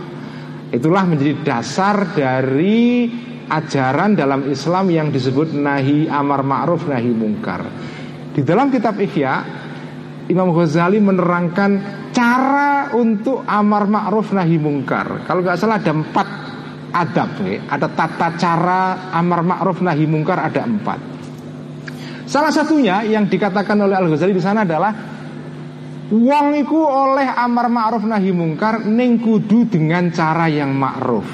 Itulah 0.70 1.04
menjadi 1.10 1.34
dasar 1.42 2.14
dari 2.14 3.10
ajaran 3.50 4.14
dalam 4.14 4.46
Islam 4.46 4.94
yang 4.94 5.08
disebut 5.10 5.58
nahi 5.58 6.06
amar 6.06 6.46
ma'ruf 6.46 6.86
nahi 6.86 7.10
mungkar. 7.10 7.66
Di 8.32 8.46
dalam 8.46 8.70
kitab 8.70 9.02
Ihya 9.02 9.34
Imam 10.30 10.54
Ghazali 10.54 11.02
menerangkan 11.02 11.72
cara 12.14 12.94
untuk 12.94 13.42
amar 13.50 13.90
ma'ruf 13.90 14.30
nahi 14.32 14.62
mungkar. 14.62 15.26
Kalau 15.26 15.42
nggak 15.42 15.58
salah 15.58 15.82
ada 15.82 15.92
empat 15.92 16.28
adab, 16.90 17.30
nih. 17.42 17.66
ada 17.66 17.88
tata 17.90 18.28
cara 18.38 19.10
amar 19.14 19.42
ma'ruf 19.42 19.82
nahi 19.82 20.06
mungkar 20.06 20.38
ada 20.38 20.62
empat. 20.66 21.00
Salah 22.30 22.54
satunya 22.54 23.02
yang 23.02 23.26
dikatakan 23.26 23.74
oleh 23.82 23.98
Al 23.98 24.06
Ghazali 24.06 24.38
di 24.38 24.42
sana 24.42 24.62
adalah 24.62 24.94
Wong 26.10 26.66
oleh 26.74 27.30
amar 27.38 27.70
ma'ruf 27.70 28.02
nahi 28.02 28.34
mungkar 28.34 28.82
ning 28.86 29.22
kudu 29.22 29.70
dengan 29.70 30.10
cara 30.10 30.50
yang 30.50 30.74
ma'ruf. 30.74 31.26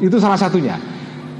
Itu 0.00 0.16
salah 0.16 0.40
satunya. 0.40 0.97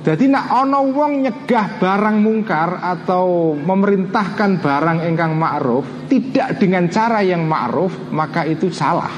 Jadi 0.08 0.24
nak 0.24 0.48
ono 0.64 0.88
wong 0.88 1.20
nyegah 1.20 1.76
barang 1.76 2.16
mungkar 2.24 2.80
atau 2.80 3.52
memerintahkan 3.52 4.56
barang 4.56 5.04
engkang 5.04 5.36
ma'ruf 5.36 6.08
tidak 6.08 6.56
dengan 6.56 6.88
cara 6.88 7.20
yang 7.20 7.44
ma'ruf 7.44 8.08
maka 8.08 8.48
itu 8.48 8.72
salah 8.72 9.12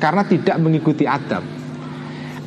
karena 0.00 0.24
tidak 0.24 0.56
mengikuti 0.64 1.04
adab. 1.04 1.44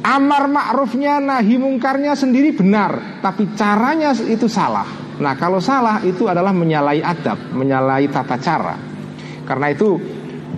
Amar 0.02 0.50
ma'rufnya 0.50 1.22
nahi 1.22 1.62
mungkarnya 1.62 2.18
sendiri 2.18 2.58
benar 2.58 3.22
tapi 3.22 3.54
caranya 3.54 4.10
itu 4.26 4.50
salah. 4.50 4.90
Nah 5.22 5.38
kalau 5.38 5.62
salah 5.62 6.02
itu 6.02 6.26
adalah 6.26 6.58
menyalahi 6.58 7.06
adab, 7.06 7.38
menyalahi 7.54 8.10
tata 8.10 8.42
cara. 8.42 8.74
Karena 9.46 9.70
itu 9.70 10.02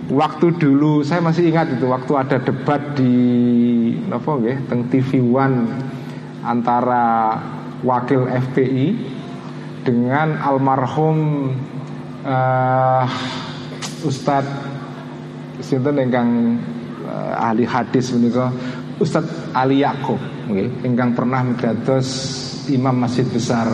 waktu 0.08 0.56
dulu 0.56 1.04
saya 1.04 1.20
masih 1.20 1.52
ingat 1.52 1.68
itu 1.76 1.84
waktu 1.84 2.16
ada 2.16 2.40
debat 2.40 2.80
di 2.96 3.12
apa 4.08 4.30
nggih 4.40 4.56
teng 4.72 4.88
TV 4.88 5.20
One 5.20 5.68
antara 6.44 7.36
wakil 7.84 8.28
FPI 8.28 8.86
dengan 9.84 10.36
almarhum 10.40 11.16
uh, 12.24 13.04
Ustadz 14.04 14.48
sinten 15.60 16.00
ingkang 16.00 16.56
uh, 17.04 17.44
ahli 17.48 17.64
hadis 17.64 18.12
menika 18.16 18.52
Ustadz 19.00 19.52
Ali 19.56 19.80
Yakub 19.80 20.20
okay, 20.48 20.68
ingkang 20.84 21.16
pernah 21.16 21.44
mendados 21.44 22.08
Imam 22.68 22.96
Masjid 22.96 23.24
Besar 23.28 23.68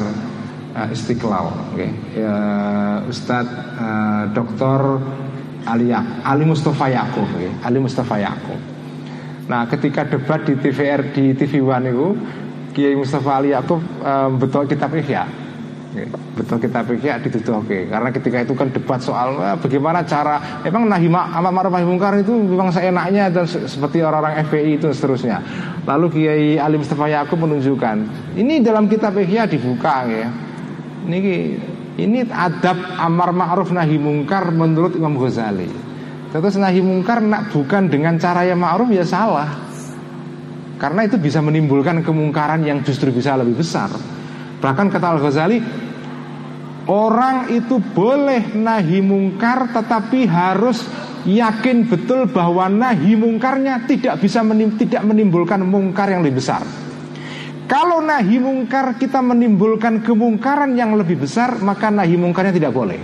uh, 0.75 0.87
Istiqlal 0.91 1.75
okay. 1.75 1.91
uh, 2.23 3.07
Ustadz 3.07 3.51
uh, 3.79 4.23
Dr. 4.31 4.81
Ali, 5.67 5.91
Ali 6.23 6.45
Mustafa 6.47 6.87
Yakub 6.91 7.27
okay. 7.27 7.51
Ali 7.67 7.79
Mustafa 7.83 8.19
Yakub 8.23 8.61
Nah 9.47 9.63
ketika 9.71 10.03
debat 10.03 10.43
di 10.43 10.59
TVR 10.59 11.15
di 11.15 11.31
TV 11.39 11.63
One 11.63 11.87
itu 11.87 12.09
Kiai 12.77 12.93
Mustafa 12.93 13.41
Ali 13.41 13.57
Yakub 13.57 13.81
um, 13.81 14.37
betul 14.37 14.69
kitab 14.69 14.93
Ihya. 14.93 15.25
Betul 16.37 16.61
kitab 16.61 16.85
Ihya 16.93 17.17
oke 17.57 17.89
karena 17.89 18.13
ketika 18.13 18.45
itu 18.45 18.53
kan 18.53 18.69
debat 18.69 19.01
soal 19.01 19.33
eh, 19.41 19.57
bagaimana 19.57 20.05
cara 20.05 20.61
emang 20.61 20.85
nahi 20.85 21.09
amat 21.09 21.53
ma'ruf 21.57 21.73
nahi 21.73 21.89
mungkar 21.89 22.21
itu 22.21 22.37
memang 22.37 22.69
seenaknya 22.69 23.33
dan 23.33 23.49
seperti 23.49 24.05
orang-orang 24.05 24.45
FPI 24.45 24.77
itu 24.77 24.93
seterusnya. 24.93 25.41
Lalu 25.89 26.07
Kiai 26.13 26.61
Ali 26.61 26.77
Mustafa 26.77 27.09
Yakub 27.09 27.41
menunjukkan 27.41 27.97
ini 28.37 28.61
dalam 28.61 28.93
kitab 28.93 29.17
Ihya 29.17 29.49
dibuka 29.49 30.05
ya. 30.05 30.29
Ini 31.09 31.21
ini 31.97 32.29
adab 32.29 32.77
amar 33.01 33.33
ma'ruf 33.33 33.73
nahi 33.73 33.97
mungkar 33.97 34.53
menurut 34.53 34.93
Imam 35.01 35.17
Ghazali. 35.17 35.73
Terus 36.29 36.61
nahi 36.61 36.85
mungkar 36.85 37.25
nak 37.25 37.49
bukan 37.57 37.89
dengan 37.89 38.21
cara 38.21 38.45
yang 38.45 38.61
ma'ruf 38.61 38.93
ya 38.93 39.09
salah. 39.09 39.49
Karena 40.77 41.09
itu 41.09 41.17
bisa 41.17 41.41
menimbulkan 41.41 42.05
kemungkaran 42.05 42.61
yang 42.61 42.85
justru 42.85 43.09
bisa 43.09 43.33
lebih 43.37 43.65
besar. 43.65 43.89
Bahkan 44.61 44.87
kata 44.93 45.07
Al-Ghazali, 45.17 45.59
orang 46.89 47.49
itu 47.49 47.81
boleh 47.81 48.53
nahi 48.53 49.01
mungkar 49.01 49.73
tetapi 49.73 50.29
harus 50.29 50.85
yakin 51.25 51.89
betul 51.89 52.29
bahwa 52.29 52.69
nahi 52.69 53.17
mungkarnya 53.17 53.89
tidak 53.89 54.21
bisa 54.21 54.45
menim 54.45 54.77
tidak 54.77 55.03
menimbulkan 55.03 55.65
mungkar 55.65 56.13
yang 56.13 56.21
lebih 56.21 56.45
besar. 56.45 56.61
Kalau 57.67 57.99
nahi 57.99 58.39
mungkar 58.39 58.95
kita 58.95 59.19
menimbulkan 59.25 60.05
kemungkaran 60.05 60.79
yang 60.79 60.95
lebih 60.95 61.25
besar, 61.25 61.59
maka 61.59 61.91
nahi 61.91 62.15
mungkarnya 62.15 62.55
tidak 62.55 62.71
boleh. 62.71 63.01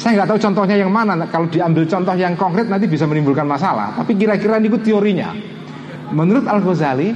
Saya 0.00 0.20
nggak 0.20 0.36
tahu 0.36 0.40
contohnya 0.40 0.76
yang 0.80 0.88
mana. 0.88 1.16
Kalau 1.28 1.48
diambil 1.48 1.84
contoh 1.84 2.16
yang 2.16 2.32
konkret 2.36 2.68
nanti 2.68 2.88
bisa 2.88 3.04
menimbulkan 3.04 3.44
masalah. 3.44 3.92
Tapi 3.98 4.16
kira-kira 4.16 4.56
ini 4.56 4.68
teorinya. 4.72 5.53
Menurut 6.12 6.44
Al 6.44 6.60
Ghazali, 6.60 7.08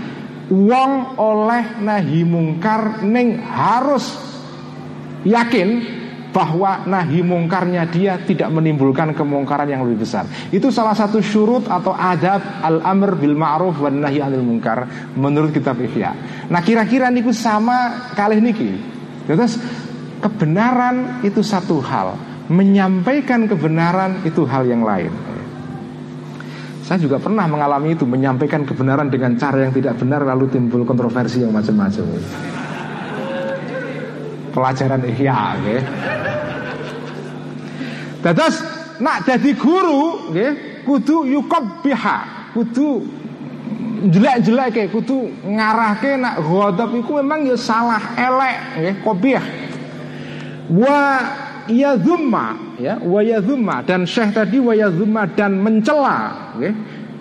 wong 0.48 0.92
oleh 1.20 1.82
nahi 1.84 2.24
mungkar 2.24 3.04
ning 3.04 3.42
harus 3.44 4.16
yakin 5.26 5.98
bahwa 6.28 6.84
nahi 6.84 7.24
mungkarnya 7.24 7.88
dia 7.88 8.20
tidak 8.20 8.52
menimbulkan 8.52 9.16
kemungkaran 9.16 9.68
yang 9.68 9.82
lebih 9.84 10.04
besar. 10.04 10.28
Itu 10.52 10.68
salah 10.68 10.92
satu 10.92 11.24
syurut 11.24 11.66
atau 11.66 11.96
adab 11.96 12.40
al-amr 12.62 13.16
bil 13.16 13.34
ma'ruf 13.34 13.80
wa 13.80 13.88
nahi 13.88 14.20
anil 14.20 14.44
mungkar 14.44 14.86
menurut 15.16 15.50
kitab 15.50 15.80
Ihya. 15.80 16.12
Nah, 16.52 16.60
kira-kira 16.60 17.08
niku 17.08 17.32
sama 17.32 18.12
kali 18.12 18.38
niki. 18.44 18.70
Terus 19.24 19.56
kebenaran 20.20 21.24
itu 21.24 21.40
satu 21.40 21.80
hal, 21.80 22.16
menyampaikan 22.52 23.48
kebenaran 23.48 24.24
itu 24.24 24.44
hal 24.44 24.68
yang 24.68 24.84
lain. 24.84 25.12
Saya 26.88 27.04
juga 27.04 27.20
pernah 27.20 27.44
mengalami 27.44 27.92
itu 27.92 28.08
Menyampaikan 28.08 28.64
kebenaran 28.64 29.12
dengan 29.12 29.36
cara 29.36 29.68
yang 29.68 29.76
tidak 29.76 30.00
benar 30.00 30.24
Lalu 30.24 30.48
timbul 30.48 30.88
kontroversi 30.88 31.44
yang 31.44 31.52
macam-macam 31.52 32.08
Pelajaran 34.56 35.04
ihya 35.04 35.36
okay. 35.60 35.80
Terus 38.24 38.56
Nak 39.04 39.28
jadi 39.28 39.50
guru 39.52 40.32
okay, 40.32 40.80
Kudu 40.88 41.28
yukab 41.28 41.84
biha 41.84 42.48
Kudu 42.56 43.20
jelek-jelek 43.98 44.94
kudu 44.94 45.26
ngarah 45.42 45.98
ke 45.98 46.14
nak 46.14 46.38
godop 46.46 46.94
itu 46.94 47.18
memang 47.18 47.50
ya 47.50 47.58
salah 47.58 48.14
elek 48.14 48.56
okay, 48.78 48.94
kopiah 49.02 49.42
wa 50.70 51.18
yadhumma 51.68 52.76
ya 52.80 52.96
wa 52.98 53.20
yadhumma 53.20 53.84
dan 53.84 54.08
syekh 54.08 54.32
tadi 54.34 54.58
wa 54.58 54.72
yadhumma 54.72 55.28
dan 55.36 55.60
mencela 55.60 56.52
okay? 56.56 56.72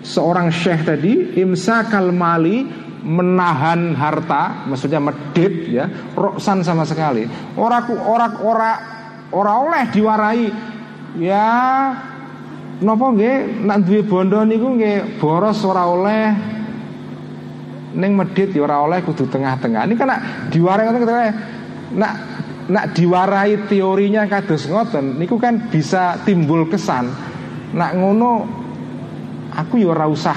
seorang 0.02 0.48
syekh 0.48 0.82
tadi 0.88 1.38
imsakal 1.38 2.10
mali 2.10 2.64
menahan 3.02 3.94
harta 3.94 4.66
maksudnya 4.66 4.98
medit 4.98 5.70
ya 5.70 5.86
roksan 6.12 6.66
sama 6.66 6.82
sekali. 6.82 7.24
Orang 7.54 7.86
orang 8.04 8.32
orang 8.42 8.76
orang 9.32 9.56
oleh 9.68 9.82
diwarai 9.94 10.44
ya 11.22 11.48
nopo 12.82 13.14
nggih 13.14 13.64
nak 13.64 13.86
duwe 13.86 14.02
bondo 14.02 14.42
niku 14.42 14.76
nggih 14.76 15.18
boros 15.22 15.62
ora 15.62 15.84
oleh. 15.86 16.24
Ning 17.98 18.12
medit 18.14 18.52
ya 18.52 18.68
ora 18.68 18.84
oleh 18.84 19.00
kudu 19.00 19.24
tengah-tengah. 19.30 19.88
Ini 19.88 19.94
kan 19.96 20.08
diwarai 20.52 20.84
ngoten 20.92 21.32
nak 21.96 22.37
nak 22.68 22.92
diwarai 22.92 23.64
teorinya 23.64 24.28
kados 24.28 24.68
ngoten 24.68 25.16
niku 25.16 25.40
kan 25.40 25.72
bisa 25.72 26.20
timbul 26.22 26.68
kesan. 26.68 27.08
Nak 27.72 27.92
ngono 27.96 28.44
aku 29.52 29.80
ya 29.80 29.92
ora 29.92 30.04
usah 30.08 30.36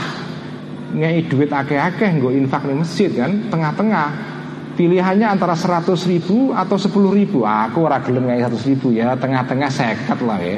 ngei 0.95 1.27
duit 1.27 1.51
akeh-akeh 1.51 2.19
nggo 2.19 2.31
infak 2.31 2.67
ning 2.67 2.83
masjid 2.83 3.11
kan? 3.11 3.51
Tengah-tengah. 3.51 4.31
Pilihannya 4.71 5.27
antara 5.27 5.51
100 5.51 5.93
ribu 6.07 6.55
atau 6.55 6.79
10 6.79 7.11
ribu? 7.11 7.43
Ah, 7.43 7.67
aku 7.67 7.83
ora 7.83 7.99
gelem 7.99 8.31
ngei 8.31 8.39
100 8.39 8.71
ribu 8.71 8.95
ya. 8.95 9.13
Tengah-tengah 9.19 9.67
seket 9.67 10.19
lah 10.23 10.39
ya. 10.39 10.57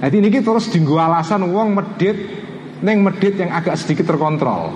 Jadi 0.00 0.16
ini 0.16 0.38
terus 0.40 0.70
dinggo 0.70 0.96
alasan 0.96 1.44
wong 1.50 1.76
medit 1.76 2.16
neng 2.80 3.04
medit 3.04 3.36
yang 3.36 3.52
agak 3.52 3.76
sedikit 3.76 4.08
terkontrol. 4.14 4.72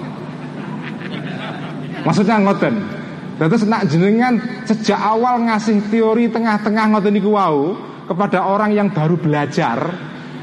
Maksudnya 2.04 2.36
ngoten 2.44 3.03
Terus 3.34 3.66
nak 3.66 3.90
jenengan 3.90 4.38
sejak 4.62 4.98
awal 4.98 5.42
ngasih 5.42 5.90
teori 5.90 6.30
tengah-tengah 6.30 6.94
ngoten 6.94 7.12
niku 7.14 7.34
wau 7.34 7.74
kepada 8.06 8.46
orang 8.46 8.70
yang 8.70 8.88
baru 8.94 9.18
belajar. 9.18 9.90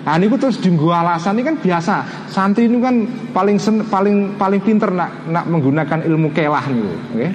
Nah 0.01 0.17
ini 0.17 0.33
terus 0.33 0.57
dinggo 0.57 0.91
alasan 0.91 1.39
ini 1.39 1.45
kan 1.45 1.55
biasa. 1.61 1.95
Santri 2.27 2.65
ini 2.67 2.81
kan 2.81 2.95
paling 3.31 3.55
sen, 3.61 3.85
paling 3.85 4.35
paling 4.35 4.59
pinter 4.59 4.89
nak 4.89 5.29
nak 5.29 5.45
menggunakan 5.45 6.03
ilmu 6.03 6.33
kelah 6.33 6.65
nih, 6.67 6.83
oke? 6.89 7.27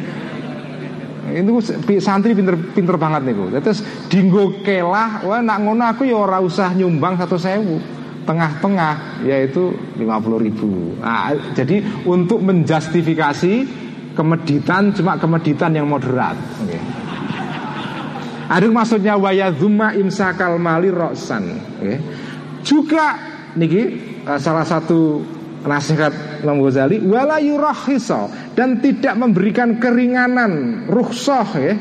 Itu 1.27 1.51
santri 2.03 2.35
pinter 2.35 2.59
pinter 2.75 2.99
banget 2.99 3.23
nih, 3.27 3.63
Terus 3.63 3.81
dinggo 4.11 4.61
kelah, 4.67 5.23
wah 5.23 5.41
nak 5.41 5.63
ngono 5.63 5.85
aku 5.95 6.05
ya 6.11 6.19
ora 6.19 6.43
usah 6.43 6.75
nyumbang 6.75 7.17
satu 7.17 7.39
sewu 7.39 7.97
tengah-tengah 8.27 9.23
yaitu 9.23 9.71
50 9.95 10.03
ribu 10.43 10.99
nah, 10.99 11.31
jadi 11.55 11.79
untuk 12.03 12.43
menjustifikasi 12.43 13.86
kemeditan 14.17 14.97
cuma 14.97 15.21
kemeditan 15.21 15.77
yang 15.77 15.87
moderat. 15.87 16.35
Okay. 16.65 16.81
Ada 18.49 18.67
maksudnya 18.73 19.15
wayadhumma 19.21 19.93
imsakal 20.01 20.57
mali 20.57 20.89
roksan. 20.89 21.45
Okay. 21.79 22.01
Juga 22.65 23.21
niki 23.55 23.83
uh, 24.25 24.41
salah 24.41 24.65
satu 24.65 25.21
nasihat 25.67 26.41
Imam 26.47 26.63
Ghazali 26.63 27.03
wala 27.03 27.43
dan 28.55 28.79
tidak 28.79 29.15
memberikan 29.19 29.77
keringanan 29.77 30.87
rukhsah 30.89 31.49
ya. 31.59 31.75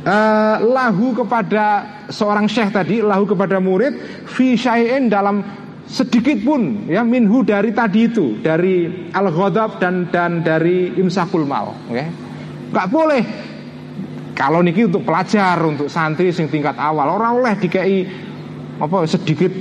Uh, 0.00 0.56
lahu 0.64 1.12
kepada 1.12 1.84
seorang 2.08 2.48
syekh 2.48 2.72
tadi 2.72 3.04
lahu 3.04 3.28
kepada 3.28 3.60
murid 3.60 4.24
fi 4.24 4.56
syai'in 4.56 5.12
dalam 5.12 5.44
sedikit 5.86 6.38
pun 6.46 6.86
ya 6.86 7.02
minhu 7.02 7.42
dari 7.42 7.74
tadi 7.74 8.06
itu 8.06 8.38
dari 8.38 9.08
al 9.10 9.28
ghadab 9.32 9.82
dan 9.82 10.06
dan 10.12 10.44
dari 10.44 10.94
imsakul 10.94 11.42
mal 11.42 11.74
okay? 11.90 12.08
boleh 12.70 13.22
kalau 14.38 14.62
niki 14.62 14.86
untuk 14.86 15.02
pelajar 15.02 15.58
untuk 15.66 15.90
santri 15.90 16.30
sing 16.30 16.46
tingkat 16.46 16.78
awal 16.78 17.18
orang 17.18 17.42
oleh 17.42 17.54
dikai 17.58 18.06
apa 18.80 19.04
sedikit 19.04 19.52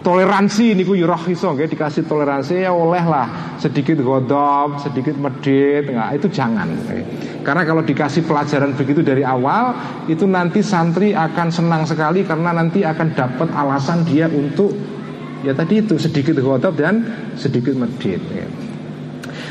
toleransi 0.00 0.78
niku 0.78 0.94
yurah 0.94 1.20
iso 1.26 1.50
nggih 1.50 1.68
dikasih 1.68 2.06
toleransi 2.06 2.64
ya 2.64 2.72
oleh 2.72 3.02
lah 3.02 3.58
sedikit 3.58 3.98
godop 4.00 4.78
sedikit 4.80 5.18
medit 5.18 5.90
nggak 5.90 6.14
itu 6.14 6.26
jangan 6.30 6.68
okay? 6.86 7.02
karena 7.42 7.66
kalau 7.66 7.82
dikasih 7.82 8.22
pelajaran 8.22 8.72
begitu 8.78 9.02
dari 9.02 9.26
awal 9.26 9.74
itu 10.06 10.24
nanti 10.30 10.62
santri 10.62 11.10
akan 11.12 11.50
senang 11.50 11.82
sekali 11.84 12.22
karena 12.22 12.54
nanti 12.54 12.86
akan 12.86 13.08
dapat 13.18 13.48
alasan 13.50 14.06
dia 14.06 14.30
untuk 14.30 14.97
Ya 15.46 15.54
tadi 15.54 15.78
itu 15.82 15.94
sedikit 15.98 16.34
ghadab 16.38 16.74
dan 16.74 17.06
sedikit 17.38 17.78
medit 17.78 18.18
ya. 18.34 18.46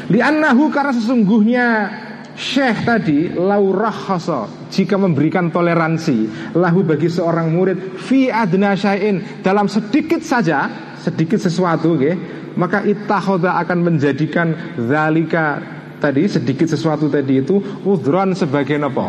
Li'annahu 0.08 0.72
karena 0.72 0.92
sesungguhnya 0.96 1.66
Syekh 2.38 2.86
tadi 2.86 3.34
laurah 3.34 4.14
jika 4.70 4.94
memberikan 4.94 5.50
toleransi 5.50 6.54
lahu 6.54 6.86
bagi 6.86 7.10
seorang 7.10 7.50
murid 7.50 7.98
fi 7.98 8.30
adna 8.30 8.78
dalam 9.42 9.66
sedikit 9.66 10.22
saja 10.22 10.70
sedikit 11.02 11.42
sesuatu 11.42 11.98
okay, 11.98 12.14
maka 12.54 12.86
ittakhadha 12.86 13.58
akan 13.58 13.80
menjadikan 13.90 14.78
zalika 14.78 15.58
tadi 15.98 16.30
sedikit 16.30 16.70
sesuatu 16.70 17.10
tadi 17.10 17.42
itu 17.42 17.58
udhron 17.82 18.38
sebagai 18.38 18.78
apa? 18.78 19.08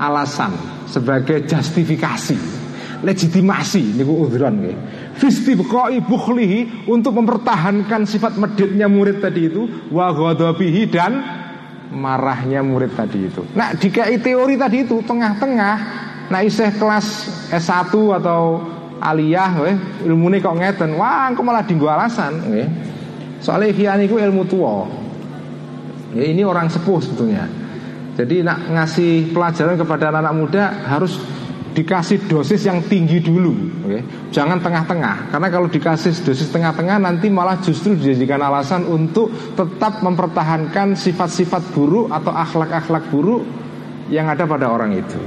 alasan 0.00 0.56
sebagai 0.88 1.44
justifikasi 1.44 2.60
legitimasi 3.04 3.96
niku 3.96 4.24
udhron 4.24 4.54
nggih. 4.60 4.76
Fistibqai 5.20 6.00
bukhlihi 6.00 6.88
untuk 6.88 7.20
mempertahankan 7.20 8.08
sifat 8.08 8.40
meditnya 8.40 8.88
murid 8.88 9.20
tadi 9.20 9.52
itu 9.52 9.68
wa 9.92 10.08
ghadabihi 10.16 10.82
dan 10.88 11.12
marahnya 11.92 12.64
murid 12.64 12.96
tadi 12.96 13.28
itu. 13.28 13.44
Nah, 13.52 13.76
dikai 13.76 14.16
teori 14.16 14.56
tadi 14.56 14.88
itu 14.88 15.04
tengah-tengah 15.04 15.76
nah 16.30 16.40
iseh 16.46 16.72
kelas 16.78 17.06
S1 17.52 17.92
atau 17.92 18.64
aliyah 19.02 19.52
weh 19.60 19.76
ilmune 20.08 20.40
kok 20.40 20.56
ngeten. 20.56 20.96
Wah, 20.96 21.28
engko 21.28 21.44
malah 21.44 21.68
dinggo 21.68 21.90
alasan 21.90 22.40
nggih. 22.40 22.68
Soalnya 23.44 23.76
ihya 23.76 23.92
niku 24.00 24.16
ilmu 24.16 24.48
tua. 24.48 24.88
Ya 26.16 26.24
ini 26.24 26.40
orang 26.48 26.72
sepuh 26.72 26.96
sebetulnya. 26.96 27.44
Jadi 28.16 28.40
nak 28.40 28.72
ngasih 28.72 29.32
pelajaran 29.36 29.76
kepada 29.76 30.12
anak, 30.12 30.22
-anak 30.28 30.34
muda 30.36 30.64
harus 30.88 31.16
dikasih 31.70 32.26
dosis 32.26 32.66
yang 32.66 32.82
tinggi 32.90 33.22
dulu, 33.22 33.54
okay? 33.86 34.02
jangan 34.34 34.58
tengah-tengah. 34.58 35.30
Karena 35.30 35.48
kalau 35.48 35.70
dikasih 35.70 36.12
dosis 36.26 36.50
tengah-tengah 36.50 36.98
nanti 36.98 37.30
malah 37.30 37.62
justru 37.62 37.94
dijadikan 37.94 38.42
alasan 38.42 38.86
untuk 38.90 39.30
tetap 39.54 40.02
mempertahankan 40.02 40.98
sifat-sifat 40.98 41.70
buruk 41.70 42.10
atau 42.10 42.34
akhlak-akhlak 42.34 43.06
buruk 43.14 43.46
yang 44.10 44.26
ada 44.26 44.44
pada 44.44 44.66
orang 44.66 44.98
itu. 44.98 45.20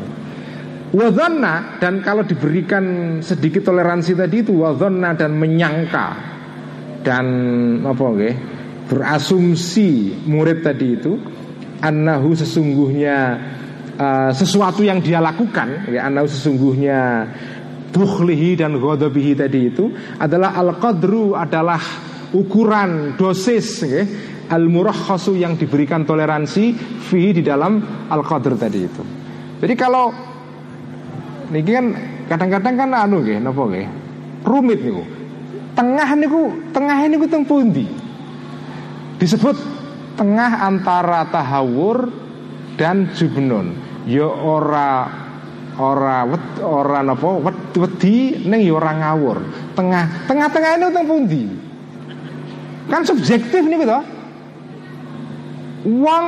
Wadhanna 0.93 1.81
dan 1.81 2.05
kalau 2.05 2.21
diberikan 2.21 3.17
sedikit 3.25 3.65
toleransi 3.65 4.13
tadi 4.13 4.45
itu 4.45 4.61
wadhanna 4.61 5.17
dan 5.17 5.33
menyangka 5.33 6.07
dan 7.01 7.25
apa 7.81 8.03
okay? 8.03 8.33
berasumsi 8.91 10.21
murid 10.29 10.61
tadi 10.61 10.87
itu 10.93 11.17
annahu 11.81 12.37
sesungguhnya 12.37 13.17
uh, 13.97 14.31
sesuatu 14.33 14.81
yang 14.81 15.01
dia 15.01 15.21
lakukan 15.21 15.89
ya 15.89 16.09
annahu 16.09 16.27
sesungguhnya 16.29 17.29
bukhlihi 17.93 18.57
dan 18.57 18.81
ghadabihi 18.81 19.37
tadi 19.37 19.69
itu 19.69 19.93
adalah 20.17 20.57
al-qadru 20.57 21.37
adalah 21.37 21.79
ukuran 22.33 23.13
dosis 23.13 23.69
ya, 23.85 24.01
al-murakhasu 24.49 25.37
yang 25.37 25.53
diberikan 25.53 26.01
toleransi 26.01 26.73
fihi 27.05 27.39
di 27.39 27.43
dalam 27.45 27.79
al-qadr 28.09 28.57
tadi 28.57 28.79
itu. 28.81 29.03
Jadi 29.61 29.73
kalau 29.77 30.09
niki 31.53 31.71
kan 31.71 31.85
kadang-kadang 32.27 32.75
kan 32.75 32.89
anu 32.97 33.21
nggih 33.21 33.37
napa 33.39 33.61
nggih? 33.69 33.87
Rumit 34.43 34.79
niku. 34.81 35.03
Tengah 35.77 36.09
niku 36.17 36.41
tengah 36.73 36.97
niku 37.07 37.25
teng 37.29 37.45
pundi? 37.45 37.85
Disebut 39.21 39.55
tengah 40.17 40.67
antara 40.67 41.23
tahawur 41.29 42.11
dan 42.75 43.13
jubnun. 43.13 43.82
Ya 44.03 44.27
ora 44.27 45.07
ora 45.79 46.27
wet 46.27 46.45
ora 46.59 46.99
napa 47.01 47.39
wet 47.39 47.57
wedi 47.77 48.43
ning 48.43 48.61
ya 48.63 48.73
ora 48.75 48.91
ngawur. 48.93 49.37
Tengah 49.73 50.27
tengah-tengah 50.27 50.71
ini 50.77 50.85
teng 50.91 51.05
pundi? 51.07 51.43
Kan 52.91 53.01
subjektif 53.07 53.63
nih 53.63 53.87
to. 53.87 53.99
Uang 55.83 56.25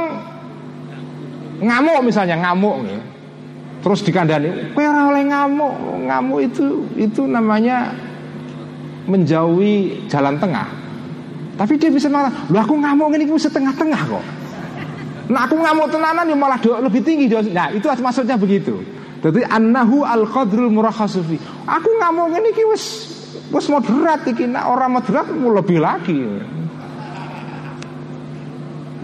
ngamuk 1.63 2.03
misalnya 2.03 2.35
ngamuk 2.39 2.83
nih 2.83 2.99
terus 3.85 4.01
dikandani 4.01 4.73
kowe 4.73 4.81
ora 4.81 5.13
oleh 5.13 5.23
ngamuk 5.29 5.73
ngamuk 6.09 6.39
itu 6.41 6.89
itu 6.97 7.21
namanya 7.29 7.93
menjauhi 9.05 10.09
jalan 10.09 10.41
tengah 10.41 10.65
tapi 11.55 11.77
dia 11.77 11.93
bisa 11.93 12.09
mengatakan 12.09 12.49
lu 12.49 12.57
aku 12.57 12.73
ngamuk 12.75 13.13
ini 13.15 13.29
bisa 13.29 13.47
tengah-tengah 13.53 14.01
kok 14.09 14.25
nah 15.31 15.49
aku 15.49 15.55
ngamuk 15.57 15.87
tenanan 15.89 16.25
ya 16.29 16.37
malah 16.37 16.59
lebih 16.61 17.01
tinggi 17.01 17.25
nah 17.51 17.73
itu 17.73 17.85
maksudnya 18.01 18.37
begitu 18.37 18.81
jadi 19.25 19.47
annahu 19.49 20.05
al 20.05 20.29
qadrul 20.29 20.69
murakhasufi 20.69 21.41
aku 21.65 21.89
ngamuk 21.97 22.33
ini 22.37 22.49
wis 22.69 22.85
wis 23.49 23.65
moderat 23.69 24.25
iki 24.29 24.45
nah, 24.45 24.69
orang 24.69 25.01
moderat 25.01 25.29
mau 25.33 25.53
lebih 25.53 25.81
lagi 25.81 26.19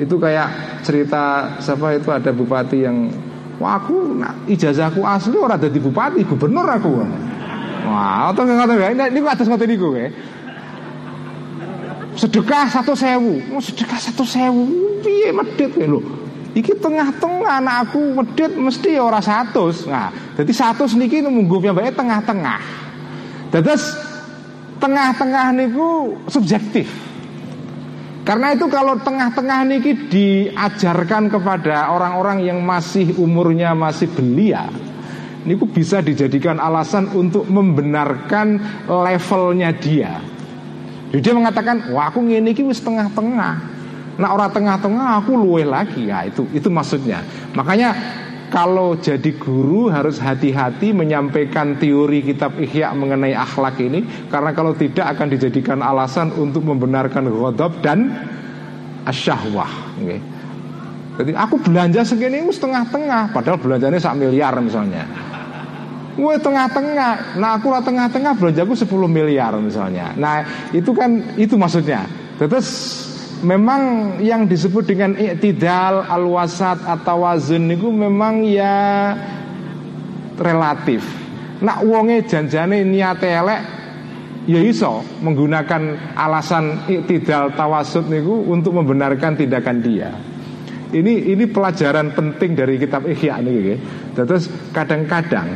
itu 0.02 0.16
kayak 0.18 0.82
cerita 0.82 1.56
siapa 1.62 1.94
itu 1.94 2.10
ada 2.10 2.34
bupati 2.34 2.78
yang 2.82 3.10
Wah 3.62 3.78
aku 3.78 4.18
nah, 4.18 4.34
ijazahku 4.50 5.06
asli 5.06 5.38
orang 5.38 5.62
jadi 5.62 5.78
bupati, 5.78 6.26
gubernur 6.26 6.66
aku. 6.66 7.06
Wah, 7.86 8.34
atau 8.34 8.42
nggak 8.42 8.74
ya? 8.74 8.90
Ini 8.90 9.04
ini 9.14 9.20
atas 9.22 9.46
niku 9.46 9.94
ya. 9.94 10.10
Sedekah 12.12 12.68
satu 12.68 12.92
sewu, 12.92 13.40
oh, 13.56 13.64
sedekah 13.64 13.96
satu 13.96 14.28
sewu, 14.28 14.68
piye 15.00 15.32
medit 15.32 15.72
lo. 15.88 16.04
Iki 16.52 16.84
tengah-tengah 16.84 17.64
anak 17.64 17.76
aku 17.88 18.00
medit 18.12 18.52
mesti 18.52 19.00
ya 19.00 19.08
orang 19.08 19.24
satu. 19.24 19.72
Nah, 19.88 20.12
jadi 20.36 20.52
satu 20.52 20.84
niki 21.00 21.24
nunggu 21.24 21.72
baik 21.72 21.96
tengah-tengah. 21.96 22.60
Terus 23.56 23.96
tengah-tengah 24.84 25.56
niku 25.56 26.20
subjektif. 26.28 26.92
Karena 28.28 28.54
itu 28.54 28.68
kalau 28.68 29.00
tengah-tengah 29.00 29.64
niki 29.72 30.12
diajarkan 30.12 31.32
kepada 31.32 31.90
orang-orang 31.96 32.44
yang 32.44 32.60
masih 32.60 33.16
umurnya 33.16 33.72
masih 33.72 34.12
belia, 34.12 34.68
niku 35.48 35.66
bisa 35.66 36.04
dijadikan 36.04 36.60
alasan 36.60 37.08
untuk 37.16 37.48
membenarkan 37.48 38.60
levelnya 38.92 39.72
dia. 39.74 40.20
Jadi 41.12 41.20
dia 41.20 41.36
mengatakan, 41.36 41.92
wah 41.92 42.08
aku 42.08 42.24
ngene 42.24 42.56
iki 42.56 42.64
wis 42.64 42.80
tengah-tengah. 42.80 43.54
Nah 44.16 44.30
orang 44.32 44.52
tengah-tengah 44.52 45.24
aku 45.24 45.36
luwe 45.36 45.68
lagi 45.68 46.08
ya 46.08 46.24
itu 46.24 46.48
itu 46.56 46.68
maksudnya. 46.72 47.24
Makanya 47.56 47.96
kalau 48.52 49.00
jadi 49.00 49.32
guru 49.40 49.88
harus 49.88 50.20
hati-hati 50.20 50.92
menyampaikan 50.92 51.80
teori 51.80 52.20
kitab 52.20 52.60
Ihya 52.60 52.92
mengenai 52.92 53.32
akhlak 53.32 53.80
ini 53.80 54.04
karena 54.28 54.52
kalau 54.52 54.76
tidak 54.76 55.16
akan 55.16 55.28
dijadikan 55.32 55.80
alasan 55.80 56.36
untuk 56.36 56.68
membenarkan 56.68 57.32
ghadab 57.32 57.80
dan 57.80 58.12
asyahwah. 59.08 59.72
Okay. 60.04 60.20
Jadi 61.24 61.32
aku 61.36 61.56
belanja 61.64 62.04
segini 62.04 62.44
setengah-tengah 62.52 63.32
padahal 63.32 63.60
belanjanya 63.60 64.00
sak 64.00 64.20
miliar 64.20 64.54
misalnya. 64.60 65.31
Gue 66.12 66.36
tengah-tengah, 66.36 67.40
nah 67.40 67.56
aku 67.56 67.72
lah 67.72 67.80
tengah-tengah 67.80 68.36
belanjaku 68.36 68.76
10 68.76 68.88
miliar 69.08 69.56
misalnya. 69.58 70.12
Nah 70.20 70.44
itu 70.76 70.92
kan 70.92 71.24
itu 71.40 71.56
maksudnya. 71.56 72.04
Terus 72.36 72.68
memang 73.42 74.16
yang 74.20 74.46
disebut 74.46 74.86
dengan 74.86 75.16
iktidal 75.16 76.04
al-wasat 76.06 76.84
atau 76.84 77.24
wazun 77.24 77.72
itu 77.72 77.88
memang 77.90 78.44
ya 78.44 79.16
relatif. 80.36 81.06
Nak 81.62 81.86
wonge 81.86 82.26
janjane 82.26 82.82
niate 82.84 83.30
elek 83.30 83.62
ya 84.50 84.62
iso 84.62 85.06
menggunakan 85.22 86.14
alasan 86.18 86.90
iktidal 86.90 87.54
tawasud 87.54 88.10
niku 88.10 88.50
untuk 88.50 88.74
membenarkan 88.78 89.38
tindakan 89.38 89.78
dia. 89.80 90.10
Ini 90.92 91.32
ini 91.32 91.48
pelajaran 91.48 92.12
penting 92.12 92.52
dari 92.52 92.76
kitab 92.76 93.08
Ihya 93.08 93.40
niki 93.40 93.80
Terus 94.12 94.52
kadang-kadang 94.76 95.48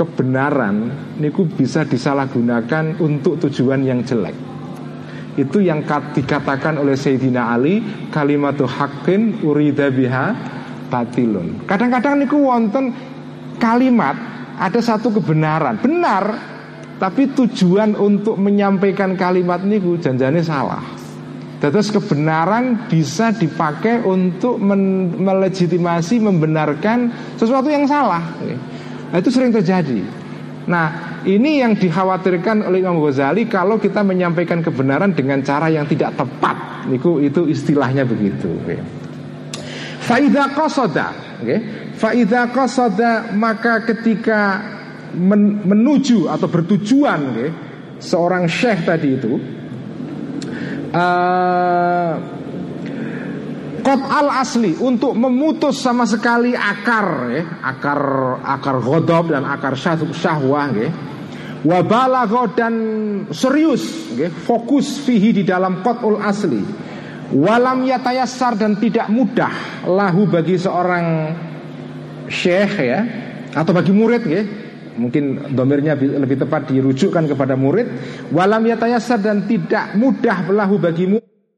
kebenaran 0.00 0.88
niku 1.20 1.44
bisa 1.44 1.84
disalahgunakan 1.84 2.96
untuk 3.04 3.36
tujuan 3.44 3.84
yang 3.84 4.00
jelek. 4.00 4.32
Itu 5.36 5.60
yang 5.60 5.84
dikatakan 5.86 6.80
oleh 6.80 6.98
Sayyidina 6.98 7.54
Ali 7.54 7.78
Kalimatu 8.10 8.66
haqqin 8.66 9.46
urida 9.46 9.86
biha 9.86 10.34
batilun 10.90 11.62
Kadang-kadang 11.70 12.18
niku 12.18 12.50
wonten 12.50 12.90
kalimat 13.62 14.18
Ada 14.58 14.82
satu 14.82 15.14
kebenaran 15.14 15.78
Benar 15.78 16.24
Tapi 16.98 17.30
tujuan 17.30 17.94
untuk 17.94 18.42
menyampaikan 18.42 19.14
kalimat 19.14 19.62
niku 19.62 19.94
janjane 20.02 20.42
salah 20.42 20.82
Terus 21.60 21.92
kebenaran 21.92 22.88
bisa 22.88 23.36
dipakai 23.36 24.00
untuk 24.00 24.56
melegitimasi, 25.20 26.16
membenarkan 26.16 27.12
sesuatu 27.36 27.68
yang 27.68 27.84
salah. 27.84 28.32
Nah, 29.10 29.16
itu 29.18 29.30
sering 29.34 29.50
terjadi. 29.50 30.00
Nah, 30.70 31.18
ini 31.26 31.60
yang 31.60 31.74
dikhawatirkan 31.74 32.62
oleh 32.64 32.80
Imam 32.80 33.02
Ghazali 33.02 33.50
kalau 33.50 33.76
kita 33.76 34.06
menyampaikan 34.06 34.62
kebenaran 34.62 35.12
dengan 35.12 35.42
cara 35.42 35.66
yang 35.68 35.84
tidak 35.84 36.14
tepat. 36.14 36.86
Niku 36.88 37.20
itu 37.20 37.50
istilahnya 37.50 38.06
begitu. 38.06 38.48
Faida 40.00 40.54
kosoda, 40.56 41.12
Faida 41.98 42.48
kosoda 42.54 43.34
maka 43.36 43.84
ketika 43.84 44.40
men 45.12 45.60
menuju 45.66 46.30
atau 46.30 46.48
bertujuan, 46.48 47.20
okay, 47.36 47.50
seorang 48.00 48.48
syekh 48.48 48.86
tadi 48.88 49.08
itu. 49.18 49.32
Uh, 50.90 52.39
Kot 53.90 54.06
al 54.06 54.30
asli 54.30 54.78
untuk 54.78 55.18
memutus 55.18 55.82
sama 55.82 56.06
sekali 56.06 56.54
akar 56.54 57.26
ya, 57.26 57.42
akar 57.58 57.98
akar 58.38 58.78
godop 58.78 59.34
dan 59.34 59.42
akar 59.42 59.74
syahwah 59.74 60.70
ya. 60.70 60.94
Wabalago 61.66 62.54
dan 62.54 62.74
serius 63.34 64.14
ya, 64.14 64.30
fokus 64.30 65.02
fihi 65.02 65.34
di 65.34 65.42
dalam 65.42 65.82
kotul 65.82 66.22
asli. 66.22 66.62
Walam 67.34 67.82
yatayasar 67.82 68.54
dan 68.54 68.78
tidak 68.78 69.10
mudah 69.10 69.82
lahu 69.82 70.22
bagi 70.30 70.54
seorang 70.54 71.34
syekh 72.30 72.86
ya 72.86 73.00
atau 73.58 73.74
bagi 73.74 73.90
murid 73.90 74.22
ya 74.22 74.42
mungkin 75.02 75.50
domirnya 75.50 75.98
lebih 75.98 76.38
tepat 76.38 76.70
dirujukkan 76.70 77.26
kepada 77.26 77.58
murid 77.58 77.90
walam 78.30 78.62
yatayasar 78.70 79.18
dan 79.18 79.50
tidak 79.50 79.98
mudah 79.98 80.46
lahu 80.54 80.78
bagi 80.78 81.10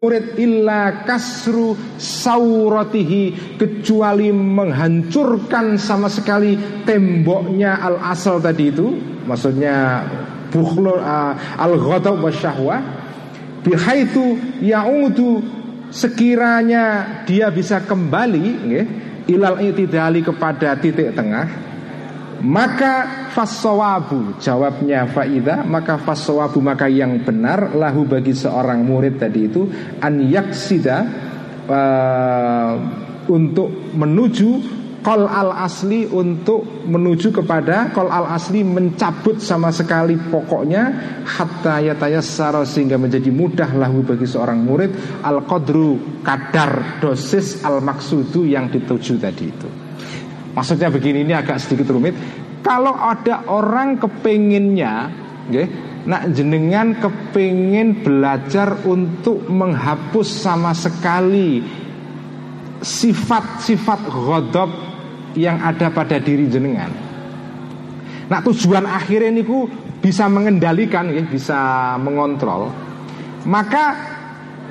murid 0.03 0.35
illa 0.35 1.07
kasru 1.07 1.79
sauratihi 1.95 3.55
kecuali 3.55 4.35
menghancurkan 4.35 5.79
sama 5.79 6.11
sekali 6.11 6.59
temboknya 6.83 7.79
al 7.79 8.03
asal 8.11 8.43
tadi 8.43 8.75
itu 8.75 8.99
maksudnya 9.23 10.03
bukhlu 10.51 10.99
uh, 10.99 11.39
al 11.55 11.79
ghadab 11.79 12.19
wa 12.19 12.35
syahwah 12.35 12.83
bihaitu 13.63 14.43
ya'udu 14.59 15.39
sekiranya 15.95 17.23
dia 17.23 17.55
bisa 17.55 17.79
kembali 17.87 18.47
nggih, 18.59 18.87
ilal 19.31 19.63
itidali 19.63 20.27
kepada 20.27 20.83
titik 20.83 21.15
tengah 21.15 21.47
maka 22.43 23.31
fasawabu 23.31 24.37
jawabnya 24.43 25.07
faida 25.07 25.63
maka 25.63 25.97
fasawabu 26.03 26.59
maka 26.59 26.91
yang 26.91 27.23
benar 27.23 27.71
lahu 27.73 28.03
bagi 28.03 28.35
seorang 28.35 28.83
murid 28.83 29.23
tadi 29.23 29.47
itu 29.47 29.71
an 30.03 30.19
yaksida 30.27 30.97
uh, 31.71 32.73
untuk 33.31 33.95
menuju 33.95 34.83
kol 35.03 35.27
al 35.27 35.51
asli 35.67 36.07
untuk 36.07 36.87
menuju 36.87 37.35
kepada 37.43 37.91
kol 37.91 38.07
al 38.11 38.31
asli 38.35 38.63
mencabut 38.63 39.43
sama 39.43 39.75
sekali 39.75 40.15
pokoknya 40.19 40.83
hatta 41.27 41.83
yatayassara 41.83 42.63
sehingga 42.63 42.99
menjadi 42.99 43.31
mudah 43.31 43.71
lahu 43.75 44.07
bagi 44.07 44.27
seorang 44.27 44.63
murid 44.63 45.23
al 45.27 45.43
qadru 45.47 46.23
kadar 46.23 47.03
dosis 47.03 47.67
al 47.67 47.83
maksudu 47.83 48.47
yang 48.47 48.71
dituju 48.71 49.19
tadi 49.19 49.47
itu. 49.51 49.82
Maksudnya 50.53 50.93
begini 50.93 51.25
ini 51.25 51.33
agak 51.33 51.61
sedikit 51.61 51.93
rumit. 51.93 52.13
Kalau 52.63 52.95
ada 52.95 53.49
orang 53.49 53.99
kepinginnya, 53.99 55.11
okay, 55.49 55.67
nak 56.07 56.35
jenengan 56.35 56.99
kepingin 56.99 58.03
belajar 58.03 58.85
untuk 58.87 59.47
menghapus 59.47 60.29
sama 60.29 60.75
sekali 60.75 61.63
sifat-sifat 62.83 64.11
godop 64.11 64.71
yang 65.39 65.63
ada 65.63 65.89
pada 65.89 66.19
diri 66.19 66.51
jenengan. 66.51 66.91
Nah 68.27 68.41
tujuan 68.43 68.85
akhirnya 68.85 69.31
ini 69.31 69.43
ku 69.47 69.71
bisa 70.03 70.27
mengendalikan, 70.27 71.07
ya, 71.15 71.23
bisa 71.23 71.95
mengontrol. 72.03 72.75
Maka 73.47 73.95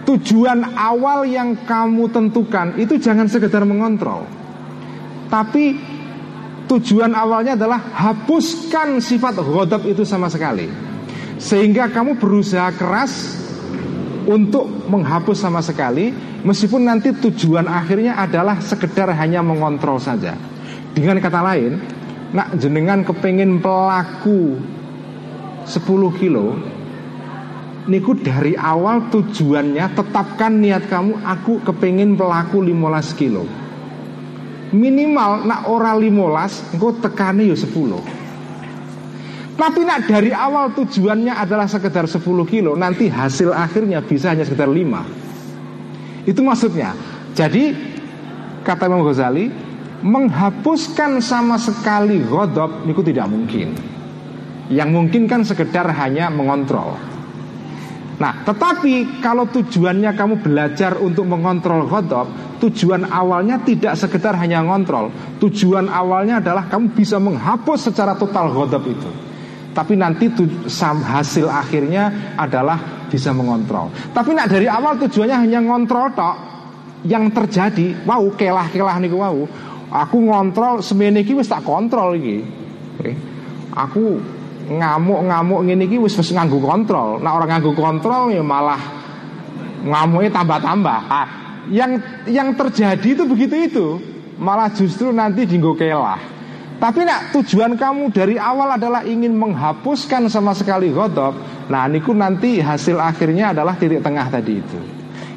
tujuan 0.04 0.76
awal 0.76 1.24
yang 1.28 1.56
kamu 1.64 2.12
tentukan 2.12 2.76
itu 2.76 3.00
jangan 3.00 3.32
sekedar 3.32 3.64
mengontrol, 3.64 4.28
tapi 5.32 5.80
tujuan 6.68 7.16
awalnya 7.16 7.56
adalah 7.56 7.80
hapuskan 7.80 9.00
sifat 9.00 9.40
godop 9.40 9.88
itu 9.88 10.04
sama 10.04 10.28
sekali, 10.28 10.68
sehingga 11.40 11.88
kamu 11.88 12.20
berusaha 12.20 12.76
keras 12.76 13.40
untuk 14.28 14.68
menghapus 14.92 15.40
sama 15.40 15.64
sekali, 15.64 16.12
meskipun 16.44 16.84
nanti 16.84 17.16
tujuan 17.16 17.66
akhirnya 17.66 18.20
adalah 18.20 18.60
sekedar 18.60 19.08
hanya 19.16 19.40
mengontrol 19.40 19.98
saja. 19.98 20.36
Dengan 20.92 21.24
kata 21.24 21.40
lain, 21.40 21.80
nak 22.36 22.60
jenengan 22.60 23.08
kepingin 23.08 23.64
pelaku 23.64 24.60
10 25.68 26.20
kilo 26.20 26.56
Niku 27.82 28.14
dari 28.14 28.54
awal 28.54 29.10
tujuannya 29.10 29.98
tetapkan 29.98 30.54
niat 30.62 30.86
kamu 30.86 31.18
Aku 31.26 31.66
kepingin 31.66 32.14
pelaku 32.14 32.62
15 32.62 33.20
kilo 33.20 33.44
Minimal 34.72 35.48
nak 35.48 35.68
ora 35.68 35.96
15 35.96 36.76
Engkau 36.76 36.92
tekani 37.00 37.52
ya 37.52 37.58
10 37.60 39.60
Tapi 39.60 39.82
nak 39.84 40.08
dari 40.08 40.32
awal 40.32 40.72
tujuannya 40.72 41.36
adalah 41.36 41.68
sekedar 41.68 42.08
10 42.08 42.24
kilo 42.48 42.80
Nanti 42.80 43.12
hasil 43.12 43.52
akhirnya 43.52 44.00
bisa 44.00 44.32
hanya 44.32 44.48
sekedar 44.48 44.72
5 44.72 46.32
Itu 46.32 46.40
maksudnya 46.40 46.96
Jadi 47.36 47.76
kata 48.64 48.88
Imam 48.88 49.04
Ghazali 49.04 49.72
menghapuskan 50.02 51.22
sama 51.22 51.62
sekali 51.62 52.26
godop 52.26 52.82
itu 52.90 53.02
tidak 53.06 53.30
mungkin. 53.30 53.78
Yang 54.74 54.90
mungkin 54.90 55.24
kan 55.30 55.46
sekedar 55.46 55.86
hanya 55.94 56.34
mengontrol. 56.34 56.98
Nah, 58.22 58.46
tetapi 58.46 59.18
kalau 59.18 59.50
tujuannya 59.50 60.14
kamu 60.14 60.46
belajar 60.46 61.02
untuk 61.02 61.26
mengontrol 61.26 61.90
godop, 61.90 62.30
tujuan 62.62 63.10
awalnya 63.10 63.58
tidak 63.66 63.98
sekedar 63.98 64.38
hanya 64.38 64.62
ngontrol. 64.62 65.10
Tujuan 65.42 65.90
awalnya 65.90 66.38
adalah 66.38 66.70
kamu 66.70 66.94
bisa 66.94 67.18
menghapus 67.18 67.90
secara 67.90 68.14
total 68.14 68.54
godop 68.54 68.86
itu. 68.86 69.10
Tapi 69.74 69.98
nanti 69.98 70.30
tu, 70.30 70.46
hasil 70.70 71.50
akhirnya 71.50 72.38
adalah 72.38 73.10
bisa 73.10 73.34
mengontrol. 73.34 73.90
Tapi 74.14 74.38
nak 74.38 74.54
dari 74.54 74.70
awal 74.70 75.02
tujuannya 75.02 75.38
hanya 75.42 75.60
ngontrol 75.66 76.14
tok, 76.14 76.36
yang 77.02 77.34
terjadi, 77.34 78.06
wow 78.06 78.22
kelah-kelah 78.38 79.02
nih 79.02 79.10
wow, 79.10 79.38
Aku 79.92 80.24
ngontrol 80.24 80.86
semene 80.86 81.26
iki 81.26 81.34
wis 81.34 81.50
tak 81.50 81.66
kontrol 81.66 82.16
iki. 82.16 82.46
Okay. 83.02 83.16
Aku 83.76 84.22
ngamuk-ngamuk 84.78 85.68
ngene 85.68 85.84
iki 85.90 85.98
wis 86.00 86.16
wis 86.16 86.32
nganggo 86.32 86.64
kontrol. 86.64 87.20
Nah 87.20 87.36
orang 87.36 87.60
nganggo 87.60 87.72
kontrol 87.76 88.32
ya 88.32 88.44
malah 88.44 88.80
ngamuknya 89.84 90.32
tambah-tambah. 90.32 91.00
Ah, 91.10 91.28
yang 91.68 92.00
yang 92.30 92.56
terjadi 92.56 93.20
itu 93.20 93.24
begitu 93.28 93.56
itu. 93.58 93.88
Malah 94.42 94.74
justru 94.74 95.14
nanti 95.14 95.46
dinggo 95.46 95.78
kelah. 95.78 96.18
Tapi 96.82 97.06
nak 97.06 97.30
tujuan 97.38 97.78
kamu 97.78 98.10
dari 98.10 98.42
awal 98.42 98.74
adalah 98.74 99.06
ingin 99.06 99.38
menghapuskan 99.38 100.26
sama 100.34 100.58
sekali 100.58 100.90
godop 100.90 101.38
Nah 101.70 101.86
niku 101.86 102.10
nanti 102.12 102.58
hasil 102.58 102.98
akhirnya 102.98 103.54
adalah 103.54 103.78
titik 103.78 104.02
tengah 104.02 104.28
tadi 104.34 104.58
itu 104.58 104.80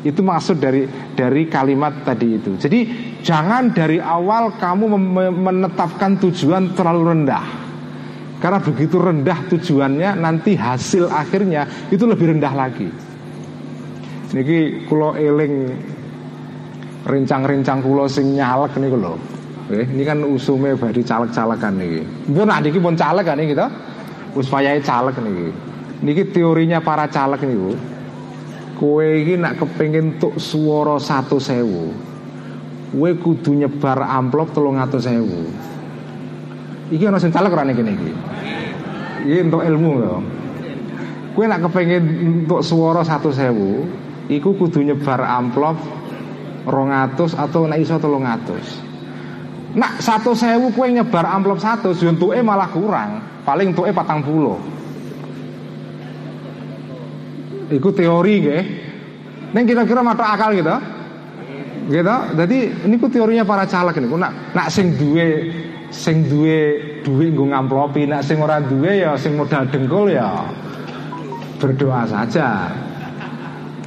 itu 0.05 0.21
maksud 0.21 0.61
dari 0.61 0.85
dari 1.17 1.49
kalimat 1.49 2.05
tadi 2.05 2.37
itu. 2.37 2.61
Jadi 2.61 2.81
jangan 3.25 3.73
dari 3.73 3.97
awal 3.97 4.53
kamu 4.61 5.01
menetapkan 5.33 6.21
tujuan 6.21 6.77
terlalu 6.77 7.03
rendah. 7.17 7.64
Karena 8.45 8.61
begitu 8.61 9.01
rendah 9.01 9.49
tujuannya 9.49 10.21
nanti 10.21 10.53
hasil 10.53 11.09
akhirnya 11.09 11.65
itu 11.89 12.05
lebih 12.05 12.37
rendah 12.37 12.53
lagi. 12.53 12.93
Niki 14.37 14.85
kulo 14.85 15.17
eling 15.17 15.73
rencang-rencang 17.09 17.81
kulo 17.81 18.05
sing 18.05 18.37
nyalek 18.37 18.77
niku 18.77 19.01
lho. 19.01 19.17
Eh, 19.73 19.89
ini 19.89 20.05
kan 20.05 20.21
usume 20.29 20.77
badi 20.77 21.01
caleg-calekan 21.01 21.73
niki. 21.73 22.05
Mbon 22.29 22.53
niki 22.61 22.77
pun 22.85 22.93
caleg 23.01 23.25
kan 23.25 23.41
kita. 23.41 23.67
Wis 24.37 24.53
caleg 24.53 25.17
niki. 25.25 25.49
Niki 26.05 26.29
teorinya 26.29 26.85
para 26.85 27.09
caleg 27.09 27.41
niku 27.49 27.73
Kue 28.77 29.23
ini 29.25 29.41
nak 29.41 29.57
kepingin 29.57 30.19
tuk 30.21 30.37
satu 30.37 31.41
sewu 31.41 31.95
Kue 32.93 33.11
kudu 33.17 33.55
nyebar 33.57 34.05
amplop 34.05 34.53
telung 34.53 34.77
atau 34.77 35.01
sewu 35.01 35.49
Iki 36.93 37.05
ada 37.09 37.17
sing 37.21 37.33
caleg 37.33 37.53
rane 37.53 37.73
gini 37.73 37.93
iki 37.97 38.13
Iki 39.25 39.39
untuk 39.49 39.63
ilmu 39.65 39.91
loh 40.01 40.21
Kue 41.33 41.49
nak 41.49 41.65
kepingin 41.67 42.05
untuk 42.45 42.61
suara 42.61 43.01
satu 43.01 43.33
sewu 43.33 43.89
Iku 44.29 44.57
kudu 44.57 44.85
nyebar 44.85 45.21
amplop 45.25 45.77
rongatus 46.65 47.37
atau 47.37 47.69
nak 47.69 47.77
iso 47.81 47.97
telung 48.01 48.25
atus 48.25 48.81
Nak 49.75 50.01
satu 50.01 50.33
sewu 50.33 50.73
kue 50.73 50.93
nyebar 50.93 51.29
amplop 51.29 51.61
satu 51.61 51.93
Juntuke 51.97 52.41
malah 52.45 52.69
kurang 52.69 53.25
Paling 53.45 53.73
tuke 53.73 53.93
patang 53.93 54.21
puluh 54.25 54.75
Iku 57.73 57.89
teori 57.97 58.35
nggih. 58.45 58.63
Neng 59.57 59.65
kira-kira 59.65 60.01
mata 60.05 60.35
akal 60.35 60.53
gitu. 60.59 60.77
Gitu. 61.89 62.17
Jadi 62.37 62.59
ini 62.85 62.95
ku 63.01 63.07
teorinya 63.09 63.45
para 63.47 63.65
caleg 63.65 63.97
ini. 64.01 64.07
Nak 64.11 64.33
nak 64.53 64.69
sing 64.69 64.93
duwe 64.99 65.49
sing 65.95 66.27
duwe 66.27 66.83
duit 67.07 67.31
nggo 67.31 67.55
ngamplopi, 67.55 68.11
nak 68.11 68.27
sing 68.27 68.43
ora 68.43 68.59
duwe 68.59 69.07
ya 69.07 69.15
sing 69.15 69.39
modal 69.39 69.71
dengkul 69.71 70.11
ya 70.11 70.43
berdoa 71.63 72.03
saja. 72.11 72.75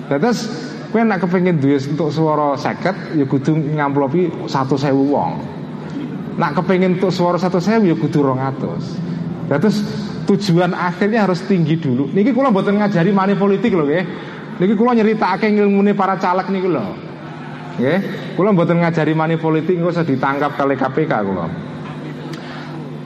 Terus 0.07 0.47
kowe 0.87 1.03
nak 1.03 1.27
kepengin 1.27 1.59
duwe 1.59 1.75
untuk 1.75 2.09
suara 2.15 2.55
seket 2.55 2.95
ya 3.19 3.27
kudu 3.27 3.75
ngamplopi 3.75 4.47
sewu 4.47 5.03
wong. 5.11 5.31
Nak 6.39 6.55
kepengin 6.63 6.95
untuk 6.95 7.11
suara 7.11 7.35
satu 7.35 7.59
sewu 7.59 7.91
ya 7.91 7.95
kudu 7.99 8.23
rong 8.23 8.39
atus. 8.39 8.95
Terus 9.51 9.83
tujuan 10.27 10.71
akhirnya 10.71 11.27
harus 11.27 11.43
tinggi 11.43 11.75
dulu. 11.75 12.07
Niki 12.15 12.31
kula 12.31 12.55
mboten 12.55 12.79
ngajari 12.79 13.11
money 13.11 13.35
politik 13.35 13.75
loh 13.75 13.83
nggih. 13.83 14.05
Niki 14.63 14.73
kula 14.79 14.95
nyeritakake 14.95 15.51
ilmune 15.51 15.91
para 15.91 16.15
caleg 16.15 16.47
niku 16.49 16.71
lho. 16.71 16.83
Nggih, 17.77 17.99
kula 18.39 18.55
mboten 18.55 18.79
ngajari 18.79 19.13
money 19.13 19.37
politik 19.37 19.75
engko 19.75 19.91
usah 19.91 20.07
ditangkap 20.07 20.55
kali 20.55 20.75
KPK 20.79 21.13
kula. 21.23 21.45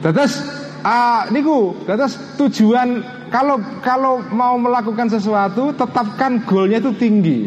Terus 0.01 0.41
uh, 0.81 1.29
niku 1.29 1.77
terus 1.85 2.17
tujuan 2.41 3.05
kalau 3.29 3.61
kalau 3.85 4.19
mau 4.33 4.57
melakukan 4.57 5.07
sesuatu 5.07 5.71
tetapkan 5.77 6.41
goalnya 6.43 6.81
itu 6.81 6.91
tinggi. 6.97 7.39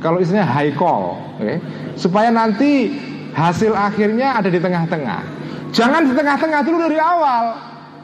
Kalau 0.00 0.16
istilahnya 0.16 0.48
high 0.48 0.72
call, 0.80 1.20
okay? 1.36 1.60
supaya 1.92 2.32
nanti 2.32 2.88
hasil 3.36 3.76
akhirnya 3.76 4.32
ada 4.32 4.48
di 4.48 4.56
tengah-tengah. 4.56 5.20
Jangan 5.76 6.08
di 6.08 6.16
tengah-tengah 6.16 6.60
dulu 6.64 6.88
dari 6.88 6.96
awal. 6.96 7.44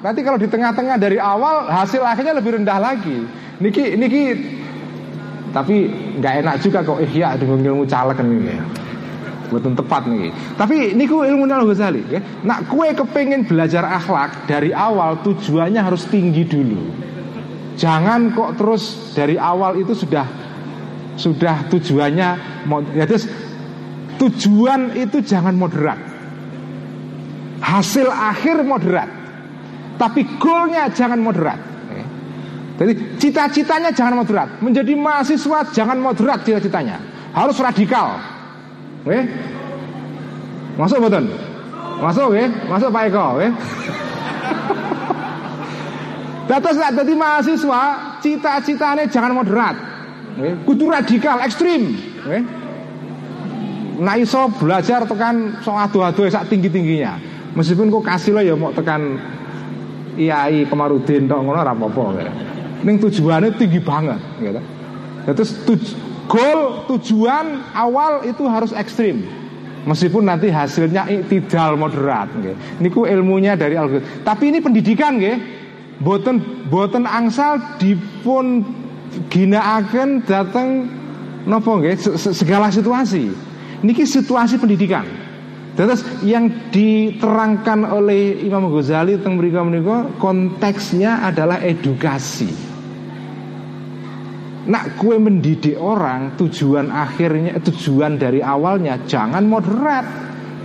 Nanti 0.05 0.21
kalau 0.21 0.37
di 0.37 0.45
tengah-tengah 0.45 1.01
dari 1.01 1.17
awal 1.17 1.65
hasil 1.73 2.05
akhirnya 2.05 2.37
lebih 2.37 2.61
rendah 2.61 2.77
lagi. 2.77 3.25
Niki 3.65 3.97
niki 3.97 4.23
tapi 5.57 5.89
nggak 6.21 6.35
enak 6.45 6.55
juga 6.61 6.85
kok 6.85 7.01
ihya 7.01 7.33
dengan 7.41 7.65
ilmu 7.65 7.89
caleg 7.89 8.13
kan 8.13 8.29
ini 8.29 8.61
ya. 9.47 9.53
Betul 9.55 9.73
tepat 9.79 10.03
nih. 10.11 10.35
Tapi 10.59 10.93
niku 10.99 11.23
ilmu 11.23 11.47
Al 11.47 11.65
Ghazali 11.65 12.03
ya. 12.11 12.21
Nak 12.43 12.67
kue 12.67 12.91
kepengen 12.91 13.47
belajar 13.47 13.87
akhlak 13.87 14.51
dari 14.51 14.75
awal 14.75 15.23
tujuannya 15.23 15.81
harus 15.81 16.05
tinggi 16.11 16.43
dulu. 16.43 16.83
Jangan 17.77 18.33
kok 18.35 18.59
terus 18.59 19.15
dari 19.15 19.39
awal 19.39 19.79
itu 19.79 19.93
sudah 19.93 20.27
sudah 21.17 21.69
tujuannya 21.73 22.29
ya 22.93 23.05
terus 23.09 23.31
tujuan 24.19 24.97
itu 24.99 25.23
jangan 25.23 25.55
moderat. 25.55 25.99
Hasil 27.63 28.09
akhir 28.11 28.67
moderat. 28.67 29.09
Tapi 29.97 30.29
goalnya 30.37 30.93
jangan 30.93 31.17
moderat. 31.25 31.57
Jadi 32.77 32.93
cita-citanya 33.17 33.89
jangan 33.89 34.21
moderat. 34.21 34.61
Menjadi 34.61 34.93
mahasiswa 34.93 35.73
jangan 35.73 35.97
moderat 35.97 36.45
cita-citanya. 36.45 37.01
Harus 37.33 37.57
radikal. 37.57 38.36
Oke? 39.07 39.23
Masuk 40.75 40.99
betul? 41.07 41.31
Masuk 42.03 42.35
ya? 42.35 42.51
Masuk 42.67 42.91
Pak 42.91 43.07
Eko 43.07 43.39
ya? 43.39 43.51
Datos 46.51 46.79
tak 46.79 46.95
jadi 46.95 47.15
mahasiswa, 47.15 47.83
cita-citanya 48.19 49.07
jangan 49.07 49.35
moderat. 49.35 49.77
Nggih, 50.37 50.55
kudu 50.69 50.91
radikal, 50.91 51.41
ekstrim, 51.43 51.97
nggih. 52.27 52.45
Nah 53.97 54.15
iso 54.21 54.53
belajar 54.61 55.09
tekan 55.09 55.57
so 55.65 55.73
adu-adu 55.73 56.29
sak 56.29 56.53
tinggi-tingginya. 56.53 57.17
Meskipun 57.57 57.89
kok 57.89 58.05
kasih 58.05 58.37
lo 58.37 58.41
ya 58.45 58.53
mau 58.53 58.69
tekan 58.69 59.17
IAI 60.21 60.69
Kemarudin 60.69 61.25
tok 61.25 61.41
ngono 61.41 61.65
ora 61.65 61.73
apa-apa 61.73 62.21
ya. 62.21 62.33
Tujuannya 62.85 63.57
tinggi 63.57 63.81
banget 63.81 64.21
gitu. 64.45 64.61
Terus 65.33 65.51
tuj 65.65 65.83
goal 66.27 66.87
tujuan 66.95 67.63
awal 67.73 68.27
itu 68.27 68.45
harus 68.47 68.75
ekstrim. 68.75 69.27
Meskipun 69.87 70.27
nanti 70.27 70.51
hasilnya 70.51 71.07
tidak 71.31 71.79
moderat 71.79 72.27
nggih. 72.35 72.83
Niku 72.83 73.07
ilmunya 73.07 73.55
dari 73.55 73.79
al 73.79 74.03
Tapi 74.27 74.51
ini 74.51 74.59
pendidikan 74.59 75.15
nggih 75.15 75.39
boten 76.03 76.67
boten 76.67 77.07
angsal 77.07 77.79
dipun 77.79 78.67
ginakaken 79.31 80.27
datang 80.27 80.91
nopo 81.47 81.79
nggih 81.79 82.19
segala 82.19 82.75
situasi. 82.75 83.31
Niki 83.87 84.03
situasi 84.03 84.59
pendidikan. 84.59 85.07
Terus 85.79 86.03
yang 86.25 86.73
diterangkan 86.73 87.85
oleh 87.87 88.43
Imam 88.43 88.73
Ghazali 88.73 89.21
tentang 89.21 89.37
mereka 89.39 90.09
konteksnya 90.19 91.21
adalah 91.23 91.61
edukasi. 91.61 92.66
Nak 94.67 94.99
kue 94.99 95.15
mendidik 95.19 95.79
orang 95.79 96.35
tujuan 96.35 96.91
akhirnya 96.91 97.63
tujuan 97.63 98.19
dari 98.19 98.43
awalnya 98.43 99.07
jangan 99.07 99.47
moderat, 99.47 100.07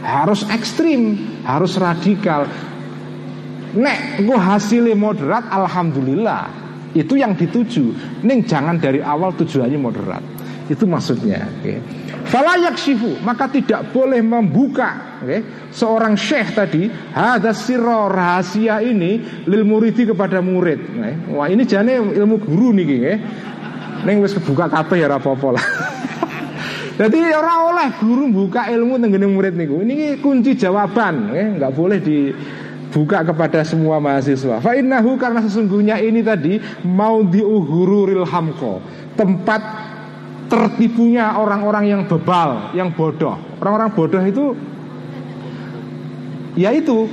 harus 0.02 0.42
ekstrim, 0.50 1.38
harus 1.46 1.78
radikal. 1.78 2.50
Nek 3.72 4.28
gue 4.28 4.36
hasilnya 4.36 4.96
moderat 5.00 5.48
Alhamdulillah 5.48 6.44
Itu 6.92 7.16
yang 7.16 7.40
dituju 7.40 8.20
Ning 8.28 8.44
jangan 8.44 8.76
dari 8.76 9.00
awal 9.00 9.32
tujuannya 9.32 9.80
moderat 9.80 10.24
Itu 10.68 10.84
maksudnya 10.84 11.48
okay. 11.48 11.80
Falayak 12.28 12.76
Maka 13.24 13.48
tidak 13.48 13.96
boleh 13.96 14.20
membuka 14.20 15.20
okay. 15.24 15.72
Seorang 15.72 16.20
syekh 16.20 16.52
tadi 16.52 16.92
Hada 17.16 17.56
sirro 17.56 18.12
rahasia 18.12 18.84
ini 18.84 19.44
Lil 19.48 19.64
muridi 19.64 20.04
kepada 20.04 20.44
murid 20.44 20.80
okay. 20.92 21.14
Wah 21.32 21.48
ini 21.48 21.64
jane 21.64 21.96
ilmu 21.96 22.44
guru 22.44 22.76
nih 22.76 22.86
okay. 22.92 23.18
Neng 24.02 24.18
wis 24.22 24.34
kebuka 24.34 24.70
kape 24.70 24.98
ya 24.98 25.08
rapopo 25.12 25.54
lah 25.54 25.66
Jadi 27.02 27.18
orang 27.34 27.60
oleh 27.74 27.88
guru 27.98 28.30
buka 28.30 28.70
ilmu 28.70 29.02
tenggene 29.02 29.26
murid 29.26 29.58
niku. 29.58 29.82
Ini 29.82 30.22
kunci 30.22 30.54
jawaban, 30.54 31.34
nggak 31.34 31.74
boleh 31.74 31.98
di 31.98 32.30
buka 32.94 33.26
kepada 33.26 33.66
semua 33.66 33.98
mahasiswa. 33.98 34.62
Fa'innahu 34.62 35.18
karena 35.18 35.42
sesungguhnya 35.42 35.98
ini 35.98 36.22
tadi 36.22 36.60
mau 36.86 37.26
diuhururil 37.26 38.28
hamko, 38.28 38.84
tempat 39.18 39.62
tertipunya 40.52 41.40
orang-orang 41.40 41.90
yang 41.90 42.02
bebal, 42.06 42.76
yang 42.76 42.92
bodoh. 42.92 43.40
Orang-orang 43.64 43.90
bodoh 43.96 44.22
itu 44.22 44.46
ya 46.60 46.76
itu 46.76 47.08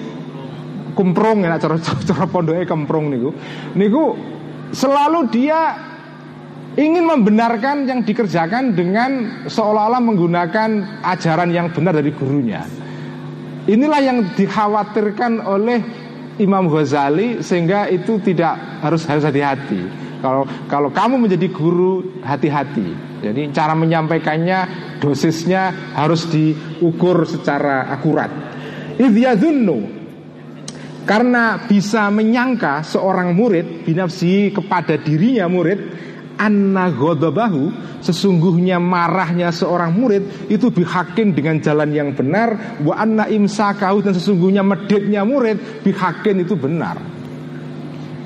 kumprong 0.99 1.47
ya 1.47 1.57
cara 1.63 1.79
cara 1.79 2.27
pondoknya 2.27 2.67
kemprong 2.67 3.15
niku. 3.15 3.31
Niku 3.79 4.05
selalu 4.75 5.31
dia 5.31 5.89
ingin 6.79 7.03
membenarkan 7.03 7.91
yang 7.91 8.07
dikerjakan 8.07 8.79
dengan 8.79 9.43
seolah-olah 9.51 9.99
menggunakan 9.99 11.03
ajaran 11.03 11.51
yang 11.51 11.75
benar 11.75 11.99
dari 11.99 12.15
gurunya. 12.15 12.63
Inilah 13.67 14.01
yang 14.01 14.19
dikhawatirkan 14.39 15.43
oleh 15.43 15.83
Imam 16.39 16.71
Ghazali 16.71 17.43
sehingga 17.43 17.91
itu 17.91 18.23
tidak 18.23 18.81
harus 18.81 19.03
harus 19.11 19.27
hati-hati. 19.27 19.83
Kalau 20.23 20.47
kalau 20.71 20.89
kamu 20.95 21.27
menjadi 21.27 21.51
guru 21.51 22.23
hati-hati. 22.23 23.11
Jadi 23.19 23.51
cara 23.51 23.75
menyampaikannya 23.75 24.59
dosisnya 25.03 25.95
harus 25.99 26.31
diukur 26.31 27.27
secara 27.27 27.91
akurat. 27.91 28.31
Idyadunnu 28.95 29.99
karena 31.03 31.67
bisa 31.67 32.07
menyangka 32.15 32.87
seorang 32.87 33.35
murid 33.35 33.83
binafsi 33.83 34.55
kepada 34.55 34.95
dirinya 35.01 35.51
murid 35.51 35.81
anna 36.39 36.89
godobahu 36.95 37.75
sesungguhnya 37.99 38.79
marahnya 38.79 39.51
seorang 39.51 39.91
murid 39.93 40.49
itu 40.49 40.71
bihakin 40.71 41.35
dengan 41.35 41.59
jalan 41.59 41.91
yang 41.91 42.15
benar 42.15 42.79
wa 42.81 42.95
anna 42.95 43.27
imsakahu 43.27 44.01
dan 44.07 44.15
sesungguhnya 44.15 44.63
meditnya 44.63 45.27
murid 45.27 45.83
bihakin 45.83 46.47
itu 46.47 46.55
benar. 46.55 46.97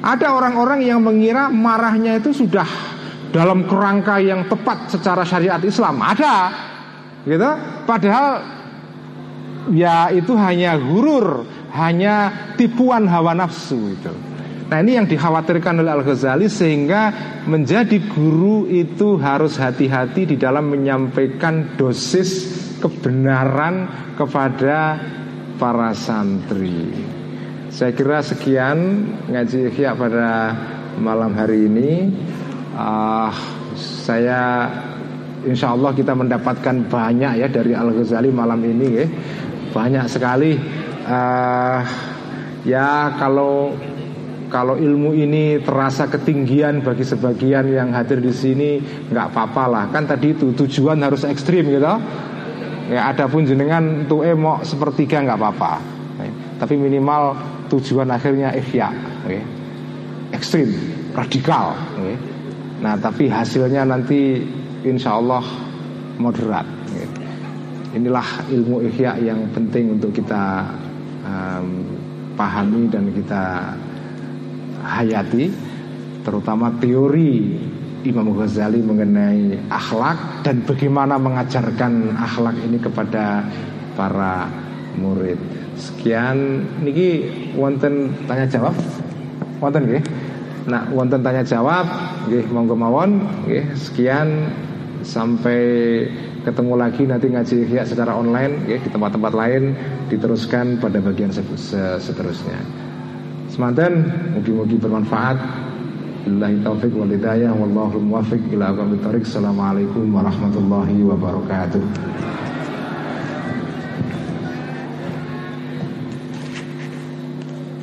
Ada 0.02 0.34
orang-orang 0.34 0.84
yang 0.84 1.00
mengira 1.00 1.48
marahnya 1.48 2.18
itu 2.20 2.34
sudah 2.34 2.66
dalam 3.32 3.64
kerangka 3.64 4.20
yang 4.20 4.44
tepat 4.50 4.92
secara 4.92 5.24
syariat 5.24 5.62
Islam. 5.62 5.96
Ada 6.02 6.34
gitu. 7.24 7.50
Padahal 7.86 8.28
ya 9.70 10.10
itu 10.10 10.34
hanya 10.34 10.74
gurur 10.74 11.46
hanya 11.72 12.34
tipuan 12.58 13.06
hawa 13.06 13.32
nafsu 13.32 13.94
itu 13.94 14.31
Nah 14.72 14.80
ini 14.80 14.96
yang 14.96 15.04
dikhawatirkan 15.04 15.84
oleh 15.84 15.92
Al-Ghazali 15.92 16.48
sehingga 16.48 17.12
menjadi 17.44 18.00
guru 18.08 18.64
itu 18.64 19.20
harus 19.20 19.60
hati-hati 19.60 20.24
di 20.32 20.40
dalam 20.40 20.72
menyampaikan 20.72 21.76
dosis 21.76 22.48
kebenaran 22.80 23.84
kepada 24.16 24.96
para 25.60 25.92
santri. 25.92 26.88
Saya 27.68 27.92
kira 27.92 28.24
sekian 28.24 29.12
ngaji 29.28 29.68
ikhya 29.68 29.92
pada 29.92 30.56
malam 30.96 31.36
hari 31.36 31.68
ini. 31.68 32.08
Uh, 32.72 33.28
saya 33.76 34.72
insya 35.44 35.76
Allah 35.76 35.92
kita 35.92 36.16
mendapatkan 36.16 36.88
banyak 36.88 37.44
ya 37.44 37.48
dari 37.52 37.76
Al 37.76 37.92
Ghazali 37.92 38.32
malam 38.32 38.64
ini 38.64 38.88
ya 38.88 39.04
banyak 39.76 40.08
sekali. 40.08 40.56
Uh, 41.04 41.84
ya 42.64 43.20
kalau 43.20 43.76
kalau 44.52 44.76
ilmu 44.76 45.16
ini 45.16 45.64
terasa 45.64 46.12
ketinggian 46.12 46.84
bagi 46.84 47.08
sebagian 47.08 47.72
yang 47.72 47.88
hadir 47.96 48.20
di 48.20 48.30
sini 48.36 48.76
nggak 49.08 49.32
apa-apa 49.32 49.64
lah 49.64 49.84
kan 49.88 50.04
tadi 50.04 50.36
itu 50.36 50.52
tujuan 50.52 51.00
harus 51.00 51.24
ekstrim 51.24 51.72
gitu 51.72 51.88
ya 52.92 53.08
ada 53.08 53.24
pun 53.24 53.48
jenengan 53.48 54.04
tuh 54.04 54.20
emok 54.28 54.68
sepertiga 54.68 55.24
nggak 55.24 55.38
apa-apa 55.40 55.72
ya. 56.20 56.32
tapi 56.60 56.76
minimal 56.76 57.32
tujuan 57.72 58.12
akhirnya 58.12 58.52
ikhya 58.52 58.92
ya. 59.24 59.42
ekstrim 60.36 60.68
radikal 61.16 61.72
ya. 61.96 62.16
nah 62.84 62.94
tapi 63.00 63.32
hasilnya 63.32 63.88
nanti 63.88 64.44
insya 64.84 65.16
Allah 65.16 65.40
moderat 66.20 66.68
ya. 66.92 67.08
inilah 67.96 68.52
ilmu 68.52 68.84
ikhya 68.92 69.16
yang 69.16 69.48
penting 69.56 69.96
untuk 69.96 70.12
kita 70.12 70.68
um, 71.24 71.88
pahami 72.36 72.88
dan 72.92 73.08
kita 73.08 73.72
hayati 74.82 75.50
terutama 76.22 76.70
teori 76.78 77.58
Imam 78.02 78.34
Ghazali 78.34 78.82
mengenai 78.82 79.70
akhlak 79.70 80.42
dan 80.42 80.66
bagaimana 80.66 81.22
mengajarkan 81.22 82.18
akhlak 82.18 82.58
ini 82.66 82.78
kepada 82.82 83.46
para 83.94 84.50
murid. 84.98 85.38
Sekian 85.78 86.66
niki 86.82 87.30
wonten 87.54 88.10
tanya 88.26 88.46
jawab. 88.50 88.74
Wonten 89.62 89.86
nggih? 89.86 90.02
Nah, 90.66 90.90
wonten 90.90 91.22
tanya 91.22 91.46
jawab 91.46 91.86
nggih 92.26 92.50
monggo 92.50 92.74
mawon 92.74 93.22
nggih. 93.46 93.70
Sekian 93.78 94.50
sampai 95.06 95.62
ketemu 96.42 96.74
lagi 96.74 97.06
nanti 97.06 97.30
ngaji 97.30 97.70
ya 97.70 97.86
secara 97.86 98.18
online 98.18 98.66
nggih 98.66 98.82
di 98.82 98.90
tempat-tempat 98.90 99.30
lain 99.30 99.78
diteruskan 100.10 100.82
pada 100.82 100.98
bagian 100.98 101.30
seterusnya. 101.30 102.81
Semanten 103.52 104.08
mugi-mugi 104.32 104.80
bermanfaat. 104.80 105.36
Billahi 106.24 106.64
taufik 106.64 106.96
wal 106.96 107.12
hidayah 107.12 107.52
wallahu 107.52 108.00
muwaffiq 108.00 108.40
ila 108.56 108.72
aqwamit 108.72 109.04
thoriq. 109.04 109.28
Assalamualaikum 109.28 110.08
warahmatullahi 110.08 110.96
wabarakatuh. 111.04 111.84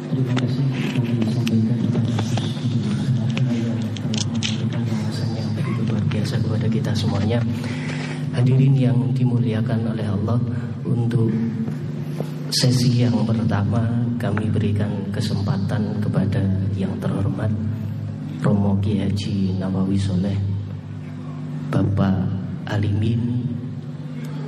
Terima 0.10 0.34
kasih 0.42 0.66
kami 0.98 1.14
sampaikan 1.30 1.78
kepada 1.86 2.14
yang 3.54 3.78
telah 3.94 4.26
memberikan 4.26 4.84
wawasan 4.90 5.30
yang 5.38 5.50
begitu 5.54 5.82
luar 5.86 6.04
biasa 6.10 6.36
kepada 6.42 6.66
kita 6.66 6.92
semuanya. 6.98 7.40
dimuliakan 9.14 9.94
oleh 9.94 10.08
Allah 10.10 10.42
Untuk 10.90 11.30
sesi 12.50 13.06
yang 13.06 13.14
pertama 13.30 13.86
kami 14.18 14.50
berikan 14.50 14.90
kesempatan 15.14 16.02
kepada 16.02 16.42
yang 16.74 16.90
terhormat 16.98 17.54
Romo 18.42 18.74
Kiai 18.82 19.06
Haji 19.06 19.62
Nawawi 19.62 19.94
Soleh 19.94 20.34
Bapak 21.70 22.26
Alimin 22.66 23.46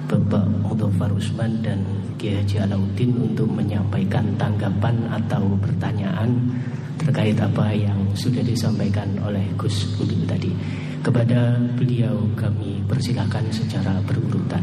Bapak 0.10 0.50
Mudofar 0.66 1.14
Usman 1.14 1.62
dan 1.62 1.86
Kiai 2.18 2.42
Haji 2.42 2.66
Alauddin 2.66 3.14
untuk 3.22 3.46
menyampaikan 3.54 4.26
tanggapan 4.34 4.98
atau 5.22 5.54
pertanyaan 5.62 6.58
terkait 6.98 7.38
apa 7.38 7.70
yang 7.74 7.98
sudah 8.18 8.42
disampaikan 8.42 9.10
oleh 9.26 9.46
Gus 9.58 9.90
Budi 9.98 10.26
tadi. 10.30 10.54
Kepada 11.02 11.58
beliau 11.78 12.30
kami 12.38 12.82
persilahkan 12.86 13.42
secara 13.50 13.98
berurutan. 14.06 14.62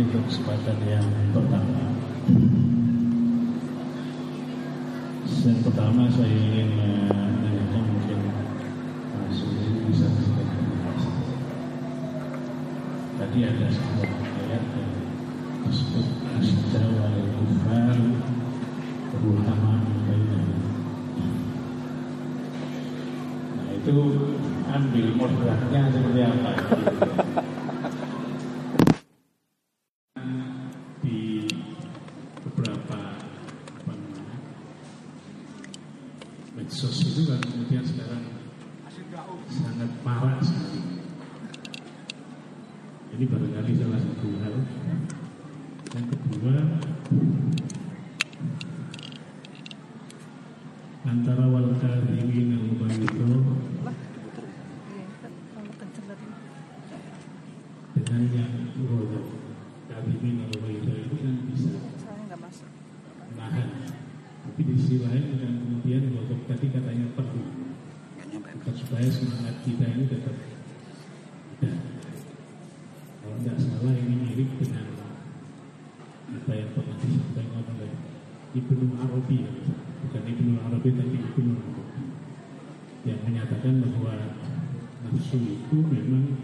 Untuk 0.00 0.24
kesempatan 0.32 0.80
yang 0.88 1.04
pertama. 1.36 1.92
Yang 5.28 5.60
pertama 5.60 6.08
saya 6.08 6.32
ingin 6.40 6.72
menanyakan 6.72 7.84
mungkin 7.84 8.20
Mas 9.12 9.36
Susi 9.36 9.68
bisa 9.92 10.08
kasih 10.08 10.48
Tadi 13.20 13.38
ada 13.44 13.66
sebuah 13.68 14.12
ayat 14.40 14.64
yang 14.72 14.92
disebut 15.68 16.06
Asyidah 16.32 16.86
wal 16.96 17.20
kufar 17.36 17.98
Ruhama 19.20 19.84
Nah 23.52 23.68
itu 23.68 23.96
ambil 24.64 25.06
modalnya 25.12 25.82
seperti 25.92 26.20
apa? 26.24 26.52
di 31.00 31.48
beberapa 32.44 33.16
apa 33.72 33.92
namanya, 33.96 34.36
medsos 36.56 37.00
itu 37.08 37.24
kan 37.24 37.40
kemudian 37.40 37.84
sekarang 37.84 38.24
sangat 39.48 39.90
parah 40.04 40.36
sekali. 40.44 40.80
Ini 43.16 43.24
barangkali 43.26 43.72
salah 43.80 44.00
satu 44.00 44.28
hal. 44.44 44.54
Yang 45.90 46.06
kedua, 46.14 46.54
antara 51.08 51.44
wal 51.48 51.74
kadhimin 51.80 52.60
al 52.60 52.64
itu 52.92 53.24
dengan 57.90 58.22
yang 58.34 58.54
urut 58.82 59.26
kadhimin 59.86 60.42
al 60.46 60.50
itu 60.50 61.16
kan 61.20 61.34
bisa 61.46 61.70
menahan. 63.34 63.68
Tapi 64.40 64.60
di 64.66 64.74
sisi 64.74 64.98
lain 65.04 65.38
dan 65.38 65.62
kemudian 65.62 66.10
waktu 66.16 66.34
tadi 66.48 66.66
katanya 66.74 67.06
perlu 67.14 67.44
Agar 68.30 68.74
supaya 68.74 69.06
semangat 69.06 69.62
kita 69.62 69.84
ini 69.94 70.04
tetap 70.10 70.34
ada. 70.34 71.70
Kalau 73.22 73.36
tidak 73.40 73.56
salah 73.62 73.94
ini 73.94 74.14
mirip 74.26 74.50
dengan 74.58 74.86
apa 76.34 76.52
yang 76.54 76.70
pernah 76.74 76.96
disampaikan 76.98 77.62
oleh 77.78 77.92
Ibnu 78.58 78.86
Arabi, 78.98 79.36
ya. 79.46 79.52
bukan 80.02 80.22
Ibnu 80.24 80.52
Arabi 80.66 80.88
tapi 80.98 81.16
Ibnu 81.20 81.52
Arabi 81.54 81.84
yang 83.06 83.20
menyatakan 83.22 83.80
bahwa 83.86 84.14
nafsu 85.06 85.38
itu 85.40 85.76
memang 85.78 86.36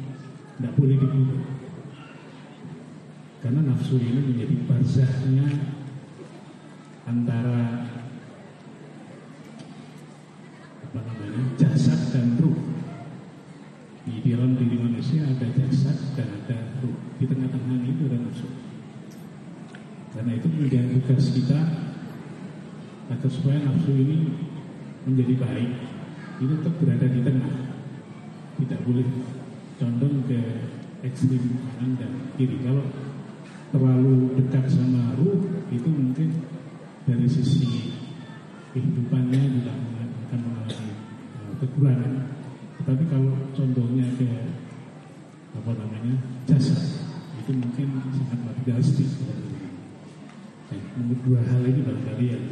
tidak 0.57 0.73
boleh 0.81 0.97
dibunuh 0.97 1.57
karena 3.47 3.61
nafsu 3.63 4.01
ini 4.01 4.21
menjadi 4.33 4.55
barzahnya 4.67 5.47
antara 7.07 7.87
apa 10.83 10.99
namanya 10.99 11.43
jasad 11.55 12.01
dan 12.11 12.35
ruh 12.43 12.59
di 14.03 14.19
dalam 14.35 14.59
diri 14.59 14.83
manusia 14.83 15.23
ada 15.31 15.47
jasad 15.47 15.95
dan 16.19 16.43
ada 16.43 16.59
ruh 16.83 16.99
di 17.23 17.25
tengah-tengah 17.31 17.87
itu 17.87 18.03
ada 18.11 18.19
nafsu 18.19 18.49
karena 20.11 20.33
itu 20.35 20.47
kemudian 20.51 20.91
tugas 20.97 21.31
kita 21.31 21.61
agar 23.15 23.31
nafsu 23.87 24.03
ini 24.03 24.19
menjadi 25.07 25.35
baik 25.47 25.71
itu 26.43 26.59
tetap 26.59 26.75
berada 26.83 27.07
di 27.07 27.23
tengah 27.23 27.55
tidak 28.59 28.83
boleh 28.83 29.07
condong 29.79 30.27
ke 30.27 30.43
ekstrim 31.07 31.55
kanan 31.55 31.95
dan 31.95 32.13
kiri 32.35 32.59
kalau 32.67 32.83
terlalu 33.71 34.35
dekat 34.43 34.67
sama 34.67 35.15
ruh 35.15 35.39
itu 35.71 35.87
mungkin 35.87 36.35
dari 37.07 37.31
sisi 37.31 37.95
kehidupannya 38.75 39.55
juga 39.55 39.71
akan 40.27 40.39
mengalami 40.43 40.91
uh, 41.39 41.53
kekurangan. 41.63 42.13
Tetapi 42.83 43.05
kalau 43.07 43.39
contohnya 43.55 44.07
ke 44.19 44.27
apa 45.55 45.71
namanya 45.79 46.15
jasa 46.51 46.75
itu 47.39 47.55
mungkin 47.55 48.03
sangat. 48.11 48.43
Nah, 50.67 50.83
menurut 50.99 51.21
dua 51.23 51.41
hal 51.47 51.63
ini 51.63 51.81
barangkali 51.87 52.25
yang 52.35 52.46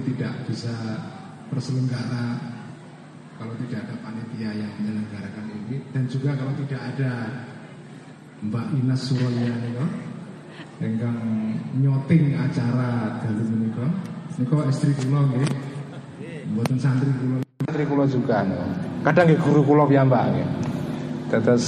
ini 0.00 0.16
tidak 0.16 0.32
bisa 0.48 0.72
terselenggara 1.52 2.40
kalau 3.36 3.52
tidak 3.68 3.84
ada 3.84 3.94
panitia 4.00 4.48
yang 4.56 4.72
menyelenggarakan 4.80 5.44
ini 5.60 5.76
dan 5.92 6.08
juga 6.08 6.32
kalau 6.40 6.56
tidak 6.56 6.80
ada 6.80 7.28
Mbak 8.40 8.66
Inas 8.80 9.04
Suraya 9.04 9.52
nika 9.60 9.84
ingkang 10.80 11.20
nyoting 11.76 12.32
acara 12.32 13.20
dalu 13.20 13.44
menika 13.44 13.92
nika 14.40 14.56
istri 14.72 14.96
kula 15.04 15.20
nggih 15.28 15.52
mboten 16.56 16.80
santri 16.80 17.12
kula 17.20 17.44
Santri 17.68 17.84
kula 17.84 18.08
juga 18.08 18.40
no. 18.48 18.56
Kadang 19.04 19.28
nggih 19.28 19.40
guru 19.44 19.60
kula 19.68 19.84
piyambak 19.84 20.32
nggih. 20.32 20.48
Terus 21.28 21.64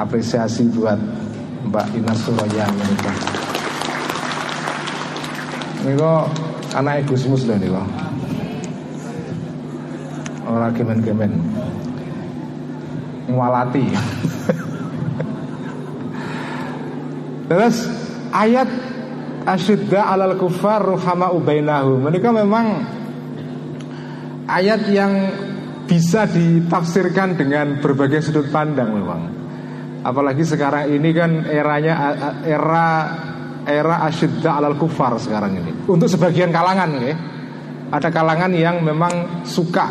apresiasi 0.00 0.64
buat 0.72 0.96
Mbak 1.68 1.86
Inas 1.92 2.18
Suraya 2.24 2.66
menika. 2.72 3.12
Nika 5.84 6.14
anak 6.74 7.08
Gus 7.08 7.26
Mus 7.28 7.44
lho 7.44 7.56
nika. 7.56 7.84
Ora 10.48 10.70
gemen-gemen. 10.74 11.32
Ngwalati. 13.30 13.84
Terus 17.48 17.76
ayat 18.34 18.68
asyidda 19.46 20.08
alal 20.08 20.36
kufar 20.40 20.82
ruhama 20.82 21.30
ubainahu. 21.32 22.00
Mereka 22.02 22.32
memang 22.34 22.66
ayat 24.48 24.88
yang 24.90 25.12
bisa 25.86 26.24
ditafsirkan 26.24 27.36
dengan 27.36 27.80
berbagai 27.80 28.22
sudut 28.24 28.48
pandang 28.48 28.96
memang. 28.96 29.22
Apalagi 30.02 30.42
sekarang 30.42 30.90
ini 30.90 31.14
kan 31.14 31.46
eranya 31.46 31.94
era 32.42 32.88
era 33.66 34.02
asyidda 34.06 34.58
alal 34.58 34.76
kufar 34.78 35.14
sekarang 35.18 35.58
ini. 35.58 35.72
Untuk 35.86 36.10
sebagian 36.10 36.50
kalangan 36.50 36.90
ya. 36.98 37.14
Ada 37.92 38.08
kalangan 38.08 38.52
yang 38.56 38.80
memang 38.80 39.44
suka 39.44 39.84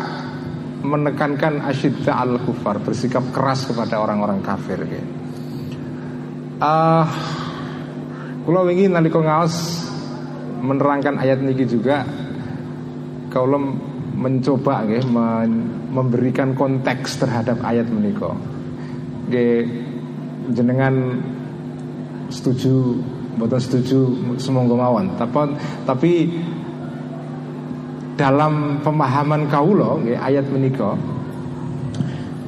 menekankan 0.82 1.62
asyidda 1.62 2.18
al 2.18 2.42
kufar 2.42 2.82
bersikap 2.82 3.22
keras 3.30 3.62
kepada 3.70 4.02
orang-orang 4.02 4.42
kafir 4.42 4.82
ya. 4.82 5.02
Uh, 6.62 7.06
Kulo 8.42 8.66
wingi 8.66 8.90
nalika 8.90 9.22
ngaos 9.22 9.86
menerangkan 10.62 11.14
ayat 11.22 11.38
niki 11.46 11.62
juga 11.62 12.02
kalau 13.30 13.78
mencoba 14.18 14.82
nggih 14.82 15.06
memberikan 15.94 16.58
konteks 16.58 17.22
terhadap 17.22 17.62
ayat. 17.62 17.86
Nggih 17.86 19.62
jenengan 20.50 21.22
setuju 22.34 22.98
mboten 23.36 23.60
setuju 23.60 23.98
semonggo 24.36 24.76
mawon. 24.76 25.16
Tapi 25.16 25.40
tapi 25.88 26.12
dalam 28.16 28.84
pemahaman 28.84 29.48
kaulo 29.48 30.04
ayat 30.04 30.44
menika 30.52 30.94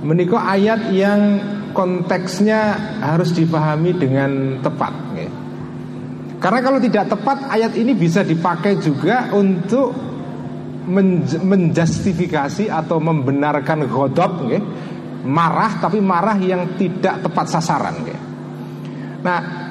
menika 0.04 0.38
ayat 0.44 0.92
yang 0.92 1.40
konteksnya 1.72 2.76
harus 3.00 3.32
dipahami 3.32 3.96
dengan 3.96 4.60
tepat. 4.60 4.92
Karena 6.38 6.60
kalau 6.60 6.76
tidak 6.76 7.08
tepat 7.08 7.48
ayat 7.48 7.72
ini 7.72 7.96
bisa 7.96 8.20
dipakai 8.20 8.76
juga 8.76 9.32
untuk 9.32 9.96
menjustifikasi 11.40 12.68
atau 12.68 13.00
membenarkan 13.00 13.88
godop. 13.88 14.44
Marah 15.24 15.80
tapi 15.80 16.04
marah 16.04 16.36
yang 16.36 16.76
tidak 16.76 17.24
tepat 17.24 17.48
sasaran. 17.48 17.96
Nah, 19.24 19.63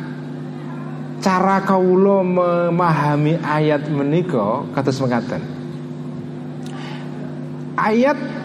cara 1.24 1.64
kaulo 1.64 2.20
memahami 2.20 3.40
ayat 3.40 3.88
menika 3.88 4.68
kados 4.76 5.00
mengatakan 5.00 5.40
ayat 7.80 8.44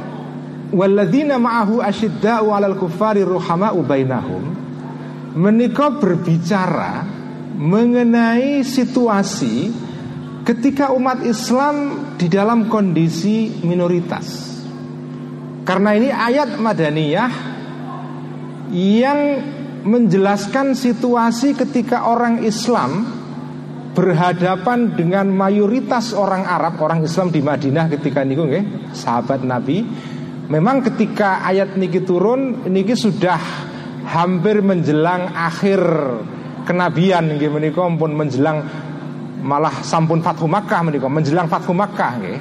Walladzina 0.69 1.41
ma'ahu 1.41 1.81
asyidda'u 1.81 2.53
'alal 2.53 2.77
kuffari 2.77 3.25
ruhama'u 3.25 3.81
bainahum 3.89 4.53
menika 5.33 5.97
berbicara 5.97 7.09
mengenai 7.59 8.63
situasi 8.63 9.73
ketika 10.45 10.95
umat 10.95 11.27
Islam 11.27 12.09
di 12.17 12.31
dalam 12.31 12.71
kondisi 12.73 13.61
minoritas. 13.67 14.57
Karena 15.67 15.93
ini 15.93 16.09
ayat 16.09 16.57
Madaniyah 16.57 17.33
yang 18.73 19.21
menjelaskan 19.89 20.77
situasi 20.77 21.57
ketika 21.57 22.05
orang 22.05 22.45
Islam 22.45 23.09
berhadapan 23.97 24.95
dengan 24.95 25.33
mayoritas 25.33 26.13
orang 26.13 26.45
Arab, 26.45 26.79
orang 26.79 27.03
Islam 27.03 27.33
di 27.33 27.41
Madinah 27.41 27.89
ketika 27.89 28.21
niku 28.23 28.45
nggih, 28.45 28.93
sahabat 28.93 29.43
Nabi 29.43 29.83
Memang 30.49 30.81
ketika 30.81 31.45
ayat 31.45 31.77
niki 31.77 32.09
turun 32.09 32.65
niki 32.73 32.97
sudah 32.97 33.37
hampir 34.09 34.65
menjelang 34.65 35.29
akhir 35.37 35.77
kenabian 36.65 37.37
nggih 37.37 37.53
menika 37.53 37.85
pun 37.85 38.17
menjelang 38.17 38.65
malah 39.45 39.85
sampun 39.85 40.25
Fathu 40.25 40.49
Makkah 40.49 40.81
menika 40.81 41.05
menjelang 41.05 41.53
Fathu 41.53 41.77
Makkah 41.77 42.13
nggih 42.17 42.41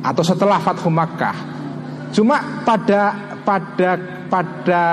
atau 0.00 0.24
setelah 0.24 0.64
Fathu 0.64 0.88
Makkah. 0.88 1.36
Cuma 2.16 2.64
pada 2.64 3.12
pada 3.44 4.00
pada 4.30 4.86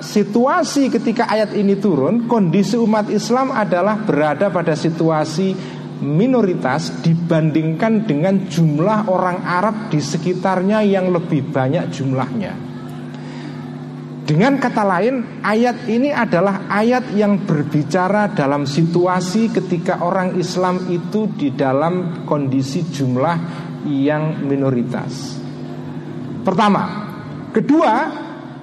situasi 0.00 0.88
ketika 0.88 1.28
ayat 1.28 1.52
ini 1.52 1.76
turun, 1.76 2.24
kondisi 2.24 2.80
umat 2.80 3.12
Islam 3.12 3.52
adalah 3.52 4.00
berada 4.00 4.48
pada 4.48 4.72
situasi 4.72 5.52
minoritas 6.00 7.04
dibandingkan 7.04 8.08
dengan 8.08 8.48
jumlah 8.48 9.06
orang 9.12 9.44
Arab 9.44 9.92
di 9.92 10.00
sekitarnya 10.00 10.80
yang 10.80 11.12
lebih 11.12 11.52
banyak 11.52 11.92
jumlahnya. 11.92 12.52
Dengan 14.24 14.62
kata 14.62 14.86
lain, 14.86 15.42
ayat 15.42 15.90
ini 15.90 16.14
adalah 16.14 16.70
ayat 16.70 17.12
yang 17.18 17.42
berbicara 17.44 18.30
dalam 18.30 18.62
situasi 18.62 19.50
ketika 19.50 20.06
orang 20.06 20.38
Islam 20.38 20.86
itu 20.86 21.26
di 21.34 21.50
dalam 21.50 22.24
kondisi 22.24 22.86
jumlah 22.86 23.36
yang 23.90 24.46
minoritas. 24.46 25.34
Pertama, 26.46 27.10
kedua, 27.50 27.94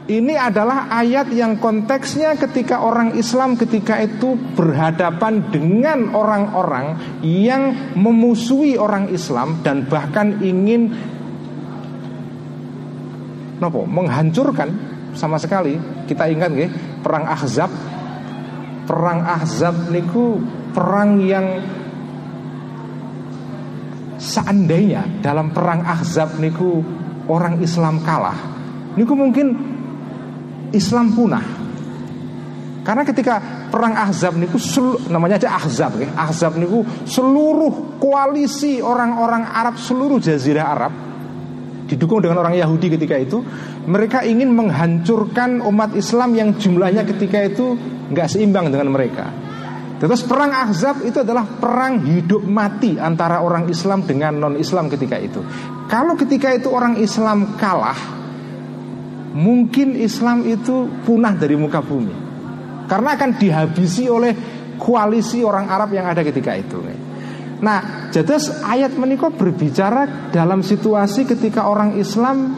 ini 0.07 0.39
adalah 0.39 0.87
ayat 0.87 1.27
yang 1.35 1.59
konteksnya 1.59 2.39
ketika 2.39 2.79
orang 2.79 3.19
Islam 3.19 3.59
ketika 3.59 3.99
itu 3.99 4.39
berhadapan 4.55 5.51
dengan 5.51 6.15
orang-orang 6.15 7.19
yang 7.27 7.91
memusuhi 7.91 8.79
orang 8.79 9.11
Islam 9.11 9.59
dan 9.67 9.83
bahkan 9.83 10.39
ingin 10.39 10.95
nopo 13.59 13.83
menghancurkan 13.83 14.71
sama 15.11 15.35
sekali. 15.35 15.75
Kita 16.07 16.31
ingat 16.31 16.55
nggih 16.55 16.71
perang 17.03 17.27
Ahzab. 17.27 17.67
Perang 18.87 19.27
Ahzab 19.27 19.91
niku 19.91 20.39
perang 20.71 21.19
yang 21.19 21.59
seandainya 24.15 25.19
dalam 25.19 25.51
perang 25.51 25.83
Ahzab 25.83 26.39
niku 26.39 26.79
orang 27.27 27.59
Islam 27.59 27.99
kalah. 28.07 28.55
Niku 28.95 29.13
mungkin 29.13 29.76
Islam 30.71 31.13
punah. 31.15 31.45
Karena 32.87 33.03
ketika 33.03 33.67
perang 33.67 33.99
Ahzab 33.99 34.39
niku 34.39 34.55
namanya 35.11 35.35
aja 35.35 35.59
Ahzab 35.59 35.99
ya. 35.99 36.07
Ahzab 36.15 36.55
niku 36.55 36.87
seluruh 37.03 37.99
koalisi 37.99 38.79
orang-orang 38.79 39.43
Arab 39.43 39.75
seluruh 39.75 40.23
jazirah 40.23 40.65
Arab 40.71 40.93
didukung 41.87 42.19
dengan 42.19 42.43
orang 42.43 42.55
Yahudi 42.55 42.91
ketika 42.91 43.15
itu 43.15 43.43
mereka 43.87 44.23
ingin 44.23 44.51
menghancurkan 44.51 45.63
umat 45.63 45.95
Islam 45.95 46.35
yang 46.35 46.55
jumlahnya 46.55 47.07
ketika 47.07 47.43
itu 47.43 47.75
nggak 48.11 48.27
seimbang 48.27 48.71
dengan 48.71 48.91
mereka. 48.91 49.31
Terus 49.97 50.21
perang 50.29 50.53
Ahzab 50.53 51.01
itu 51.01 51.25
adalah 51.25 51.57
perang 51.57 52.05
hidup 52.05 52.45
mati 52.45 53.01
antara 53.01 53.41
orang 53.41 53.65
Islam 53.65 54.05
dengan 54.05 54.37
non 54.37 54.53
Islam 54.53 54.93
ketika 54.93 55.17
itu. 55.17 55.41
Kalau 55.89 56.13
ketika 56.13 56.53
itu 56.53 56.69
orang 56.69 57.01
Islam 57.01 57.57
kalah, 57.57 57.97
mungkin 59.37 59.93
Islam 59.93 60.49
itu 60.49 60.89
punah 61.05 61.37
dari 61.37 61.53
muka 61.53 61.77
bumi 61.85 62.25
karena 62.89 63.13
akan 63.13 63.31
dihabisi 63.37 64.09
oleh 64.09 64.33
koalisi 64.81 65.45
orang 65.45 65.69
Arab 65.69 65.93
yang 65.93 66.09
ada 66.09 66.25
ketika 66.25 66.57
itu. 66.57 66.81
Nah, 67.57 68.09
jadi 68.13 68.37
ayat 68.65 68.93
menikah 68.97 69.33
berbicara 69.33 70.29
dalam 70.29 70.61
situasi 70.61 71.25
ketika 71.25 71.65
orang 71.65 71.97
Islam 71.97 72.53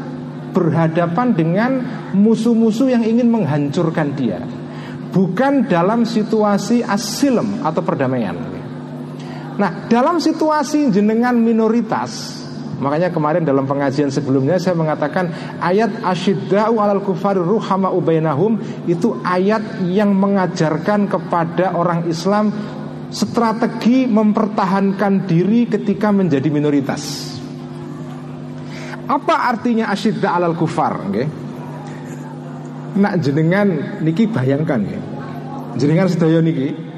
berhadapan 0.52 1.28
dengan 1.32 1.72
musuh-musuh 2.16 2.92
yang 2.92 3.04
ingin 3.08 3.32
menghancurkan 3.32 4.12
dia, 4.14 4.44
bukan 5.16 5.66
dalam 5.72 6.04
situasi 6.04 6.84
asilem 6.84 7.64
atau 7.64 7.80
perdamaian. 7.80 8.36
Nah, 9.60 9.88
dalam 9.88 10.20
situasi 10.20 10.92
jenengan 10.92 11.36
minoritas 11.36 12.44
Makanya 12.80 13.12
kemarin 13.12 13.44
dalam 13.44 13.68
pengajian 13.68 14.08
sebelumnya 14.08 14.56
saya 14.56 14.74
mengatakan 14.74 15.28
ayat 15.60 16.00
asyidda'u 16.00 16.80
alal 16.80 17.04
kufari 17.04 17.44
ruhama 17.44 17.92
ubainahum 17.92 18.56
itu 18.88 19.20
ayat 19.22 19.84
yang 19.84 20.16
mengajarkan 20.16 21.12
kepada 21.12 21.76
orang 21.76 22.08
Islam 22.08 22.56
strategi 23.12 24.08
mempertahankan 24.08 25.28
diri 25.28 25.68
ketika 25.68 26.16
menjadi 26.16 26.48
minoritas. 26.48 27.36
Apa 29.10 29.50
artinya 29.50 29.90
asyidda 29.90 30.30
alal 30.38 30.54
kufar? 30.54 31.10
Okay? 31.10 31.26
Nak 32.96 33.14
jenengan 33.20 33.68
niki 34.06 34.30
bayangkan 34.30 34.86
ya. 34.86 35.02
Jenengan 35.82 36.06
sedaya 36.06 36.40
niki 36.46 36.89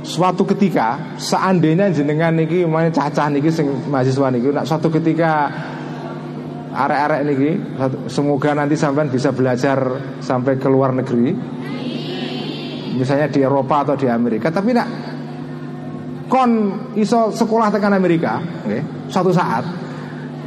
suatu 0.00 0.48
ketika 0.48 1.16
seandainya 1.20 1.92
jenengan 1.92 2.32
niki 2.32 2.64
mana 2.64 2.88
cacah 2.88 3.28
niki 3.28 3.52
sing 3.52 3.68
mahasiswa 3.92 4.32
niki 4.32 4.48
nak 4.48 4.64
suatu 4.64 4.88
ketika 4.88 5.52
arek-arek 6.70 7.20
niki 7.26 7.50
semoga 8.08 8.54
nanti 8.56 8.78
sampai 8.78 9.10
bisa 9.10 9.34
belajar 9.34 9.78
sampai 10.22 10.56
ke 10.56 10.68
luar 10.70 10.94
negeri. 10.94 11.34
Misalnya 12.90 13.30
di 13.30 13.40
Eropa 13.40 13.86
atau 13.86 13.94
di 13.94 14.10
Amerika. 14.10 14.50
Tapi 14.50 14.70
nak 14.74 14.88
kon 16.30 16.50
iso 16.94 17.34
sekolah 17.34 17.74
tekan 17.74 17.90
Amerika 17.90 18.38
okay, 18.62 19.10
suatu 19.10 19.34
saat 19.34 19.66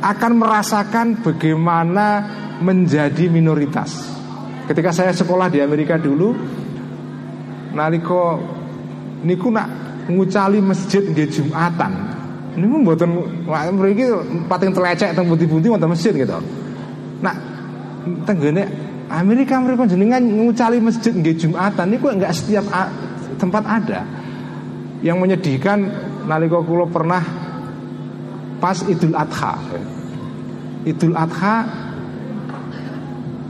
akan 0.04 0.32
merasakan 0.36 1.20
bagaimana 1.24 2.08
menjadi 2.60 3.28
minoritas. 3.28 4.12
Ketika 4.64 4.96
saya 4.96 5.12
sekolah 5.12 5.52
di 5.52 5.60
Amerika 5.60 6.00
dulu 6.00 6.32
naliko 7.76 8.40
niku 9.24 9.50
nak 9.50 9.68
ngucali 10.12 10.60
masjid 10.60 11.02
di 11.02 11.24
Jumatan. 11.28 11.92
Niku 12.54 12.76
mboten 12.86 13.10
mriki 13.74 14.06
pating 14.46 14.72
telecek 14.76 15.16
teng 15.18 15.26
putih-putih 15.26 15.74
wonten 15.74 15.90
masjid 15.90 16.14
gitu. 16.14 16.38
Nak 17.24 17.36
tenggene 18.28 18.68
Amerika 19.10 19.58
mereka 19.58 19.88
jenengan 19.90 20.22
ngucali 20.22 20.78
masjid 20.84 21.16
di 21.16 21.32
Jumatan 21.34 21.88
niku 21.90 22.12
enggak 22.12 22.36
setiap 22.36 22.68
tempat 23.40 23.64
ada. 23.66 24.06
Yang 25.04 25.18
menyedihkan 25.20 25.80
nalika 26.30 26.64
kula 26.64 26.88
pernah 26.88 27.24
pas 28.62 28.80
Idul 28.88 29.16
Adha. 29.18 29.60
Idul 30.88 31.16
Adha 31.16 31.56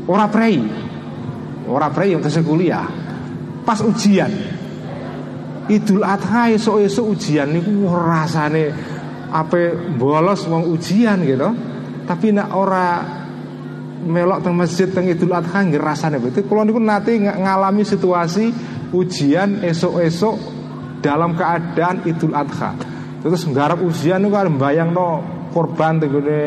ora 0.07 0.25
prei. 0.29 0.57
Ora 1.63 1.87
prei 1.93 2.15
yang 2.15 2.23
kuliah. 2.43 2.87
Pas 3.63 3.79
ujian 3.79 4.31
Idul 5.71 6.03
Adha 6.03 6.51
esuk-esuk 6.51 7.15
ujian 7.15 7.51
niku 7.51 7.87
rasane 7.87 8.73
apa 9.31 9.75
bolos 9.95 10.43
wong 10.47 10.67
ujian 10.71 11.23
gitu. 11.23 11.49
Tapi 12.03 12.35
nak 12.35 12.51
ora 12.51 12.87
melok 14.03 14.43
teng 14.43 14.55
masjid 14.59 14.91
teng 14.91 15.07
Idul 15.07 15.31
Adha 15.31 15.63
nggih 15.63 15.79
rasane 15.79 16.19
betul. 16.19 16.43
Kalau 16.43 16.67
niku 16.67 16.79
nanti 16.83 17.19
ngalami 17.19 17.87
situasi 17.87 18.45
ujian 18.91 19.63
esok-esok 19.63 20.35
dalam 20.99 21.35
keadaan 21.35 22.03
Idul 22.03 22.35
Adha. 22.35 22.75
Terus 23.23 23.47
nggarap 23.47 23.79
ujian 23.79 24.19
niku 24.19 24.35
kan 24.35 24.51
bayang 24.59 24.91
no 24.91 25.23
korban 25.55 26.03
tenggone 26.03 26.43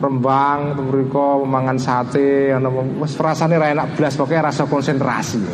Rembang 0.00 0.80
mriko 0.80 1.44
mangan 1.44 1.76
sate 1.76 2.48
ana 2.56 2.72
wis 2.72 3.12
rasane 3.20 3.60
ra 3.60 3.68
enak 3.68 4.00
blas 4.00 4.16
pokoke 4.16 4.32
rasa 4.40 4.64
konsentrasi. 4.64 5.44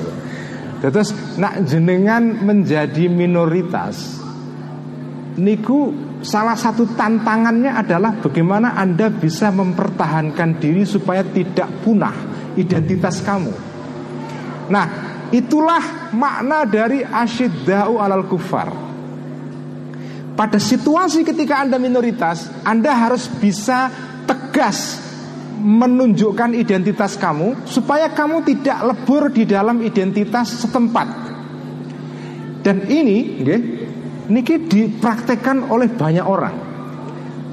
Terus 0.80 1.14
nak 1.40 1.64
jenengan 1.64 2.22
menjadi 2.44 3.08
minoritas 3.08 4.26
niku 5.36 5.92
salah 6.24 6.56
satu 6.56 6.96
tantangannya 6.96 7.76
adalah 7.76 8.16
bagaimana 8.18 8.74
Anda 8.74 9.12
bisa 9.12 9.52
mempertahankan 9.52 10.56
diri 10.56 10.88
supaya 10.88 11.22
tidak 11.22 11.68
punah 11.84 12.16
identitas 12.56 13.20
kamu. 13.20 13.52
Nah, 14.72 14.86
itulah 15.30 16.10
makna 16.16 16.64
dari 16.64 17.04
asyidda'u 17.04 18.00
alal 18.00 18.26
kufar. 18.26 18.68
Pada 20.36 20.60
situasi 20.60 21.24
ketika 21.24 21.64
Anda 21.64 21.80
minoritas, 21.80 22.48
Anda 22.60 22.92
harus 22.92 23.24
bisa 23.28 23.88
tegas 24.28 25.05
menunjukkan 25.56 26.52
identitas 26.52 27.16
kamu 27.16 27.64
supaya 27.64 28.12
kamu 28.12 28.44
tidak 28.44 28.78
lebur 28.92 29.32
di 29.32 29.48
dalam 29.48 29.80
identitas 29.80 30.62
setempat. 30.62 31.08
Dan 32.60 32.84
ini, 32.90 33.40
okay, 33.40 33.60
niki 34.28 34.66
dipraktekkan 34.66 35.70
oleh 35.70 35.86
banyak 35.88 36.26
orang. 36.26 36.56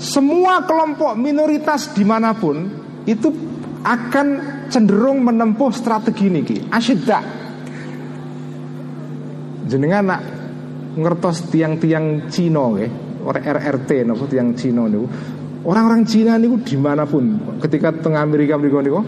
Semua 0.02 0.66
kelompok 0.66 1.16
minoritas 1.16 1.94
di 1.94 2.04
mana 2.04 2.34
pun 2.34 2.66
itu 3.06 3.30
akan 3.84 4.28
cenderung 4.68 5.22
menempuh 5.22 5.70
strategi 5.70 6.28
niki. 6.34 6.58
Asyidda. 6.68 7.20
Jenengan 9.70 10.04
nak 10.04 10.22
ngertos 10.98 11.48
tiang-tiang 11.54 12.28
Cina, 12.28 12.68
nggih, 12.74 12.92
RRT 13.32 13.90
nopo 14.04 14.28
tiang 14.28 14.52
Cina 14.58 14.90
niku 14.90 15.08
Orang-orang 15.64 16.04
Cina 16.04 16.36
niku 16.36 16.60
di 16.60 16.76
mana 16.76 17.08
pun 17.08 17.40
ketika 17.64 17.96
tengah 17.96 18.20
Amerika 18.20 18.60
Amerika 18.60 18.84
niku 18.84 19.00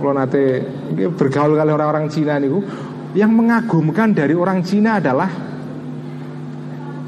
kalau 0.00 0.16
nanti 0.16 0.64
bergaul 0.96 1.60
kali 1.60 1.70
orang-orang 1.76 2.08
Cina 2.08 2.40
niku 2.40 2.64
yang 3.12 3.36
mengagumkan 3.36 4.16
dari 4.16 4.32
orang 4.32 4.64
Cina 4.64 4.96
adalah 4.96 5.28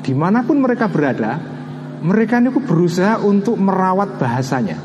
di 0.05 0.13
mana 0.13 0.45
pun 0.45 0.61
mereka 0.61 0.93
berada 0.93 1.41
mereka 2.05 2.37
niku 2.43 2.61
berusaha 2.61 3.23
untuk 3.23 3.57
merawat 3.57 4.21
bahasanya. 4.21 4.77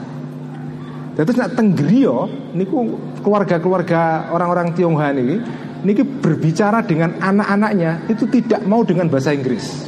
Terus 1.18 1.36
nak 1.36 1.58
tenggrio 1.58 2.30
niku 2.56 2.96
keluarga-keluarga 3.26 4.32
orang-orang 4.32 4.72
Tionghoa 4.72 5.12
niki 5.12 5.38
niki 5.84 6.04
berbicara 6.06 6.86
dengan 6.86 7.20
anak-anaknya 7.20 8.08
itu 8.08 8.24
tidak 8.30 8.64
mau 8.64 8.88
dengan 8.88 9.12
bahasa 9.12 9.36
Inggris. 9.36 9.84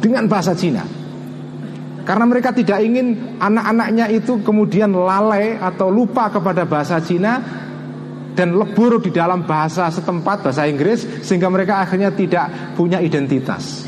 Dengan 0.00 0.24
bahasa 0.24 0.56
Cina. 0.56 0.99
Karena 2.10 2.26
mereka 2.26 2.50
tidak 2.50 2.82
ingin 2.82 3.38
anak-anaknya 3.38 4.10
itu 4.10 4.42
kemudian 4.42 4.90
lalai 4.90 5.54
atau 5.54 5.94
lupa 5.94 6.26
kepada 6.26 6.66
bahasa 6.66 6.98
Cina 6.98 7.38
dan 8.34 8.50
lebur 8.58 8.98
di 8.98 9.14
dalam 9.14 9.46
bahasa 9.46 9.86
setempat 9.94 10.42
bahasa 10.42 10.66
Inggris 10.66 11.22
sehingga 11.22 11.46
mereka 11.46 11.78
akhirnya 11.78 12.10
tidak 12.10 12.74
punya 12.74 12.98
identitas. 12.98 13.86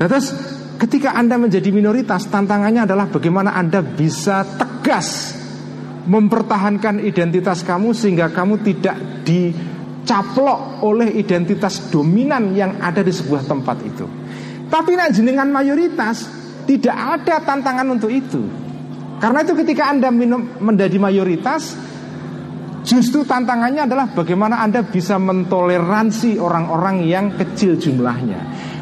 Terus 0.00 0.32
ketika 0.80 1.12
Anda 1.20 1.36
menjadi 1.36 1.68
minoritas 1.68 2.24
tantangannya 2.32 2.88
adalah 2.88 3.12
bagaimana 3.12 3.52
Anda 3.52 3.84
bisa 3.84 4.40
tegas 4.56 5.36
mempertahankan 6.08 7.04
identitas 7.04 7.60
kamu 7.60 7.92
sehingga 7.92 8.32
kamu 8.32 8.64
tidak 8.64 8.96
dicaplok 9.28 10.80
oleh 10.80 11.12
identitas 11.12 11.92
dominan 11.92 12.56
yang 12.56 12.80
ada 12.80 13.04
di 13.04 13.12
sebuah 13.12 13.44
tempat 13.44 13.76
itu. 13.84 14.08
Tapi 14.72 14.96
nak 14.96 15.12
jenengan 15.12 15.52
mayoritas 15.52 16.24
tidak 16.64 16.96
ada 16.96 17.44
tantangan 17.44 17.84
untuk 17.92 18.08
itu. 18.08 18.40
Karena 19.20 19.44
itu 19.46 19.54
ketika 19.54 19.92
Anda 19.92 20.10
minum, 20.10 20.58
menjadi 20.58 20.98
mayoritas 20.98 21.78
Justru 22.82 23.22
tantangannya 23.22 23.86
adalah 23.86 24.10
bagaimana 24.10 24.58
Anda 24.58 24.82
bisa 24.82 25.14
mentoleransi 25.14 26.42
orang-orang 26.42 27.06
yang 27.06 27.38
kecil 27.38 27.78
jumlahnya 27.78 28.40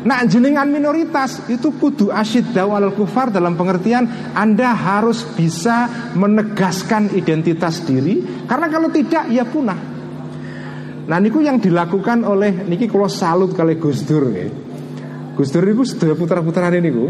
Nah 0.09 0.25
jenengan 0.25 0.65
minoritas 0.73 1.45
itu 1.53 1.77
kudu 1.77 2.09
asyid 2.09 2.57
al 2.57 2.97
kufar 2.97 3.29
dalam 3.29 3.61
pengertian 3.61 4.33
Anda 4.33 4.73
harus 4.73 5.29
bisa 5.37 6.09
menegaskan 6.17 7.13
identitas 7.13 7.85
diri 7.85 8.49
Karena 8.49 8.73
kalau 8.73 8.89
tidak 8.89 9.29
ya 9.29 9.45
punah 9.45 9.77
Nah 11.05 11.19
niku 11.21 11.45
yang 11.45 11.61
dilakukan 11.61 12.25
oleh 12.25 12.65
Niki 12.65 12.89
kalau 12.89 13.13
salut 13.13 13.53
kali 13.53 13.77
Gus 13.77 14.09
Dur 14.09 14.33
ya. 14.33 14.70
Gus 15.41 15.49
Dur 15.57 15.65
itu 15.65 15.89
sudah 15.89 16.13
putra-putra 16.13 16.69
ini 16.69 16.93
ku 16.93 17.09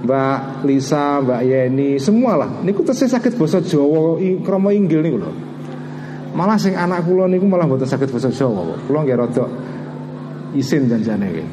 Mbak 0.00 0.64
Lisa, 0.64 1.20
Mbak 1.20 1.40
Yeni, 1.44 2.00
semua 2.00 2.40
lah. 2.40 2.48
Niku 2.64 2.80
tesih 2.80 3.04
sakit 3.04 3.36
bahasa 3.36 3.60
Jawa, 3.60 4.16
kromo 4.40 4.72
inggil 4.72 5.04
niku 5.04 5.20
lho. 5.20 5.32
Malah 6.32 6.56
sing 6.56 6.72
anak 6.72 7.04
kula 7.04 7.28
niku 7.28 7.44
malah 7.44 7.68
mboten 7.68 7.84
sakit 7.84 8.08
bahasa 8.08 8.32
Jawa. 8.32 8.80
Kula 8.88 9.04
nggih 9.04 9.16
rada 9.20 9.44
isin 10.56 10.88
janjane 10.88 11.26
iki. 11.28 11.44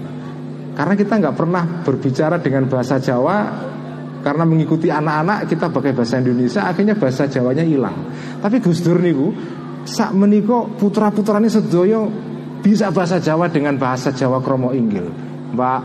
Karena 0.79 0.93
kita 0.95 1.13
nggak 1.19 1.35
pernah 1.35 1.63
berbicara 1.83 2.39
dengan 2.39 2.71
bahasa 2.71 3.03
Jawa 3.03 3.35
karena 4.23 4.47
mengikuti 4.47 4.87
anak-anak 4.87 5.51
kita 5.51 5.67
pakai 5.75 5.91
bahasa 5.91 6.23
Indonesia 6.23 6.63
akhirnya 6.63 6.95
bahasa 6.95 7.27
Jawanya 7.27 7.67
hilang. 7.67 7.95
Tapi 8.39 8.63
Gus 8.63 8.79
Dur 8.79 8.95
niku 9.03 9.27
sak 9.83 10.15
meniko 10.15 10.71
putra-putrane 10.79 11.51
sedoyo 11.51 12.07
bisa 12.63 12.95
bahasa 12.95 13.19
Jawa 13.19 13.51
dengan 13.51 13.75
bahasa 13.75 14.15
Jawa 14.15 14.39
kromo 14.39 14.71
inggil. 14.71 15.33
Mbak 15.53 15.81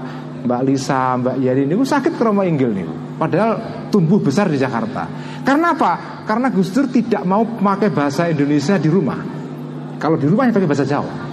Mbak 0.48 0.62
Lisa, 0.64 1.20
Mbak 1.20 1.36
Yari 1.44 1.68
ini 1.68 1.76
sakit 1.76 2.16
kromo 2.16 2.40
inggil 2.40 2.72
nih. 2.72 2.88
Padahal 3.20 3.52
tumbuh 3.92 4.16
besar 4.16 4.48
di 4.48 4.56
Jakarta. 4.56 5.04
Karena 5.44 5.76
apa? 5.76 6.24
Karena 6.24 6.48
Gus 6.48 6.72
Dur 6.72 6.88
tidak 6.88 7.20
mau 7.28 7.44
pakai 7.44 7.92
bahasa 7.92 8.32
Indonesia 8.32 8.80
di 8.80 8.88
rumah. 8.88 9.20
Kalau 10.00 10.16
di 10.16 10.24
rumah 10.24 10.48
pakai 10.48 10.64
bahasa 10.64 10.88
Jawa. 10.88 11.28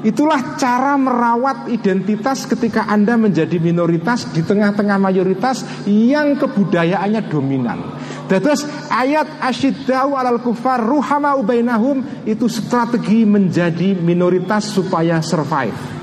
Itulah 0.00 0.56
cara 0.56 0.96
merawat 0.96 1.68
identitas 1.68 2.48
ketika 2.48 2.88
Anda 2.88 3.20
menjadi 3.20 3.60
minoritas 3.60 4.32
di 4.32 4.40
tengah-tengah 4.40 4.96
mayoritas 4.96 5.60
yang 5.84 6.40
kebudayaannya 6.40 7.20
dominan. 7.28 7.78
Terus 8.24 8.64
ayat 8.88 9.44
asyiddau 9.44 10.16
alal 10.16 10.40
kufar 10.40 10.80
ruhama 10.80 11.36
ubainahum 11.36 12.24
itu 12.24 12.48
strategi 12.48 13.28
menjadi 13.28 13.92
minoritas 13.92 14.72
supaya 14.72 15.20
survive. 15.20 15.99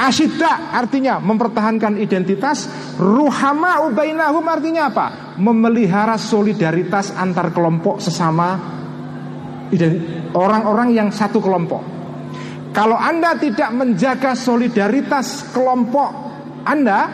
Asyidda 0.00 0.72
artinya 0.72 1.20
mempertahankan 1.20 2.00
identitas. 2.00 2.64
Ruhama 2.96 3.84
ubainahum 3.84 4.40
artinya 4.48 4.88
apa? 4.88 5.36
Memelihara 5.36 6.16
solidaritas 6.16 7.12
antar 7.12 7.52
kelompok 7.52 8.00
sesama 8.00 8.80
Orang-orang 10.34 10.96
yang 10.96 11.08
satu 11.14 11.38
kelompok. 11.38 11.78
Kalau 12.74 12.98
anda 12.98 13.38
tidak 13.38 13.70
menjaga 13.70 14.34
solidaritas 14.34 15.50
kelompok 15.54 16.10
anda 16.66 17.06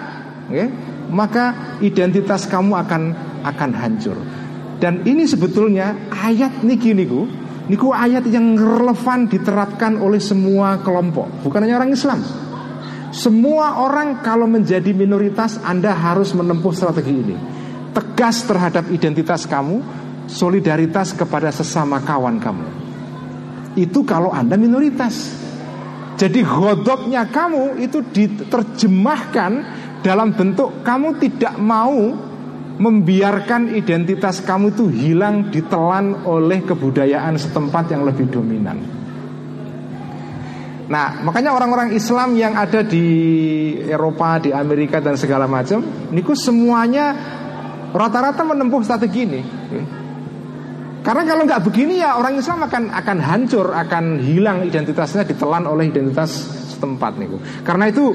okay, 0.49 0.69
Maka 1.13 1.77
identitas 1.85 2.49
kamu 2.49 2.73
akan 2.77 3.03
akan 3.45 3.71
hancur. 3.77 4.17
Dan 4.81 5.05
ini 5.05 5.29
sebetulnya 5.29 6.13
ayat 6.13 6.65
niki 6.65 6.93
niku 6.97 7.29
Niku 7.67 7.91
ayat 7.91 8.23
yang 8.31 8.55
relevan 8.55 9.27
diterapkan 9.27 9.99
oleh 9.99 10.23
semua 10.23 10.79
kelompok. 10.87 11.43
Bukan 11.43 11.67
hanya 11.67 11.83
orang 11.83 11.91
Islam 11.91 12.45
semua 13.17 13.81
orang 13.81 14.21
kalau 14.21 14.45
menjadi 14.45 14.93
minoritas 14.93 15.57
Anda 15.65 15.97
harus 15.97 16.37
menempuh 16.37 16.69
strategi 16.77 17.17
ini. 17.17 17.37
Tegas 17.97 18.45
terhadap 18.45 18.93
identitas 18.93 19.49
kamu 19.49 20.05
Solidaritas 20.27 21.17
kepada 21.17 21.49
sesama 21.49 22.03
kawan 22.05 22.37
kamu. 22.37 22.67
Itu 23.79 24.05
kalau 24.05 24.29
Anda 24.37 24.61
minoritas. 24.61 25.33
Jadi 26.21 26.45
godoknya 26.45 27.29
kamu 27.29 27.77
itu 27.77 28.01
diterjemahkan 28.01 29.53
Dalam 30.01 30.33
bentuk 30.33 30.81
kamu 30.81 31.21
tidak 31.21 31.61
mau 31.61 32.17
Membiarkan 32.81 33.77
identitas 33.77 34.41
kamu 34.41 34.73
itu 34.73 34.89
hilang 34.89 35.53
Ditelan 35.53 36.25
oleh 36.25 36.65
kebudayaan 36.65 37.37
setempat 37.37 37.93
yang 37.93 38.09
lebih 38.09 38.33
dominan 38.33 38.95
Nah, 40.87 41.19
makanya 41.27 41.51
orang-orang 41.51 41.91
Islam 41.99 42.39
yang 42.39 42.55
ada 42.55 42.87
di 42.87 43.07
Eropa, 43.91 44.39
di 44.39 44.55
Amerika 44.55 45.03
dan 45.03 45.19
segala 45.19 45.51
macam, 45.51 45.83
niku 46.15 46.39
semuanya 46.39 47.11
rata-rata 47.91 48.47
menempuh 48.47 48.87
strategi 48.87 49.21
ini. 49.27 49.41
Karena 51.03 51.23
kalau 51.23 51.43
nggak 51.47 51.63
begini 51.63 52.03
ya 52.03 52.19
orang 52.19 52.39
Islam 52.39 52.67
akan 52.67 52.83
akan 52.91 53.19
hancur, 53.19 53.71
akan 53.75 54.19
hilang 54.23 54.67
identitasnya 54.67 55.27
ditelan 55.27 55.67
oleh 55.67 55.91
identitas 55.91 56.31
setempat 56.75 57.19
niku. 57.19 57.39
Karena 57.63 57.91
itu 57.91 58.15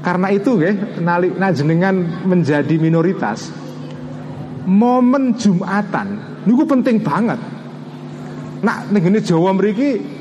karena 0.00 0.32
itu 0.32 0.56
ya, 0.64 0.72
nah 1.00 1.52
jenengan 1.52 2.24
menjadi 2.24 2.72
minoritas, 2.80 3.52
momen 4.64 5.36
Jumatan 5.36 6.40
niku 6.44 6.64
penting 6.64 7.04
banget. 7.04 7.40
Nah, 8.60 8.84
negeri 8.92 9.20
Jawa 9.24 9.56
mriki 9.56 10.19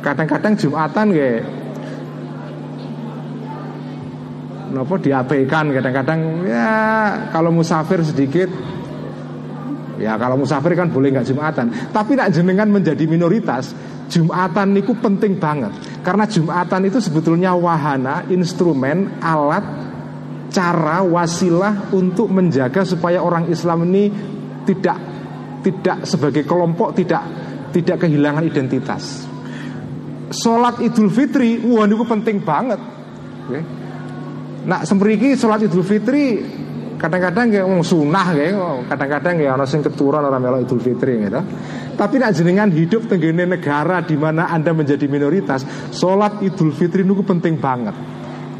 kadang-kadang 0.00 0.56
Jumatan 0.56 1.06
ya 1.12 1.28
nopo 4.70 4.96
diabaikan 4.96 5.74
kadang-kadang 5.74 6.46
ya 6.46 6.70
kalau 7.34 7.50
musafir 7.50 8.00
sedikit 8.06 8.48
ya 9.98 10.14
kalau 10.16 10.38
musafir 10.38 10.72
kan 10.78 10.88
boleh 10.88 11.12
nggak 11.12 11.26
jumatan. 11.26 11.66
Tapi 11.90 12.16
nak 12.16 12.30
jenengan 12.32 12.70
menjadi 12.70 13.04
minoritas 13.04 13.74
jumatan 14.08 14.72
itu 14.78 14.94
penting 14.96 15.36
banget. 15.36 15.74
Karena 16.00 16.24
jumatan 16.24 16.86
itu 16.88 16.98
sebetulnya 17.02 17.52
wahana 17.52 18.24
instrumen 18.30 19.20
alat 19.20 19.62
cara 20.50 21.04
wasilah 21.06 21.94
untuk 21.94 22.26
menjaga 22.30 22.82
supaya 22.82 23.22
orang 23.22 23.46
Islam 23.52 23.86
ini 23.90 24.10
tidak 24.66 24.98
tidak 25.62 26.02
sebagai 26.08 26.42
kelompok 26.42 26.96
tidak 26.98 27.22
tidak 27.70 28.02
kehilangan 28.02 28.42
identitas 28.42 29.29
sholat 30.30 30.80
idul 30.80 31.10
fitri 31.10 31.60
wah 31.60 31.84
ini 31.84 31.94
penting 32.06 32.40
banget 32.40 32.80
okay. 33.46 33.62
Nak 34.60 34.84
sempriki 34.84 35.32
sholat 35.40 35.64
Idul 35.64 35.86
Fitri 35.86 36.36
kadang-kadang 37.00 37.48
kayak 37.48 37.64
mau 37.64 37.80
sunah 37.80 38.26
kayak 38.36 38.52
kadang-kadang 38.92 39.34
ya 39.40 39.56
orang 39.56 39.64
sing 39.64 39.80
keturun 39.80 40.20
orang 40.20 40.36
melok 40.36 40.68
Idul 40.68 40.80
Fitri 40.84 41.16
gitu. 41.16 41.40
Tapi 41.96 42.14
nak 42.20 42.32
jenengan 42.36 42.68
hidup 42.68 43.08
tenggene 43.08 43.48
negara 43.48 44.04
di 44.04 44.16
mana 44.20 44.52
Anda 44.52 44.76
menjadi 44.76 45.08
minoritas, 45.08 45.64
sholat 45.96 46.44
Idul 46.44 46.76
Fitri 46.76 47.08
itu 47.08 47.24
penting 47.24 47.56
banget. 47.56 47.96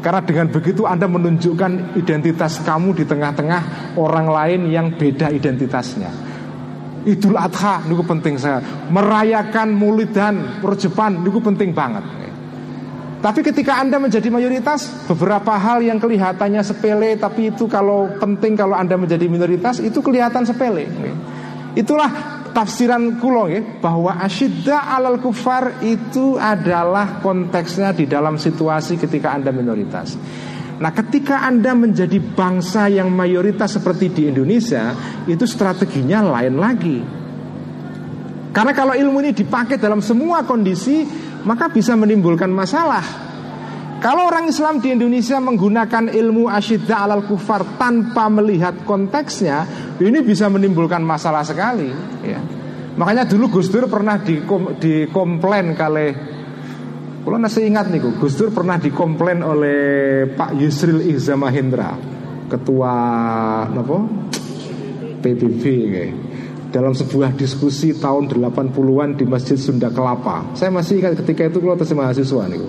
Karena 0.01 0.25
dengan 0.25 0.49
begitu 0.49 0.89
Anda 0.89 1.05
menunjukkan 1.05 1.93
identitas 2.01 2.65
kamu 2.65 2.97
di 2.97 3.05
tengah-tengah 3.05 3.93
orang 4.01 4.27
lain 4.33 4.61
yang 4.73 4.97
beda 4.97 5.29
identitasnya. 5.29 6.30
Idul 7.01 7.37
Adha 7.37 7.81
itu 7.85 8.03
penting 8.05 8.37
saya. 8.37 8.61
Merayakan 8.93 9.73
Mulidan, 9.73 10.61
Perjepan 10.61 11.25
itu 11.25 11.39
penting 11.41 11.73
banget. 11.73 12.21
Tapi 13.21 13.45
ketika 13.45 13.77
Anda 13.77 14.01
menjadi 14.01 14.33
mayoritas, 14.33 15.05
beberapa 15.05 15.53
hal 15.53 15.85
yang 15.85 16.01
kelihatannya 16.01 16.65
sepele, 16.65 17.13
tapi 17.21 17.53
itu 17.53 17.69
kalau 17.69 18.09
penting 18.17 18.57
kalau 18.57 18.73
Anda 18.73 18.97
menjadi 18.97 19.29
minoritas 19.29 19.77
itu 19.77 20.01
kelihatan 20.01 20.41
sepele. 20.41 20.89
Itulah 21.77 22.41
tafsiran 22.49 23.21
kulo 23.21 23.45
ya, 23.45 23.61
bahwa 23.77 24.17
asyidda 24.25 24.89
alal 24.97 25.21
kufar 25.21 25.85
itu 25.85 26.33
adalah 26.41 27.21
konteksnya 27.21 27.93
di 27.93 28.09
dalam 28.09 28.41
situasi 28.41 28.97
ketika 28.97 29.37
Anda 29.37 29.53
minoritas. 29.53 30.17
Nah, 30.81 30.89
ketika 30.97 31.45
Anda 31.45 31.77
menjadi 31.77 32.17
bangsa 32.17 32.89
yang 32.89 33.13
mayoritas 33.13 33.77
seperti 33.77 34.09
di 34.09 34.21
Indonesia, 34.33 34.97
itu 35.29 35.45
strateginya 35.45 36.25
lain 36.25 36.57
lagi. 36.57 36.97
Karena 38.49 38.73
kalau 38.73 38.97
ilmu 38.97 39.21
ini 39.21 39.31
dipakai 39.31 39.77
dalam 39.77 40.01
semua 40.01 40.41
kondisi, 40.41 41.05
maka 41.45 41.69
bisa 41.69 41.93
menimbulkan 41.93 42.49
masalah. 42.49 43.05
Kalau 44.01 44.25
orang 44.25 44.49
Islam 44.49 44.81
di 44.81 44.89
Indonesia 44.89 45.37
menggunakan 45.37 46.09
ilmu 46.09 46.49
asyidda 46.49 47.05
alal 47.05 47.29
kufar 47.29 47.77
tanpa 47.77 48.25
melihat 48.33 48.81
konteksnya, 48.81 49.69
ini 50.01 50.25
bisa 50.25 50.49
menimbulkan 50.49 51.05
masalah 51.05 51.45
sekali. 51.45 51.93
Ya. 52.25 52.41
Makanya 52.97 53.29
dulu 53.29 53.61
Gus 53.61 53.69
Dur 53.69 53.85
pernah 53.85 54.17
dikom, 54.17 54.81
dikomplain 54.81 55.77
kali 55.77 56.09
kalau 57.21 57.37
nasi 57.37 57.69
ingat 57.69 57.93
nih 57.93 58.01
Gus 58.17 58.33
Dur 58.33 58.49
pernah 58.49 58.81
dikomplain 58.81 59.45
oleh 59.45 59.81
Pak 60.33 60.57
Yusril 60.57 61.05
Ihza 61.13 61.37
Mahendra, 61.37 61.93
ketua 62.49 62.93
apa? 63.69 63.97
PBB 65.21 65.63
kayak 65.93 66.13
dalam 66.71 66.95
sebuah 66.95 67.35
diskusi 67.35 67.91
tahun 67.93 68.31
80-an 68.31 69.19
di 69.19 69.27
Masjid 69.27 69.59
Sunda 69.59 69.91
Kelapa. 69.91 70.55
Saya 70.55 70.71
masih 70.71 71.03
ingat 71.03 71.19
ketika 71.19 71.51
itu 71.51 71.59
kalau 71.59 71.75
masih 71.75 71.95
mahasiswa 71.99 72.43
nih. 72.47 72.63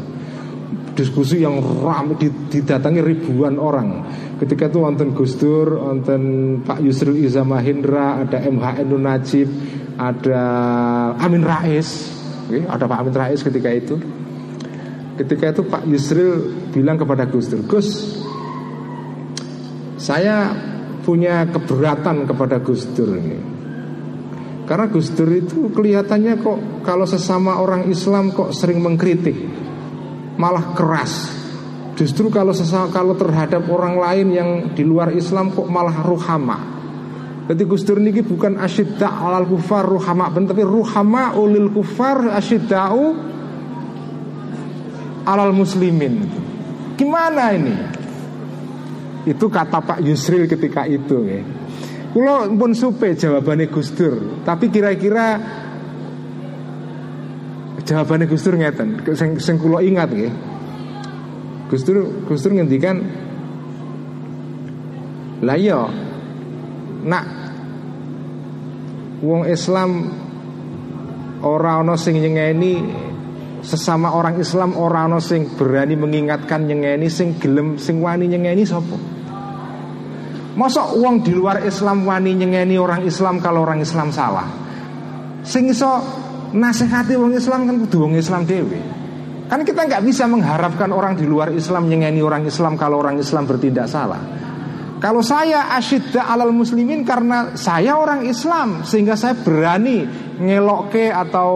Diskusi 0.93 1.41
yang 1.41 1.57
ramai 1.81 2.21
didatangi 2.53 3.01
ribuan 3.01 3.57
orang. 3.57 4.05
Ketika 4.37 4.69
itu 4.69 4.85
wonten 4.85 5.17
Gus 5.17 5.41
Dur, 5.41 5.81
wonten 5.81 6.21
Pak 6.67 6.85
Yusril 6.85 7.25
Iza 7.25 7.47
Mahendra, 7.47 8.21
ada 8.21 8.43
MH 8.45 8.85
Nur 8.85 9.01
Najib, 9.01 9.49
ada 9.97 10.45
Amin 11.17 11.47
Rais. 11.47 12.13
Oke, 12.51 12.69
ada 12.69 12.85
Pak 12.85 12.99
Amin 13.01 13.15
Rais 13.17 13.41
ketika 13.41 13.73
itu. 13.73 13.97
Ketika 15.13 15.53
itu 15.53 15.63
Pak 15.69 15.85
Yusril 15.85 16.33
bilang 16.73 16.97
kepada 16.97 17.29
Gus 17.29 17.53
Dur, 17.53 17.61
Gus, 17.69 17.89
saya 20.01 20.57
punya 21.05 21.45
keberatan 21.53 22.25
kepada 22.25 22.65
Gus 22.65 22.89
Dur 22.97 23.21
ini. 23.21 23.39
Karena 24.65 24.89
Gus 24.89 25.13
Dur 25.13 25.29
itu 25.37 25.69
kelihatannya 25.69 26.41
kok 26.41 26.59
kalau 26.81 27.05
sesama 27.05 27.61
orang 27.61 27.93
Islam 27.93 28.33
kok 28.33 28.57
sering 28.57 28.81
mengkritik, 28.81 29.37
malah 30.41 30.73
keras. 30.73 31.29
Justru 31.93 32.33
kalau 32.33 32.57
sesama 32.57 32.89
kalau 32.89 33.13
terhadap 33.13 33.69
orang 33.69 34.01
lain 34.01 34.27
yang 34.33 34.51
di 34.73 34.81
luar 34.81 35.13
Islam 35.13 35.53
kok 35.53 35.69
malah 35.69 36.01
ruhama. 36.01 36.59
Jadi 37.53 37.63
Gus 37.69 37.85
Dur 37.85 38.01
ini 38.01 38.25
bukan 38.25 38.57
asyidda 38.57 39.13
alal 39.13 39.45
kufar 39.45 39.85
ruhama, 39.85 40.33
tapi 40.33 40.65
ruhama 40.65 41.37
ulil 41.37 41.69
kufar 41.69 42.33
asyidda'u 42.33 43.32
alal 45.27 45.55
muslimin. 45.55 46.27
Gimana 46.99 47.55
ini? 47.55 47.75
Itu 49.27 49.47
kata 49.47 49.79
Pak 49.83 50.03
Yusril 50.03 50.51
ketika 50.51 50.87
itu 50.87 51.17
ya. 51.27 51.41
Kulo 52.13 52.45
pun 52.61 52.77
supe 52.77 53.17
jawabannya 53.17 53.73
Gus 53.73 53.89
Dur, 53.97 54.45
tapi 54.45 54.69
kira-kira 54.69 55.41
jawabannya 57.81 58.29
Gus 58.29 58.45
Dur 58.45 58.61
ngeten, 58.61 59.01
sing, 59.17 59.41
sing 59.41 59.57
ingat 59.57 60.11
ya. 60.13 60.29
Gus 61.73 61.89
Dur 61.89 62.05
Gus 62.29 62.45
Dur 62.45 62.53
ngendikan 62.53 63.01
lah 65.43 65.59
iya 65.59 65.91
nak 67.03 67.27
wong 69.25 69.43
Islam 69.51 70.07
ora 71.43 71.83
ana 71.83 71.99
sing 71.99 72.23
nyengeni 72.23 72.79
sesama 73.63 74.11
orang 74.13 74.43
Islam 74.43 74.75
ora 74.75 75.07
ana 75.07 75.23
sing 75.23 75.47
berani 75.55 75.95
mengingatkan 75.95 76.67
nyengeni 76.67 77.07
sing 77.07 77.39
gelem 77.39 77.79
sing 77.79 78.03
wani 78.03 78.27
nyengeni 78.27 78.67
sapa 78.67 79.23
Masa 80.53 80.93
uang 80.93 81.25
di 81.25 81.33
luar 81.33 81.65
Islam 81.65 82.05
wani 82.05 82.37
nyengeni 82.37 82.77
orang 82.77 83.09
Islam 83.09 83.41
kalau 83.41 83.65
orang 83.65 83.81
Islam 83.81 84.13
salah. 84.13 84.45
Sing 85.41 85.65
iso 85.73 85.89
nasihati 86.53 87.17
orang 87.17 87.33
Islam 87.41 87.65
kan 87.65 87.77
kudu 87.81 87.97
wong 88.05 88.15
Islam 88.21 88.45
dewi. 88.45 88.77
Kan 89.49 89.65
kita 89.65 89.89
nggak 89.89 90.05
bisa 90.05 90.29
mengharapkan 90.29 90.93
orang 90.93 91.17
di 91.17 91.25
luar 91.25 91.49
Islam 91.57 91.89
nyengeni 91.89 92.21
orang 92.21 92.45
Islam 92.45 92.77
kalau 92.77 93.01
orang 93.01 93.17
Islam 93.17 93.49
bertindak 93.49 93.89
salah. 93.89 94.21
Kalau 95.03 95.19
saya 95.19 95.75
asyidda 95.75 96.31
alal 96.31 96.55
muslimin 96.55 97.03
karena 97.03 97.59
saya 97.59 97.99
orang 97.99 98.23
Islam 98.23 98.87
sehingga 98.87 99.19
saya 99.19 99.35
berani 99.35 100.07
ngelokke 100.39 101.11
atau 101.11 101.51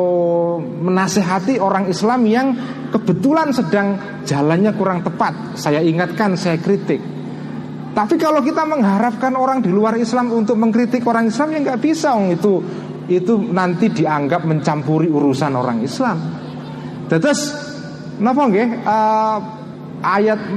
menasehati 0.58 1.62
orang 1.62 1.86
Islam 1.86 2.26
yang 2.26 2.46
kebetulan 2.90 3.54
sedang 3.54 4.18
jalannya 4.26 4.74
kurang 4.74 5.06
tepat. 5.06 5.54
Saya 5.54 5.78
ingatkan, 5.78 6.34
saya 6.34 6.58
kritik. 6.58 6.98
Tapi 7.94 8.18
kalau 8.18 8.42
kita 8.42 8.66
mengharapkan 8.66 9.38
orang 9.38 9.62
di 9.62 9.70
luar 9.70 9.94
Islam 9.94 10.34
untuk 10.34 10.58
mengkritik 10.58 11.06
orang 11.06 11.30
Islam 11.30 11.54
ya 11.54 11.58
nggak 11.70 11.80
bisa, 11.80 12.18
itu 12.26 12.58
itu 13.06 13.46
nanti 13.54 13.94
dianggap 13.94 14.42
mencampuri 14.42 15.06
urusan 15.06 15.54
orang 15.54 15.86
Islam. 15.86 16.18
Terus, 17.06 17.54
napa 18.18 18.42
nggih? 18.50 18.68
Uh, 18.82 19.38
ayat 20.02 20.50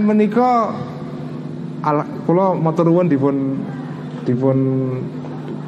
menika 1.80 2.04
kula 2.28 2.56
matur 2.56 2.88
nuwun 2.88 3.08
dipun 3.08 3.36
dipun 4.28 4.58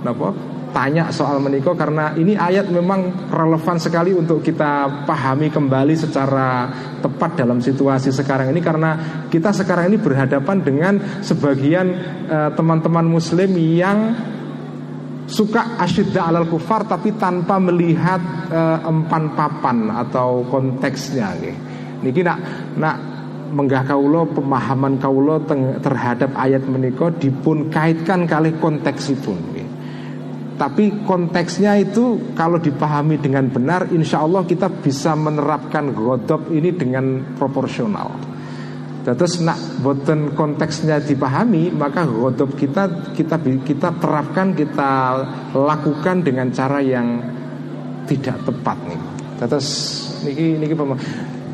napa 0.03 0.33
tanya 0.72 1.11
soal 1.11 1.43
menikah 1.43 1.75
karena 1.75 2.15
ini 2.15 2.33
ayat 2.33 2.72
memang 2.72 3.30
relevan 3.30 3.77
sekali 3.77 4.15
untuk 4.15 4.40
kita 4.40 5.03
pahami 5.03 5.51
kembali 5.51 5.93
secara 5.99 6.72
tepat 7.03 7.43
dalam 7.43 7.59
situasi 7.59 8.09
sekarang 8.09 8.56
ini 8.56 8.64
karena 8.64 8.91
kita 9.27 9.51
sekarang 9.51 9.91
ini 9.91 9.99
berhadapan 9.99 10.57
dengan 10.64 10.93
sebagian 11.22 11.88
eh, 12.25 12.49
teman-teman 12.56 13.06
uh, 13.06 13.11
muslim 13.19 13.51
yang 13.59 14.15
suka 15.27 15.80
asyidda 15.80 16.27
alal 16.27 16.48
kufar 16.48 16.88
tapi 16.88 17.15
tanpa 17.15 17.56
melihat 17.59 18.19
uh, 18.51 18.80
empan 18.88 19.31
papan 19.31 19.91
atau 19.91 20.43
konteksnya 20.48 21.35
Niki 22.01 22.25
nak 22.25 22.40
nak 22.75 23.10
menggah 23.51 23.83
kaulo 23.83 24.25
pemahaman 24.31 24.95
kaulo 24.97 25.43
terhadap 25.83 26.31
ayat 26.39 26.63
menikah 26.63 27.11
dipun 27.11 27.67
kaitkan 27.67 28.23
kali 28.23 28.55
konteks 28.57 29.11
itu 29.11 29.35
tapi 30.61 30.93
konteksnya 31.09 31.73
itu 31.81 32.38
kalau 32.38 32.61
dipahami 32.61 33.17
dengan 33.17 33.49
benar, 33.49 33.89
insya 33.89 34.21
Allah 34.21 34.45
kita 34.45 34.69
bisa 34.69 35.17
menerapkan 35.17 35.89
godop 35.89 36.53
ini 36.53 36.69
dengan 36.69 37.33
proporsional. 37.33 38.13
Terus 39.01 39.41
nak 39.41 39.57
boten 39.81 40.38
konteksnya 40.38 41.01
dipahami, 41.01 41.73
maka 41.73 42.05
godop 42.05 42.53
kita 42.53 43.09
kita 43.17 43.41
kita 43.41 43.89
terapkan, 43.97 44.53
kita 44.53 44.91
lakukan 45.57 46.21
dengan 46.21 46.53
cara 46.53 46.77
yang 46.77 47.17
tidak 48.05 48.38
tepat 48.45 48.77
nih. 48.85 49.01
Terus 49.41 49.67
niki 50.21 50.61
niki 50.61 50.77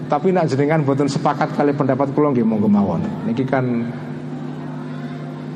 tapi 0.08 0.32
nak 0.32 0.48
jenengan 0.48 0.84
boten 0.88 1.12
sepakat 1.12 1.52
kali 1.52 1.76
pendapat 1.76 2.16
kula 2.16 2.32
nggih 2.32 2.48
monggo 2.48 2.72
mawon. 2.72 3.04
Niki 3.28 3.44
kan 3.44 3.64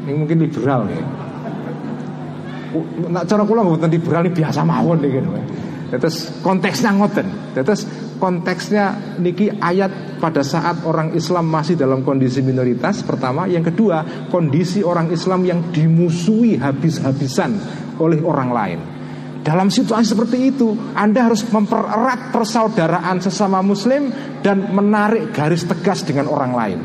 ini 0.04 0.12
mungkin 0.12 0.44
liberal 0.44 0.88
nih. 0.92 1.02
Nak 3.12 3.24
cara 3.28 3.44
kula 3.48 3.64
boten 3.64 3.88
liberal 3.88 4.28
ini 4.28 4.36
biasa 4.36 4.68
mawon 4.68 5.00
gitu. 5.04 5.32
Terus 5.92 6.40
konteksnya 6.44 6.96
ngoten. 6.96 7.56
Terus 7.56 7.84
konteksnya 8.20 9.18
niki 9.20 9.52
ayat 9.52 10.20
pada 10.24 10.46
saat 10.46 10.84
orang 10.88 11.12
Islam 11.16 11.50
masih 11.52 11.76
dalam 11.76 12.06
kondisi 12.06 12.40
minoritas 12.40 13.02
pertama, 13.04 13.50
yang 13.50 13.66
kedua 13.66 14.28
kondisi 14.30 14.86
orang 14.86 15.12
Islam 15.12 15.44
yang 15.44 15.60
dimusuhi 15.74 16.60
habis-habisan 16.60 17.56
oleh 18.00 18.20
orang 18.24 18.50
lain. 18.52 19.01
Dalam 19.42 19.74
situasi 19.74 20.14
seperti 20.14 20.54
itu, 20.54 20.78
Anda 20.94 21.26
harus 21.26 21.42
mempererat 21.50 22.30
persaudaraan 22.30 23.18
sesama 23.26 23.66
Muslim 23.66 24.14
dan 24.46 24.70
menarik 24.70 25.34
garis 25.34 25.66
tegas 25.66 26.06
dengan 26.06 26.30
orang 26.30 26.54
lain. 26.54 26.80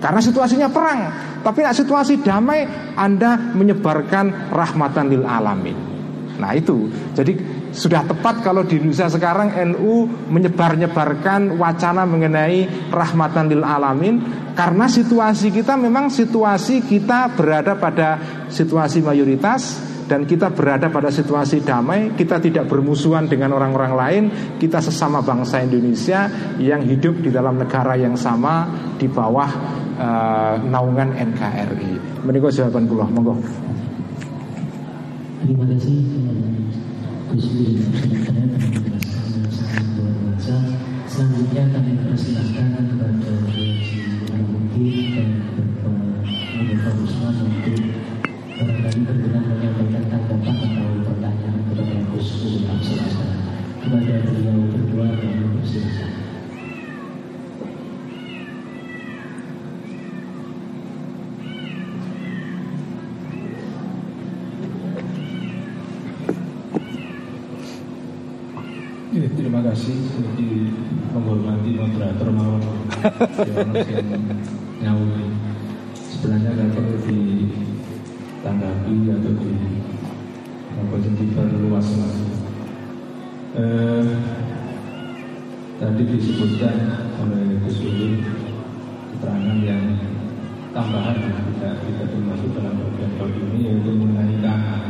Karena 0.00 0.22
situasinya 0.22 0.72
perang, 0.72 1.00
tapi 1.44 1.68
situasi 1.68 2.24
damai, 2.24 2.64
Anda 2.96 3.52
menyebarkan 3.52 4.48
rahmatan 4.48 5.04
lil 5.12 5.26
alamin. 5.28 5.76
Nah 6.38 6.54
itu, 6.54 6.88
jadi 7.12 7.34
sudah 7.74 8.06
tepat 8.06 8.40
kalau 8.40 8.64
di 8.64 8.80
Indonesia 8.80 9.10
sekarang 9.10 9.52
NU 9.74 10.08
menyebar-nyebarkan 10.32 11.60
wacana 11.60 12.08
mengenai 12.08 12.88
rahmatan 12.88 13.52
lil 13.52 13.60
alamin 13.66 14.22
karena 14.56 14.88
situasi 14.88 15.52
kita 15.52 15.76
memang 15.76 16.08
situasi 16.08 16.86
kita 16.86 17.36
berada 17.36 17.76
pada 17.76 18.08
situasi 18.48 19.04
mayoritas 19.04 19.87
dan 20.08 20.24
kita 20.24 20.48
berada 20.48 20.88
pada 20.88 21.12
situasi 21.12 21.60
damai, 21.60 22.16
kita 22.16 22.40
tidak 22.40 22.64
bermusuhan 22.64 23.28
dengan 23.28 23.52
orang-orang 23.52 23.92
lain, 23.92 24.24
kita 24.56 24.80
sesama 24.80 25.20
bangsa 25.20 25.60
Indonesia 25.60 26.32
yang 26.56 26.80
hidup 26.80 27.20
di 27.20 27.28
dalam 27.28 27.60
negara 27.60 27.92
yang 27.92 28.16
sama 28.16 28.64
di 28.96 29.04
bawah 29.04 29.50
uh, 30.00 30.54
naungan 30.64 31.12
NKRI. 31.12 32.24
Menikah 32.24 32.48
jawaban 32.48 32.88
kula, 32.88 33.04
monggo. 33.04 33.36
Terima 35.44 35.64
kasih. 35.68 36.00
Selanjutnya 41.08 41.62
kami 41.74 41.92
persilahkan 42.00 42.66
kepada 42.94 43.32
Haji 44.78 44.88
dan 45.18 45.28
nyawa 74.82 75.06
sebenarnya 75.98 76.50
kalau 76.54 76.72
perlu 76.74 76.98
ditanggapi 77.06 78.94
atau 79.14 79.32
di 79.38 79.52
apa 80.78 80.94
diperluas 81.02 81.88
lagi 81.98 82.26
eh, 83.58 84.06
tadi 85.78 86.02
disebutkan 86.06 86.76
oleh 87.22 87.58
Gus 87.66 87.78
keterangan 87.78 89.58
yang 89.62 89.84
tambahan 90.70 91.16
yang 91.18 91.34
tidak 91.54 91.74
tidak 91.82 92.06
termasuk 92.10 92.50
dalam 92.54 92.74
bagian 92.78 93.10
bab 93.18 93.34
ini 93.34 93.58
yaitu 93.66 93.90
mengenai 93.94 94.36
tanah 94.42 94.82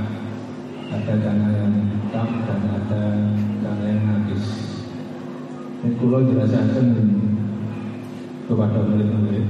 ada 0.89 1.15
tanah 1.17 1.51
yang 1.57 1.75
hitam 1.93 2.29
dan 2.45 2.61
ada 2.73 3.03
tanah 3.65 3.87
yang 3.89 4.05
najis 4.05 4.45
ini 5.85 5.97
kulo 5.97 6.29
jelaskan 6.29 6.97
kepada 8.49 8.81
murid-murid. 8.81 9.45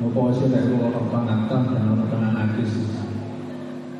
Apa 0.00 0.20
sih 0.34 0.48
nek 0.48 0.72
ono 0.72 1.00
panatan 1.12 1.60
dan 1.70 1.84
ono 1.92 2.04
tanah 2.08 2.30
najis 2.32 2.72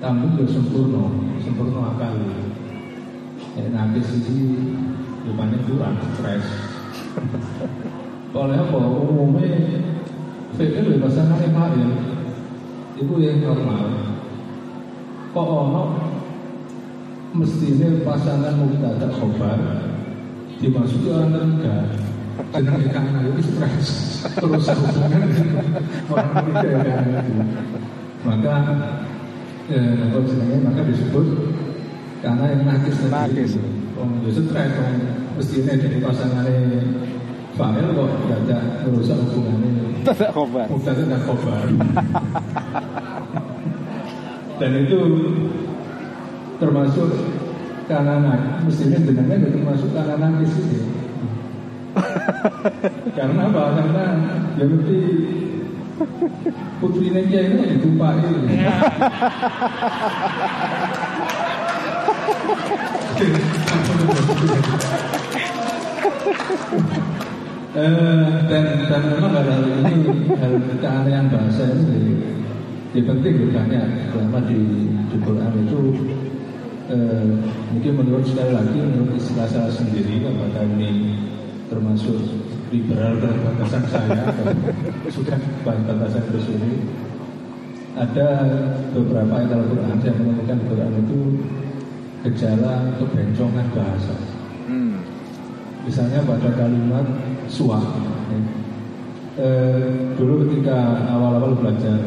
tamu 0.01 0.37
yo 0.41 0.45
sempurna 0.49 1.05
sempurna 1.45 1.93
akal. 1.95 2.17
Ya 3.55 3.69
najis 3.71 4.25
ini 4.27 4.75
banyak 5.25 5.61
kurang 5.69 5.97
stres 6.17 6.45
oleh 8.35 8.59
apa? 8.59 8.77
Umumnya 8.77 9.55
fikir 10.59 10.83
lebih 10.83 11.07
pasangan 11.07 11.39
yang 11.39 11.95
itu 12.99 13.15
yang 13.23 13.39
normal. 13.43 13.87
Kok 15.31 15.47
ono? 15.47 15.85
Mestinya 17.35 17.91
pasangan 18.07 18.55
mubtada 18.63 19.11
khobar 19.11 19.59
dimasuki 20.63 21.11
orang 21.11 21.59
ketiga 22.35 22.59
dengan 22.61 22.81
ikan 22.91 23.05
itu 23.31 23.43
stres 23.47 23.89
terus 24.35 24.67
hubungan 24.71 25.23
orang 26.11 26.31
ketiga 26.35 26.95
maka 28.25 28.55
eh, 29.71 29.95
apa 30.05 30.17
sebenarnya 30.25 30.59
maka 30.67 30.81
disebut 30.89 31.27
karena 32.25 32.45
yang 32.57 32.63
nakis 32.65 32.97
Nakis. 33.09 33.53
oh 34.01 34.09
itu 34.27 34.41
stres 34.49 34.73
oh, 34.81 34.93
mestinya 35.39 35.73
jadi 35.79 35.99
pasangan 36.03 36.47
Fa'il 37.55 37.87
kok 37.95 38.11
tidak 38.27 38.63
merusak 38.83 39.15
hubungannya 39.31 40.03
Tidak 40.03 40.35
khobar. 40.35 40.67
Mubtada 40.67 41.07
dan 41.07 41.23
khobar 41.23 41.63
dan 44.59 44.71
itu 44.87 44.99
termasuk 46.63 47.11
karena 47.91 48.15
mestinya 48.63 48.99
jenengan 49.03 49.43
itu 49.43 49.51
termasuk 49.59 49.91
karena 49.93 50.15
nangis 50.17 50.51
itu 50.55 50.79
karena 53.19 53.43
apa? 53.51 53.63
Karena 53.79 54.05
ya 54.59 54.65
mesti 54.67 54.99
putrinya 56.83 57.23
dia 57.31 57.43
ini 57.49 57.63
ditumpahi 57.79 58.25
Eh, 67.75 68.31
dan 68.47 68.87
dan 68.87 69.03
memang 69.03 69.35
hal 69.35 69.67
ini 69.67 70.31
hal 70.31 70.63
keanehan 70.79 71.27
bahasa 71.27 71.75
ini 71.75 72.23
ya 72.95 73.03
penting 73.03 73.51
banyak. 73.51 74.15
Selama 74.15 74.47
di 74.47 74.87
di 75.11 75.17
Quran 75.19 75.51
itu 75.67 75.81
eh, 76.95 77.35
mungkin 77.75 77.93
menurut 77.99 78.31
sekali 78.31 78.55
lagi 78.55 78.79
menurut 78.79 79.19
istilah 79.19 79.51
saya 79.51 79.75
sendiri 79.75 80.23
apakah 80.23 80.63
ini 80.79 81.19
termasuk 81.69 82.19
liberal 82.69 83.17
dan 83.21 83.35
batasan 83.41 83.85
saya 83.89 84.25
sudah 85.09 85.39
batasan 85.65 86.25
tersendiri. 86.29 86.81
Ada 87.95 88.27
beberapa 88.91 89.39
ayat 89.39 89.55
Al-Quran 89.55 89.99
yang 90.03 90.17
menemukan 90.19 90.57
di 90.59 90.67
Quran 90.67 90.93
itu 90.99 91.19
gejala 92.27 92.75
kebencongan 92.99 93.67
bahasa. 93.71 94.17
Hmm. 94.65 94.97
misalnya 95.85 96.25
pada 96.25 96.49
kalimat 96.57 97.05
suah. 97.53 97.85
Eh, 99.35 100.15
dulu 100.15 100.47
ketika 100.47 101.05
awal-awal 101.11 101.59
belajar 101.59 101.99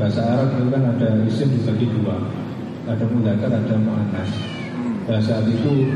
bahasa 0.00 0.24
Arab 0.24 0.56
itu 0.56 0.68
kan 0.72 0.82
ada 0.88 1.08
isim 1.28 1.48
dibagi 1.52 1.86
dua. 2.00 2.16
Ada 2.88 3.04
mudakar 3.06 3.52
ada 3.52 3.76
mu'annas. 3.78 4.30
Nah 5.06 5.20
saat 5.22 5.46
itu 5.46 5.86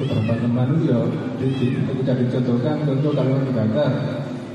beberapa 0.00 0.32
teman 0.32 0.68
itu 0.80 0.84
ya 0.88 0.98
ketika 1.92 2.12
dicontohkan 2.16 2.76
contoh 2.88 3.12
kalimat 3.12 3.42
mudakar 3.44 3.90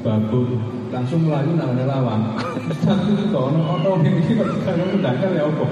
babun. 0.02 0.48
Langsung 0.94 1.28
melayu 1.28 1.58
namanya 1.58 1.98
lawang 1.98 2.24
tapi 2.86 3.14
itu 3.14 3.36
ono 3.36 3.62
ono 3.78 3.92
ini 4.06 4.38
kalau 4.66 4.86
mudakar 4.90 5.30
ya 5.34 5.44
apa? 5.46 5.66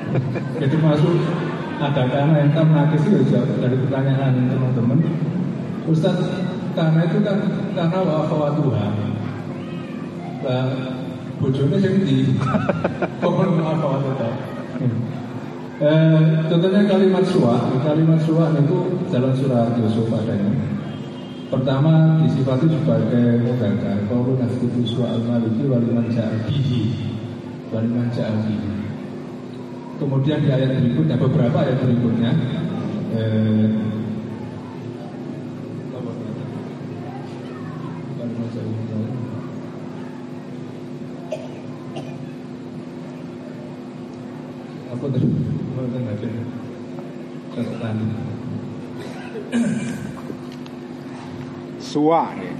Jadi 0.60 0.76
masuk 0.80 1.16
ada 1.76 2.02
karena 2.08 2.34
yang 2.40 2.68
nakis 2.72 3.04
itu 3.04 3.36
ya, 3.36 3.40
dari 3.60 3.76
pertanyaan 3.84 4.32
teman-teman. 4.48 4.98
Ustaz 5.86 6.18
karena 6.76 7.00
itu 7.08 7.18
kan 7.24 7.38
karena 7.72 7.98
wa 8.04 8.14
akhawatuha 8.26 8.86
lah 10.44 10.68
bojone 11.40 11.76
sing 11.80 11.94
di 12.04 12.16
kok 13.20 13.32
akhawatuha 13.32 14.55
Eh, 15.76 16.20
contohnya 16.48 16.88
kalimat 16.88 17.20
suah, 17.28 17.60
kalimat 17.84 18.16
suah 18.24 18.48
itu 18.56 18.96
dalam 19.12 19.28
surat 19.36 19.76
Yusuf 19.76 20.08
adanya. 20.08 20.48
Pertama 21.52 22.16
disifati 22.24 22.64
sebagai 22.64 23.44
gagal. 23.60 24.08
Kalau 24.08 24.40
nasbutu 24.40 24.80
suah 24.88 25.12
al-maliki 25.12 25.68
waliman 25.68 26.08
ja'abihi 26.10 26.80
Waliman 27.70 28.08
ja'abihi 28.10 28.72
Kemudian 30.00 30.42
di 30.42 30.50
ayat 30.50 30.80
berikutnya, 30.80 31.16
beberapa 31.20 31.60
ayat 31.60 31.76
berikutnya 31.84 32.32
eh, 33.12 33.68
Waliman 38.16 38.48
ja'abihi 38.48 38.86
apa 44.96 45.12
tadi? 45.12 45.28
Mungkin 45.76 46.08
ada 46.08 46.28
catatan. 47.52 47.96
Suwa 51.96 52.28
nih. 52.36 52.52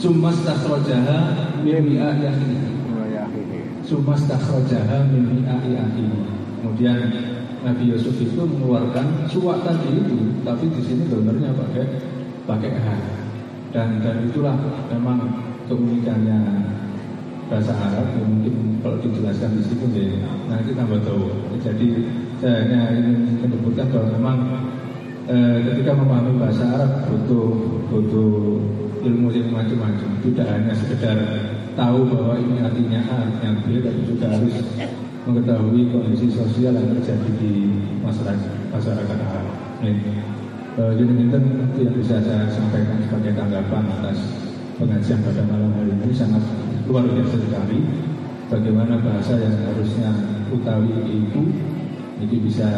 Sumas 0.00 0.40
takhrajaha 0.48 1.60
min 1.60 1.92
mi'a'i 1.92 2.24
akhihi. 2.24 3.60
Sumas 3.84 4.24
takhrajaha 4.24 5.12
min 5.12 5.28
mi'a'i 5.28 5.76
akhihi. 5.76 6.20
Kemudian 6.64 7.12
Nabi 7.60 7.84
Yusuf 7.84 8.16
itu 8.16 8.48
mengeluarkan 8.48 9.28
suwak 9.28 9.60
tadi 9.60 9.92
itu, 9.92 10.32
tapi 10.40 10.72
di 10.72 10.80
sini 10.80 11.04
gambarnya 11.04 11.52
pakai 11.52 11.84
pakai 12.48 12.80
H. 12.80 12.86
Dan 13.76 14.00
dan 14.00 14.24
itulah 14.24 14.56
memang 14.88 15.36
keunikannya 15.68 16.64
bahasa 17.52 17.76
Arab 17.76 18.08
yang 18.16 18.40
mungkin 18.40 18.80
kalau 18.80 18.96
dijelaskan 19.04 19.60
di 19.60 19.68
situ 19.68 19.84
ya 19.92 20.24
nanti 20.48 20.72
tambah 20.72 20.96
tahu. 21.04 21.28
Jadi 21.60 22.08
saya 22.40 22.64
hanya 22.64 22.96
ingin 22.96 23.36
menyebutkan 23.36 23.84
bahwa 23.92 24.08
memang 24.16 24.38
eh, 25.28 25.58
ketika 25.70 25.92
memahami 25.94 26.38
bahasa 26.38 26.64
Arab 26.72 27.06
butuh 27.10 27.48
butuh 27.90 28.32
ilmu 29.02 29.28
yang 29.34 29.50
macam-macam. 29.50 30.10
Tidak 30.22 30.46
hanya 30.46 30.72
sekedar 30.74 31.18
tahu 31.74 32.06
bahwa 32.06 32.38
ini 32.38 32.62
artinya 32.62 33.00
A, 33.10 33.16
artinya 33.26 33.50
B, 33.66 33.82
tapi 33.82 34.00
juga 34.06 34.26
harus 34.30 34.54
mengetahui 35.22 35.90
kondisi 35.94 36.26
sosial 36.30 36.74
yang 36.74 36.98
terjadi 36.98 37.30
di 37.38 37.52
masyarakat 38.02 38.70
masyarakat 38.74 39.18
Arab. 39.22 39.46
Eh, 39.82 39.98
Jadi 40.72 41.28
itu 41.28 41.36
yang 41.84 41.92
bisa 42.00 42.16
saya 42.24 42.48
sampaikan 42.48 42.96
sebagai 43.04 43.36
tanggapan 43.36 43.84
atas 43.92 44.16
pengajian 44.80 45.20
pada 45.20 45.44
malam 45.44 45.68
hari 45.76 45.92
ini 45.92 46.08
sangat 46.16 46.40
luar 46.88 47.04
biasa 47.04 47.36
sekali. 47.44 47.84
Bagaimana 48.48 48.96
bahasa 49.04 49.36
yang 49.36 49.52
harusnya 49.68 50.12
utawi 50.48 50.92
itu 51.08 51.40
ini 52.22 52.36
bisa 52.46 52.68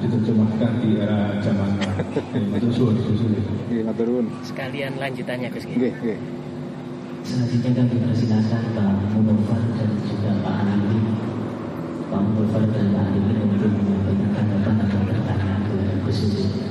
diterjemahkan 0.00 0.72
di 0.80 0.96
era 0.96 1.36
zaman 1.44 1.76
itu 2.56 2.68
sulit, 2.72 3.04
sulit. 3.04 3.44
Sekalian 4.40 4.96
lanjutannya 4.96 5.52
Gus. 5.52 5.68
Nggih, 5.68 5.92
nggih. 6.00 6.18
Selanjutnya 7.26 7.70
kami 7.76 7.96
persilakan 8.06 8.62
Pak 8.72 8.90
Munofar 9.18 9.60
dan 9.76 9.90
juga 10.06 10.30
Pak 10.40 10.56
Ali. 10.64 10.98
Pak 12.08 12.20
Munofar 12.24 12.62
dan 12.72 12.86
Pak 12.94 13.04
Ali 13.12 13.20
untuk 13.44 13.72
menyampaikan 13.74 14.30
tanggapan 14.32 14.74
atau 14.80 15.00
pertanyaan 15.04 15.60
ke 15.66 15.76
Gus 16.06 16.18
Yusuf. 16.24 16.66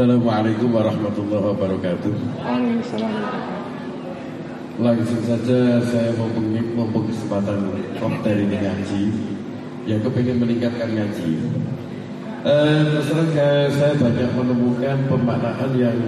Assalamualaikum 0.00 0.72
warahmatullahi 0.72 1.44
wabarakatuh. 1.52 2.12
Langsung 4.80 5.20
saja 5.28 5.76
saya 5.92 6.08
mau 6.16 6.24
mumpung 6.40 7.04
kesempatan 7.04 7.68
kopter 8.00 8.32
ini 8.32 8.64
ngaji, 8.64 9.02
yang 9.84 10.00
kepingin 10.00 10.40
meningkatkan 10.40 10.88
ngaji. 10.96 11.44
Eh, 12.48 12.80
terus 12.96 13.12
saya 13.76 13.92
banyak 14.00 14.30
menemukan 14.40 15.04
pemaknaan 15.04 15.70
yang 15.76 16.00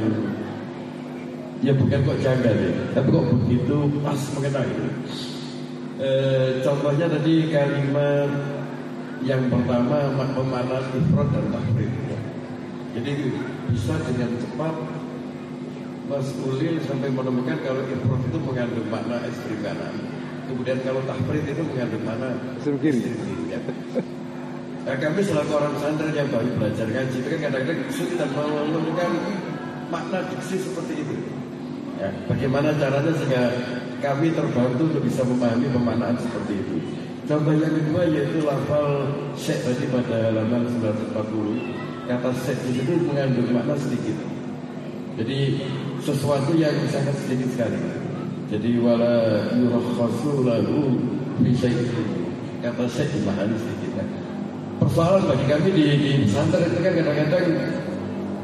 ya 1.60 1.76
bukan 1.76 2.00
kok 2.00 2.16
janggal 2.24 2.56
ya, 2.64 2.72
tapi 2.96 3.08
kok 3.12 3.28
begitu 3.44 3.76
pas 4.00 4.20
mengenai. 4.40 4.88
Eh, 6.00 6.64
contohnya 6.64 7.12
tadi 7.12 7.52
kalimat 7.52 8.32
yang 9.20 9.52
pertama 9.52 10.16
pemaknaan 10.16 10.80
ifrad 10.96 11.28
dan 11.28 11.44
tahrir. 11.52 12.11
Jadi 12.92 13.12
bisa 13.72 13.94
dengan 14.04 14.30
cepat 14.36 14.74
Mas 16.12 16.28
Ulil 16.44 16.76
sampai 16.84 17.08
menemukan 17.08 17.56
kalau 17.64 17.80
ifrad 17.88 18.20
itu 18.28 18.38
mengandung 18.44 18.88
makna 18.92 19.16
ekstrim 19.24 19.64
kanan. 19.64 19.94
Kemudian 20.44 20.78
kalau 20.84 21.00
tahfrid 21.08 21.48
itu 21.48 21.62
mengandung 21.64 22.04
makna 22.04 22.36
Ekstrim 22.60 22.76
kiri. 22.84 23.00
ya. 23.48 23.60
Nah, 24.82 24.98
kami 24.98 25.22
selaku 25.22 25.52
orang 25.56 25.74
santri 25.78 26.10
yang 26.12 26.28
baru 26.28 26.52
belajar 26.58 26.90
ngaji 26.90 27.16
itu 27.22 27.28
kan 27.30 27.40
kadang-kadang 27.48 27.86
kesulitan 27.86 28.28
menemukan 28.34 29.10
makna 29.88 30.18
diksi 30.28 30.58
seperti 30.60 31.06
itu. 31.06 31.16
Ya, 31.96 32.10
bagaimana 32.26 32.74
caranya 32.76 33.12
sehingga 33.14 33.44
kami 34.02 34.34
terbantu 34.34 34.82
untuk 34.90 35.02
bisa 35.06 35.22
memahami 35.22 35.70
pemaknaan 35.70 36.18
seperti 36.18 36.52
itu. 36.60 36.76
Contoh 37.30 37.54
yang 37.54 37.72
kedua 37.72 38.02
yaitu 38.10 38.42
lafal 38.42 39.06
syekh 39.38 39.62
tadi 39.62 39.86
pada 39.88 40.28
halaman 40.28 40.66
940 40.66 41.81
kata 42.08 42.30
set 42.42 42.58
di 42.66 42.80
situ 42.80 42.92
mengandung 43.06 43.50
makna 43.54 43.74
sedikit. 43.78 44.16
Jadi 45.20 45.38
sesuatu 46.02 46.56
yang 46.56 46.74
sangat 46.88 47.14
sedikit 47.22 47.48
sekali. 47.54 47.78
Jadi 48.52 48.70
wala 48.80 49.48
yurakhasu 49.54 50.44
lahu 50.44 50.98
fi 51.40 51.50
syai'in. 51.56 52.08
Kata 52.64 52.84
set 52.88 53.10
dimahami 53.12 53.56
sedikit. 53.58 54.00
Nah, 54.00 54.08
persoalan 54.82 55.22
bagi 55.30 55.44
kami 55.46 55.68
di, 55.74 55.84
di 55.98 56.10
pesantren 56.26 56.70
itu 56.70 56.80
kan 56.80 56.92
kadang-kadang 56.96 57.46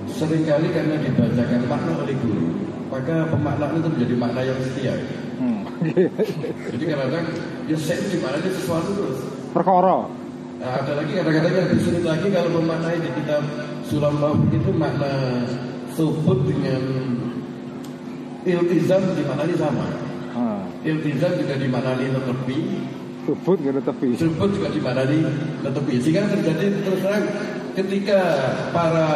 sering 0.09 0.45
kali 0.47 0.67
karena 0.73 0.95
dibacakan 1.03 1.63
makna 1.69 1.93
oleh 2.03 2.17
guru, 2.25 2.49
maka 2.91 3.29
pemaknaan 3.29 3.79
itu 3.79 3.89
menjadi 3.93 4.15
makna 4.17 4.41
yang 4.43 4.59
setia. 4.65 4.95
Hmm. 5.39 5.63
Jadi 6.75 6.85
kadang-kadang 6.89 7.27
ya 7.71 7.77
set 7.79 8.01
dimaknai 8.11 8.51
sesuatu 8.51 8.91
terus. 8.97 9.21
Perkara. 9.55 10.28
Nah, 10.59 10.83
ada 10.83 10.93
lagi 10.99 11.15
kadang-kadang 11.15 11.55
yang 11.55 11.67
lebih 11.71 11.81
sulit 11.87 12.03
lagi 12.03 12.27
kalau 12.35 12.51
memaknai 12.59 12.99
di 12.99 13.11
kitab 13.15 13.43
Sulam 13.87 14.19
Taufik 14.19 14.59
itu 14.59 14.73
makna 14.75 15.13
subut 15.95 16.39
dengan 16.51 16.83
iltizam 18.43 19.03
dimaknai 19.15 19.55
sama. 19.55 19.87
Ah, 20.35 20.67
Iltizam 20.83 21.39
juga 21.39 21.55
dimaknai 21.55 22.11
tetepi, 22.11 22.59
subut 23.23 23.57
nggak 23.63 23.75
ada 23.79 23.83
tepi. 23.87 24.09
subut 24.19 24.51
juga 24.51 24.69
dimaknai 24.75 25.19
tetepi. 25.63 25.95
Sehingga 26.03 26.27
terjadi 26.27 26.67
terus 26.83 27.01
terang 27.07 27.25
ketika 27.79 28.21
para 28.75 29.07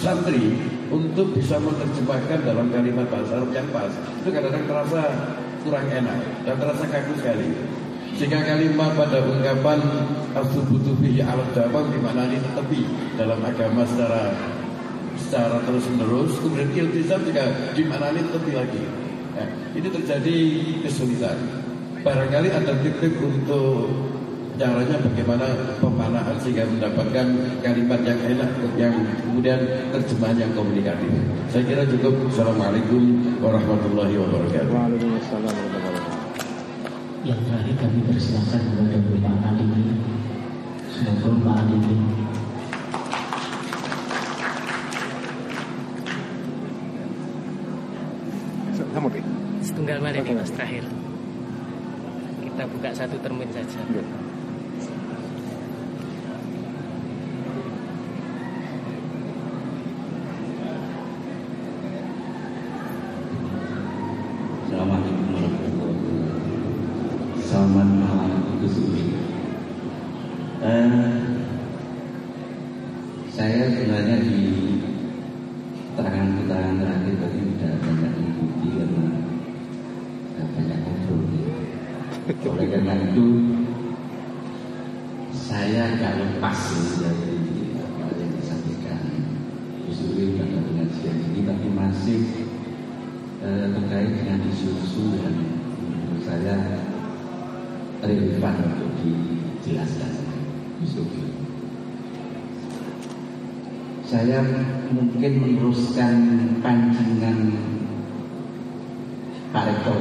santri 0.00 0.56
untuk 0.88 1.28
bisa 1.36 1.60
menerjemahkan 1.60 2.40
dalam 2.40 2.72
kalimat 2.72 3.04
bahasa 3.12 3.36
Arab 3.36 3.52
yang 3.52 3.68
pas 3.68 3.92
itu 3.92 4.28
kadang-kadang 4.32 4.64
terasa 4.64 5.02
kurang 5.60 5.86
enak 5.92 6.18
dan 6.48 6.54
terasa 6.56 6.84
kaku 6.88 7.12
sekali. 7.20 7.48
Sehingga 8.16 8.44
kalimat 8.44 8.92
pada 8.94 9.18
ungkapan 9.24 9.80
asubutu 10.36 10.92
fihi 11.00 11.24
alat 11.24 11.48
dawam 11.56 11.88
dimaknai 11.90 12.38
tepi 12.38 12.84
dalam 13.16 13.40
agama 13.40 13.82
secara 13.88 14.32
secara 15.16 15.56
terus 15.64 15.84
menerus. 15.90 16.32
Kemudian 16.38 16.70
iltizam 16.70 17.20
juga 17.24 17.50
dimaknai 17.72 18.20
tepi 18.20 18.52
lagi. 18.52 18.84
Nah, 19.32 19.48
ini 19.72 19.88
terjadi 19.88 20.38
kesulitan. 20.84 21.38
Barangkali 22.02 22.50
ada 22.52 22.74
trik 22.76 23.16
untuk 23.22 23.88
caranya 24.60 24.96
bagaimana 25.00 25.46
pemanaan 25.80 26.36
sehingga 26.44 26.68
mendapatkan 26.68 27.26
kalimat 27.64 28.00
yang 28.04 28.20
enak 28.20 28.50
yang 28.76 28.94
kemudian 29.24 29.60
terjemahan 29.90 30.36
yang 30.36 30.52
komunikatif. 30.52 31.10
Saya 31.48 31.64
kira 31.64 31.82
cukup. 31.88 32.14
Assalamualaikum 32.28 33.00
warahmatullahi 33.40 34.14
wabarakatuh. 34.20 35.71
Kami 37.78 38.00
persilakan 38.08 38.60
kepada 38.60 38.98
Bapak 39.00 39.56
Ali. 39.56 39.82
Semoga 40.92 41.28
Pak 41.40 41.58
deh. 41.68 42.00
Setunggal 49.62 49.98
balik 50.04 50.26
nih 50.26 50.36
mas 50.36 50.52
terakhir. 50.52 50.84
Kita 52.42 52.62
buka 52.68 52.90
satu 52.92 53.16
termin 53.24 53.48
saja. 53.54 53.80
Nggih. 53.88 54.04
Assalamualaikum 64.72 65.26
warahmatullahi 65.30 65.88
wabarakatuh. 65.88 67.40
Selamat 67.42 67.88
malam 68.02 68.42
Gus 68.60 68.76
Uri. 68.82 69.06
Eh, 70.62 71.12
saya 73.32 73.62
sebenarnya 73.72 74.16
di 74.20 74.38
keterangan-keterangan 75.92 76.76
terakhir 76.80 77.14
tadi 77.20 77.38
tidak 77.56 77.76
banyak 77.84 78.12
mengikuti 78.16 78.68
karena 78.72 79.04
tidak 80.32 80.48
banyak 80.56 80.78
ngobrol. 80.80 81.20
Oleh 82.42 82.66
karena 82.66 82.94
itu 83.06 83.26
saya 85.32 85.94
agak 85.94 86.12
lepas 86.18 86.58
dari 86.98 87.38
apa 87.78 88.04
yang 88.18 88.32
disampaikan 88.34 89.00
Duri 89.86 90.34
pada 90.34 90.58
pengajian 90.58 91.16
ini, 91.30 91.40
tapi 91.46 91.68
masih 91.70 92.20
eh, 93.46 93.66
terkait 93.70 94.10
dengan 94.10 94.42
isu-isu 94.50 95.22
yang 95.22 95.38
menurut 95.78 96.22
saya 96.26 96.56
relevan 98.02 98.54
untuk 98.74 98.90
dijelaskan 98.98 100.12
Duri. 100.82 101.24
Saya 104.02 104.44
mungkin 104.92 105.32
meneruskan 105.40 106.14
pancingan 106.60 107.38
Pak 109.54 109.64
Rektor. 109.70 110.00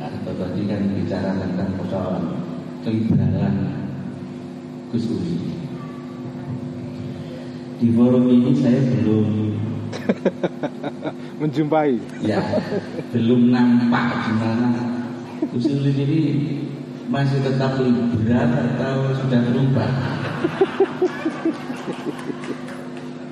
Pak 0.00 0.08
Rektor 0.16 0.34
tadi 0.40 0.64
kan 0.64 0.80
bicara 0.96 1.30
tentang 1.36 1.76
persoalan 1.76 2.24
keliberalan 2.82 3.54
Gus. 4.90 5.06
Di 7.80 7.88
forum 7.96 8.24
ini 8.28 8.52
saya 8.58 8.80
belum 9.00 9.28
Menjumpai. 11.40 11.96
ya 12.20 12.40
belum 13.16 13.48
nampak 13.48 14.28
gimana 14.28 14.68
Gus 15.48 15.66
ini 15.72 16.20
masih 17.10 17.42
tetap 17.42 17.74
liberal 17.80 18.48
atau 18.54 19.10
sudah 19.18 19.40
berubah. 19.50 19.90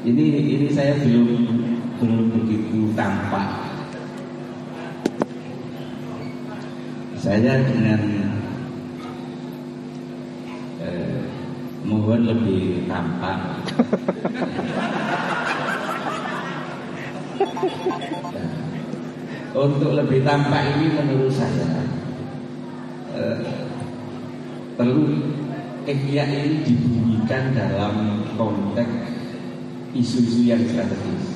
Ini 0.08 0.24
ini 0.56 0.66
saya 0.72 0.96
belum 1.04 1.28
belum 2.00 2.22
begitu 2.32 2.90
tampak. 2.96 3.60
Saya 7.18 7.60
dengan 7.66 8.00
eh, 10.80 11.22
mohon 11.88 12.20
lebih 12.28 12.84
tampak. 12.84 13.64
Nah, 18.28 18.52
Untuk 19.56 19.90
lebih 19.96 20.20
tampak 20.22 20.62
ini 20.76 20.86
menurut 20.92 21.32
saya 21.32 21.66
eh, 23.16 23.40
perlu 24.76 25.08
ihya 25.88 26.28
ini 26.28 26.62
dibunyikan 26.62 27.56
dalam 27.56 28.22
konteks 28.36 29.16
isu-isu 29.96 30.44
yang 30.44 30.60
strategis. 30.68 31.26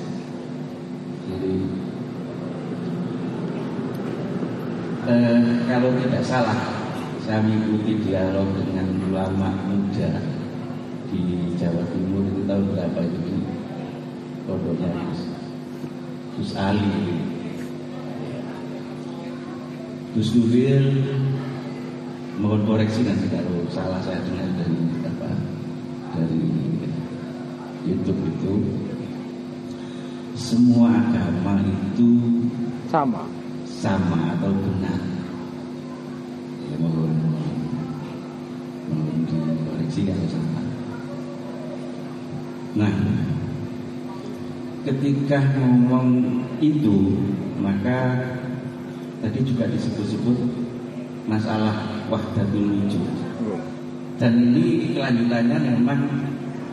Jadi 1.33 1.55
eh, 5.09 5.41
kalau 5.67 5.91
tidak 5.97 6.23
salah, 6.23 6.61
saya 7.25 7.41
mengikuti 7.43 7.97
dialog 8.07 8.47
dengan 8.61 8.87
ulama 9.09 9.49
muda 9.67 10.42
di 11.13 11.53
Jawa 11.61 11.85
Timur 11.93 12.25
itu 12.25 12.41
tahun 12.49 12.65
berapa 12.73 13.01
itu 13.05 13.37
pondoknya 14.49 14.89
Gus, 14.97 15.21
Gus 16.41 16.53
Ali, 16.57 17.21
Gus 20.17 20.33
Nuril, 20.33 20.89
mohon 22.41 22.65
koreksi 22.65 23.05
nanti 23.05 23.29
kalau 23.29 23.69
salah 23.69 24.01
saya 24.01 24.25
dengar 24.25 24.49
dari 24.57 24.81
apa 25.05 25.31
dari 26.17 26.43
YouTube 27.85 28.21
itu. 28.33 28.55
Semua 30.33 30.91
agama 30.97 31.61
itu 31.61 32.09
Sama. 32.89 33.25
sama 33.69 34.37
atau 34.37 34.51
benar. 34.51 35.12
Nah, 42.73 42.95
ketika 44.89 45.45
ngomong 45.61 46.41
itu 46.65 47.21
maka 47.61 48.17
tadi 49.21 49.45
juga 49.45 49.69
disebut-sebut 49.69 50.39
masalah 51.29 52.03
wahdatul 52.09 52.81
wujud. 52.81 53.05
Dan 54.17 54.57
ini 54.57 54.97
kelanjutannya 54.97 55.59
memang 55.77 56.01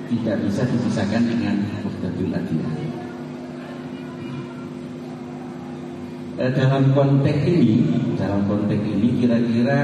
tidak 0.07 0.39
bisa 0.47 0.63
dipisahkan 0.65 1.23
dengan 1.27 1.55
wahdatul 1.83 2.31
adiyah. 2.31 2.73
Eh, 6.39 6.51
dalam 6.55 6.95
konteks 6.95 7.43
ini, 7.43 7.83
dalam 8.15 8.47
konteks 8.47 8.85
ini 8.87 9.19
kira-kira 9.19 9.77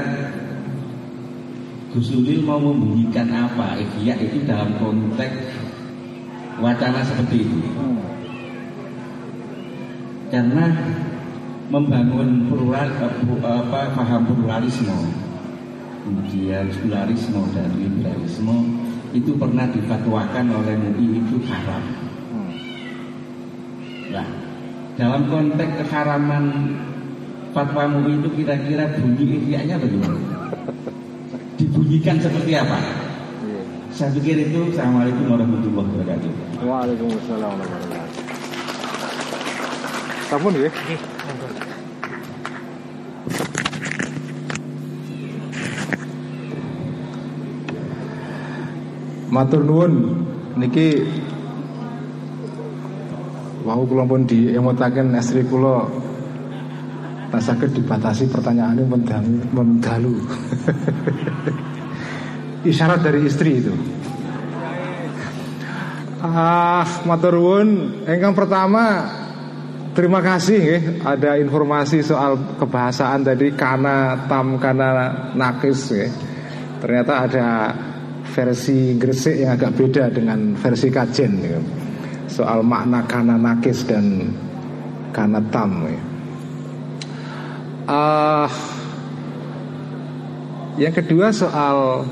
Gus 1.92 2.12
Ulil 2.16 2.40
mau 2.40 2.56
membunyikan 2.56 3.28
apa? 3.28 3.76
Ihya 3.76 4.16
itu 4.16 4.40
dalam 4.48 4.72
konteks 4.80 5.65
wacana 6.60 7.00
seperti 7.04 7.36
itu. 7.44 7.58
Karena 10.26 10.66
membangun 11.70 12.50
plural 12.50 12.88
apa 13.42 13.80
paham 13.94 14.22
pluralisme, 14.26 14.98
kemudian 16.02 16.66
sekularisme 16.70 17.42
dan 17.54 17.70
liberalisme 17.78 18.56
itu 19.14 19.32
pernah 19.38 19.66
difatwakan 19.70 20.44
oleh 20.50 20.74
MUI 20.76 21.22
itu 21.22 21.36
haram. 21.46 21.82
Nah, 24.10 24.26
dalam 24.98 25.22
konteks 25.30 25.86
keharaman 25.86 26.44
fatwa 27.54 27.82
MUI 27.90 28.20
itu 28.22 28.28
kira-kira 28.42 28.84
bunyi 28.98 29.40
ihya'nya 29.46 29.76
bagaimana? 29.78 30.20
Dibunyikan 31.56 32.20
seperti 32.20 32.52
apa? 32.52 32.78
Saya 33.96 34.12
pikir 34.12 34.52
itu 34.52 34.76
Assalamualaikum 34.76 35.24
warahmatullahi 35.32 35.88
wabarakatuh. 35.88 36.45
Waalaikumsalam 36.56 37.52
warahmatullahi 37.52 38.00
wabarakatuh. 38.00 38.24
Sampun? 40.32 40.56
Nggih. 40.56 40.72
Matur 49.28 49.60
nuwun 49.68 49.92
niki 50.56 51.04
wau 53.68 53.84
kula 53.84 54.08
pun 54.08 54.24
diemutaken 54.24 55.12
estri 55.12 55.44
kula 55.44 55.84
saged 57.36 57.76
dibatasi 57.76 58.32
pertanyaannya 58.32 58.88
mendalu. 59.52 60.16
Isyarat 62.70 63.04
dari 63.04 63.28
istri 63.28 63.60
itu. 63.60 63.76
Ah, 66.26 66.86
matur 67.06 67.38
nuwun. 67.38 68.02
Engkang 68.02 68.34
pertama 68.34 69.06
terima 69.94 70.18
kasih 70.18 70.58
nggih 70.58 70.82
ada 71.06 71.38
informasi 71.38 72.02
soal 72.02 72.36
kebahasaan 72.58 73.22
tadi 73.22 73.54
kana 73.54 74.26
tam 74.26 74.58
kana 74.58 75.32
nakis. 75.38 75.94
Ternyata 76.82 77.12
ada 77.30 77.48
versi 78.26 78.98
Gresik 78.98 79.38
yang 79.38 79.54
agak 79.54 79.78
beda 79.78 80.10
dengan 80.12 80.58
versi 80.58 80.90
Kajen 80.90 81.32
ya. 81.40 81.60
soal 82.26 82.60
makna 82.66 83.06
kana 83.06 83.38
nakis 83.38 83.86
dan 83.86 84.34
kana 85.14 85.38
tam. 85.48 85.86
Ya. 85.86 86.02
Ah, 87.86 88.50
yang 90.74 90.90
kedua 90.90 91.30
soal 91.30 92.02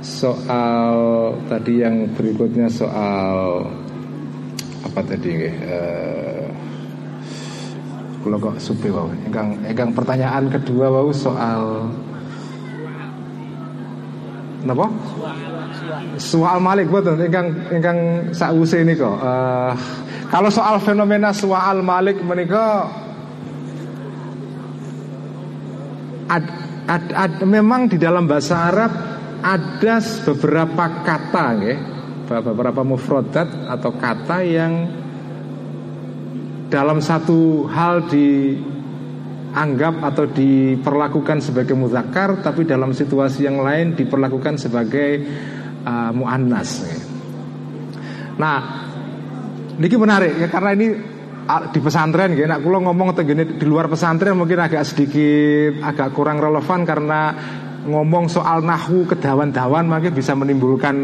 soal 0.00 0.96
tadi 1.48 1.84
yang 1.84 2.08
berikutnya 2.16 2.68
soal 2.72 3.64
apa 4.84 5.00
tadi? 5.04 5.48
Eh, 5.48 6.44
kula 8.24 8.36
kok 8.40 8.56
supe 8.60 8.88
wau. 8.92 9.08
Engkang 9.28 9.56
engkang 9.64 9.92
pertanyaan 9.92 10.48
kedua 10.48 10.88
wau 10.92 11.12
soal 11.12 11.88
Napa? 14.60 14.92
Soal 16.20 16.60
Malik 16.60 16.92
betul 16.92 17.16
ingkang 17.16 17.48
ingkang 17.72 17.98
sakwuse 18.36 18.84
nika. 18.84 19.08
Uh, 19.08 19.72
kalau 20.28 20.52
soal 20.52 20.76
fenomena 20.84 21.32
soal 21.32 21.80
Malik 21.80 22.20
menika 22.20 22.84
ad, 26.28 26.44
ad, 26.86 27.04
ad, 27.10 27.32
memang 27.48 27.88
di 27.88 27.96
dalam 27.96 28.28
bahasa 28.28 28.68
Arab 28.68 29.09
ada 29.40 29.96
beberapa 30.28 30.84
kata 31.04 31.46
nggih, 31.56 31.78
beberapa 32.28 32.80
mufradat 32.84 33.48
atau 33.66 33.90
kata 33.96 34.38
yang 34.44 34.72
dalam 36.70 37.02
satu 37.02 37.66
hal 37.66 38.06
dianggap 38.06 39.94
atau 40.06 40.24
diperlakukan 40.30 41.42
sebagai 41.42 41.74
muzakkar 41.74 42.38
tapi 42.44 42.62
dalam 42.62 42.94
situasi 42.94 43.48
yang 43.48 43.58
lain 43.58 43.98
diperlakukan 43.98 44.60
sebagai 44.60 45.26
uh, 45.82 46.14
muannas. 46.14 46.86
nggih. 46.86 47.02
Nah, 48.38 48.58
niki 49.76 49.96
menarik 49.98 50.38
ya 50.38 50.48
karena 50.48 50.70
ini 50.72 50.88
di 51.74 51.80
pesantren 51.82 52.38
ya, 52.38 52.46
kula 52.62 52.78
ngomong 52.78 53.10
di 53.26 53.66
luar 53.66 53.90
pesantren 53.90 54.38
mungkin 54.38 54.62
agak 54.62 54.86
sedikit 54.86 55.82
agak 55.82 56.14
kurang 56.14 56.38
relevan 56.38 56.86
karena 56.86 57.20
ngomong 57.86 58.28
soal 58.28 58.60
nahu 58.60 59.08
kedawan-dawan 59.08 59.88
mungkin 59.88 60.12
bisa 60.12 60.36
menimbulkan 60.36 60.96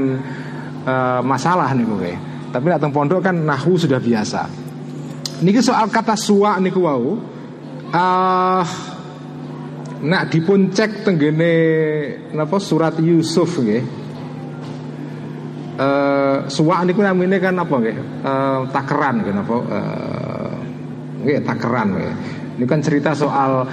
eh, 0.85 1.21
masalah 1.25 1.73
nih 1.73 1.87
gue. 1.87 2.13
Tapi 2.53 2.67
datang 2.73 2.93
pondok 2.93 3.21
kan 3.21 3.37
nahu 3.37 3.77
sudah 3.77 4.01
biasa. 4.01 4.43
Niki 5.45 5.61
soal 5.61 5.93
kata 5.93 6.17
suwa 6.17 6.57
niku 6.57 6.81
wau. 6.85 7.21
Ah 7.93 8.65
nak 9.97 10.29
dipun 10.33 10.73
cek 10.73 11.05
tenggene 11.05 11.53
napa 12.33 12.57
surat 12.57 12.97
Yusuf 13.01 13.61
nggih. 13.61 13.85
Eh 15.77 16.37
suwa 16.49 16.81
niku 16.89 17.05
namine 17.05 17.37
kan 17.37 17.61
apa 17.61 17.75
nggih? 17.77 17.97
Eh 18.25 18.61
takeran 18.73 19.15
nggih 19.21 19.35
napa? 19.37 19.57
Eh 19.61 20.53
nggih 21.21 21.39
takeran 21.45 21.89
nggih. 21.93 22.15
Ini 22.57 22.65
kan 22.65 22.81
cerita 22.81 23.13
soal 23.13 23.69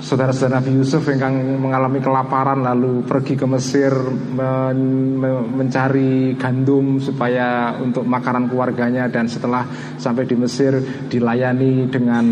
saudara-saudara 0.00 0.58
Nabi 0.58 0.80
Yusuf 0.80 1.04
yang 1.12 1.60
mengalami 1.60 2.00
kelaparan 2.00 2.64
lalu 2.64 3.04
pergi 3.04 3.36
ke 3.36 3.44
Mesir 3.44 3.92
men- 4.32 5.20
men- 5.20 5.48
mencari 5.54 6.34
gandum 6.40 6.98
supaya 6.98 7.76
untuk 7.78 8.08
makanan 8.08 8.48
keluarganya 8.48 9.06
dan 9.12 9.28
setelah 9.28 9.68
sampai 10.00 10.24
di 10.24 10.36
Mesir 10.40 10.80
dilayani 11.06 11.86
dengan 11.92 12.26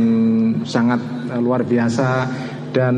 sangat 0.65 1.01
eh, 1.31 1.41
luar 1.41 1.63
biasa 1.63 2.09
dan 2.73 2.97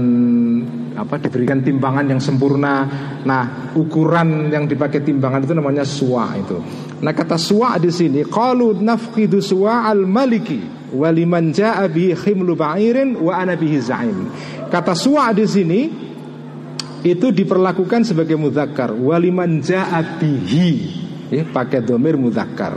apa 0.95 1.23
diberikan 1.23 1.63
timbangan 1.63 2.07
yang 2.07 2.21
sempurna. 2.23 2.87
Nah, 3.23 3.73
ukuran 3.77 4.51
yang 4.51 4.67
dipakai 4.67 5.05
timbangan 5.05 5.47
itu 5.47 5.55
namanya 5.55 5.85
suwa 5.87 6.35
itu. 6.35 6.59
Nah, 7.01 7.13
kata 7.15 7.39
suwa 7.39 7.79
di 7.79 7.91
sini 7.93 8.27
qalu 8.27 8.81
nafqidu 8.81 9.39
suwa 9.39 9.87
al-maliki 9.87 10.80
waliman 10.95 11.55
jaa 11.55 11.87
bihi 11.87 12.15
khimlu 12.15 12.55
ba'irin 12.59 13.19
wa 13.19 13.39
ana 13.39 13.55
bihi 13.55 13.79
za'im. 13.79 14.19
Kata 14.71 14.95
suwa 14.95 15.31
di 15.35 15.47
sini 15.47 15.81
itu 17.01 17.33
diperlakukan 17.33 18.05
sebagai 18.05 18.37
muzakkar 18.37 18.93
waliman 18.93 19.63
jaa 19.65 20.03
bihi 20.21 20.71
ya, 21.33 21.43
pakai 21.49 21.81
domir 21.81 22.19
muzakkar. 22.21 22.77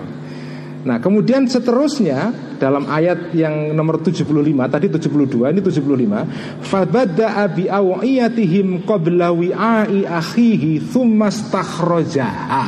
Nah, 0.83 0.99
kemudian 0.99 1.47
seterusnya 1.47 2.35
dalam 2.59 2.91
ayat 2.91 3.31
yang 3.31 3.71
nomor 3.71 4.03
75 4.03 4.27
tadi 4.67 4.91
72 4.91 5.51
ini 5.55 5.61
75 5.63 6.59
fabada'a 6.59 7.43
bi 7.47 7.71
awiyatihim 7.71 8.83
qabla 8.83 9.31
wi'ai 9.31 10.03
akhihi 10.03 10.83
thumma 10.91 11.31
stakhrajaha 11.31 12.67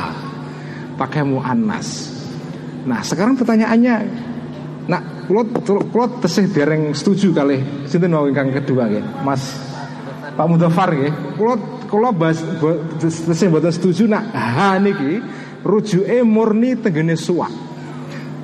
pakai 0.96 1.22
muannas. 1.28 2.08
Nah, 2.88 3.04
sekarang 3.04 3.36
pertanyaannya 3.36 3.96
Nah, 4.86 5.26
kulot 5.26 5.50
kulot 5.66 6.22
tesih 6.22 6.46
dereng 6.54 6.94
setuju 6.94 7.34
kali 7.34 7.86
sinten 7.90 8.14
mau 8.14 8.30
ingkang 8.30 8.54
kedua 8.54 8.86
nggih, 8.86 9.26
Mas 9.26 9.42
Pak 10.38 10.46
Mudofar 10.46 10.94
nggih. 10.94 11.34
Kulot 11.34 11.90
kula 11.90 12.14
bahas 12.14 12.38
tesih 13.02 13.50
mboten 13.50 13.74
setuju 13.74 14.06
nak 14.06 14.30
ha 14.30 14.78
niki 14.78 15.22
rujuke 15.66 16.22
murni 16.22 16.78
tenggene 16.78 17.18
suwak. 17.18 17.50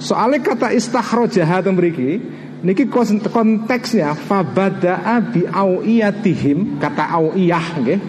Soalnya 0.02 0.42
kata 0.42 0.74
istakhrojaha 0.74 1.62
mriki 1.70 2.18
niki 2.66 2.90
konteksnya 2.90 4.18
fabada'a 4.18 5.22
bi 5.30 5.46
awiyatihim 5.46 6.82
kata 6.82 7.06
awiyah 7.22 7.66
nggih 7.78 8.00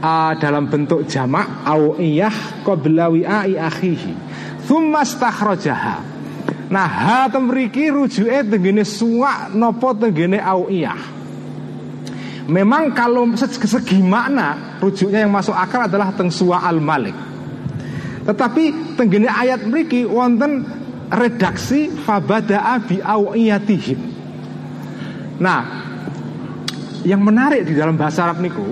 uh, 0.00 0.32
dalam 0.36 0.68
bentuk 0.68 1.08
jamak 1.08 1.64
awiyah 1.64 2.64
qabla 2.64 3.08
wi'ai 3.12 3.56
akhihi 3.56 4.12
thumma 4.64 5.04
istakhrojaha 5.04 6.11
Nah, 6.72 6.88
ha 6.88 7.28
temriki 7.28 7.92
rujuke 7.92 8.48
tenggene 8.48 8.80
suwak 8.80 9.52
nopo 9.52 9.92
tenggene 9.92 10.40
awiyah 10.40 11.20
Memang 12.48 12.90
kalau 12.96 13.28
segi 13.38 14.02
makna 14.02 14.80
rujuknya 14.82 15.22
yang 15.22 15.30
masuk 15.30 15.54
akal 15.54 15.86
adalah 15.86 16.10
teng 16.10 16.26
suwa 16.26 16.64
al 16.66 16.82
malik. 16.82 17.14
Tetapi 18.26 18.96
tenggene 18.98 19.30
ayat 19.30 19.62
mriki 19.62 20.02
wonten 20.02 20.66
redaksi 21.06 21.92
fabada'a 22.02 22.82
bi 22.82 22.98
awiyatihim. 22.98 24.00
Nah, 25.38 25.60
yang 27.06 27.22
menarik 27.22 27.62
di 27.62 27.78
dalam 27.78 27.94
bahasa 27.94 28.26
Arab 28.26 28.42
niku 28.42 28.66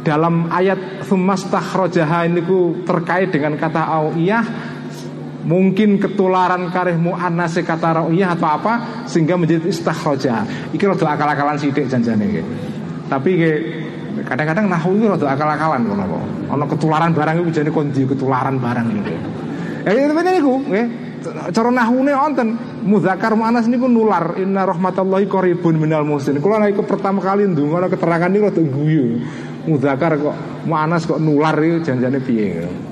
dalam 0.00 0.48
ayat 0.48 1.04
Thumastakhrojaha 1.04 2.24
ini 2.24 2.40
terkait 2.88 3.28
dengan 3.28 3.52
kata 3.60 3.84
awiyah 3.84 4.79
Mungkin 5.40 5.96
ketularan 5.96 6.68
karih 6.68 7.00
mu'annas 7.00 7.56
kata 7.64 8.04
ra'iyah 8.04 8.36
atau 8.36 8.60
apa 8.60 8.72
Sehingga 9.08 9.40
menjadi 9.40 9.72
istakhroja 9.72 10.44
Iki 10.76 10.84
rada 10.84 11.16
akal-akalan 11.16 11.56
sidik 11.56 11.88
janjane 11.88 12.28
gitu. 12.28 12.52
Tapi 13.08 13.30
kadang-kadang 14.28 14.68
nahu 14.68 15.00
itu 15.00 15.06
rada 15.08 15.26
akal-akalan 15.32 15.80
Ono 16.50 16.64
ketularan 16.68 17.16
barang 17.16 17.40
itu 17.40 17.64
jadi 17.64 17.70
kondi 17.72 18.04
ketularan 18.04 18.60
barang 18.60 18.86
gitu. 19.00 19.12
Ya 19.88 19.90
itu 19.96 20.12
ini 20.12 20.30
niku 20.36 20.54
nggih. 20.68 20.86
Cara 21.52 21.68
nahune 21.68 22.12
wonten 22.16 22.48
mudzakar 22.84 23.36
mu'annas 23.36 23.68
niku 23.68 23.88
nular 23.88 24.36
inna 24.40 24.68
rahmatallahi 24.68 25.24
qaribun 25.24 25.80
minal 25.80 26.04
muslim. 26.04 26.40
Kula 26.40 26.60
nek 26.60 26.80
pertama 26.84 27.24
kali 27.24 27.48
ndonga 27.48 27.88
keterangan 27.88 28.28
niku 28.28 28.44
rada 28.52 28.60
guyu. 28.60 29.24
Mudzakar 29.64 30.20
kok 30.20 30.36
mu'annas 30.68 31.08
kok 31.08 31.20
nular 31.20 31.56
itu 31.64 31.80
janjane 31.80 32.20
piye. 32.20 32.89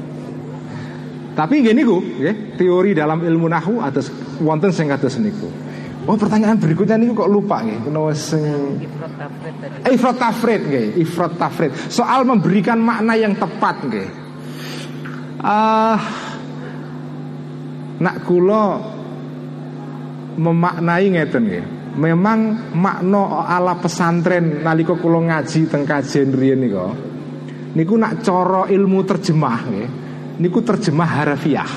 Tapi 1.38 1.62
gini 1.62 1.86
ku, 1.86 2.02
ya, 2.18 2.34
teori 2.58 2.98
dalam 2.98 3.22
ilmu 3.22 3.46
nahu 3.46 3.78
atas 3.78 4.10
wonten 4.42 4.74
sing 4.74 4.90
kados 4.90 5.22
niku. 5.22 5.46
Oh 6.10 6.18
pertanyaan 6.18 6.58
berikutnya 6.58 6.98
niku 6.98 7.22
kok 7.22 7.30
lupa 7.30 7.62
nggih, 7.62 7.86
kena 7.86 8.10
sing 8.10 8.82
ifrat 9.86 10.18
tafrid 10.18 10.66
nggih, 10.66 10.86
ifrat 10.98 11.38
tafrid. 11.38 11.70
Soal 11.94 12.26
memberikan 12.26 12.82
makna 12.82 13.14
yang 13.14 13.38
tepat 13.38 13.86
nggih. 13.86 14.08
Ah 15.38 15.94
uh, 15.94 15.98
nak 18.02 18.16
kula 18.26 18.64
memaknai 20.42 21.06
ngeten 21.06 21.42
nggih. 21.46 21.64
Memang 22.02 22.38
makna 22.74 23.46
ala 23.46 23.78
pesantren 23.78 24.66
nalika 24.66 24.98
kula 24.98 25.22
ngaji 25.22 25.70
teng 25.70 25.86
kajen 25.86 26.34
riyen 26.34 26.66
niku. 26.66 26.82
Niku 27.78 27.94
nak 27.94 28.26
cara 28.26 28.66
ilmu 28.66 29.06
terjemah 29.06 29.60
nggih 29.70 29.97
niku 30.38 30.62
terjemah 30.62 31.08
harafiah. 31.22 31.70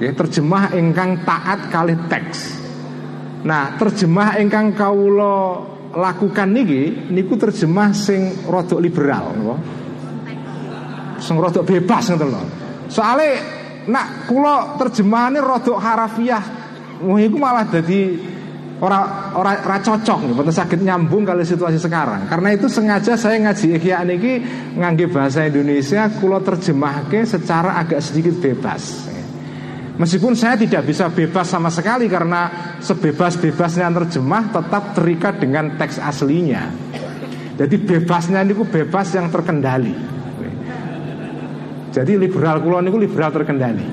ya, 0.00 0.12
terjemah 0.16 0.72
ingkang 0.76 1.24
taat 1.24 1.68
kali 1.68 1.96
teks. 2.08 2.60
Nah, 3.44 3.76
terjemah 3.76 4.36
ingkang 4.40 4.76
kawula 4.76 5.64
lakukan 5.96 6.48
niki 6.52 7.10
niku 7.10 7.34
terjemah 7.40 7.90
sing 7.96 8.46
rodok 8.46 8.80
liberal 8.80 9.32
napa? 9.34 9.56
Sing 11.20 11.36
rodok 11.36 11.64
bebas 11.68 12.08
ngoten 12.12 12.28
lho. 12.28 12.42
Soale 12.88 13.28
nak 13.88 14.28
kula 14.28 14.76
terjemahane 14.76 15.40
rodok 15.40 15.80
harafiah, 15.80 16.44
wah 17.00 17.18
iku 17.20 17.36
malah 17.40 17.64
dadi 17.68 18.16
ora 18.80 19.32
ora 19.36 19.60
ora 19.60 19.78
cocok 19.84 20.32
betul 20.32 20.54
sakit 20.56 20.80
nyambung 20.80 21.28
kali 21.28 21.44
situasi 21.44 21.76
sekarang. 21.76 22.24
Karena 22.26 22.56
itu 22.56 22.66
sengaja 22.66 23.12
saya 23.14 23.36
ngaji 23.44 23.76
Ihya 23.76 24.00
niki 24.08 24.32
ngangge 24.80 25.12
bahasa 25.12 25.44
Indonesia 25.44 26.08
kulo 26.16 26.40
terjemahke 26.40 27.28
secara 27.28 27.76
agak 27.76 28.00
sedikit 28.00 28.40
bebas. 28.40 29.12
Meskipun 30.00 30.32
saya 30.32 30.56
tidak 30.56 30.88
bisa 30.88 31.12
bebas 31.12 31.44
sama 31.44 31.68
sekali 31.68 32.08
karena 32.08 32.72
sebebas-bebasnya 32.80 33.92
terjemah 33.92 34.48
tetap 34.48 34.96
terikat 34.96 35.44
dengan 35.44 35.76
teks 35.76 36.00
aslinya. 36.00 36.72
Jadi 37.60 37.76
bebasnya 37.76 38.40
niku 38.40 38.64
bebas 38.64 39.12
yang 39.12 39.28
terkendali. 39.28 39.92
Jadi 41.92 42.12
liberal 42.16 42.64
kulo 42.64 42.80
niku 42.80 42.96
liberal 42.96 43.28
terkendali. 43.28 43.84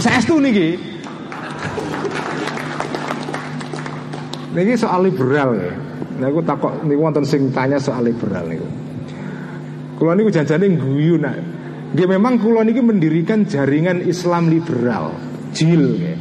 Saya 0.00 0.24
itu 0.24 0.40
niki 0.40 0.87
Niki 4.58 4.74
soal 4.74 5.06
liberal 5.06 5.54
ya. 5.54 5.70
Nah, 6.18 6.26
aku 6.34 6.42
takut 6.42 6.82
nih 6.82 6.98
wonten 6.98 7.22
sing 7.22 7.54
tanya 7.54 7.78
soal 7.78 8.02
liberal 8.02 8.42
niku. 8.50 8.66
Kulo 9.94 10.18
niku 10.18 10.34
janjane 10.34 10.66
guyu 10.74 11.14
nak. 11.14 11.38
Dia 11.94 12.10
memang 12.10 12.42
kulo 12.42 12.66
niki 12.66 12.82
mendirikan 12.82 13.46
jaringan 13.46 14.02
Islam 14.02 14.50
liberal, 14.50 15.14
JIL 15.54 15.84
ya. 15.94 16.14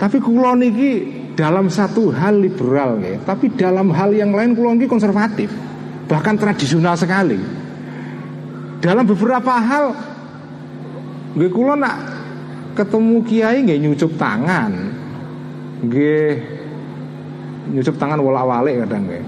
Tapi 0.00 0.16
kulo 0.24 0.56
niki 0.56 1.20
dalam 1.36 1.68
satu 1.68 2.08
hal 2.16 2.40
liberal 2.40 2.96
ya, 3.04 3.20
tapi 3.28 3.52
dalam 3.52 3.92
hal 3.92 4.16
yang 4.16 4.32
lain 4.32 4.56
kulo 4.56 4.72
niki 4.72 4.88
konservatif, 4.88 5.52
bahkan 6.08 6.40
tradisional 6.40 6.96
sekali. 6.96 7.36
Dalam 8.80 9.04
beberapa 9.04 9.52
hal, 9.60 9.86
gue 11.36 11.48
kulo 11.52 11.76
nak 11.76 11.96
ketemu 12.72 13.16
kiai 13.28 13.68
nggak 13.68 13.80
nyucup 13.84 14.16
tangan, 14.16 14.72
gue 15.84 16.20
nyusup 17.70 17.96
tangan 17.96 18.18
wala 18.18 18.42
walik 18.42 18.82
kadang 18.84 19.06
nggih. 19.06 19.24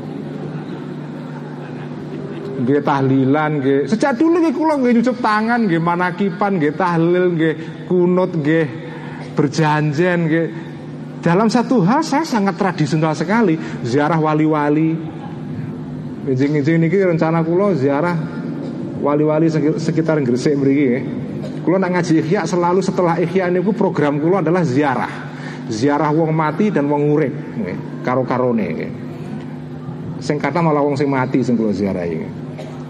Nggih 2.63 2.81
tahlilan 2.85 3.51
nggih. 3.63 3.81
Sejak 3.89 4.19
dulu 4.19 4.43
nggih 4.43 4.55
kula 4.55 4.75
nggih 4.79 4.93
nyusup 4.99 5.19
tangan 5.23 5.67
nggih 5.67 5.83
manakipan 5.83 6.59
nggih 6.59 6.75
tahlil 6.75 7.25
nggih 7.39 7.55
kunut 7.87 8.31
nggih 8.35 8.67
berjanjian 9.39 10.19
nggih. 10.27 10.47
Dalam 11.23 11.47
satu 11.47 11.87
hal 11.87 12.03
saya 12.03 12.27
sangat 12.27 12.59
tradisional 12.59 13.15
sekali 13.15 13.55
ziarah 13.87 14.19
wali-wali. 14.19 14.99
Izin-izin 16.23 16.83
niki 16.83 16.99
rencana 17.03 17.43
kula 17.43 17.75
ziarah 17.75 18.15
wali-wali 19.03 19.51
sekitar 19.79 20.19
Gresik 20.23 20.59
mriki 20.59 20.85
nggih. 20.87 21.05
Kula 21.63 21.79
nak 21.79 21.99
ngaji 21.99 22.27
ikhya 22.27 22.43
selalu 22.47 22.83
setelah 22.83 23.19
ikhya 23.23 23.47
niku 23.51 23.71
program 23.71 24.19
kula 24.19 24.43
adalah 24.43 24.67
ziarah 24.67 25.32
ziarah 25.71 26.11
wong 26.11 26.35
mati 26.35 26.71
dan 26.71 26.89
wong 26.91 27.03
urip 27.13 27.35
karo 28.03 28.27
karone 28.27 28.91
sing 30.19 30.39
kata 30.39 30.63
malah 30.63 30.83
wong 30.83 30.95
sing 30.99 31.11
mati 31.11 31.43
sing 31.43 31.55
kula 31.55 31.75
ziarahi 31.75 32.27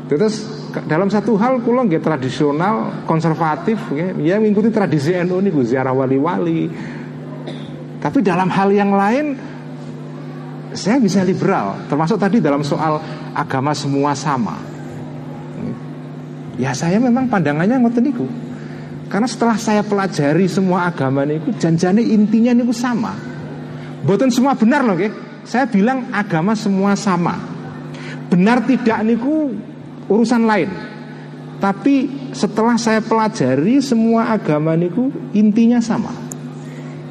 terus 0.09 0.63
dalam 0.81 1.13
satu 1.13 1.37
hal 1.37 1.61
kula 1.61 1.85
nggih 1.85 2.01
tradisional 2.01 3.05
konservatif 3.05 3.77
ya 4.25 4.41
mengikuti 4.41 4.73
tradisi 4.73 5.13
NU 5.21 5.45
niku 5.45 5.61
ziarah 5.61 5.93
wali-wali. 5.93 6.73
Tapi 8.01 8.19
dalam 8.25 8.49
hal 8.51 8.73
yang 8.73 8.91
lain 8.97 9.37
saya 10.73 10.97
bisa 10.97 11.21
liberal 11.21 11.85
termasuk 11.87 12.17
tadi 12.17 12.41
dalam 12.41 12.65
soal 12.65 12.99
agama 13.37 13.77
semua 13.77 14.17
sama. 14.17 14.57
Ya 16.57 16.73
saya 16.73 16.97
memang 16.97 17.29
pandangannya 17.29 17.77
ngoten 17.85 18.05
niku 18.05 18.27
karena 19.13 19.29
setelah 19.29 19.61
saya 19.61 19.85
pelajari 19.85 20.49
semua 20.49 20.89
agama 20.89 21.21
niku 21.29 21.53
janjane 21.61 22.01
intinya 22.01 22.57
niku 22.57 22.73
sama. 22.73 23.13
Boten 24.09 24.33
semua 24.33 24.57
benar 24.57 24.89
loh, 24.89 24.97
okay? 24.97 25.13
Saya 25.45 25.69
bilang 25.69 26.09
agama 26.17 26.57
semua 26.57 26.97
sama. 26.97 27.37
Benar 28.33 28.65
tidak 28.65 29.05
niku 29.05 29.53
urusan 30.09 30.49
lain. 30.49 30.73
Tapi 31.61 32.09
setelah 32.33 32.81
saya 32.81 33.05
pelajari 33.05 33.85
semua 33.85 34.33
agama 34.33 34.73
niku 34.81 35.13
intinya 35.37 35.77
sama. 35.85 36.17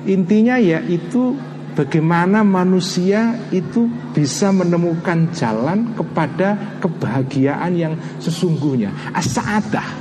Intinya 0.09 0.57
yaitu 0.57 1.37
bagaimana 1.77 2.41
manusia 2.41 3.37
itu 3.53 3.85
bisa 4.09 4.49
menemukan 4.49 5.29
jalan 5.37 5.93
kepada 5.93 6.81
kebahagiaan 6.81 7.77
yang 7.77 7.93
sesungguhnya. 8.17 8.89
As-sa'adah 9.13 10.00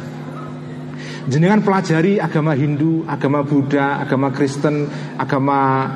jenengan 1.31 1.63
pelajari 1.63 2.19
agama 2.19 2.59
Hindu, 2.59 3.07
agama 3.07 3.47
Buddha, 3.47 4.03
agama 4.03 4.35
Kristen, 4.35 4.91
agama 5.15 5.87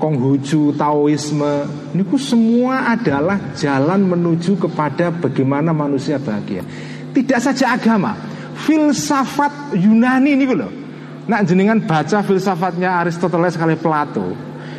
Konghucu, 0.00 0.72
Taoisme, 0.78 1.68
ini 1.92 2.02
semua 2.16 2.96
adalah 2.96 3.52
jalan 3.52 4.08
menuju 4.08 4.56
kepada 4.56 5.12
bagaimana 5.12 5.76
manusia 5.76 6.16
bahagia. 6.16 6.64
Tidak 7.12 7.38
saja 7.42 7.76
agama, 7.76 8.16
filsafat 8.64 9.76
Yunani 9.76 10.38
ini 10.38 10.46
loh. 10.48 10.72
Nah 11.28 11.44
jenengan 11.44 11.82
baca 11.84 12.24
filsafatnya 12.24 13.04
Aristoteles 13.04 13.58
kali 13.58 13.76
Plato. 13.76 14.32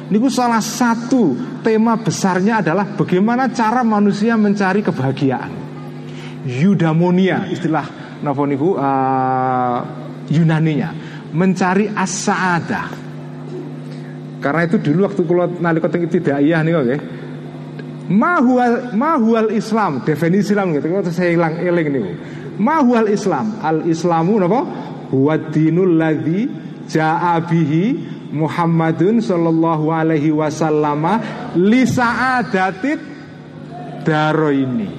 Ini 0.10 0.18
salah 0.34 0.64
satu 0.64 1.38
tema 1.62 1.94
besarnya 1.94 2.66
adalah 2.66 2.98
bagaimana 2.98 3.54
cara 3.54 3.86
manusia 3.86 4.34
mencari 4.34 4.82
kebahagiaan. 4.82 5.54
Eudaimonia 6.50 7.46
istilah 7.52 7.99
napa 8.24 8.42
niku 8.46 8.76
uh, 8.76 9.78
Yunaninya 10.30 10.90
mencari 11.34 11.90
as-sa'adah. 11.90 12.88
Karena 14.40 14.62
itu 14.66 14.80
dulu 14.80 15.04
waktu 15.04 15.22
kula 15.26 15.46
nalika 15.60 15.92
teng 15.92 16.06
ibtidaiyah 16.08 16.62
niku 16.64 16.80
nggih. 16.86 17.02
Mahual 18.10 18.98
mahual 18.98 19.54
Islam, 19.54 20.02
definisi 20.02 20.58
Islam 20.58 20.74
gitu. 20.74 20.90
Kalau 20.90 21.06
saya 21.14 21.30
hilang 21.30 21.62
eling 21.62 21.88
niku. 21.94 22.12
Mahual 22.58 23.08
Islam, 23.14 23.62
al 23.62 23.86
Islamu 23.86 24.42
napa? 24.42 24.62
Huwa 25.10 25.38
dinul 25.50 25.98
ladzi 25.98 26.50
Muhammadun 28.30 29.22
sallallahu 29.26 29.90
alaihi 29.90 30.30
wasallam 30.30 31.02
li 31.58 31.86
daro 34.06 34.50
ini. 34.54 34.90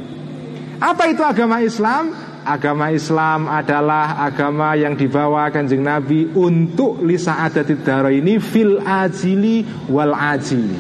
Apa 0.81 1.03
itu 1.11 1.23
agama 1.23 1.63
Islam? 1.63 2.30
Agama 2.45 2.91
Islam 2.93 3.47
adalah 3.47 4.21
agama 4.25 4.73
yang 4.77 4.97
dibawa 4.97 5.49
kanjeng 5.53 5.85
Nabi 5.85 6.29
untuk 6.33 7.03
lisa 7.05 7.41
adatid 7.45 7.85
daro 7.85 8.09
ini 8.09 8.41
fil 8.41 8.81
ajili 8.81 9.65
wal 9.89 10.15
ajili. 10.15 10.79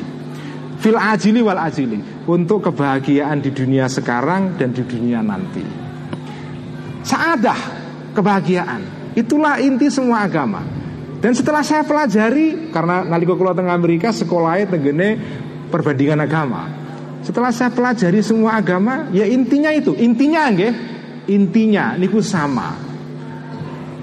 Fil 0.80 0.96
ajili 0.96 1.40
wal 1.44 1.60
ajili. 1.60 2.00
Untuk 2.24 2.70
kebahagiaan 2.70 3.42
di 3.42 3.50
dunia 3.50 3.90
sekarang 3.90 4.56
dan 4.56 4.72
di 4.72 4.86
dunia 4.86 5.20
nanti. 5.20 5.64
Saadah 7.04 7.60
kebahagiaan. 8.14 9.12
Itulah 9.18 9.58
inti 9.58 9.90
semua 9.90 10.24
agama. 10.24 10.62
Dan 11.20 11.36
setelah 11.36 11.60
saya 11.60 11.84
pelajari 11.84 12.72
karena 12.72 13.04
nalika 13.04 13.36
kula 13.36 13.52
tengah 13.52 13.76
Amerika 13.76 14.08
sekolahnya 14.08 14.72
tenggene 14.72 15.08
perbandingan 15.68 16.24
agama. 16.24 16.64
Setelah 17.20 17.52
saya 17.52 17.68
pelajari 17.68 18.24
semua 18.24 18.56
agama 18.56 19.12
ya 19.12 19.28
intinya 19.28 19.68
itu. 19.68 19.92
Intinya 20.00 20.48
nggih 20.48 20.99
intinya 21.30 21.94
niku 21.94 22.18
sama. 22.18 22.74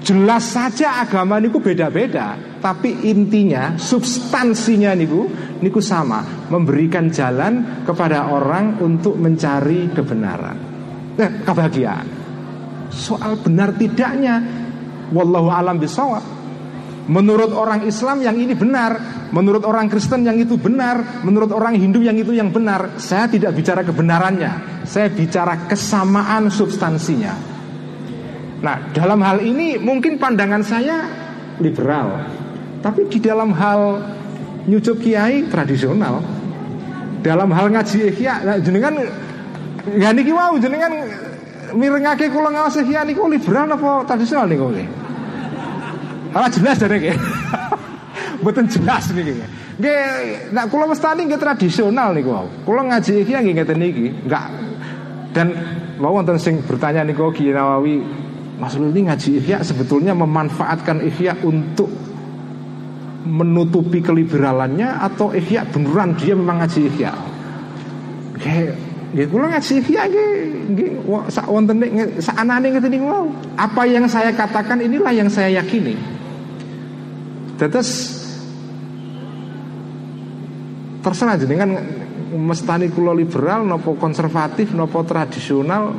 Jelas 0.00 0.56
saja 0.56 1.04
agama 1.04 1.36
niku 1.36 1.60
beda-beda, 1.60 2.38
tapi 2.64 3.04
intinya 3.04 3.76
substansinya 3.76 4.96
niku 4.96 5.28
niku 5.60 5.84
sama, 5.84 6.48
memberikan 6.48 7.12
jalan 7.12 7.84
kepada 7.84 8.32
orang 8.32 8.80
untuk 8.80 9.20
mencari 9.20 9.92
kebenaran. 9.92 10.56
Eh, 11.18 11.44
kebahagiaan. 11.44 12.06
Soal 12.88 13.36
benar 13.42 13.76
tidaknya 13.76 14.40
wallahu 15.12 15.52
alam 15.52 15.76
bisawab. 15.76 16.37
Menurut 17.08 17.56
orang 17.56 17.88
Islam 17.88 18.20
yang 18.20 18.36
ini 18.36 18.52
benar. 18.52 19.24
Menurut 19.32 19.64
orang 19.64 19.88
Kristen 19.88 20.28
yang 20.28 20.36
itu 20.36 20.60
benar. 20.60 21.24
Menurut 21.24 21.48
orang 21.56 21.76
Hindu 21.80 22.04
yang 22.04 22.20
itu 22.20 22.36
yang 22.36 22.52
benar. 22.52 23.00
Saya 23.00 23.28
tidak 23.32 23.56
bicara 23.56 23.80
kebenarannya. 23.80 24.84
Saya 24.84 25.08
bicara 25.08 25.68
kesamaan 25.68 26.52
substansinya. 26.52 27.32
Nah 28.60 28.92
dalam 28.92 29.24
hal 29.24 29.40
ini 29.40 29.80
mungkin 29.80 30.20
pandangan 30.20 30.60
saya 30.60 30.96
liberal. 31.64 32.28
Tapi 32.84 33.08
di 33.10 33.18
dalam 33.18 33.50
hal 33.56 33.80
nyucup 34.70 35.02
kiai 35.02 35.50
tradisional 35.50 36.22
Dalam 37.18 37.50
hal 37.50 37.74
ngaji 37.74 38.14
ikhya 38.14 38.46
nah, 38.46 38.56
Jenengan 38.62 38.94
Ya 39.98 40.14
niki 40.14 40.30
wow 40.30 40.54
jenengan 40.62 40.92
Mirengake 41.74 42.30
kula 42.30 42.54
ngawas 42.54 42.78
ikhya 42.78 43.02
niku 43.02 43.26
liberal 43.26 43.66
apa 43.66 44.06
tradisional 44.06 44.46
niku 44.46 44.70
Ora 46.34 46.48
jelas 46.52 46.76
dari 46.76 46.96
nggih. 47.00 47.16
Mboten 48.42 48.66
jelas 48.70 49.10
niki. 49.10 49.32
Nggih, 49.78 50.52
nek 50.54 50.64
kula 50.68 50.86
mestani 50.90 51.26
nggih 51.26 51.40
tradisional 51.40 52.14
niku 52.14 52.30
wau. 52.30 52.46
Kula 52.62 52.82
ngaji 52.86 53.24
iki 53.24 53.32
nggih 53.32 53.54
ngeten 53.56 53.78
niki, 53.78 54.06
enggak 54.26 54.68
dan 55.38 55.54
mau 56.02 56.16
wonten 56.16 56.40
sing 56.40 56.64
bertanya 56.64 57.04
niku 57.04 57.30
Kiai 57.30 57.52
Nawawi, 57.52 58.02
Mas 58.58 58.74
ini 58.74 59.06
ngaji 59.06 59.38
ihya 59.38 59.62
sebetulnya 59.62 60.16
memanfaatkan 60.18 61.04
ihya 61.04 61.38
untuk 61.46 61.86
menutupi 63.28 64.02
keliberalannya 64.02 64.98
atau 64.98 65.30
ihya 65.30 65.62
beneran 65.68 66.18
dia 66.18 66.34
memang 66.34 66.64
ngaji 66.64 66.80
ihya. 66.90 67.12
Kayak 68.42 68.74
Nggih 69.08 69.24
kula 69.32 69.46
ngaji 69.56 69.72
ihya 69.80 70.02
nggih 70.04 70.30
nggih 70.74 70.90
sak 71.32 71.46
wonten 71.48 71.80
sak 72.20 72.36
anane 72.36 72.66
ngeten 72.74 72.92
niku. 72.92 73.30
Apa 73.54 73.86
yang 73.86 74.04
saya 74.10 74.34
katakan 74.34 74.82
inilah 74.82 75.14
yang 75.14 75.30
saya 75.30 75.62
yakini. 75.62 76.17
Tetes 77.58 77.88
terserah 81.02 81.34
jenengan 81.34 81.74
mestani 82.38 82.86
kula 82.86 83.10
liberal 83.10 83.66
nopo 83.66 83.98
konservatif 83.98 84.70
nopo 84.78 85.02
tradisional. 85.02 85.90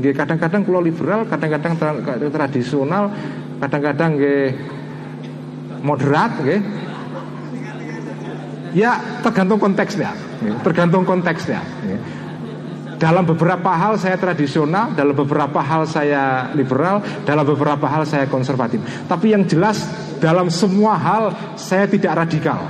Nggih 0.00 0.14
kadang-kadang 0.16 0.64
kula 0.64 0.80
liberal 0.80 1.28
kadang-kadang 1.28 1.76
tradisional 2.32 3.12
kadang-kadang 3.60 4.10
nggih 4.16 4.44
moderat 5.84 6.32
nggih. 6.40 6.60
Ya 8.74 8.98
tergantung 9.22 9.62
konteksnya 9.62 10.10
tergantung 10.66 11.06
konteksnya 11.06 11.62
dalam 12.96 13.26
beberapa 13.26 13.70
hal 13.74 13.98
saya 13.98 14.16
tradisional, 14.16 14.94
dalam 14.94 15.14
beberapa 15.14 15.58
hal 15.60 15.84
saya 15.86 16.50
liberal, 16.54 17.02
dalam 17.26 17.44
beberapa 17.44 17.84
hal 17.84 18.06
saya 18.06 18.26
konservatif. 18.30 18.80
Tapi 19.06 19.34
yang 19.34 19.44
jelas 19.44 19.82
dalam 20.22 20.48
semua 20.48 20.96
hal 20.96 21.22
saya 21.58 21.84
tidak 21.90 22.26
radikal. 22.26 22.64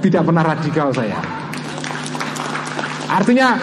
Tidak 0.00 0.20
pernah 0.20 0.44
radikal 0.44 0.92
saya. 0.92 1.16
Artinya 3.08 3.56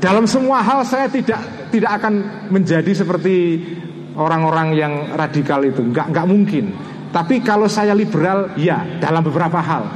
dalam 0.00 0.26
semua 0.26 0.58
hal 0.64 0.82
saya 0.82 1.06
tidak 1.06 1.70
tidak 1.70 1.90
akan 2.02 2.14
menjadi 2.50 2.92
seperti 2.94 3.62
orang-orang 4.14 4.68
yang 4.74 4.92
radikal 5.14 5.62
itu. 5.62 5.82
Enggak 5.82 6.10
enggak 6.10 6.26
mungkin. 6.26 6.64
Tapi 7.14 7.46
kalau 7.46 7.70
saya 7.70 7.94
liberal, 7.94 8.58
ya 8.58 8.98
dalam 8.98 9.22
beberapa 9.22 9.62
hal. 9.62 9.86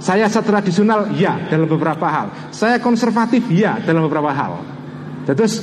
Saya 0.00 0.26
tradisional, 0.32 1.12
ya 1.12 1.36
dalam 1.52 1.68
beberapa 1.68 2.08
hal. 2.08 2.50
Saya 2.50 2.80
konservatif, 2.80 3.44
ya 3.52 3.76
dalam 3.84 4.08
beberapa 4.08 4.32
hal. 4.32 4.64
Terus 5.28 5.60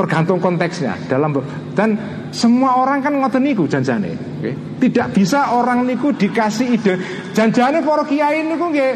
tergantung 0.00 0.38
konteksnya 0.38 0.96
dalam 1.10 1.34
dan 1.74 1.98
semua 2.30 2.78
orang 2.78 3.02
kan 3.02 3.12
ngoten 3.12 3.42
niku 3.42 3.66
janjane. 3.66 4.14
Okay? 4.40 4.54
Tidak 4.80 5.12
bisa 5.12 5.52
orang 5.52 5.84
niku 5.84 6.14
dikasih 6.14 6.66
ide 6.78 6.94
janjane 7.36 7.82
para 7.82 8.06
kiai 8.06 8.46
niku 8.46 8.70
nggih 8.70 8.92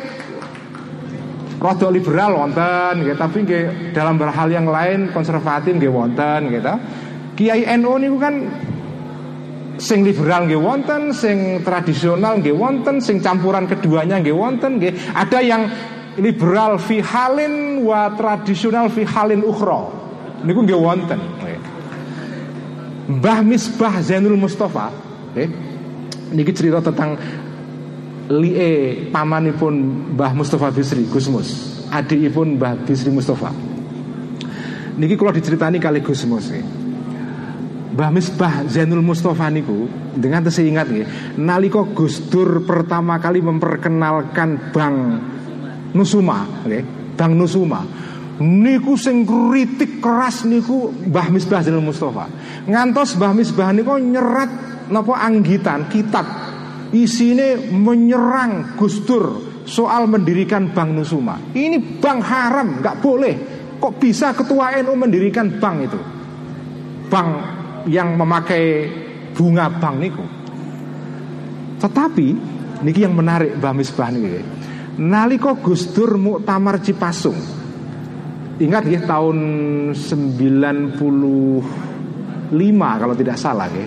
rada 1.60 1.88
liberal 1.90 2.40
wonten 2.40 3.04
nggih 3.04 3.16
tapi 3.18 3.44
nggih 3.44 3.64
dalam 3.92 4.16
hal 4.20 4.48
yang 4.48 4.64
lain 4.70 5.10
konservatif 5.10 5.74
nggih 5.76 5.92
wonten 5.92 6.48
gitu. 6.48 6.74
Kiai 7.34 7.66
NU 7.76 7.98
niku 7.98 8.16
kan 8.22 8.34
sing 9.78 10.06
liberal 10.06 10.46
nggih 10.46 10.60
wonten, 10.60 11.10
sing 11.10 11.62
tradisional 11.66 12.38
nggih 12.38 12.54
wonten, 12.54 13.02
sing 13.02 13.18
campuran 13.18 13.66
keduanya 13.66 14.22
nggih 14.22 14.36
wonten 14.36 14.78
nggih. 14.78 15.14
Ada 15.14 15.38
yang 15.42 15.62
liberal 16.18 16.78
fi 16.78 17.02
halin 17.02 17.82
wa 17.82 18.14
tradisional 18.14 18.90
fi 18.90 19.02
halin 19.02 19.42
ukhra. 19.42 19.90
Niku 20.46 20.62
nggih 20.62 20.78
wonten. 20.78 21.20
Mbah 23.04 23.44
Misbah 23.44 24.00
Zainul 24.00 24.38
Mustafa, 24.40 24.88
nggih. 25.34 25.48
Niki 26.34 26.52
cerita 26.56 26.80
tentang 26.80 27.20
lie 28.32 29.06
pamanipun 29.12 29.74
Mbah 30.16 30.32
Mustafa 30.32 30.72
Bisri 30.72 31.04
Gusmus, 31.04 31.84
adikipun 31.92 32.56
Mbah 32.56 32.86
Bisri 32.88 33.12
Mustafa. 33.12 33.52
Niki 34.94 35.18
kalau 35.18 35.34
diceritani 35.34 35.82
kali 35.82 36.00
Gusmus 36.00 36.48
nggih. 36.48 36.83
Mbah 37.94 38.10
Misbah 38.10 38.66
Zainul 38.66 39.06
Mustafa 39.06 39.46
niku 39.54 39.86
dengan 40.18 40.42
tesih 40.42 40.66
ingat 40.66 40.90
nggih 40.90 41.06
nalika 41.38 41.86
Gus 41.94 42.26
Dur 42.26 42.66
pertama 42.66 43.22
kali 43.22 43.38
memperkenalkan 43.38 44.74
Bang 44.74 44.96
Nusuma 45.94 46.42
nggih 46.66 47.14
Bang 47.14 47.38
Nusuma 47.38 47.86
niku 48.42 48.98
sing 48.98 49.22
kritik 49.22 50.02
keras 50.02 50.42
niku 50.42 50.90
Mbah 50.90 51.30
Misbah 51.30 51.62
Zainul 51.62 51.86
Mustafa. 51.86 52.26
Ngantos 52.66 53.14
Mbah 53.14 53.30
Misbah 53.30 53.70
niku 53.70 53.94
nyerat 53.94 54.50
napa 54.90 55.14
anggitan 55.22 55.86
kitab 55.86 56.26
isine 56.90 57.70
menyerang 57.70 58.74
Gus 58.74 59.06
Dur 59.06 59.38
soal 59.70 60.10
mendirikan 60.10 60.74
Bank 60.74 60.98
Nusuma. 60.98 61.38
Ini 61.54 62.02
bank 62.02 62.20
haram 62.26 62.82
nggak 62.82 62.98
boleh. 62.98 63.34
Kok 63.78 63.94
bisa 64.02 64.34
ketua 64.34 64.74
NU 64.82 64.98
mendirikan 64.98 65.62
bank 65.62 65.76
itu? 65.86 66.00
Bank 67.06 67.30
yang 67.88 68.16
memakai 68.16 68.88
bunga 69.34 69.68
bank 69.68 69.96
niku. 70.00 70.24
Tetapi 71.80 72.26
niki 72.80 73.00
yang 73.04 73.12
menarik 73.16 73.58
Mbah 73.60 73.74
Misbah 73.76 74.08
niki. 74.14 74.40
Nalika 74.94 75.58
Gus 75.58 75.90
Dur 75.90 76.16
Muktamar 76.16 76.78
Cipasung. 76.80 77.36
Ingat 78.54 78.86
ya 78.86 79.02
tahun 79.02 79.38
95 79.90 80.94
kalau 82.78 83.14
tidak 83.18 83.36
salah 83.36 83.66
ya. 83.68 83.86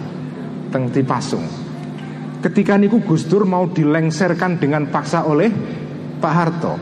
Teng 0.67 0.91
Cipasung. 0.91 1.45
Ketika 2.43 2.75
niku 2.75 3.01
Gus 3.01 3.25
Dur 3.25 3.47
mau 3.47 3.65
dilengserkan 3.71 4.59
dengan 4.59 4.91
paksa 4.91 5.23
oleh 5.25 5.49
Pak 6.19 6.33
Harto. 6.33 6.75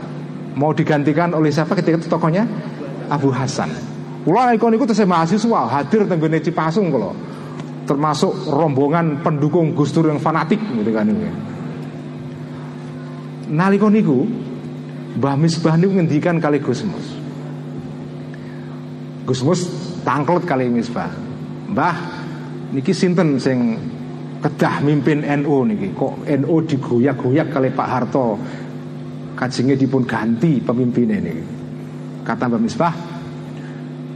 Mau 0.56 0.72
digantikan 0.72 1.36
oleh 1.36 1.52
siapa 1.52 1.76
ketika 1.76 2.00
itu 2.00 2.08
tokohnya? 2.08 2.48
Abu 3.06 3.30
Hasan. 3.30 3.95
Kulo 4.26 4.42
ikon 4.50 4.74
iku 4.74 4.90
tesih 4.90 5.06
mahasiswa 5.06 5.70
hadir 5.70 6.02
tenggene 6.10 6.42
Cipasung 6.42 6.90
kula. 6.90 7.14
Termasuk 7.86 8.50
rombongan 8.50 9.22
pendukung 9.22 9.70
Gus 9.70 9.94
Dur 9.94 10.10
yang 10.10 10.18
fanatik 10.18 10.58
gitu 10.58 10.90
kan 10.90 11.06
ini. 11.06 11.30
Nalika 13.54 13.86
niku 13.86 14.26
Mbah 15.22 15.38
Misbah 15.38 15.78
niku 15.78 15.94
ngendikan 15.94 16.42
kali 16.42 16.58
Gusmus. 16.58 17.06
Gusmus 19.30 19.70
tangklet 20.02 20.42
kali 20.42 20.74
Misbah. 20.74 21.14
Mbah 21.70 21.94
niki 22.74 22.90
sinten 22.90 23.38
sing 23.38 23.78
kedah 24.42 24.82
mimpin 24.82 25.22
NU 25.22 25.70
niki 25.70 25.94
kok 25.94 26.26
NU 26.26 26.54
digoyak-goyak 26.66 27.46
kali 27.54 27.70
Pak 27.70 27.88
Harto 27.94 28.34
kajenge 29.38 29.78
dipun 29.78 30.02
ganti 30.02 30.58
pemimpin 30.58 31.14
ini 31.14 31.34
kata 32.26 32.50
Mbah 32.50 32.58
Misbah 32.58 33.15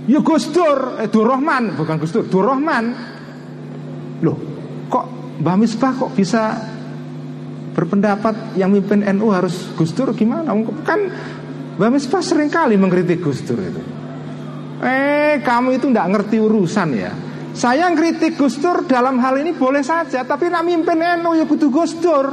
Ya 0.09 0.21
Gus 0.25 0.49
Dur, 0.49 0.97
eh, 0.97 1.09
Dur 1.13 1.29
Rahman, 1.29 1.77
bukan 1.77 2.01
Gus 2.01 2.13
Dur, 2.15 2.25
Dur 2.25 2.45
Rahman. 2.49 2.85
Loh, 4.25 4.37
kok 4.89 5.05
Mbah 5.41 5.57
Misbah 5.61 5.93
kok 5.97 6.13
bisa 6.17 6.57
berpendapat 7.77 8.57
yang 8.57 8.73
mimpin 8.73 9.05
NU 9.17 9.29
harus 9.33 9.73
Gus 9.77 9.93
Dur 9.93 10.17
gimana? 10.17 10.53
Kan 10.85 11.01
Mbah 11.77 11.91
Misbah 11.93 12.25
sering 12.25 12.49
kali 12.49 12.81
mengkritik 12.81 13.21
Gus 13.21 13.45
Dur 13.45 13.61
itu. 13.61 13.83
Eh, 14.81 15.45
kamu 15.45 15.77
itu 15.77 15.93
tidak 15.93 16.09
ngerti 16.17 16.37
urusan 16.41 16.89
ya. 16.97 17.13
Saya 17.53 17.93
ngkritik 17.93 18.41
Gus 18.41 18.57
Dur 18.57 18.89
dalam 18.89 19.21
hal 19.21 19.37
ini 19.41 19.53
boleh 19.53 19.85
saja, 19.85 20.25
tapi 20.25 20.49
nak 20.49 20.65
mimpin 20.65 20.97
NU 20.97 21.37
ya 21.37 21.45
butuh 21.45 21.69
Gus 21.69 21.93
Dur. 22.01 22.27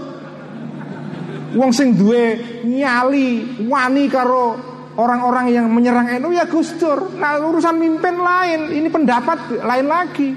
Wong 1.57 1.71
sing 1.71 1.95
duwe 1.95 2.59
nyali 2.67 3.63
wani 3.71 4.11
karo 4.11 4.66
orang-orang 4.97 5.53
yang 5.53 5.65
menyerang 5.69 6.09
NU 6.19 6.33
ya 6.33 6.49
Gus 6.49 6.73
Dur. 6.75 7.13
Nah 7.15 7.37
urusan 7.39 7.77
mimpin 7.77 8.17
lain, 8.17 8.73
ini 8.73 8.89
pendapat 8.89 9.61
lain 9.61 9.87
lagi. 9.87 10.29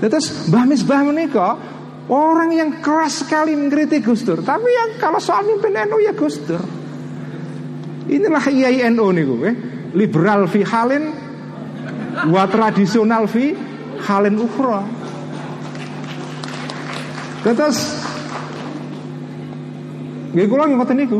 Terus 0.00 0.48
Mbah 0.48 0.64
Misbah 0.64 1.02
menikah 1.04 1.54
orang 2.08 2.50
yang 2.56 2.70
keras 2.80 3.22
sekali 3.22 3.52
mengkritik 3.52 4.08
Gus 4.08 4.24
Dur. 4.24 4.40
Tapi 4.40 4.68
yang 4.68 4.90
kalau 4.96 5.20
soal 5.20 5.44
mimpin 5.44 5.76
NU 5.76 6.00
ya 6.00 6.16
Gus 6.16 6.40
Dur. 6.42 6.62
Inilah 8.08 8.40
IAI 8.48 8.88
NU 8.88 9.06
nih 9.12 9.24
gue. 9.28 9.50
Liberal 9.92 10.48
fi 10.48 10.64
halin, 10.64 11.12
wa 12.32 12.42
tradisional 12.48 13.28
fi 13.28 13.52
halin 14.00 14.36
ukhra. 14.40 14.80
Terus 17.44 18.07
Nggih 20.28 20.46
kula 20.48 20.68
ngoten 20.68 20.96
niku. 20.96 21.18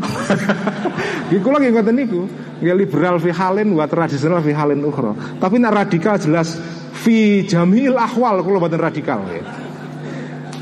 Nggih 1.32 1.40
kula 1.40 1.56
ngoten 1.60 1.96
niku. 1.96 2.20
Nggih 2.60 2.74
liberal 2.76 3.16
fi 3.16 3.30
halin 3.32 3.72
wa 3.72 3.84
tradisional 3.88 4.44
fi 4.44 4.52
halin 4.52 4.84
ukhra. 4.84 5.12
Tapi 5.40 5.56
nek 5.56 5.72
radikal 5.72 6.20
jelas 6.20 6.60
fi 6.92 7.46
jamil 7.48 7.96
ahwal 7.96 8.44
kula 8.44 8.58
mboten 8.60 8.80
radikal 8.80 9.24
nggih. 9.24 9.44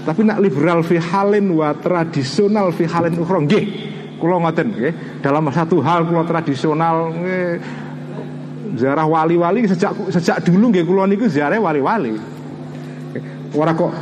Tapi 0.07 0.21
nak 0.23 0.39
liberal 0.39 0.87
fi 0.87 1.03
halin 1.03 1.51
wa 1.51 1.75
tradisional 1.75 2.71
fi 2.71 2.87
halin 2.87 3.19
ukhra 3.19 3.39
nggih. 3.43 3.65
Kula 4.23 4.39
ngoten 4.39 4.67
nggih. 4.71 4.93
Dalam 5.19 5.51
satu 5.51 5.83
hal 5.83 6.07
kula 6.07 6.23
tradisional 6.23 7.11
nggih 7.11 7.51
ziarah 8.77 9.07
wali-wali 9.09 9.67
sejak 9.67 9.91
sejak 10.15 10.47
dulu 10.47 10.71
nggih 10.71 10.87
kula 10.87 11.11
niku 11.11 11.27
ziarah 11.27 11.59
wali-wali. 11.59 12.15
Orang 13.57 13.75
kok 13.75 13.93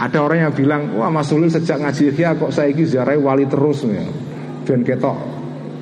ada 0.00 0.18
orang 0.24 0.48
yang 0.48 0.52
bilang, 0.56 0.96
wah 0.96 1.12
Mas 1.12 1.28
Ulil 1.28 1.52
sejak 1.52 1.76
ngaji 1.76 2.16
Ihya 2.16 2.32
kok 2.40 2.56
saya 2.56 2.72
ini 2.72 2.88
ziarah 2.88 3.20
wali 3.20 3.44
terus 3.44 3.84
ya. 3.84 4.00
Dan 4.64 4.80
ketok 4.80 5.16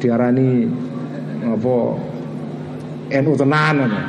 diarani 0.03 0.67
apa 1.47 1.77
NU 3.15 3.33
tenan 3.39 3.75
ya. 3.87 4.03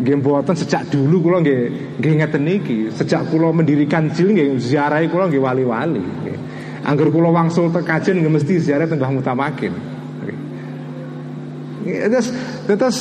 Nggih 0.00 0.16
mboten 0.16 0.56
sejak 0.56 0.88
dulu 0.88 1.28
kula 1.28 1.44
nggih 1.44 1.60
nggih 2.00 2.12
ngeten 2.24 2.48
sejak 2.96 3.28
kula 3.28 3.52
mendirikan 3.52 4.08
JIL 4.08 4.32
nggih 4.32 4.56
ziarahi 4.56 5.12
kula 5.12 5.28
nggih 5.28 5.44
wali-wali. 5.44 6.00
Angger 6.82 7.12
kula 7.12 7.28
wangsul 7.28 7.68
teng 7.68 7.84
kajen 7.84 8.16
nggih 8.16 8.32
mesti 8.32 8.64
ziarah 8.64 8.88
teng 8.88 8.96
Mbah 8.96 9.12
Mutamakin. 9.12 9.72
Terus 11.84 12.32
terus 12.64 12.98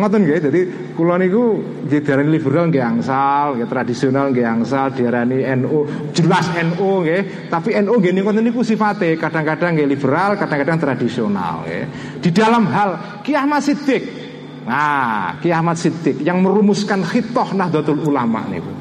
ngoten 0.00 0.24
nggih 0.24 0.38
dadi 0.48 0.62
kula 0.94 1.18
niku 1.18 1.58
nggih 1.86 2.00
diarani 2.00 2.30
liberal 2.30 2.70
nggih 2.70 2.82
angsal, 2.82 3.58
nggih 3.58 3.68
tradisional 3.68 4.30
nggih 4.30 4.46
angsal, 4.46 4.94
diarani 4.94 5.42
NU 5.58 6.10
jelas 6.14 6.46
NU 6.54 6.90
nggih, 7.02 7.50
tapi 7.50 7.74
NU 7.82 7.94
nggih 7.98 8.12
niku 8.14 8.30
niku 8.30 8.60
sifate 8.62 9.18
kadang-kadang 9.18 9.74
nggih 9.74 9.90
liberal, 9.90 10.38
kadang-kadang 10.38 10.78
tradisional 10.78 11.66
nggih. 11.66 11.84
Di 12.22 12.30
dalam 12.30 12.64
hal 12.70 13.20
Ki 13.26 13.34
Ahmad 13.34 13.60
Siddiq 13.60 14.24
Nah, 14.64 15.36
Ki 15.44 15.52
Ahmad 15.52 15.76
Siddiq 15.76 16.24
yang 16.24 16.40
merumuskan 16.40 17.04
khitoh 17.04 17.52
Nahdlatul 17.52 18.00
Ulama 18.00 18.48
niku. 18.48 18.72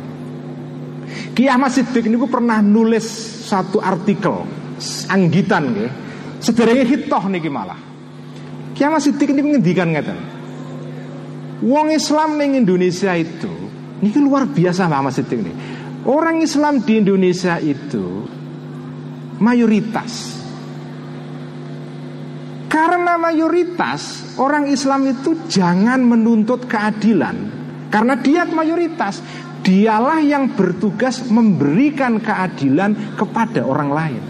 Ki 1.35 1.51
Ahmad 1.51 1.75
Siddiq 1.75 2.08
niku 2.08 2.32
pernah 2.32 2.64
nulis 2.64 3.03
satu 3.43 3.83
artikel 3.83 4.48
anggitan 5.11 5.75
nggih. 5.75 5.92
Sederenge 6.40 6.88
khitoh 6.88 7.24
niki 7.27 7.51
malah. 7.51 7.75
Ki 8.72 8.88
Ahmad 8.88 9.03
Siddiq 9.03 9.35
niku 9.35 9.59
ngendikan 9.59 9.92
ngeten. 9.92 10.32
Wong 11.64 11.95
Islam 11.95 12.35
ning 12.35 12.59
Indonesia 12.59 13.16
itu 13.16 13.51
niki 14.03 14.19
luar 14.19 14.51
biasa 14.51 14.92
Mbak 14.92 15.00
Ahmad 15.00 15.14
Siddiq 15.16 15.40
nih. 15.40 15.56
Orang 16.03 16.43
Islam 16.43 16.83
di 16.83 17.00
Indonesia 17.00 17.56
itu 17.64 18.27
mayoritas. 19.40 20.43
Karena 22.67 23.16
mayoritas 23.16 24.35
orang 24.35 24.67
Islam 24.67 25.08
itu 25.08 25.48
jangan 25.48 26.03
menuntut 26.03 26.67
keadilan. 26.67 27.64
Karena 27.88 28.19
dia 28.19 28.43
mayoritas 28.50 29.24
Dialah 29.64 30.19
yang 30.19 30.59
bertugas 30.59 31.24
memberikan 31.32 32.19
keadilan 32.19 33.16
kepada 33.16 33.64
orang 33.64 33.90
lain. 33.95 34.24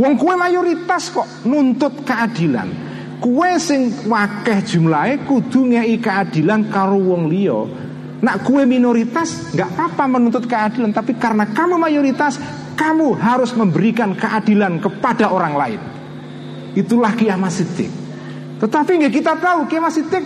Wong 0.00 0.16
kue 0.16 0.32
mayoritas 0.32 1.12
kok 1.12 1.44
nuntut 1.44 2.08
keadilan 2.08 2.87
Kue 3.18 3.50
sing 3.58 4.06
wakeh 4.06 4.62
jumlahnya 4.62 5.26
kudu 5.26 5.74
ngei 5.74 5.98
keadilan 5.98 6.70
karo 6.70 6.98
wong 7.02 7.26
liya 7.26 7.60
Nak 8.18 8.46
kue 8.46 8.66
minoritas 8.66 9.54
nggak 9.54 9.74
apa-apa 9.74 10.04
menuntut 10.06 10.46
keadilan 10.46 10.94
Tapi 10.94 11.18
karena 11.18 11.50
kamu 11.50 11.78
mayoritas 11.78 12.38
Kamu 12.78 13.18
harus 13.18 13.54
memberikan 13.58 14.14
keadilan 14.14 14.78
kepada 14.78 15.34
orang 15.34 15.54
lain 15.58 15.80
Itulah 16.78 17.10
Kiai 17.18 17.34
Mas 17.34 17.58
Siddiq. 17.58 17.90
Tetapi 18.62 18.90
nggak 19.02 19.14
kita 19.14 19.34
tahu 19.38 19.66
Kiai 19.66 19.82
Mas 19.82 19.98
Siddiq 19.98 20.22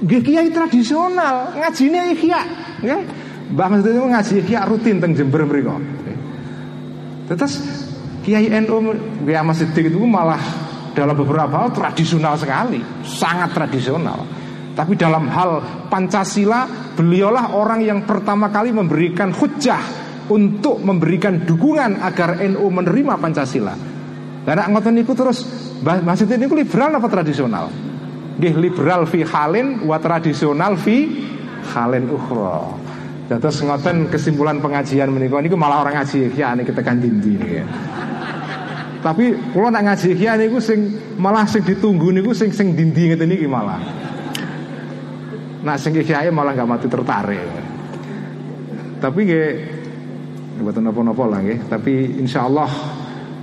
nggih 0.00 0.22
kiai 0.24 0.48
tradisional, 0.48 1.52
ngajine 1.60 2.16
ihya, 2.16 2.40
nggih. 2.80 3.00
Mbah 3.52 3.66
Mas 3.68 3.80
Siddiq 3.84 4.04
ngaji 4.08 4.32
ihya 4.46 4.60
rutin 4.64 4.96
teng 4.96 5.12
Jember 5.12 5.44
mriku. 5.44 5.76
Terus 7.28 7.54
Kiai 8.24 8.48
NU 8.64 8.96
Kiai 9.28 9.44
Mas 9.44 9.60
itu 9.60 10.00
malah 10.08 10.40
dalam 10.92 11.14
beberapa 11.14 11.66
hal 11.66 11.70
tradisional 11.70 12.34
sekali, 12.36 12.80
sangat 13.06 13.54
tradisional. 13.54 14.26
Tapi 14.74 14.94
dalam 14.94 15.26
hal 15.28 15.50
Pancasila, 15.90 16.94
beliaulah 16.94 17.52
orang 17.52 17.82
yang 17.82 18.00
pertama 18.06 18.48
kali 18.48 18.70
memberikan 18.70 19.34
hujah 19.34 19.82
untuk 20.30 20.78
memberikan 20.80 21.42
dukungan 21.42 22.00
agar 22.00 22.38
NU 22.46 22.64
menerima 22.70 23.18
Pancasila. 23.18 23.74
Dan 24.40 24.56
ngoten 24.72 24.94
niku 24.96 25.12
terus 25.12 25.44
Mas 25.80 26.20
ini 26.24 26.48
liberal 26.48 26.96
apa 26.96 27.08
tradisional? 27.12 27.68
Gih 28.40 28.56
liberal 28.56 29.04
fi 29.04 29.20
halin 29.20 29.84
wa 29.84 30.00
tradisional 30.00 30.80
fi 30.80 31.08
halin 31.76 32.08
ukhra. 32.08 32.72
Terus 33.30 33.62
ngoten 33.62 34.10
kesimpulan 34.10 34.58
pengajian 34.58 35.12
menika 35.12 35.38
niku 35.38 35.54
malah 35.54 35.86
orang 35.86 36.02
ngaji 36.02 36.34
ya 36.34 36.50
ini 36.56 36.66
kita 36.66 36.80
kan 36.82 36.98
dindi 36.98 37.36
ya. 37.38 37.64
Tapi 39.00 39.32
kalau 39.56 39.72
nak 39.72 39.82
ngaji 39.88 40.12
ya 40.12 40.36
niku 40.36 40.60
sing 40.60 40.92
malah 41.16 41.48
sing 41.48 41.64
ditunggu 41.64 42.12
niku 42.12 42.36
sing 42.36 42.52
sing 42.52 42.76
dindi 42.76 43.08
ngeten 43.08 43.32
niki 43.32 43.48
malah. 43.48 43.80
Nah 45.64 45.76
sing 45.80 45.96
kiai 45.96 46.28
malah 46.28 46.52
nggak 46.52 46.68
mati 46.68 46.86
tertarik. 46.88 47.48
Tapi 49.00 49.18
nggih 49.24 49.48
buatan 50.60 50.92
apa-apa 50.92 51.24
lah 51.24 51.40
nggih, 51.40 51.60
tapi 51.72 52.20
insya 52.20 52.44
Allah 52.44 52.68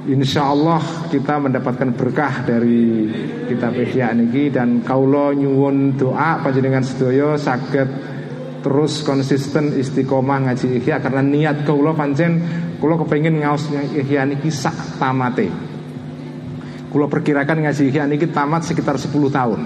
Insya 0.08 0.56
Allah 0.56 0.80
kita 1.12 1.36
mendapatkan 1.36 1.92
berkah 1.92 2.48
dari 2.48 3.12
kitab 3.52 3.76
Ihya 3.76 4.16
niki 4.16 4.48
dan 4.48 4.80
kaulo 4.80 5.36
nyuwun 5.36 6.00
doa 6.00 6.40
panjenengan 6.40 6.80
sedoyo 6.80 7.36
sakit 7.36 7.90
terus 8.64 9.04
konsisten 9.04 9.76
istiqomah 9.76 10.48
ngaji 10.48 10.80
Ihya 10.80 11.04
karena 11.04 11.20
niat 11.20 11.68
kaulo 11.68 11.92
pancen 11.92 12.40
kaulo 12.78 13.02
kepengen 13.02 13.42
ngaus 13.42 13.70
Ihya 13.74 14.26
niki 14.26 14.54
sak 14.54 15.02
tamate. 15.02 15.50
Kulo 16.88 17.10
perkirakan 17.10 17.66
ngaji 17.68 17.84
Ihya 17.90 18.06
niki 18.06 18.30
tamat 18.30 18.64
sekitar 18.66 18.96
10 18.96 19.12
tahun. 19.34 19.62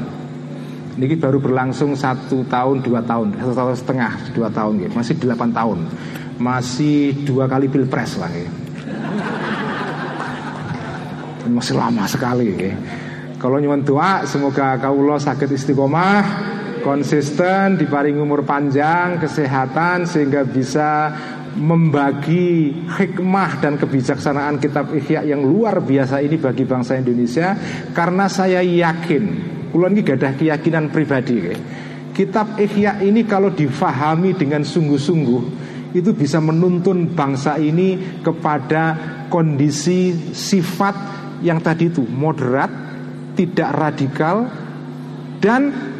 Niki 1.00 1.16
baru 1.16 1.40
berlangsung 1.40 1.96
satu 1.96 2.44
tahun 2.52 2.84
dua 2.84 3.00
tahun 3.00 3.40
satu 3.40 3.54
tahun 3.56 3.76
setengah 3.80 4.12
dua 4.36 4.52
tahun 4.52 4.74
gitu. 4.84 4.92
masih 4.92 5.16
delapan 5.24 5.50
tahun 5.56 5.80
masih 6.36 7.24
dua 7.24 7.48
kali 7.48 7.72
pilpres 7.72 8.20
lah 8.20 8.28
gitu 8.28 8.52
masih 11.58 11.80
lama 11.80 12.04
sekali 12.12 12.48
ya. 12.60 12.76
Kalau 13.40 13.58
nyuwun 13.58 13.82
doa 13.88 14.28
semoga 14.28 14.78
kaulo 14.78 15.16
sakit 15.18 15.50
istiqomah 15.50 16.22
konsisten 16.86 17.80
diparingi 17.80 18.22
umur 18.22 18.46
panjang 18.46 19.18
kesehatan 19.18 20.06
sehingga 20.06 20.46
bisa 20.46 21.10
membagi 21.58 22.72
hikmah 22.88 23.60
dan 23.60 23.76
kebijaksanaan 23.76 24.60
kitab 24.62 24.92
Ihya 24.96 25.28
yang 25.28 25.44
luar 25.44 25.84
biasa 25.84 26.24
ini 26.24 26.40
bagi 26.40 26.64
bangsa 26.64 26.96
Indonesia 26.96 27.56
karena 27.92 28.32
saya 28.32 28.64
yakin 28.64 29.24
kulon 29.72 29.96
ini 29.96 30.02
gadah 30.04 30.34
keyakinan 30.40 30.92
pribadi 30.92 31.52
kitab 32.16 32.56
Ihya 32.56 33.04
ini 33.04 33.28
kalau 33.28 33.52
difahami 33.52 34.36
dengan 34.36 34.64
sungguh-sungguh 34.64 35.44
itu 35.92 36.16
bisa 36.16 36.40
menuntun 36.40 37.12
bangsa 37.12 37.60
ini 37.60 38.22
kepada 38.24 38.96
kondisi 39.28 40.32
sifat 40.32 40.96
yang 41.42 41.60
tadi 41.60 41.90
itu 41.90 42.06
moderat, 42.06 42.70
tidak 43.36 43.70
radikal 43.74 44.48
dan 45.42 45.91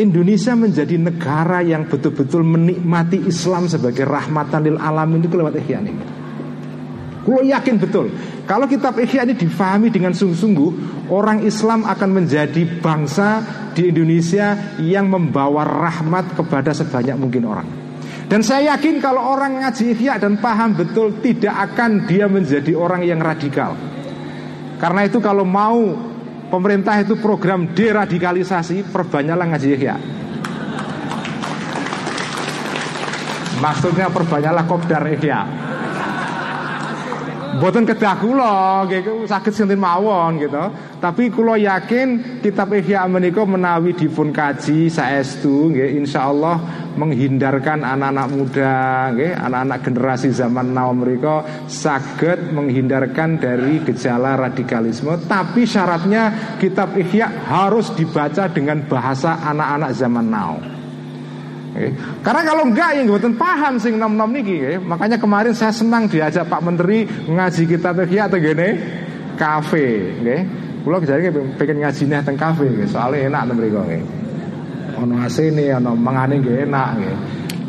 Indonesia 0.00 0.56
menjadi 0.56 0.96
negara 0.96 1.60
yang 1.60 1.84
betul-betul 1.86 2.40
menikmati 2.42 3.20
Islam 3.28 3.68
sebagai 3.68 4.08
rahmatan 4.08 4.64
lil 4.64 4.78
alamin. 4.80 5.20
Itu 5.20 5.36
lewat 5.36 5.60
ihya 5.60 5.84
ini. 5.84 6.20
Kulo 7.20 7.44
yakin 7.44 7.76
betul. 7.76 8.08
Kalau 8.48 8.64
kitab 8.64 8.96
Ihya 8.96 9.28
ini 9.28 9.36
difahami 9.36 9.92
dengan 9.92 10.10
sungguh-sungguh 10.10 11.04
Orang 11.12 11.44
Islam 11.46 11.86
akan 11.86 12.10
menjadi 12.16 12.80
bangsa 12.80 13.44
di 13.76 13.92
Indonesia 13.92 14.74
Yang 14.80 15.06
membawa 15.06 15.62
rahmat 15.62 16.34
kepada 16.34 16.72
sebanyak 16.72 17.14
mungkin 17.20 17.44
orang. 17.46 17.68
Dan 18.26 18.40
saya 18.40 18.74
yakin 18.74 18.98
kalau 19.04 19.36
orang 19.36 19.60
ngaji 19.60 19.94
Ihya 19.94 20.16
dan 20.16 20.40
paham 20.40 20.74
betul 20.74 21.20
Tidak 21.20 21.52
akan 21.52 22.08
dia 22.08 22.24
menjadi 22.26 22.72
orang 22.74 23.04
yang 23.04 23.20
radikal. 23.20 23.76
Karena 24.80 25.04
itu 25.04 25.20
kalau 25.20 25.44
mau 25.44 26.09
pemerintah 26.50 26.98
itu 26.98 27.14
program 27.16 27.70
deradikalisasi, 27.70 28.90
perbanyaklah 28.90 29.46
ngaji 29.54 29.68
ya. 29.78 29.96
Maksudnya 33.62 34.10
perbanyaklah 34.10 34.64
kopdar 34.66 35.04
ihya. 35.14 35.69
Boten 37.58 37.82
kedah 37.82 38.14
kula 38.22 38.86
nggih 38.86 39.26
saged 39.26 39.50
sinten 39.50 39.82
mawon 39.82 40.38
gitu. 40.38 40.70
Tapi 41.02 41.32
kula 41.34 41.58
yakin 41.58 42.38
kitab 42.44 42.70
Ihya 42.70 43.10
menika 43.10 43.42
menawi 43.42 43.90
dipun 43.96 44.30
kaji 44.30 44.86
saestu 44.86 45.74
nggih 45.74 45.98
insyaallah 45.98 46.56
menghindarkan 46.94 47.82
anak-anak 47.82 48.26
muda 48.30 48.76
nggih 49.16 49.32
anak-anak 49.34 49.78
generasi 49.82 50.28
zaman 50.30 50.70
now 50.70 50.94
mereka 50.94 51.66
saged 51.66 52.54
menghindarkan 52.54 53.42
dari 53.42 53.82
gejala 53.82 54.38
radikalisme 54.38 55.18
tapi 55.26 55.66
syaratnya 55.66 56.56
kitab 56.62 56.94
Ihya 56.94 57.50
harus 57.50 57.90
dibaca 57.98 58.46
dengan 58.46 58.86
bahasa 58.86 59.42
anak-anak 59.42 59.90
zaman 59.96 60.28
now. 60.30 60.79
Okay. 61.70 61.94
Karena 62.26 62.42
kalau 62.42 62.66
enggak 62.66 62.98
yang 62.98 63.06
buatan 63.06 63.38
paham 63.38 63.78
sing 63.78 63.94
nom 63.94 64.18
nom 64.18 64.26
niki, 64.26 64.58
okay. 64.58 64.76
makanya 64.82 65.22
kemarin 65.22 65.54
saya 65.54 65.70
senang 65.70 66.10
diajak 66.10 66.50
Pak 66.50 66.66
Menteri 66.66 67.06
ngaji 67.06 67.62
kita 67.70 67.94
atau 67.94 68.38
gini 68.42 68.68
kafe, 69.38 70.18
okay. 70.18 70.40
Pulau 70.82 70.98
jadi 70.98 71.30
pengen 71.30 71.86
ngaji 71.86 72.02
nih 72.10 72.20
teng 72.26 72.34
kafe, 72.34 72.66
okay. 72.66 72.90
soalnya 72.90 73.30
enak 73.30 73.42
tuh 73.46 73.54
mereka. 73.54 73.78
Okay. 73.86 74.02
Ono 74.98 75.14
nih, 75.30 75.68
ono 75.78 75.92
mengani 75.94 76.42
gak 76.42 76.58
enak, 76.66 76.88
okay. 76.98 77.14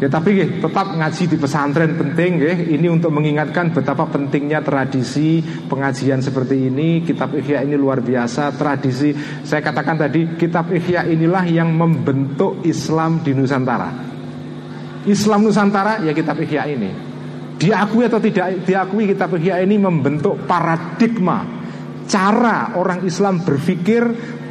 Ya 0.02 0.10
tapi 0.10 0.34
nggih, 0.34 0.66
tetap 0.66 0.98
ngaji 0.98 1.24
di 1.30 1.38
pesantren 1.38 1.94
penting 1.94 2.42
nggih. 2.42 2.58
Ini 2.74 2.90
untuk 2.90 3.14
mengingatkan 3.14 3.70
betapa 3.70 4.10
pentingnya 4.10 4.66
tradisi 4.66 5.46
pengajian 5.46 6.26
seperti 6.26 6.74
ini. 6.74 7.06
Kitab 7.06 7.38
Ihya 7.38 7.62
ini 7.62 7.78
luar 7.78 8.02
biasa. 8.02 8.50
Tradisi 8.58 9.14
saya 9.46 9.62
katakan 9.62 10.02
tadi, 10.02 10.34
kitab 10.42 10.74
Ihya 10.74 11.06
inilah 11.06 11.46
yang 11.46 11.70
membentuk 11.78 12.66
Islam 12.66 13.22
di 13.22 13.38
Nusantara. 13.38 13.94
Islam 15.06 15.46
Nusantara 15.46 16.02
ya 16.02 16.18
kitab 16.18 16.42
Ihya 16.42 16.66
ini. 16.66 16.90
Diakui 17.62 18.02
atau 18.10 18.18
tidak 18.18 18.66
diakui 18.66 19.06
kitab 19.06 19.38
Ihya 19.38 19.62
ini 19.62 19.78
membentuk 19.78 20.50
paradigma 20.50 21.46
cara 22.10 22.74
orang 22.74 23.06
Islam 23.06 23.46
berpikir, 23.46 24.02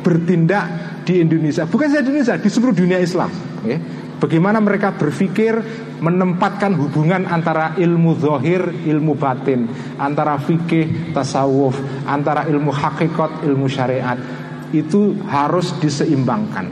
bertindak 0.07 1.03
di 1.03 1.19
Indonesia. 1.19 1.67
Bukan 1.67 1.91
saja 1.91 2.07
di 2.07 2.15
Indonesia, 2.15 2.39
di 2.39 2.47
seluruh 2.47 2.71
dunia 2.71 3.03
Islam. 3.03 3.35
Ya. 3.67 3.77
Bagaimana 4.21 4.61
mereka 4.61 4.93
berpikir 4.93 5.57
menempatkan 6.05 6.77
hubungan 6.77 7.25
antara 7.25 7.73
ilmu 7.81 8.21
zohir, 8.21 8.61
ilmu 8.85 9.17
batin, 9.17 9.65
antara 9.97 10.37
fikih, 10.37 11.17
tasawuf, 11.17 11.73
antara 12.05 12.45
ilmu 12.45 12.69
hakikat, 12.69 13.49
ilmu 13.49 13.65
syariat 13.65 14.21
itu 14.77 15.17
harus 15.25 15.73
diseimbangkan. 15.81 16.69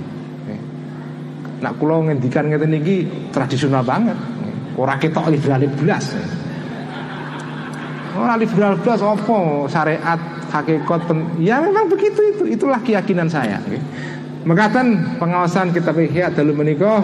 Nah, 1.58 1.72
kalau 1.74 2.06
ngendikan 2.06 2.46
ngeten 2.46 2.76
iki 2.78 2.96
tradisional 3.34 3.82
banget. 3.82 4.14
Ora 4.78 4.94
ketok 4.94 5.26
liberal 5.26 5.66
belas. 5.74 6.14
Ora 8.14 8.38
liberal 8.38 8.78
belas 8.78 9.02
apa 9.02 9.66
syariat, 9.66 10.20
hakikat, 10.54 11.00
ya 11.42 11.58
memang 11.58 11.90
begitu 11.90 12.20
itu. 12.30 12.44
Itulah 12.46 12.78
keyakinan 12.78 13.26
saya. 13.26 13.58
Mengatakan 14.46 15.18
pengawasan 15.18 15.74
kitab 15.74 15.98
Ihya 15.98 16.30
dalu 16.30 16.54
menikah 16.54 17.02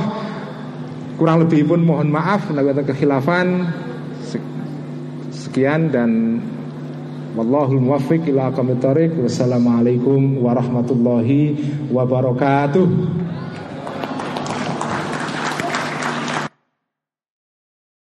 Kurang 1.15 1.47
lebih 1.47 1.71
pun 1.71 1.81
mohon 1.87 2.11
maaf 2.11 2.51
Nabi 2.51 2.75
kekhilafan. 2.83 3.71
Sekian 5.31 5.91
dan 5.95 6.41
Wallahul 7.35 7.83
muwaffiq 7.83 8.31
ila 8.31 8.55
aqamit 8.55 8.79
Wassalamualaikum 9.19 10.39
warahmatullahi 10.39 11.59
wabarakatuh 11.91 12.87